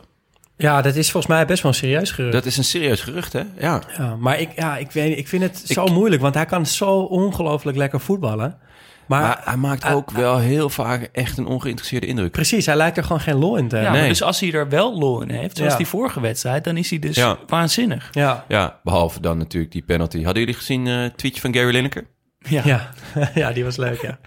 Ja, 0.57 0.83
dat 0.83 0.95
is 0.95 1.11
volgens 1.11 1.33
mij 1.33 1.47
best 1.47 1.63
wel 1.63 1.73
een 1.73 1.79
serieus 1.79 2.11
gerucht. 2.11 2.33
Dat 2.33 2.45
is 2.47 2.57
een 2.57 2.65
serieus 2.65 3.01
gerucht, 3.01 3.33
hè? 3.33 3.43
Ja. 3.59 3.83
Ja, 3.99 4.17
maar 4.17 4.41
ik, 4.41 4.51
ja, 4.57 4.77
ik, 4.77 4.91
weet, 4.91 5.19
ik 5.19 5.29
vind 5.29 5.43
het 5.43 5.63
zo 5.67 5.87
moeilijk, 5.87 6.23
want 6.23 6.35
hij 6.35 6.47
kan 6.47 6.67
zo 6.67 6.99
ongelooflijk 7.01 7.77
lekker 7.77 8.01
voetballen. 8.01 8.59
Maar, 9.07 9.21
Maar 9.21 9.41
hij 9.45 9.57
maakt 9.57 9.85
ook 9.87 10.11
wel 10.11 10.39
heel 10.39 10.69
vaak 10.69 11.09
echt 11.13 11.39
een 11.39 11.47
ongeïnteresseerde 11.47 12.07
indruk. 12.07 12.33
precies, 12.33 12.67
hij 12.67 12.77
lijkt 12.77 12.97
er 12.97 13.03
gewoon 13.05 13.21
geen 13.21 13.35
lol 13.37 13.57
in 13.57 13.69
te 13.69 13.77
hebben. 13.77 14.01
Nee. 14.01 14.09
dus 14.09 14.23
als 14.23 14.41
hij 14.41 14.53
er 14.53 14.69
wel 14.69 14.99
lol 14.99 15.23
in 15.23 15.31
heeft, 15.31 15.57
zoals 15.57 15.73
Ja. 15.73 15.79
die 15.79 15.87
vorige 15.87 16.21
wedstrijd, 16.21 16.65
dan 16.65 16.77
is 16.77 16.91
hij 16.91 16.99
dus 16.99 17.17
Ja. 17.17 17.39
waanzinnig. 17.47 18.09
Ja, 18.13 18.45
Ja, 18.49 18.81
behalve 18.83 19.21
dan 19.21 19.39
natuurlijk 19.39 19.73
die 19.73 19.83
penalty. 19.83 20.23
Hadden 20.25 20.43
jullie 20.43 20.59
gezien 20.59 20.87
het 20.87 21.19
tweetje 21.19 21.41
van 21.41 21.55
Gary 21.55 21.73
Lineker? 21.75 22.07
Ja. 22.39 22.63
ja. 22.65 22.91
ja, 23.35 23.53
die 23.53 23.65
was 23.65 23.77
leuk, 23.77 24.01
ja. 24.03 24.19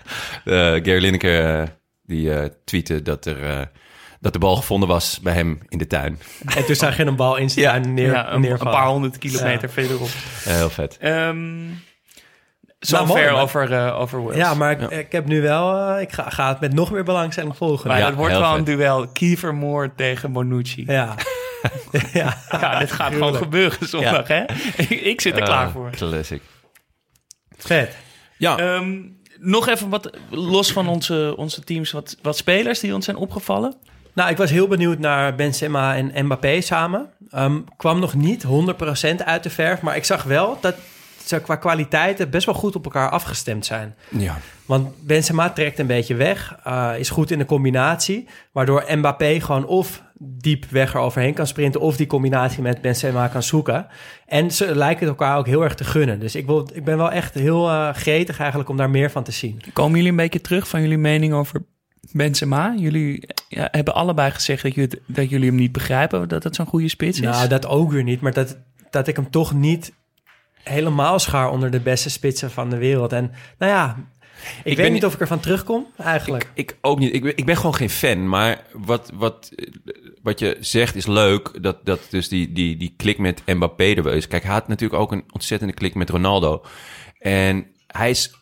Eh, 0.45 0.53
Gary 0.83 1.01
Lineker 1.01 1.69
die 2.07 2.33
eh 2.33 2.49
tweette 2.65 3.01
dat, 3.01 3.25
er, 3.25 3.43
eh, 3.49 3.65
dat 4.19 4.33
de 4.33 4.39
bal 4.39 4.55
gevonden 4.55 4.89
was 4.89 5.19
bij 5.19 5.33
hem 5.33 5.59
in 5.69 5.77
de 5.77 5.87
tuin. 5.87 6.19
En 6.55 6.65
toen 6.65 6.75
zag 6.75 6.97
je 6.97 7.05
een 7.05 7.15
bal 7.15 7.35
in 7.35 7.49
zijn 7.49 7.65
tuin 7.65 7.93
neer, 7.93 8.11
Ja, 8.11 8.33
een, 8.33 8.57
paar 8.57 8.87
honderd 8.87 9.17
kilometer 9.17 9.67
Ja. 9.67 9.73
verderop. 9.73 10.09
Eh, 10.45 10.53
heel 10.55 10.69
vet. 10.69 10.97
Ehm 10.97 11.63
Nou, 12.89 13.07
mooi, 13.07 13.19
Zover 13.21 13.33
maar- 13.33 13.41
over, 13.41 13.73
eh 13.73 13.99
over 13.99 14.21
Wales. 14.23 14.37
Ja, 14.37 14.53
maar 14.53 14.71
ik, 14.71 14.79
Ja. 14.79 14.89
ik 14.89 15.11
heb 15.11 15.25
nu 15.25 15.41
wel... 15.41 15.99
ik 15.99 16.11
ga, 16.11 16.29
ga 16.29 16.49
het 16.49 16.59
met 16.59 16.73
nog 16.73 16.91
meer 16.91 17.03
belangstelling 17.03 17.55
volgen. 17.57 17.87
Maar 17.87 17.97
Ja, 17.99 18.05
het 18.05 18.15
wordt 18.15 18.37
wel 18.37 18.49
vet. 18.49 18.57
een 18.57 18.63
duel. 18.63 19.07
Kiefer 19.07 19.55
Moore 19.55 19.91
tegen 19.95 20.31
Bonucci. 20.31 20.83
Ja, 20.87 21.15
Ja. 22.13 22.37
ja, 22.51 22.79
dit 22.79 22.91
gaat 22.91 23.13
gewoon 23.13 23.35
gebeuren 23.35 23.87
zondag, 23.87 24.27
hè? 24.27 24.43
Ik, 24.77 24.89
ik 25.13 25.21
zit 25.21 25.35
er 25.37 25.43
klaar 25.43 25.71
voor. 25.71 25.89
Classic. 25.89 26.41
vet. 27.57 27.95
Ja, 28.37 28.57
Ehm, 28.57 28.97
nog 29.45 29.67
even 29.67 29.89
wat, 29.89 30.09
los 30.29 30.71
van 30.71 30.87
onze, 30.87 31.33
onze 31.37 31.61
teams, 31.61 31.91
wat, 31.91 32.17
wat 32.21 32.37
spelers 32.37 32.79
die 32.79 32.93
ons 32.93 33.05
zijn 33.05 33.17
opgevallen. 33.17 33.75
Nou, 34.13 34.29
ik 34.29 34.37
was 34.37 34.49
heel 34.49 34.67
benieuwd 34.67 34.99
naar 34.99 35.35
Benzema 35.35 35.95
en 35.95 36.25
Mbappé 36.25 36.61
samen. 36.61 37.09
Ehm, 37.31 37.59
kwam 37.77 37.99
nog 37.99 38.13
niet 38.13 38.43
100% 38.43 39.23
uit 39.25 39.43
de 39.43 39.49
verf, 39.49 39.81
maar 39.81 39.95
ik 39.95 40.05
zag 40.05 40.23
wel 40.23 40.57
dat 40.61 40.75
ze 41.25 41.39
qua 41.39 41.55
kwaliteiten 41.55 42.29
best 42.29 42.45
wel 42.45 42.55
goed 42.55 42.75
op 42.75 42.85
elkaar 42.85 43.09
afgestemd 43.09 43.65
zijn. 43.65 43.95
ja. 44.09 44.37
Want 44.65 45.05
Benzema 45.05 45.49
trekt 45.49 45.79
een 45.79 45.87
beetje 45.87 46.15
weg, 46.15 46.55
eh, 46.63 46.91
is 46.97 47.09
goed 47.09 47.31
in 47.31 47.37
de 47.37 47.45
combinatie, 47.45 48.27
waardoor 48.51 48.85
Mbappé 48.89 49.39
gewoon 49.39 49.65
of 49.65 50.01
diep 50.19 50.65
weg 50.65 50.93
eroverheen 50.93 51.33
kan 51.33 51.47
sprinten 51.47 51.81
of 51.81 51.97
die 51.97 52.07
combinatie 52.07 52.61
met 52.61 52.81
Benzema 52.81 53.27
kan 53.27 53.43
zoeken. 53.43 53.87
En 54.25 54.51
ze 54.51 54.75
lijken 54.75 54.99
het 54.99 55.09
elkaar 55.19 55.37
ook 55.37 55.45
heel 55.45 55.63
erg 55.63 55.75
te 55.75 55.83
gunnen. 55.83 56.19
Dus 56.19 56.35
ik, 56.35 56.45
wil, 56.45 56.69
ik 56.73 56.83
ben 56.83 56.97
wel 56.97 57.11
echt 57.11 57.33
heel 57.33 57.69
eh, 57.69 57.93
gretig 57.93 58.39
eigenlijk 58.39 58.69
om 58.69 58.77
daar 58.77 58.89
meer 58.89 59.11
van 59.11 59.23
te 59.23 59.31
zien. 59.31 59.61
Komen 59.73 59.95
jullie 59.95 60.09
een 60.09 60.17
beetje 60.17 60.41
terug 60.41 60.67
van 60.67 60.81
jullie 60.81 60.97
mening 60.97 61.33
over 61.33 61.65
Benzema? 62.11 62.73
Jullie 62.77 63.27
ja, 63.49 63.67
hebben 63.71 63.93
allebei 63.93 64.31
gezegd 64.31 64.63
dat 64.63 64.73
jullie, 64.75 65.01
dat 65.07 65.29
jullie 65.29 65.49
hem 65.49 65.57
niet 65.57 65.71
begrijpen, 65.71 66.27
dat 66.27 66.43
het 66.43 66.55
zo'n 66.55 66.65
goede 66.65 66.89
spits 66.89 67.19
is. 67.19 67.25
Nou, 67.25 67.47
dat 67.47 67.67
ook 67.67 67.91
weer 67.91 68.03
niet. 68.03 68.21
Maar 68.21 68.33
dat, 68.33 68.57
dat 68.89 69.07
ik 69.07 69.15
hem 69.15 69.29
toch 69.29 69.53
niet 69.53 69.93
helemaal 70.63 71.19
schaar 71.19 71.49
onder 71.49 71.71
de 71.71 71.79
beste 71.79 72.09
spitsen 72.09 72.51
van 72.51 72.69
de 72.69 72.77
wereld. 72.77 73.13
En 73.13 73.31
nou 73.57 73.71
ja, 73.71 73.95
ik, 74.63 74.77
weet 74.77 74.91
niet 74.91 75.05
of 75.05 75.13
ik 75.13 75.19
ervan 75.19 75.39
terugkom 75.39 75.87
eigenlijk. 75.97 76.49
Ik 76.53 76.77
ook 76.81 76.99
niet. 76.99 77.13
Ik, 77.13 77.21
ben- 77.23 77.37
ik 77.37 77.45
ben 77.45 77.55
gewoon 77.57 77.75
geen 77.75 77.89
fan. 77.89 78.29
Maar 78.29 78.63
wat, 78.73 79.11
wat, 79.13 79.51
eh, 79.55 79.67
wat 80.21 80.39
je 80.39 80.57
zegt 80.59 80.95
is 80.95 81.05
leuk. 81.05 81.63
Dat, 81.63 81.85
dat 81.85 81.99
dus 82.09 82.27
die, 82.27 82.51
die, 82.51 82.77
die 82.77 82.93
klik 82.97 83.17
met 83.17 83.41
Mbappé 83.45 83.83
er 83.93 84.03
wel 84.03 84.13
is. 84.13 84.27
Kijk, 84.27 84.43
hij 84.43 84.53
had 84.53 84.67
natuurlijk 84.67 85.01
ook 85.01 85.11
een 85.11 85.23
ontzettende 85.31 85.73
klik 85.73 85.95
met 85.95 86.09
Ronaldo. 86.09 86.63
En 87.19 87.65
hij 87.87 88.09
is 88.09 88.33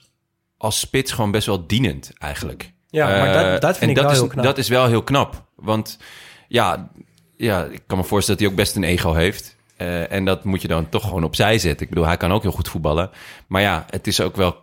als 0.58 0.80
spits 0.80 1.12
gewoon 1.12 1.32
best 1.32 1.46
wel 1.48 1.68
dienend 1.68 2.12
eigenlijk. 2.18 2.72
Ja, 2.90 3.08
maar 3.08 3.28
Eh, 3.28 3.52
dat, 3.52 3.62
dat 3.62 3.72
en 3.72 3.78
vind 3.78 3.90
ik 3.90 3.96
dat 3.96 4.06
wel 4.06 4.14
is, 4.14 4.20
heel 4.20 4.30
knap. 4.30 4.44
Dat 4.46 4.58
is 4.58 4.68
wel 4.70 4.88
heel 4.88 5.04
knap. 5.04 5.46
Want 5.56 5.98
ja, 6.48 6.92
ja, 7.38 7.66
ik 7.66 7.82
kan 7.88 7.98
me 7.98 8.04
voorstellen 8.04 8.40
dat 8.42 8.50
hij 8.50 8.58
ook 8.60 8.66
best 8.66 8.76
een 8.76 8.84
ego 8.84 9.14
heeft. 9.14 9.56
Eh, 9.78 10.12
en 10.12 10.26
dat 10.26 10.44
moet 10.44 10.62
je 10.62 10.68
dan 10.68 10.90
toch 10.90 11.04
gewoon 11.04 11.24
opzij 11.24 11.58
zetten. 11.60 11.84
Ik 11.84 11.90
bedoel, 11.90 12.06
hij 12.06 12.18
kan 12.18 12.32
ook 12.32 12.42
heel 12.42 12.52
goed 12.52 12.70
voetballen. 12.70 13.10
Maar 13.48 13.62
ja, 13.62 13.86
het 13.90 14.08
is 14.08 14.22
ook 14.22 14.36
wel 14.36 14.58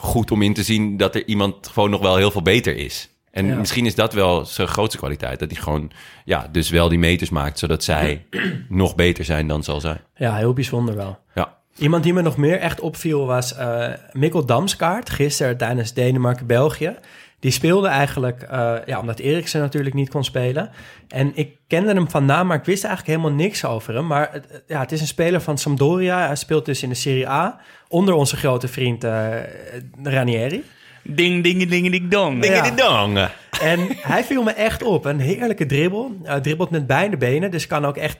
goed 0.00 0.30
om 0.30 0.42
in 0.42 0.54
te 0.54 0.62
zien 0.62 0.96
dat 0.96 1.14
er 1.14 1.26
iemand 1.26 1.68
gewoon 1.68 1.90
nog 1.90 2.00
wel 2.00 2.16
heel 2.16 2.30
veel 2.30 2.42
beter 2.42 2.76
is. 2.76 3.08
En 3.30 3.46
Ja. 3.46 3.56
misschien 3.56 3.86
is 3.86 3.94
dat 3.94 4.12
wel 4.12 4.44
zijn 4.44 4.68
grootste 4.68 4.98
kwaliteit. 4.98 5.38
Dat 5.38 5.50
hij 5.50 5.60
gewoon, 5.60 5.90
ja, 6.24 6.48
dus 6.52 6.70
wel 6.70 6.88
die 6.88 6.98
meters 6.98 7.30
maakt, 7.30 7.58
zodat 7.58 7.84
zij 7.84 8.26
nog 8.68 8.94
beter 8.94 9.24
zijn 9.24 9.46
dan 9.48 9.62
zal 9.64 9.80
zij. 9.80 10.00
Ja, 10.14 10.36
heel 10.36 10.52
bijzonder 10.52 10.96
wel. 10.96 11.18
Ja. 11.34 11.58
Iemand 11.78 12.02
die 12.02 12.12
me 12.12 12.22
nog 12.22 12.36
meer 12.36 12.58
echt 12.58 12.80
opviel 12.80 13.26
was 13.26 13.54
eh 13.54 13.88
Mikkel 14.12 14.44
Damskaart. 14.46 15.10
Gisteren 15.10 15.56
tijdens 15.56 15.92
Denemarken-België. 15.92 16.96
Die 17.40 17.50
speelde 17.50 17.88
eigenlijk, 17.88 18.42
eh, 18.42 18.74
ja, 18.86 19.00
omdat 19.00 19.18
Eriksen 19.18 19.60
natuurlijk 19.60 19.94
niet 19.94 20.10
kon 20.10 20.24
spelen. 20.24 20.70
En 21.08 21.32
ik 21.34 21.56
kende 21.66 21.92
hem 21.92 22.10
van 22.10 22.24
naam, 22.24 22.46
maar 22.46 22.56
ik 22.56 22.64
wist 22.64 22.84
eigenlijk 22.84 23.16
helemaal 23.16 23.38
niks 23.38 23.64
over 23.64 23.94
hem. 23.94 24.06
Maar 24.06 24.28
het, 24.32 24.62
ja, 24.66 24.80
het 24.80 24.92
is 24.92 25.00
een 25.00 25.06
speler 25.06 25.40
van 25.40 25.58
Sampdoria. 25.58 26.26
Hij 26.26 26.36
speelt 26.36 26.64
dus 26.64 26.82
in 26.82 26.88
de 26.88 26.94
Serie 26.94 27.28
A. 27.28 27.60
Onder 27.88 28.14
onze 28.14 28.36
grote 28.36 28.68
vriend 28.68 29.04
eh, 29.04 29.28
Ranieri. 30.02 30.64
Ding, 31.02 31.42
ding, 31.42 31.68
ding, 31.68 31.90
ding, 31.90 32.08
dong. 32.08 32.44
Ja. 32.44 32.70
dong. 32.70 33.28
En 33.60 33.88
hij 34.00 34.24
viel 34.24 34.42
me 34.42 34.50
echt 34.50 34.82
op. 34.82 35.04
Een 35.04 35.20
heerlijke 35.20 35.66
dribbel. 35.66 36.16
Hij 36.22 36.40
dribbelt 36.40 36.70
met 36.70 36.86
beide 36.86 37.16
benen, 37.16 37.50
dus 37.50 37.66
kan 37.66 37.84
ook 37.84 37.96
echt 37.96 38.18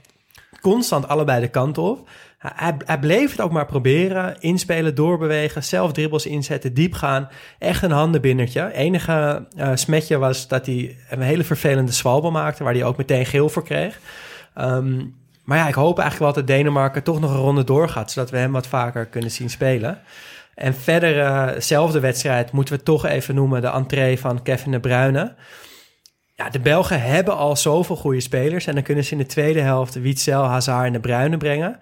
constant 0.60 1.08
allebei 1.08 1.40
de 1.40 1.48
kanten 1.48 1.82
op. 1.82 2.08
Hij, 2.38 2.74
hij 2.84 2.98
bleef 2.98 3.30
het 3.30 3.40
ook 3.40 3.50
maar 3.52 3.66
proberen. 3.66 4.40
Inspelen, 4.40 4.94
doorbewegen, 4.94 5.64
zelf 5.64 5.92
dribbels 5.92 6.26
inzetten, 6.26 6.74
diep 6.74 6.94
gaan. 6.94 7.28
Echt 7.58 7.82
een 7.82 7.90
handenbindertje. 7.90 8.72
Enige 8.72 9.46
eh, 9.56 9.70
smetje 9.74 10.18
was 10.18 10.48
dat 10.48 10.66
hij 10.66 10.96
een 11.10 11.20
hele 11.20 11.44
vervelende 11.44 11.92
zwalbe 11.92 12.30
maakte... 12.30 12.64
waar 12.64 12.72
hij 12.72 12.84
ook 12.84 12.96
meteen 12.96 13.26
geel 13.26 13.48
voor 13.48 13.64
kreeg. 13.64 14.00
Ehm, 14.54 15.02
maar 15.44 15.58
ja, 15.58 15.68
ik 15.68 15.74
hoop 15.74 15.98
eigenlijk 15.98 16.34
wel 16.34 16.44
dat 16.44 16.56
Denemarken 16.56 17.02
toch 17.02 17.20
nog 17.20 17.30
een 17.30 17.36
ronde 17.36 17.64
doorgaat... 17.64 18.10
zodat 18.10 18.30
we 18.30 18.36
hem 18.36 18.52
wat 18.52 18.66
vaker 18.66 19.06
kunnen 19.06 19.30
zien 19.30 19.50
spelen. 19.50 19.98
En 20.54 20.74
verder, 20.74 21.20
eh, 21.20 21.60
zelfde 21.60 22.00
wedstrijd, 22.00 22.52
moeten 22.52 22.74
we 22.74 22.82
toch 22.82 23.06
even 23.06 23.34
noemen... 23.34 23.60
de 23.60 23.70
entree 23.70 24.18
van 24.18 24.42
Kevin 24.42 24.70
de 24.70 24.80
Bruyne... 24.80 25.34
Ja, 26.40 26.50
de 26.50 26.60
Belgen 26.60 27.02
hebben 27.02 27.36
al 27.36 27.56
zoveel 27.56 27.96
goede 27.96 28.20
spelers. 28.20 28.66
En 28.66 28.74
dan 28.74 28.82
kunnen 28.82 29.04
ze 29.04 29.12
in 29.12 29.18
de 29.18 29.26
tweede 29.26 29.60
helft 29.60 29.94
Witzel, 29.94 30.42
Hazard 30.42 30.86
en 30.86 30.92
de 30.92 31.00
Bruyne 31.00 31.36
brengen. 31.36 31.78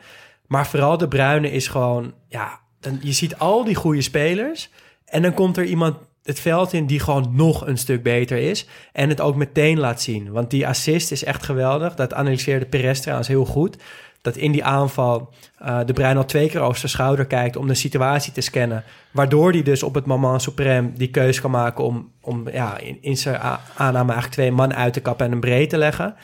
Maar 0.46 0.66
vooral 0.66 0.98
de 0.98 1.09
Bruyne 1.09 1.50
is 1.50 1.68
gewoon... 1.68 2.14
Ja, 2.28 2.61
dan, 2.80 2.98
je 3.02 3.12
ziet 3.12 3.38
al 3.38 3.64
die 3.64 3.74
goede 3.74 4.02
spelers. 4.02 4.70
En 5.04 5.22
dan 5.22 5.34
komt 5.34 5.56
er 5.56 5.64
iemand 5.64 5.96
het 6.22 6.40
veld 6.40 6.72
in 6.72 6.86
die 6.86 7.00
gewoon 7.00 7.30
nog 7.32 7.66
een 7.66 7.78
stuk 7.78 8.02
beter 8.02 8.38
is. 8.38 8.66
En 8.92 9.09
het 9.09 9.20
ook 9.20 9.36
meteen 9.36 9.78
laat 9.78 10.02
zien. 10.02 10.32
Want 10.32 10.50
die 10.50 10.66
assist 10.66 11.11
is 11.11 11.24
echt 11.24 11.44
geweldig. 11.44 11.94
Dat 11.94 12.14
analyseerde 12.14 12.66
Perez 12.66 13.00
trouwens 13.00 13.28
heel 13.28 13.44
goed. 13.44 13.76
Dat 14.22 14.36
in 14.36 14.52
die 14.52 14.64
aanval 14.64 15.32
eh, 15.58 15.78
de 15.86 15.92
Bruin 15.92 16.16
al 16.16 16.24
twee 16.24 16.48
keer 16.48 16.60
over 16.60 16.78
zijn 16.78 16.90
schouder 16.90 17.26
kijkt... 17.26 17.56
om 17.56 17.66
de 17.66 17.74
situatie 17.74 18.32
te 18.32 18.40
scannen. 18.40 18.84
Waardoor 19.10 19.50
hij 19.52 19.62
dus 19.62 19.82
op 19.82 19.94
het 19.94 20.06
moment 20.06 20.50
suprême 20.50 20.92
die 20.96 21.10
keus 21.10 21.40
kan 21.40 21.50
maken... 21.50 21.84
om, 21.84 22.12
om 22.20 22.48
ja, 22.48 22.78
in, 22.78 22.98
in 23.00 23.16
zijn 23.16 23.40
aanname 23.76 24.12
eigenlijk 24.12 24.32
twee 24.32 24.52
man 24.52 24.74
uit 24.74 24.92
te 24.92 25.00
kappen 25.00 25.26
en 25.26 25.32
een 25.32 25.40
breed 25.40 25.70
te 25.70 25.78
leggen. 25.78 26.14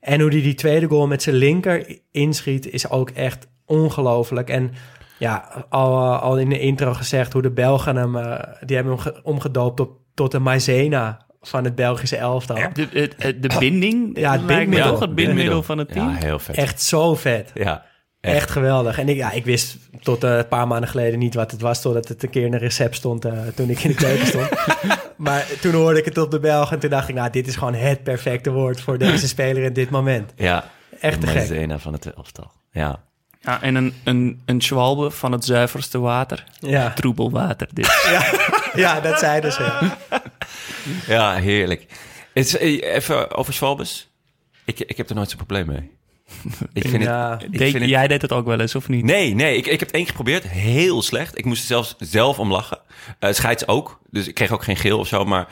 En 0.00 0.20
hoe 0.20 0.30
hij 0.30 0.42
die 0.42 0.54
tweede 0.54 0.86
goal 0.86 1.06
met 1.06 1.22
zijn 1.22 1.36
linker 1.36 1.98
inschiet... 2.10 2.70
is 2.70 2.90
ook 2.90 3.10
echt 3.10 3.46
ongelooflijk. 3.64 4.50
En 4.50 4.72
ja, 5.18 5.64
al, 5.68 6.12
eh, 6.12 6.22
al 6.22 6.38
in 6.38 6.48
de 6.48 6.58
intro 6.60 6.94
gezegd 6.94 7.32
hoe 7.32 7.42
de 7.42 7.50
Belgen 7.50 7.96
hem... 7.96 8.16
eh, 8.16 8.52
die 8.66 8.76
hebben 8.76 8.94
hem 8.94 9.02
ge- 9.02 9.20
omgedoopt 9.22 9.76
tot, 9.76 9.90
tot 10.14 10.30
de 10.32 10.38
Maizena 10.38 11.25
van 11.48 11.64
het 11.64 11.74
Belgische 11.74 12.16
elftal. 12.16 12.56
De, 12.72 13.14
de 13.40 13.56
binding, 13.58 14.10
Ja, 14.18 14.32
het 14.32 14.40
lijkt 14.40 14.48
me 14.48 14.56
bindmiddel. 14.56 14.90
toch 14.90 15.00
het 15.00 15.14
bindmiddel 15.14 15.62
van 15.62 15.78
het 15.78 15.92
team. 15.92 16.08
Ja, 16.08 16.14
heel 16.14 16.38
vet. 16.38 16.56
Echt 16.56 16.82
zo 16.82 17.14
vet. 17.14 17.50
Ja, 17.54 17.84
Echt, 18.20 18.50
geweldig. 18.50 18.98
En 18.98 19.08
ik, 19.08 19.16
ja, 19.16 19.30
ik 19.30 19.44
wist 19.44 19.76
tot 20.02 20.24
eh, 20.24 20.36
een 20.36 20.48
paar 20.48 20.66
maanden 20.66 20.88
geleden 20.88 21.18
niet 21.18 21.34
wat 21.34 21.50
het 21.50 21.60
was... 21.60 21.80
totdat 21.80 22.08
het 22.08 22.22
een 22.22 22.30
keer 22.30 22.44
in 22.44 22.52
een 22.52 22.58
recept 22.58 22.94
stond 22.94 23.24
eh, 23.24 23.32
toen 23.54 23.70
ik 23.70 23.80
in 23.80 23.90
de 23.90 23.96
keuken 23.96 24.26
stond. 24.26 24.48
maar 25.16 25.46
toen 25.60 25.72
hoorde 25.74 25.98
ik 25.98 26.04
het 26.04 26.18
op 26.18 26.30
de 26.30 26.40
Belg 26.40 26.72
en 26.72 26.78
toen 26.78 26.90
dacht 26.90 27.08
ik... 27.08 27.14
nou, 27.14 27.30
dit 27.30 27.46
is 27.46 27.56
gewoon 27.56 27.74
het 27.74 28.02
perfecte 28.02 28.50
woord 28.50 28.80
voor 28.80 28.98
deze 28.98 29.28
speler 29.28 29.62
in 29.62 29.72
dit 29.72 29.90
moment. 29.90 30.32
Ja, 30.36 30.64
Echt 31.00 31.20
te 31.20 31.26
de 31.26 31.26
gek. 31.26 31.48
Maizena 31.48 31.78
van 31.78 31.92
het 31.92 32.14
elftal. 32.14 32.52
Ja. 32.70 33.04
Ja, 33.40 33.62
en 33.62 33.74
een, 33.74 33.94
een, 34.04 34.42
een 34.44 34.60
schwalbe 34.60 35.10
van 35.10 35.32
het 35.32 35.44
zuiverste 35.44 35.98
water. 35.98 36.44
Ja, 36.58 36.92
Troebel 36.92 37.30
water 37.30 37.68
dus. 37.72 38.08
ja 38.74 39.00
dat 39.00 39.18
zeiden 39.18 39.52
ze. 39.52 39.90
ja. 41.06 41.34
heerlijk. 41.34 41.86
Het 42.34 42.46
is, 42.46 42.56
eh, 42.58 42.94
even 42.94 43.34
over 43.36 43.52
Schwalbes. 43.54 44.10
Ik, 44.64 44.80
ik 44.80 44.96
heb 44.96 45.08
er 45.08 45.14
nooit 45.14 45.28
zo'n 45.28 45.36
probleem 45.38 45.66
mee. 45.66 45.90
Ik 46.72 46.88
vind 46.88 47.02
Ja, 47.02 47.30
het, 47.30 47.42
ik 47.42 47.52
Deed- 47.58 47.70
vind 47.70 47.80
het- 47.82 47.90
jij 47.90 48.08
deed 48.08 48.22
het 48.22 48.32
ook 48.32 48.46
wel 48.46 48.60
eens, 48.60 48.74
of 48.74 48.88
niet? 48.88 49.04
Nee, 49.04 49.34
nee, 49.34 49.56
ik, 49.56 49.66
ik 49.66 49.70
heb 49.70 49.88
het 49.88 49.90
één 49.90 50.04
keer 50.04 50.14
geprobeerd. 50.16 50.48
Heel 50.48 51.02
slecht. 51.02 51.38
Ik 51.38 51.44
moest 51.44 51.60
er 51.60 51.66
zelfs 51.66 51.94
zelf 51.98 52.38
om 52.38 52.50
lachen. 52.52 52.78
Eh 53.18 53.32
scheids 53.32 53.66
ook. 53.68 54.00
Dus 54.10 54.26
ik 54.28 54.34
kreeg 54.34 54.50
ook 54.50 54.62
geen 54.64 54.76
geel 54.76 54.98
of 54.98 55.06
zo. 55.08 55.24
Maar 55.24 55.46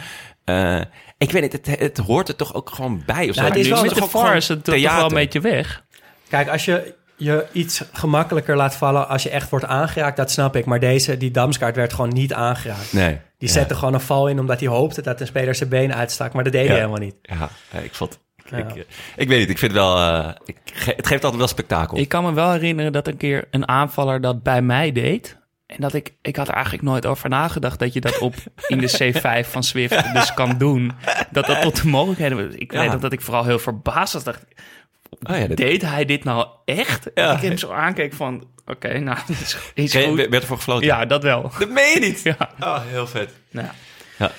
eh, 0.45 0.81
ik 1.19 1.31
weet 1.31 1.43
niet, 1.43 1.53
het, 1.53 1.79
het 1.79 1.99
hoort 1.99 2.29
er 2.29 2.37
toch 2.37 2.55
ook 2.55 2.71
gewoon 2.71 3.03
bij. 3.07 3.29
Of 3.29 3.35
zo. 3.35 3.41
Nou, 3.41 3.53
het 3.53 3.61
is 3.61 3.65
Nu 3.67 3.73
wel 3.73 3.83
het 3.85 3.95
Met 3.95 4.05
de 4.05 4.11
VAR 4.11 4.37
is 4.37 4.49
het 4.49 4.65
toch 4.65 4.75
wel 4.75 4.83
theater. 4.83 5.05
een 5.07 5.15
beetje 5.15 5.41
weg. 5.41 5.85
Kijk, 6.29 6.49
als 6.49 6.65
je 6.65 6.95
je 7.17 7.47
iets 7.53 7.83
gemakkelijker 7.93 8.57
laat 8.57 8.77
vallen 8.77 9.09
als 9.09 9.23
je 9.23 9.31
echt 9.31 9.51
wordt 9.51 9.65
aangeraakt, 9.67 10.17
dat 10.17 10.31
snap 10.31 10.57
ik. 10.57 10.65
Maar 10.65 10.81
deze, 10.81 11.17
die 11.17 11.31
Damskaart 11.31 11.77
werd 11.77 11.93
gewoon 11.93 12.13
niet 12.13 12.33
aangeraakt. 12.33 12.93
Nee. 12.93 13.19
Die 13.39 13.49
Ja. 13.49 13.55
zette 13.55 13.75
gewoon 13.75 13.95
een 13.95 14.01
val 14.01 14.29
in 14.29 14.39
omdat 14.41 14.61
hij 14.61 14.69
hoopte 14.69 15.03
dat 15.03 15.21
een 15.21 15.27
speler 15.27 15.55
zijn 15.55 15.69
been 15.69 15.95
uitstak. 15.95 16.33
Maar 16.33 16.45
dat 16.45 16.53
deed 16.53 16.67
hij 16.67 16.77
helemaal 16.77 16.99
niet. 16.99 17.15
Ja, 17.23 17.49
ik 17.83 17.95
vond... 17.95 18.19
Ja. 18.51 18.57
Ik, 18.57 18.71
eh, 18.77 18.83
ik 19.17 19.29
weet 19.29 19.39
niet, 19.39 19.51
ik 19.51 19.59
vind 19.59 19.73
het 19.73 19.81
wel... 19.81 19.97
eh, 19.97 20.29
ik, 20.45 20.57
ge- 20.65 20.93
het 20.97 21.07
geeft 21.07 21.21
altijd 21.23 21.41
wel 21.41 21.49
spektakel. 21.51 21.99
Ik 21.99 22.09
kan 22.09 22.25
me 22.25 22.33
wel 22.33 22.51
herinneren 22.53 22.93
dat 22.93 23.07
een 23.07 23.17
keer 23.17 23.45
een 23.51 23.69
aanvaller 23.69 24.21
dat 24.21 24.43
bij 24.43 24.63
mij 24.63 24.93
deed. 24.93 25.37
En 25.67 25.77
dat 25.79 25.95
ik, 25.95 26.15
ik 26.23 26.37
had 26.37 26.49
er 26.49 26.55
eigenlijk 26.55 26.85
nooit 26.85 27.07
over 27.07 27.29
nagedacht 27.29 27.79
dat 27.79 27.93
je 27.93 28.01
dat 28.01 28.19
op 28.19 28.35
in 28.69 28.79
de 28.79 29.13
C5 29.45 29.49
van 29.51 29.63
Swift 29.63 30.13
dus 30.15 30.35
kan 30.35 30.59
doen. 30.59 30.93
Dat 31.31 31.47
dat 31.47 31.61
tot 31.63 31.83
de 31.83 31.89
mogelijkheden. 31.89 32.61
Ik 32.61 32.73
Ja. 32.73 32.81
weet 32.81 32.91
nog 32.93 33.01
dat 33.01 33.13
ik 33.13 33.21
vooral 33.21 33.45
heel 33.45 33.59
verbaasd 33.59 34.13
was. 34.13 34.25
Dacht, 34.25 34.45
Oh 35.23 35.37
ja, 35.39 35.47
dat- 35.47 35.57
deed 35.57 35.83
hij 35.83 36.05
dit 36.05 36.25
nou 36.25 36.47
echt? 36.65 37.11
Ja. 37.15 37.33
Ik 37.37 37.41
hem 37.41 37.57
zo 37.59 37.71
aankeek 37.73 38.13
van, 38.13 38.47
oké, 38.67 38.99
nou, 38.99 39.19
dit 39.27 39.41
is, 39.45 39.57
is 39.75 39.91
Kreeg- 39.91 40.07
goed. 40.07 40.17
werd 40.17 40.35
ervoor 40.35 40.57
gefloten? 40.57 40.87
Ja, 40.87 41.07
dat 41.07 41.23
wel. 41.23 41.51
Dat 41.59 41.69
meen 41.71 41.91
je 41.95 42.01
niet? 42.01 42.21
Ja. 42.39 42.51
Oh, 42.61 42.81
heel 42.87 43.07
vet. 43.07 43.31
Nou. 43.51 43.69
Ja. 44.19 44.31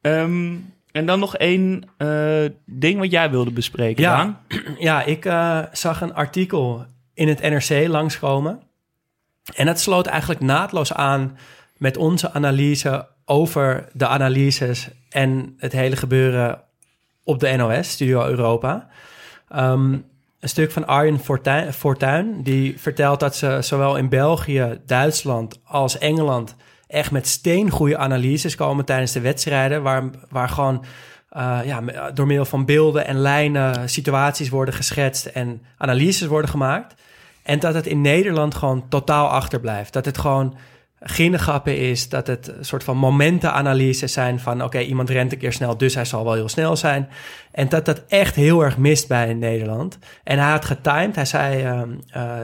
Ehm, 0.00 0.54
en 0.92 1.06
dan 1.06 1.18
nog 1.18 1.36
één 1.36 1.84
eh, 1.96 2.44
ding 2.66 2.98
wat 2.98 3.10
jij 3.10 3.30
wilde 3.30 3.50
bespreken, 3.50 4.02
Ja. 4.02 4.16
Daan. 4.16 4.38
Ja, 4.78 5.02
ik 5.04 5.24
eh, 5.24 5.60
zag 5.72 6.00
een 6.00 6.14
artikel 6.14 6.86
in 7.14 7.28
het 7.28 7.40
NRC 7.40 7.88
langskomen. 7.88 8.62
En 9.54 9.66
dat 9.66 9.80
sloot 9.80 10.06
eigenlijk 10.06 10.40
naadloos 10.40 10.92
aan 10.92 11.38
met 11.76 11.96
onze 11.96 12.32
analyse 12.32 13.08
over 13.24 13.88
de 13.92 14.06
analyses 14.06 14.88
en 15.08 15.54
het 15.58 15.72
hele 15.72 15.96
gebeuren 15.96 16.62
op 17.24 17.40
de 17.40 17.56
NOS, 17.56 17.90
Studio 17.90 18.26
Europa. 18.26 18.88
Ehm, 19.48 19.98
een 20.40 20.48
stuk 20.48 20.70
van 20.70 20.86
Arjen 20.86 21.20
Fortuyn, 21.72 22.42
die 22.42 22.78
vertelt 22.78 23.20
dat 23.20 23.36
ze 23.36 23.58
zowel 23.60 23.96
in 23.96 24.08
België, 24.08 24.80
Duitsland 24.86 25.60
als 25.64 25.98
Engeland 25.98 26.56
echt 26.86 27.10
met 27.10 27.26
steengoede 27.26 27.96
analyses 27.96 28.54
komen 28.54 28.84
tijdens 28.84 29.12
de 29.12 29.20
wedstrijden, 29.20 29.82
waar, 29.82 30.04
waar 30.28 30.48
gewoon 30.48 30.84
eh, 31.28 31.58
ja, 31.64 32.10
door 32.14 32.26
middel 32.26 32.44
van 32.44 32.64
beelden 32.64 33.06
en 33.06 33.18
lijnen 33.18 33.88
situaties 33.88 34.48
worden 34.48 34.74
geschetst 34.74 35.26
en 35.26 35.62
analyses 35.76 36.26
worden 36.26 36.50
gemaakt. 36.50 36.94
En 37.42 37.58
dat 37.58 37.74
het 37.74 37.86
in 37.86 38.00
Nederland 38.00 38.54
gewoon 38.54 38.88
totaal 38.88 39.28
achterblijft. 39.28 39.92
Dat 39.92 40.04
het 40.04 40.18
gewoon 40.18 40.56
ginnegappen 41.00 41.78
is, 41.78 42.08
dat 42.08 42.26
het 42.26 42.48
een 42.48 42.64
soort 42.64 42.84
van 42.84 42.96
momentenanalyses 42.96 44.12
zijn 44.12 44.40
van 44.40 44.64
oké, 44.64 44.78
iemand 44.78 45.10
rent 45.10 45.32
een 45.32 45.38
keer 45.38 45.52
snel, 45.52 45.76
dus 45.76 45.94
hij 45.94 46.04
zal 46.04 46.24
wel 46.24 46.32
heel 46.32 46.48
snel 46.48 46.76
zijn. 46.76 47.08
En 47.52 47.68
dat 47.68 47.84
dat 47.84 48.04
echt 48.08 48.34
heel 48.34 48.64
erg 48.64 48.78
mist 48.78 49.08
bij 49.08 49.34
Nederland. 49.34 49.98
En 50.24 50.38
hij 50.38 50.50
had 50.50 50.64
getimed, 50.64 51.14
hij 51.14 51.24
zei 51.24 51.62
ehm, 51.62 51.90
eh, 52.08 52.38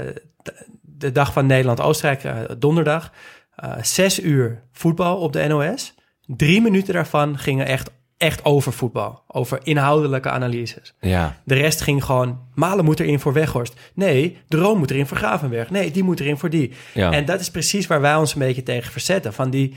de 0.81 1.13
dag 1.13 1.33
van 1.33 1.47
Nederland-Oostenrijk, 1.47 2.25
eh, 2.25 2.41
donderdag, 2.59 3.13
eh, 3.57 3.73
zes 3.83 4.23
uur 4.23 4.63
voetbal 4.73 5.17
op 5.17 5.33
de 5.33 5.47
NOS. 5.47 5.95
Drie 6.27 6.61
minuten 6.61 6.95
daarvan 6.95 7.39
gingen 7.39 7.67
echt, 7.67 7.91
echt 8.19 8.45
over 8.45 8.73
voetbal, 8.73 9.23
over 9.27 9.59
inhoudelijke 9.63 10.31
analyses. 10.31 10.95
Ja. 11.01 11.37
De 11.45 11.55
rest 11.55 11.81
ging 11.81 12.05
gewoon, 12.05 12.39
Malen 12.55 12.85
moet 12.85 13.01
erin 13.01 13.21
voor 13.21 13.33
Weghorst. 13.33 13.75
Nee, 13.95 14.37
Droom 14.49 14.79
moet 14.79 14.91
erin 14.91 15.07
voor 15.07 15.17
Gravenberg. 15.17 15.71
Nee, 15.71 15.91
die 15.91 16.03
moet 16.03 16.21
erin 16.21 16.39
voor 16.39 16.51
die. 16.51 16.73
Ja. 16.95 17.13
En 17.13 17.25
dat 17.25 17.41
is 17.41 17.51
precies 17.51 17.87
waar 17.87 18.01
wij 18.01 18.17
ons 18.17 18.33
een 18.35 18.39
beetje 18.39 18.63
tegen 18.63 18.93
verzetten. 18.93 19.33
Van 19.33 19.51
die, 19.51 19.75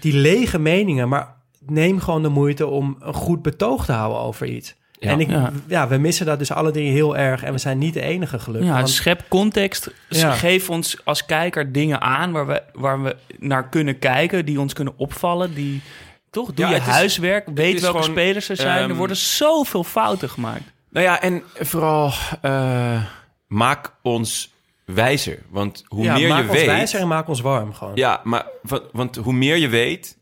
die 0.00 0.14
lege 0.14 0.58
meningen, 0.58 1.08
maar 1.08 1.34
neem 1.66 2.00
gewoon 2.00 2.22
de 2.22 2.28
moeite 2.28 2.66
om 2.66 2.96
een 3.00 3.14
goed 3.14 3.42
betoog 3.42 3.84
te 3.84 3.92
houden 3.92 4.20
over 4.20 4.46
iets. 4.46 4.74
Ja. 4.98 5.10
en 5.10 5.20
ik, 5.20 5.30
Ja. 5.30 5.52
ja. 5.66 5.88
we 5.88 5.96
missen 5.98 6.26
dat 6.26 6.38
dus 6.38 6.52
alle 6.52 6.70
drie 6.70 6.90
heel 6.90 7.16
erg. 7.16 7.42
En 7.42 7.52
we 7.52 7.58
zijn 7.58 7.78
niet 7.78 7.94
de 7.94 8.00
enige 8.02 8.38
gelukkig. 8.38 8.68
Ja, 8.68 8.74
want- 8.76 8.90
schep 8.90 9.24
context. 9.28 9.90
Ja. 10.08 10.32
Geef 10.32 10.70
ons 10.70 11.04
als 11.04 11.26
kijker 11.26 11.72
dingen 11.72 12.00
aan 12.00 12.32
waar 12.32 12.46
we, 12.46 12.62
waar 12.72 13.02
we 13.02 13.16
naar 13.38 13.68
kunnen 13.68 13.98
kijken, 13.98 14.44
die 14.44 14.60
ons 14.60 14.72
kunnen 14.72 14.94
opvallen. 14.96 15.54
Die, 15.54 15.82
toch, 16.30 16.52
doe 16.52 16.64
Ja, 16.66 16.70
je 16.70 16.76
is- 16.80 16.82
huiswerk, 16.86 17.46
weet 17.54 17.80
welke 17.80 17.98
gewoon, 17.98 18.14
spelers 18.16 18.48
er 18.48 18.56
zijn. 18.56 18.80
ehm, 18.82 18.90
er 18.90 18.96
worden 18.96 19.16
zoveel 19.16 19.84
fouten 19.84 20.30
gemaakt. 20.30 20.62
Nou 20.90 21.06
ja, 21.06 21.20
en 21.22 21.42
vooral 21.54 22.12
eh, 22.42 23.02
maak 23.46 23.94
ons 24.02 24.52
wijzer. 24.84 25.42
Want 25.48 25.84
hoe 25.88 26.04
ja, 26.04 26.14
meer 26.14 26.28
maak 26.28 26.42
je 26.42 26.48
ons 26.48 26.56
weet... 26.58 26.66
wijzer 26.66 27.00
en 27.00 27.08
maak 27.08 27.28
ons 27.28 27.40
warm 27.40 27.74
gewoon. 27.74 27.92
Ja, 27.94 28.20
maar 28.24 28.46
want, 28.62 28.82
want 28.92 29.16
hoe 29.16 29.32
meer 29.32 29.56
je 29.56 29.68
weet, 29.68 30.18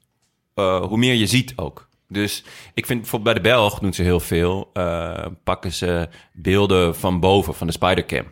eh, 0.54 0.80
hoe 0.84 0.98
meer 0.98 1.14
je 1.14 1.26
ziet 1.26 1.52
ook. 1.56 1.86
Dus 2.08 2.44
ik 2.74 2.86
vind 2.86 3.00
bijvoorbeeld 3.00 3.34
bij 3.34 3.42
de 3.42 3.48
Belg 3.48 3.78
doen 3.78 3.92
ze 3.92 4.02
heel 4.02 4.20
veel. 4.20 4.70
eh, 4.72 5.26
pakken 5.44 5.72
ze 5.72 6.08
beelden 6.32 6.96
van 6.96 7.20
boven, 7.20 7.54
van 7.54 7.66
de 7.66 7.72
Spidercam. 7.72 8.24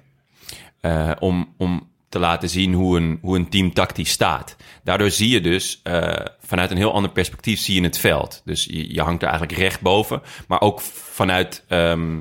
Eh, 0.80 1.10
om, 1.18 1.54
om 1.58 1.88
te 2.16 2.22
laten 2.22 2.48
zien 2.48 2.72
hoe 2.72 2.96
een, 2.96 3.18
hoe 3.22 3.36
een 3.36 3.48
team 3.48 3.72
tactisch 3.72 4.10
staat. 4.10 4.56
Daardoor 4.84 5.10
zie 5.10 5.28
je 5.28 5.40
dus 5.40 5.80
eh, 5.82 6.12
vanuit 6.38 6.70
een 6.70 6.76
heel 6.76 6.92
ander 6.92 7.10
perspectief 7.10 7.60
zie 7.60 7.74
je 7.80 7.86
het 7.86 7.98
veld. 7.98 8.42
Dus 8.44 8.64
je, 8.64 8.94
je 8.94 9.00
hangt 9.00 9.22
er 9.22 9.28
eigenlijk 9.28 9.58
recht 9.58 9.80
boven, 9.80 10.22
maar 10.48 10.60
ook 10.60 10.80
vanuit, 10.80 11.64
ehm, 11.68 12.20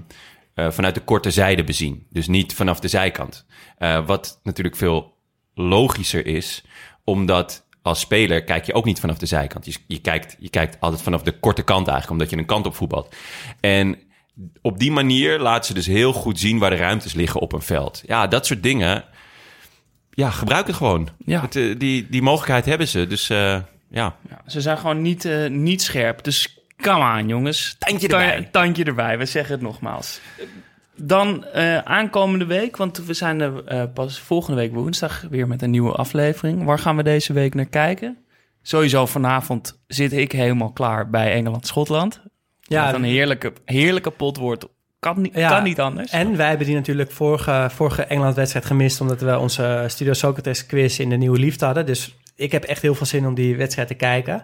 eh, 0.54 0.72
vanuit 0.72 0.96
de 0.96 1.02
korte 1.02 1.32
zijde 1.32 1.64
bezien. 1.64 2.08
Dus 2.10 2.28
niet 2.28 2.54
vanaf 2.54 2.80
de 2.80 2.88
zijkant. 2.88 3.46
Eh, 3.78 4.06
wat 4.06 4.40
natuurlijk 4.44 4.76
veel 4.76 5.18
logischer 5.54 6.26
is, 6.26 6.64
omdat 7.04 7.68
als 7.82 8.00
speler 8.00 8.44
kijk 8.44 8.66
je 8.66 8.74
ook 8.74 8.86
niet 8.86 9.00
vanaf 9.00 9.18
de 9.18 9.26
zijkant. 9.26 9.66
Je, 9.66 9.76
je, 9.88 10.02
kijkt, 10.02 10.36
je 10.40 10.50
kijkt 10.50 10.80
altijd 10.80 11.02
vanaf 11.02 11.22
de 11.22 11.40
korte 11.40 11.64
kant 11.64 11.88
eigenlijk, 11.88 12.12
omdat 12.12 12.30
je 12.30 12.38
een 12.38 12.46
kant 12.46 12.66
op 12.66 12.76
voetbalt. 12.76 13.16
En 13.60 13.98
op 14.62 14.80
die 14.80 14.92
manier 14.92 15.40
laat 15.40 15.66
ze 15.66 15.74
dus 15.74 15.86
heel 15.86 16.14
goed 16.14 16.40
zien 16.40 16.60
waar 16.60 16.70
de 16.70 16.76
ruimtes 16.76 17.14
liggen 17.14 17.42
op 17.42 17.54
een 17.54 17.62
veld. 17.62 18.04
Ja, 18.06 18.28
dat 18.28 18.46
soort 18.46 18.64
dingen. 18.64 19.06
Ja, 20.16 20.30
gebruik 20.30 20.68
het 20.68 20.76
gewoon. 20.76 21.10
Ja. 21.26 21.42
Het, 21.42 21.56
eh, 21.56 21.76
die, 21.78 22.08
die 22.10 22.22
mogelijkheid 22.22 22.66
hebben 22.66 22.88
ze. 22.88 23.08
Dus 23.08 23.30
eh, 23.30 23.38
ja. 23.90 24.16
Ja, 24.30 24.42
ze 24.48 24.62
zijn 24.62 24.78
gewoon 24.78 25.02
niet, 25.02 25.26
eh, 25.26 25.50
niet 25.50 25.82
scherp. 25.82 26.24
Dus 26.24 26.60
come 26.82 27.04
aan, 27.04 27.28
jongens. 27.28 27.76
Tandje 27.80 28.08
Ta- 28.08 28.22
erbij. 28.22 28.48
Tandje 28.52 28.84
erbij, 28.84 29.18
we 29.18 29.26
zeggen 29.26 29.54
het 29.54 29.62
nogmaals. 29.64 30.20
Dan 30.98 31.46
eh, 31.46 31.78
aankomende 31.78 32.46
week, 32.46 32.78
want 32.78 32.98
we 33.06 33.14
zijn 33.14 33.42
er 33.42 33.64
eh, 33.66 33.84
pas 33.94 34.20
volgende 34.20 34.60
week 34.60 34.74
woensdag 34.74 35.26
weer 35.30 35.48
met 35.48 35.62
een 35.62 35.70
nieuwe 35.72 35.92
aflevering. 35.92 36.64
Waar 36.64 36.80
gaan 36.80 36.96
we 36.96 37.04
deze 37.04 37.34
week 37.34 37.54
naar 37.54 37.66
kijken? 37.66 38.18
Sowieso 38.62 39.06
vanavond 39.06 39.80
zit 39.88 40.14
ik 40.14 40.32
helemaal 40.32 40.72
klaar 40.72 41.10
bij 41.10 41.34
Engeland-Schotland. 41.34 42.22
Ja, 42.62 42.80
Ja, 42.80 42.86
Wat 42.86 42.96
een 42.96 43.04
heerlijke, 43.04 43.54
heerlijke 43.66 44.12
pot 44.12 44.38
wordt. 44.38 44.68
Kan, 45.14 45.22
niet- 45.22 45.36
Ja, 45.36 45.50
kan 45.50 45.64
niet 45.64 45.80
anders. 45.80 46.12
En 46.12 46.38
wij 46.38 46.48
hebben 46.50 46.66
die 46.68 46.76
natuurlijk 46.76 47.12
vorige, 47.12 47.68
vorige 47.72 48.04
Engeland-wedstrijd 48.04 48.66
gemist... 48.66 49.02
omdat 49.02 49.22
we 49.22 49.38
onze 49.40 49.84
Studio 49.88 50.14
Socrates 50.14 50.66
quiz 50.66 51.00
in 51.00 51.10
de 51.10 51.16
Nieuwe 51.16 51.40
Liefde 51.40 51.66
hadden. 51.66 51.86
Dus 51.86 52.16
ik 52.36 52.52
heb 52.52 52.64
echt 52.64 52.82
heel 52.82 52.96
veel 52.96 53.06
zin 53.06 53.28
om 53.28 53.34
die 53.34 53.56
wedstrijd 53.58 53.88
te 53.88 53.94
kijken. 53.94 54.44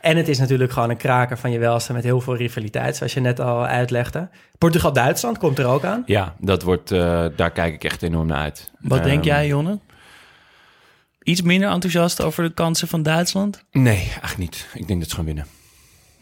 En 0.00 0.16
het 0.16 0.28
is 0.28 0.38
natuurlijk 0.38 0.72
gewoon 0.72 0.90
een 0.90 0.96
kraker 0.96 1.38
van 1.38 1.50
je 1.50 1.58
welste... 1.58 1.92
met 1.92 2.04
heel 2.04 2.20
veel 2.20 2.36
rivaliteit, 2.36 2.96
zoals 2.96 3.14
je 3.14 3.20
net 3.20 3.40
al 3.40 3.66
uitlegde. 3.66 4.28
Portugal-Duitsland 4.58 5.38
komt 5.38 5.58
er 5.58 5.66
ook 5.66 5.84
aan. 5.84 6.02
ja, 6.06 6.34
dat 6.40 6.62
wordt, 6.62 6.90
eh, 6.90 7.24
daar 7.36 7.50
kijk 7.50 7.74
ik 7.74 7.84
echt 7.84 8.02
enorm 8.02 8.26
naar 8.26 8.38
uit. 8.42 8.70
Wat 8.80 9.02
denk 9.04 9.18
Ehm, 9.18 9.26
jij, 9.26 9.46
Jonne? 9.46 9.78
Iets 11.22 11.42
minder 11.42 11.70
enthousiast 11.70 12.22
over 12.22 12.42
de 12.44 12.54
kansen 12.54 12.88
van 12.88 13.02
Duitsland? 13.02 13.64
Nee, 13.72 13.96
eigenlijk 13.96 14.36
niet. 14.38 14.66
Ik 14.74 14.88
denk 14.88 15.00
dat 15.00 15.08
ze 15.08 15.14
gaan 15.16 15.24
winnen. 15.24 15.46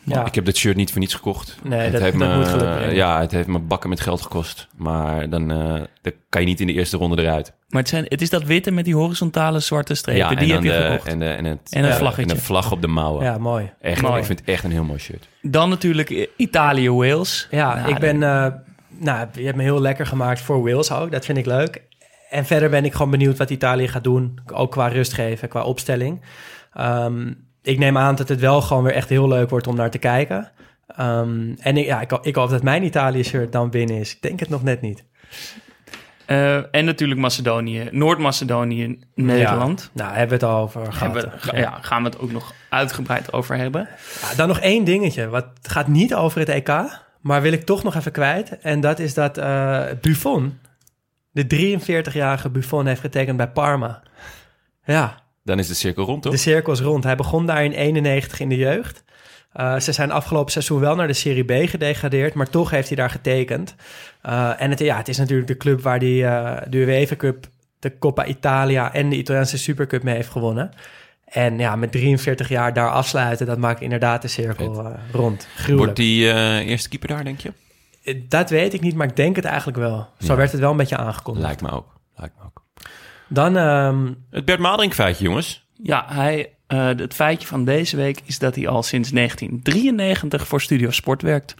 Ja. 0.08 0.26
Ik 0.26 0.34
heb 0.34 0.44
dat 0.44 0.56
shirt 0.56 0.76
niet 0.76 0.90
voor 0.90 1.00
niets 1.00 1.14
gekocht. 1.14 1.56
Nee, 1.62 1.78
het 1.80 1.92
dat- 1.92 2.00
heeft 2.00 2.18
dat 2.18 2.28
me, 2.28 2.84
moet. 2.86 2.92
Ja, 2.94 3.20
het 3.20 3.30
heeft 3.30 3.46
me 3.48 3.58
bakken 3.58 3.88
met 3.88 4.00
geld 4.00 4.20
gekost. 4.22 4.68
Maar 4.76 5.30
dan, 5.30 5.50
eh, 5.50 5.80
dan 6.02 6.12
kan 6.28 6.40
je 6.40 6.46
niet 6.46 6.60
in 6.60 6.66
de 6.66 6.72
eerste 6.72 6.96
ronde 6.96 7.22
eruit. 7.22 7.52
Maar 7.68 7.80
het, 7.80 7.90
zijn, 7.90 8.04
het 8.08 8.22
is 8.22 8.30
dat 8.30 8.42
witte 8.42 8.70
met 8.70 8.84
die 8.84 8.94
horizontale 8.94 9.60
zwarte 9.60 9.94
strepen. 9.94 10.20
ja, 10.20 10.34
die 10.34 10.48
heb 10.52 10.58
en 10.58 10.64
je 10.64 10.70
de, 10.70 10.84
gekocht. 10.84 11.06
En, 11.08 11.18
de, 11.18 11.28
en, 11.28 11.44
het, 11.44 11.60
En 11.70 11.82
een 11.84 11.90
ja, 11.90 11.96
vlaggetje. 11.96 12.30
En 12.30 12.36
een 12.36 12.42
vlag 12.42 12.72
op 12.72 12.80
de 12.80 12.86
mouwen. 12.88 13.24
Ja, 13.24 13.38
mooi. 13.38 13.70
Echt, 13.80 14.02
Mooi. 14.02 14.18
Ik 14.18 14.24
vind 14.24 14.38
het 14.38 14.48
echt 14.48 14.64
een 14.64 14.70
heel 14.70 14.84
mooi 14.84 14.98
shirt. 14.98 15.28
Dan 15.42 15.68
natuurlijk 15.68 16.10
I- 16.10 16.28
Italië-Wales. 16.36 17.48
Ja, 17.50 17.74
Nou, 17.74 17.88
ik 17.88 17.98
ben... 17.98 18.22
eh, 18.22 18.46
nou, 18.98 19.26
je 19.32 19.44
hebt 19.44 19.56
me 19.56 19.62
heel 19.62 19.80
lekker 19.80 20.06
gemaakt 20.06 20.40
voor 20.40 20.62
Wales 20.62 20.92
ook. 20.92 21.10
Dat 21.12 21.24
vind 21.24 21.38
ik 21.38 21.46
leuk. 21.46 21.82
En 22.30 22.44
verder 22.46 22.70
ben 22.70 22.84
ik 22.84 22.92
gewoon 22.92 23.10
benieuwd 23.10 23.38
wat 23.38 23.50
Italië 23.50 23.88
gaat 23.88 24.04
doen. 24.04 24.38
Ook 24.52 24.70
qua 24.70 24.86
rust 24.88 25.12
geven, 25.12 25.48
qua 25.48 25.62
opstelling. 25.62 26.24
Ehm, 26.72 27.32
ik 27.66 27.78
neem 27.78 27.98
aan 27.98 28.14
dat 28.14 28.28
het 28.28 28.40
wel 28.40 28.60
gewoon 28.62 28.82
weer 28.82 28.92
echt 28.94 29.08
heel 29.08 29.28
leuk 29.28 29.50
wordt 29.50 29.66
om 29.66 29.76
naar 29.76 29.90
te 29.90 29.98
kijken. 29.98 30.50
Ehm, 30.86 31.54
en 31.58 31.76
ik, 31.76 31.84
ja, 31.86 32.00
ik, 32.00 32.12
ik 32.12 32.34
hoop 32.34 32.50
dat 32.50 32.62
mijn 32.62 32.82
Italië-shirt 32.82 33.52
dan 33.52 33.70
binnen 33.70 33.96
is. 33.96 34.14
Ik 34.14 34.22
denk 34.22 34.40
het 34.40 34.48
nog 34.48 34.62
net 34.62 34.80
niet. 34.80 35.04
Eh, 36.26 36.74
en 36.74 36.84
natuurlijk 36.84 37.20
Macedonië, 37.20 37.88
Noord-Macedonië, 37.90 38.98
Nederland. 39.14 39.90
Ja, 39.94 40.02
nou, 40.04 40.16
hebben 40.16 40.38
we 40.38 40.44
het 40.46 40.54
al 40.54 40.62
over 40.62 40.92
gehad. 40.92 41.28
We- 41.50 41.56
ja, 41.58 41.78
gaan 41.80 42.02
we 42.02 42.08
het 42.08 42.18
ook 42.18 42.32
nog 42.32 42.52
uitgebreid 42.68 43.32
over 43.32 43.56
hebben. 43.56 43.88
Ja, 44.22 44.34
dan 44.36 44.48
nog 44.48 44.60
één 44.60 44.84
dingetje. 44.84 45.28
Wat 45.28 45.46
gaat 45.62 45.86
niet 45.88 46.14
over 46.14 46.38
het 46.40 46.48
EK, 46.48 46.72
maar 47.20 47.42
wil 47.42 47.52
ik 47.52 47.64
toch 47.64 47.82
nog 47.82 47.94
even 47.94 48.12
kwijt. 48.12 48.58
En 48.58 48.80
dat 48.80 48.98
is 48.98 49.14
dat 49.14 49.38
eh, 49.38 49.82
Buffon 50.00 50.58
de 51.30 51.46
43-jarige 51.46 52.50
Buffon 52.50 52.86
heeft 52.86 53.00
getekend 53.00 53.36
bij 53.36 53.48
Parma. 53.50 54.02
Ja, 54.84 55.14
Dan 55.46 55.58
is 55.58 55.66
de 55.68 55.74
cirkel 55.74 56.04
rond, 56.04 56.22
toch? 56.22 56.32
de 56.32 56.38
cirkel 56.38 56.72
is 56.72 56.80
rond. 56.80 57.04
Hij 57.04 57.16
begon 57.16 57.46
daar 57.46 57.64
in 57.64 57.72
91 57.72 58.40
in 58.40 58.48
de 58.48 58.56
jeugd. 58.56 59.04
Eh, 59.52 59.78
ze 59.78 59.92
zijn 59.92 60.10
afgelopen 60.10 60.52
seizoen 60.52 60.80
wel 60.80 60.94
naar 60.94 61.06
de 61.06 61.12
Serie 61.12 61.44
B 61.44 61.68
gedegradeerd, 61.68 62.34
maar 62.34 62.50
toch 62.50 62.70
heeft 62.70 62.88
hij 62.88 62.96
daar 62.96 63.10
getekend. 63.10 63.74
Eh, 64.22 64.60
en 64.60 64.70
het, 64.70 64.78
ja, 64.78 64.96
het 64.96 65.08
is 65.08 65.18
natuurlijk 65.18 65.48
de 65.48 65.56
club 65.56 65.82
waar 65.82 65.98
hij 65.98 66.24
eh, 66.26 66.62
de 66.68 66.76
UEFA 66.78 67.16
Cup, 67.16 67.46
de 67.78 67.98
Coppa 67.98 68.24
Italia 68.24 68.92
en 68.92 69.08
de 69.08 69.16
Italiaanse 69.16 69.58
Supercup 69.58 70.02
mee 70.02 70.14
heeft 70.14 70.28
gewonnen. 70.28 70.70
En 71.24 71.58
ja, 71.58 71.76
met 71.76 71.92
43 71.92 72.48
jaar 72.48 72.72
daar 72.72 72.90
afsluiten, 72.90 73.46
dat 73.46 73.58
maakt 73.58 73.80
inderdaad 73.80 74.22
de 74.22 74.28
cirkel 74.28 74.96
rond. 75.12 75.48
Gruwelijk. 75.54 75.78
Wordt 75.78 75.96
die 75.96 76.32
eerste 76.64 76.88
keeper 76.88 77.08
daar, 77.08 77.24
denk 77.24 77.40
je? 77.40 77.52
Dat 78.28 78.50
weet 78.50 78.74
ik 78.74 78.80
niet, 78.80 78.94
maar 78.94 79.06
ik 79.06 79.16
denk 79.16 79.36
het 79.36 79.44
eigenlijk 79.44 79.78
wel. 79.78 80.08
Zo 80.18 80.26
Ja. 80.26 80.36
werd 80.36 80.52
het 80.52 80.60
wel 80.60 80.70
een 80.70 80.76
beetje 80.76 80.96
aangekondigd. 80.96 81.46
Lijkt 81.46 81.62
me 81.62 81.70
ook. 81.70 81.92
Lijkt 82.16 82.34
me 82.38 82.44
ook. 82.44 82.65
Dan, 83.28 83.56
ehm, 83.56 84.12
Het 84.30 84.44
Bert 84.44 84.58
Maalderink 84.60 84.94
feitje, 84.94 85.24
jongens. 85.24 85.66
Ja, 85.82 86.04
hij, 86.08 86.52
eh, 86.66 86.86
het 86.86 87.14
feitje 87.14 87.46
van 87.46 87.64
deze 87.64 87.96
week 87.96 88.20
is 88.24 88.38
dat 88.38 88.54
hij 88.54 88.68
al 88.68 88.82
sinds 88.82 89.10
1993 89.10 90.46
voor 90.46 90.60
Studio 90.60 90.90
Sport 90.90 91.22
werkt. 91.22 91.54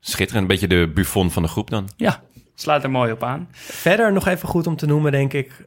Schitterend. 0.00 0.42
Een 0.42 0.58
beetje 0.58 0.68
de 0.68 0.90
Buffon 0.94 1.30
van 1.30 1.42
de 1.42 1.48
groep 1.48 1.70
dan. 1.70 1.88
Ja, 1.96 2.22
sluit 2.54 2.82
er 2.82 2.90
mooi 2.90 3.12
op 3.12 3.22
aan. 3.22 3.48
verder 3.52 4.12
nog 4.12 4.26
even 4.26 4.48
goed 4.48 4.66
om 4.66 4.76
te 4.76 4.86
noemen, 4.86 5.12
denk 5.12 5.32
ik. 5.32 5.66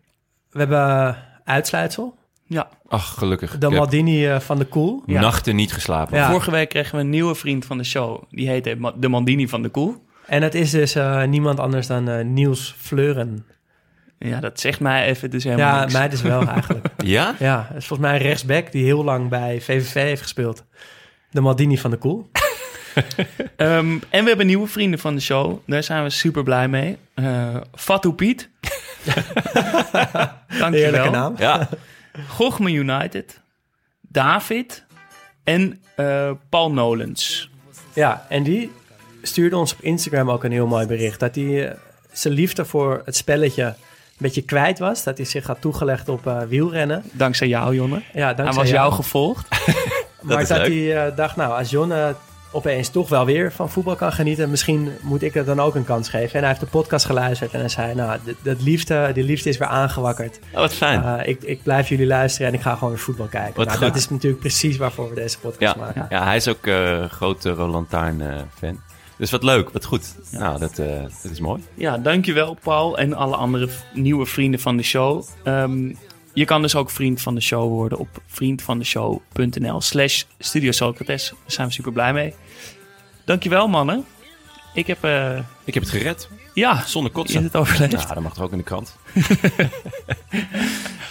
We 0.49 0.60
hebben 0.60 1.18
uitsluitsel. 1.44 2.18
Ja, 2.45 2.69
Ach, 2.88 3.14
gelukkig. 3.18 3.57
De 3.57 3.69
Maldini 3.69 4.27
eh, 4.27 4.40
van 4.40 4.57
de 4.57 4.65
Koel. 4.65 5.03
Ja. 5.06 5.22
nachten 5.22 5.56
niet 5.56 5.73
geslapen. 5.73 6.18
Ja. 6.18 6.30
vorige 6.30 6.52
week 6.52 6.69
kregen 6.69 6.95
we 6.95 7.02
een 7.02 7.10
nieuwe 7.10 7.35
vriend 7.35 7.65
van 7.65 7.77
de 7.77 7.84
show. 7.84 8.23
Die 8.30 8.48
heette 8.48 8.94
de 8.95 9.07
Mandini 9.07 9.48
van 9.48 9.61
de 9.61 9.69
Koel. 9.69 10.03
En 10.26 10.41
dat 10.41 10.53
is 10.53 10.72
dus 10.72 10.95
eh, 10.95 11.23
niemand 11.23 11.60
anders 11.60 11.88
dan 11.88 12.10
eh, 12.10 12.26
Niels 12.26 12.76
Fleuren. 12.77 13.45
Ja, 14.24 14.40
dat 14.40 14.60
zegt 14.60 14.80
mij 14.80 15.06
even 15.06 15.30
dus 15.30 15.44
helemaal 15.44 15.74
Ja, 15.76 15.80
niks. 15.80 15.94
mij 15.94 16.10
dus 16.10 16.22
wel 16.22 16.48
eigenlijk. 16.56 16.86
Ja? 16.98 17.36
Ja, 17.40 17.66
het 17.68 17.78
is 17.78 17.88
volgens 17.88 18.10
mij 18.10 18.18
een 18.20 18.26
rechtsback 18.26 18.72
die 18.72 18.84
heel 18.84 19.04
lang 19.04 19.30
bij 19.30 19.62
VVV 19.62 19.94
heeft 19.94 20.22
gespeeld. 20.22 20.64
De 21.32 21.41
Maldini 21.41 21.78
van 21.78 21.91
de 21.91 21.98
Koel. 21.98 22.30
Ehm, 23.56 23.98
en 24.10 24.22
we 24.24 24.28
hebben 24.28 24.45
nieuwe 24.45 24.68
vrienden 24.68 25.00
van 25.00 25.16
de 25.16 25.22
show. 25.22 25.60
Daar 25.66 25.84
zijn 25.84 26.04
we 26.04 26.10
super 26.10 26.44
blij 26.44 26.68
mee. 26.68 26.98
Eh 27.14 27.56
Fatou 27.76 28.14
Piet. 28.14 28.50
Heerlijke 29.04 30.60
Dankjewel. 30.60 31.12
naam. 31.12 31.36
Ja. 31.38 31.70
Gochme 32.28 32.72
United. 32.72 33.41
David. 34.02 34.86
En 35.44 35.82
eh, 35.95 36.32
Paul 36.50 36.72
Nolens. 36.72 37.50
Ja, 37.94 38.26
en 38.30 38.44
die 38.44 38.72
stuurde 39.22 39.58
ons 39.58 39.74
op 39.74 39.82
Instagram 39.82 40.30
ook 40.32 40.44
een 40.44 40.52
heel 40.52 40.68
mooi 40.68 40.86
bericht. 40.88 41.20
Dat 41.20 41.36
hij 41.36 41.70
eh, 41.70 41.76
zijn 42.12 42.34
liefde 42.34 42.66
voor 42.66 43.02
het 43.06 43.16
spelletje 43.16 43.76
beetje 44.24 44.41
kwijt 44.41 44.80
was. 44.80 45.04
Dat 45.04 45.18
hij 45.18 45.26
zich 45.26 45.48
had 45.48 45.62
toegelegd 45.62 46.10
op 46.10 46.28
eh, 46.28 46.41
wielrennen. 46.41 47.04
Dankzij 47.12 47.48
jou, 47.48 47.76
Jonne. 47.76 48.02
Ja, 48.14 48.34
dankzij 48.34 48.45
Hij 48.45 48.54
was 48.54 48.70
jou 48.70 48.94
gevolgd. 48.94 49.48
Maar 50.24 50.41
is 50.41 50.48
dat 50.48 50.58
leuk. 50.58 50.68
hij 50.68 51.06
eh, 51.06 51.16
dacht, 51.16 51.36
nou, 51.36 51.58
als 51.58 51.70
John 51.70 51.91
eh, 51.91 52.10
opeens 52.54 52.90
toch 52.90 53.10
wel 53.10 53.26
weer 53.26 53.52
van 53.52 53.70
voetbal 53.70 53.95
kan 53.95 54.12
genieten, 54.12 54.50
misschien 54.50 54.91
moet 55.02 55.22
ik 55.22 55.34
het 55.34 55.45
dan 55.45 55.60
ook 55.60 55.76
een 55.76 55.86
kans 55.86 56.10
geven. 56.10 56.34
En 56.34 56.40
hij 56.40 56.48
heeft 56.48 56.60
de 56.60 56.66
podcast 56.66 57.06
geluisterd 57.06 57.54
en 57.54 57.60
hij 57.60 57.70
zei, 57.70 57.95
nou, 57.95 58.20
dat 58.41 58.62
liefde, 58.62 59.12
die 59.14 59.24
liefde 59.24 59.50
is 59.50 59.58
weer 59.58 59.68
aangewakkerd. 59.68 60.40
Oh, 60.54 60.60
wat 60.60 60.74
fijn. 60.74 61.04
Eh, 61.04 61.28
ik, 61.28 61.44
ik 61.44 61.64
blijf 61.64 61.90
jullie 61.90 62.08
luisteren 62.08 62.48
en 62.48 62.54
ik 62.54 62.62
ga 62.62 62.74
gewoon 62.74 62.90
weer 62.90 63.00
voetbal 63.00 63.28
kijken. 63.28 63.56
Wat 63.56 63.66
nou, 63.66 63.78
goed. 63.78 63.88
dat 63.88 63.95
is 63.95 64.10
natuurlijk 64.10 64.41
precies 64.41 64.78
waarvoor 64.78 65.10
we 65.10 65.16
deze 65.16 65.40
podcast 65.40 65.76
ja. 65.76 65.82
maken. 65.82 66.06
ja, 66.10 66.24
hij 66.24 66.36
is 66.36 66.48
ook 66.48 66.68
eh 66.68 67.06
grote 67.10 67.50
Roland 67.50 67.90
Taarn 67.90 68.22
eh, 68.22 68.41
fan. 68.58 68.80
Dus 69.24 69.32
wat 69.32 69.44
leuk, 69.44 69.70
wat 69.70 69.86
goed. 69.86 70.16
Nou, 70.32 70.60
dat, 70.60 70.80
eh, 70.80 71.02
dat 71.22 71.32
is 71.32 71.40
mooi. 71.40 71.64
Ja, 71.74 71.98
dankjewel 71.98 72.58
Paul 72.64 72.98
en 72.98 73.14
alle 73.14 73.36
andere 73.36 73.70
nieuwe 73.94 74.26
vrienden 74.26 74.60
van 74.60 74.78
de 74.78 74.84
show. 74.84 75.24
Ehm, 75.44 75.94
je 76.34 76.45
kan 76.45 76.62
dus 76.62 76.76
ook 76.76 76.90
vriend 76.90 77.22
van 77.22 77.36
de 77.36 77.41
show 77.41 77.70
worden 77.70 77.98
op 77.98 78.08
vriendvandeshow.nl 78.28 79.82
slash 79.82 80.24
Studio 80.40 80.72
Socrates. 80.72 81.30
Daar 81.30 81.38
zijn 81.45 81.68
we 81.68 81.74
super 81.74 81.91
blij 81.91 82.14
mee. 82.14 82.34
Dankjewel 83.26 83.68
mannen. 83.68 84.06
Ik 84.74 84.88
heb, 84.88 85.04
eh, 85.04 85.38
Ik 85.64 85.74
heb 85.74 85.84
het 85.84 85.91
gered. 85.91 86.30
ja, 86.54 86.84
Zonder 86.86 87.12
is 87.12 87.18
kotsen. 87.18 87.44
het 87.44 87.56
overleefd. 87.56 87.91
Ja, 87.91 88.14
dat 88.14 88.24
mag 88.24 88.34
toch 88.34 88.44
ook 88.44 88.52
in 88.52 88.58
de 88.58 88.64
krant? 88.64 88.95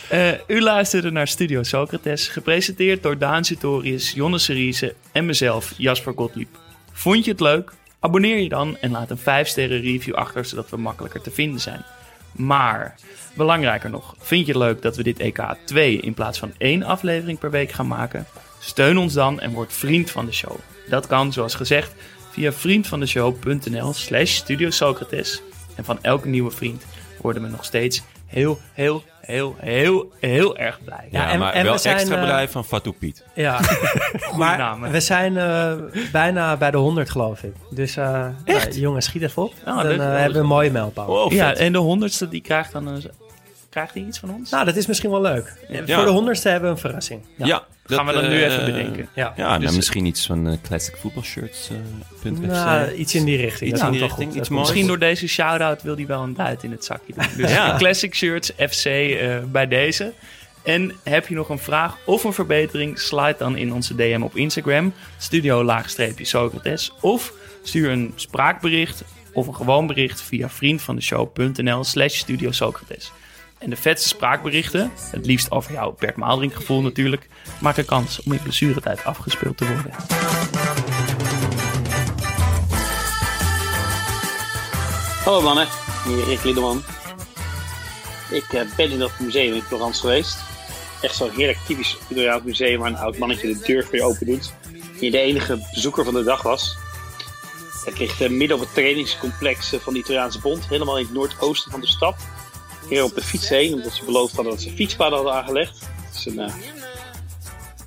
Eh, 0.09 0.33
u 0.47 0.61
luisterde 0.61 1.11
naar 1.11 1.29
Studio 1.29 1.63
Socrates, 1.63 2.29
gepresenteerd 2.29 3.03
door 3.03 3.19
Daan 3.19 3.45
Sitorius, 3.45 4.13
Jonne 4.13 4.39
Seriese 4.39 4.95
en 5.13 5.27
mezelf, 5.27 5.73
Jasper 5.77 6.13
Gottlieb. 6.17 6.59
Vond 6.93 7.25
je 7.25 7.31
het 7.31 7.41
leuk? 7.41 7.73
Abonneer 8.05 8.39
je 8.39 8.49
dan 8.49 8.77
en 8.81 8.91
laat 8.91 9.11
een 9.11 9.19
5-sterren 9.19 9.81
review 9.81 10.15
achter, 10.15 10.45
zodat 10.45 10.70
we 10.70 10.77
makkelijker 10.77 11.20
te 11.20 11.31
vinden 11.31 11.61
zijn. 11.61 11.85
Maar, 12.33 12.95
belangrijker 13.35 13.91
nog, 13.91 14.15
vind 14.19 14.47
je 14.47 14.53
het 14.53 14.62
leuk 14.62 14.83
dat 14.83 14.97
we 14.97 15.03
dit 15.03 15.19
EK 15.19 15.57
2 15.65 16.01
in 16.01 16.15
plaats 16.15 16.39
van 16.39 16.53
één 16.59 16.83
aflevering 16.83 17.39
per 17.39 17.51
week 17.51 17.73
gaan 17.73 17.87
maken? 17.87 18.27
Steun 18.59 18.99
ons 18.99 19.12
dan 19.12 19.41
en 19.41 19.53
word 19.53 19.73
vriend 19.73 20.11
van 20.11 20.27
de 20.27 20.33
show. 20.33 20.57
Dat 20.89 21.07
kan, 21.07 21.33
zoals 21.33 21.55
gezegd, 21.55 21.95
via 22.31 22.53
vriendvandeshow.nl 22.53 23.93
slash 23.93 24.35
Studio 24.35 24.70
Socrates. 24.70 25.43
En 25.74 25.85
van 25.85 25.99
elke 26.03 26.29
nieuwe 26.29 26.51
vriend 26.51 26.85
worden 27.20 27.43
we 27.43 27.49
nog 27.49 27.65
steeds 27.65 28.03
heel, 28.33 28.59
heel, 28.73 29.03
heel, 29.21 29.57
heel, 29.59 30.13
heel 30.21 30.57
erg 30.57 30.79
blij. 30.85 31.09
Ja, 31.11 31.31
en- 31.31 31.39
maar 31.39 31.53
en 31.53 31.65
wel 31.65 31.73
we 31.73 31.79
zijn, 31.79 31.97
extra 31.97 32.15
eh, 32.15 32.21
bedrijf 32.21 32.51
van 32.51 32.65
Fatou 32.65 32.95
Piet. 32.99 33.25
Ja, 33.35 33.61
maar 34.37 34.59
naam, 34.59 34.81
we 34.91 35.01
zijn 35.01 35.37
eh, 35.37 35.73
bijna 36.13 36.57
bij 36.57 36.71
de 36.71 36.77
100 36.77 37.11
geloof 37.11 37.43
ik. 37.43 37.55
Dus 37.71 37.97
eh 37.97 38.27
nou, 38.45 38.71
jongens, 38.71 39.05
schiet 39.05 39.23
even 39.23 39.43
op. 39.43 39.53
Oh, 39.67 39.77
dan 39.77 39.87
hebben 40.01 40.33
we 40.33 40.39
een 40.39 40.47
mooie 40.47 40.71
mijlpaal. 40.71 41.33
Ja, 41.33 41.55
en 41.55 41.73
de 41.73 41.79
honderdste 41.79 42.29
die 42.29 42.41
krijgt 42.41 42.73
dan 42.73 42.87
een... 42.87 43.03
Krijgt 43.73 43.94
hij 43.94 44.03
iets 44.03 44.19
van 44.19 44.31
ons? 44.35 44.51
Nou, 44.51 44.65
dat 44.65 44.77
is 44.77 44.86
misschien 44.86 45.11
wel 45.11 45.20
leuk. 45.20 45.53
Ja. 45.69 45.94
Voor 45.97 46.05
de 46.05 46.11
honderdste 46.11 46.49
hebben 46.49 46.69
we 46.69 46.74
een 46.74 46.81
verrassing. 46.81 47.20
Ja, 47.36 47.65
Gaan 47.85 48.07
we 48.07 48.12
dan 48.12 48.28
nu 48.28 48.43
eh, 48.43 48.53
even 48.53 48.65
bedenken. 48.65 49.09
Ja, 49.15 49.32
Ja, 49.36 49.49
nou, 49.49 49.61
Dus- 49.61 49.77
misschien 49.77 50.05
iets 50.07 50.27
van 50.27 50.47
eh, 50.49 50.57
classic 50.62 50.97
voetbalshirts. 50.97 51.69
eh, 51.70 51.77
punt 52.23 52.39
FC. 52.39 52.44
nou, 52.44 52.93
iets 52.93 53.15
in 53.15 53.24
die 53.24 53.36
richting. 53.36 53.70
Iets 53.70 53.81
dat 53.81 53.89
in 53.89 53.94
die 53.94 54.03
richting, 54.03 54.28
goed. 54.28 54.39
iets 54.39 54.49
Dat 54.49 54.57
moois. 54.57 54.69
Misschien 54.69 54.86
door 54.89 54.99
deze 54.99 55.28
shout-out 55.28 55.82
wil 55.82 55.94
hij 55.97 56.07
wel 56.07 56.23
een 56.23 56.35
duit 56.35 56.62
in 56.62 56.70
het 56.70 56.85
zakje 56.85 57.12
doen. 57.16 57.24
Dus 57.36 57.51
Ja. 57.59 57.77
Classic 57.77 58.15
Shirts 58.15 58.53
FC 58.70 58.85
eh, 58.86 59.36
bij 59.47 59.69
deze. 59.69 60.12
En 60.62 60.93
heb 61.03 61.28
je 61.28 61.35
nog 61.35 61.49
een 61.49 61.59
vraag 61.59 61.97
of 62.05 62.24
een 62.24 62.32
verbetering? 62.32 62.99
Slide 62.99 63.35
dan 63.39 63.57
in 63.57 63.73
onze 63.73 63.94
DM 63.94 64.20
op 64.23 64.36
Instagram. 64.36 64.93
Studio-Socrates. 65.19 66.93
Of 67.01 67.32
stuur 67.62 67.90
een 67.90 68.12
spraakbericht 68.16 69.05
of 69.32 69.47
een 69.47 69.55
gewoon 69.55 69.86
bericht 69.86 70.23
via 70.23 70.49
vriendvandeshow.nl 70.49 71.85
slash 71.85 72.16
Studio 72.19 72.51
Socrates. 72.51 73.12
En 73.63 73.71
de 73.71 73.77
vetste 73.77 74.09
spraakberichten, 74.09 74.93
het 75.11 75.27
liefst 75.27 75.51
over 75.51 75.73
jouw 75.73 75.97
Bert 75.99 76.17
Maalderink 76.17 76.55
gevoel 76.55 76.83
natuurlijk, 76.83 77.29
maken 77.61 77.85
kans 77.85 78.23
om 78.23 78.33
in 78.33 78.43
blessuretijd 78.43 79.05
afgespeeld 79.05 79.57
te 79.57 79.67
worden. 79.67 79.93
Hallo 85.25 85.43
mannen, 85.43 85.69
hier 86.05 86.25
Rick 86.25 86.45
Liederman. 86.45 86.83
Ik 88.31 88.53
eh, 88.53 88.61
ben 88.77 88.91
in 88.91 88.99
dat 88.99 89.19
museum 89.19 89.55
in 89.55 89.63
Florence 89.63 90.01
geweest. 90.01 90.39
Echt 91.03 91.17
zo'n 91.17 91.31
heerlijk 91.31 91.59
typisch 91.67 91.99
Italiaans 92.09 92.43
museum 92.43 92.81
waar 92.81 92.91
een 92.91 92.97
oud 92.97 93.19
mannetje 93.19 93.49
de 93.49 93.65
deur 93.67 93.85
voor 93.85 93.97
je 93.97 94.05
open 94.05 94.27
doet. 94.27 94.53
Die 94.99 95.11
de 95.11 95.19
enige 95.19 95.69
bezoeker 95.75 96.05
van 96.05 96.15
de 96.15 96.23
dag 96.23 96.43
was. 96.43 96.77
Het 97.85 97.99
ligt 97.99 98.21
eh, 98.21 98.31
midden 98.31 98.57
op 98.57 98.63
het 98.63 98.75
trainingscomplex 98.75 99.73
eh, 99.73 99.81
van 99.81 99.93
de 99.93 99.99
Italiaanse 99.99 100.41
Bond, 100.41 100.69
helemaal 100.69 100.99
in 100.99 101.05
het 101.05 101.15
noordoosten 101.15 101.71
van 101.71 101.81
de 101.81 101.87
stad. 101.87 102.17
Hier 102.93 103.05
op 103.05 103.14
de 103.14 103.23
fiets 103.23 103.48
heen, 103.48 103.74
omdat 103.74 103.93
ze 103.93 104.05
beloofd 104.05 104.35
hadden 104.35 104.52
dat 104.52 104.62
ze 104.62 104.70
fietspaden 104.70 105.14
hadden 105.14 105.35
aangelegd. 105.35 105.78
Het 105.81 106.14
is 106.14 106.27
een 106.27 106.39
eh, 106.39 106.55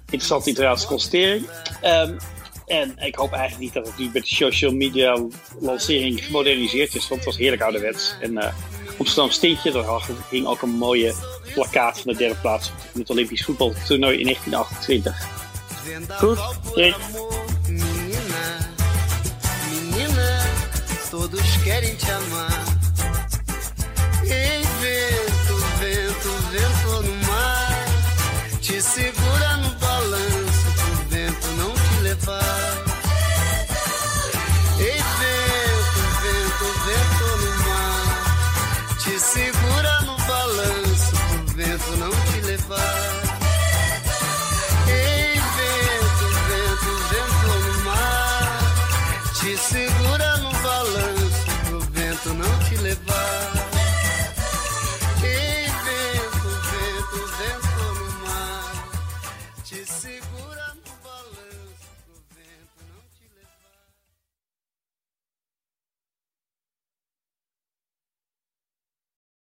interessante 0.06 0.50
Italiaanse 0.50 0.88
constatering. 0.88 1.50
Ehm, 1.82 2.18
en 2.66 2.96
ik 2.98 3.16
hoop 3.16 3.32
eigenlijk 3.32 3.62
niet 3.64 3.74
dat 3.74 3.88
het 3.88 3.98
nu 3.98 4.10
met 4.14 4.24
de 4.24 4.36
social 4.36 4.72
media 4.72 5.26
lancering 5.60 6.24
gemoderniseerd 6.24 6.96
is, 6.96 7.08
want 7.08 7.16
het 7.16 7.26
was 7.26 7.38
heerlijk 7.38 7.62
ouderwets. 7.62 8.16
En 8.22 8.38
eh 8.38 8.54
Amsterdam 8.98 9.32
Steentje, 9.32 9.72
daar 9.72 10.02
hing 10.30 10.48
ook 10.48 10.62
een 10.62 10.70
mooie 10.70 11.14
plakkaat 11.54 12.00
van 12.00 12.12
de 12.12 12.18
derde 12.18 12.36
plaats 12.36 12.72
in 12.94 13.00
het 13.00 13.10
Olympisch 13.10 13.44
voetbaltoernooi 13.44 14.18
in 14.18 14.24
1928. 14.24 15.28
Goed, 16.18 16.40
Rick. 16.76 16.96
Todos 21.10 21.62
querem 21.64 21.98
te 21.98 22.66
te 28.76 28.82
segurar. 28.82 29.55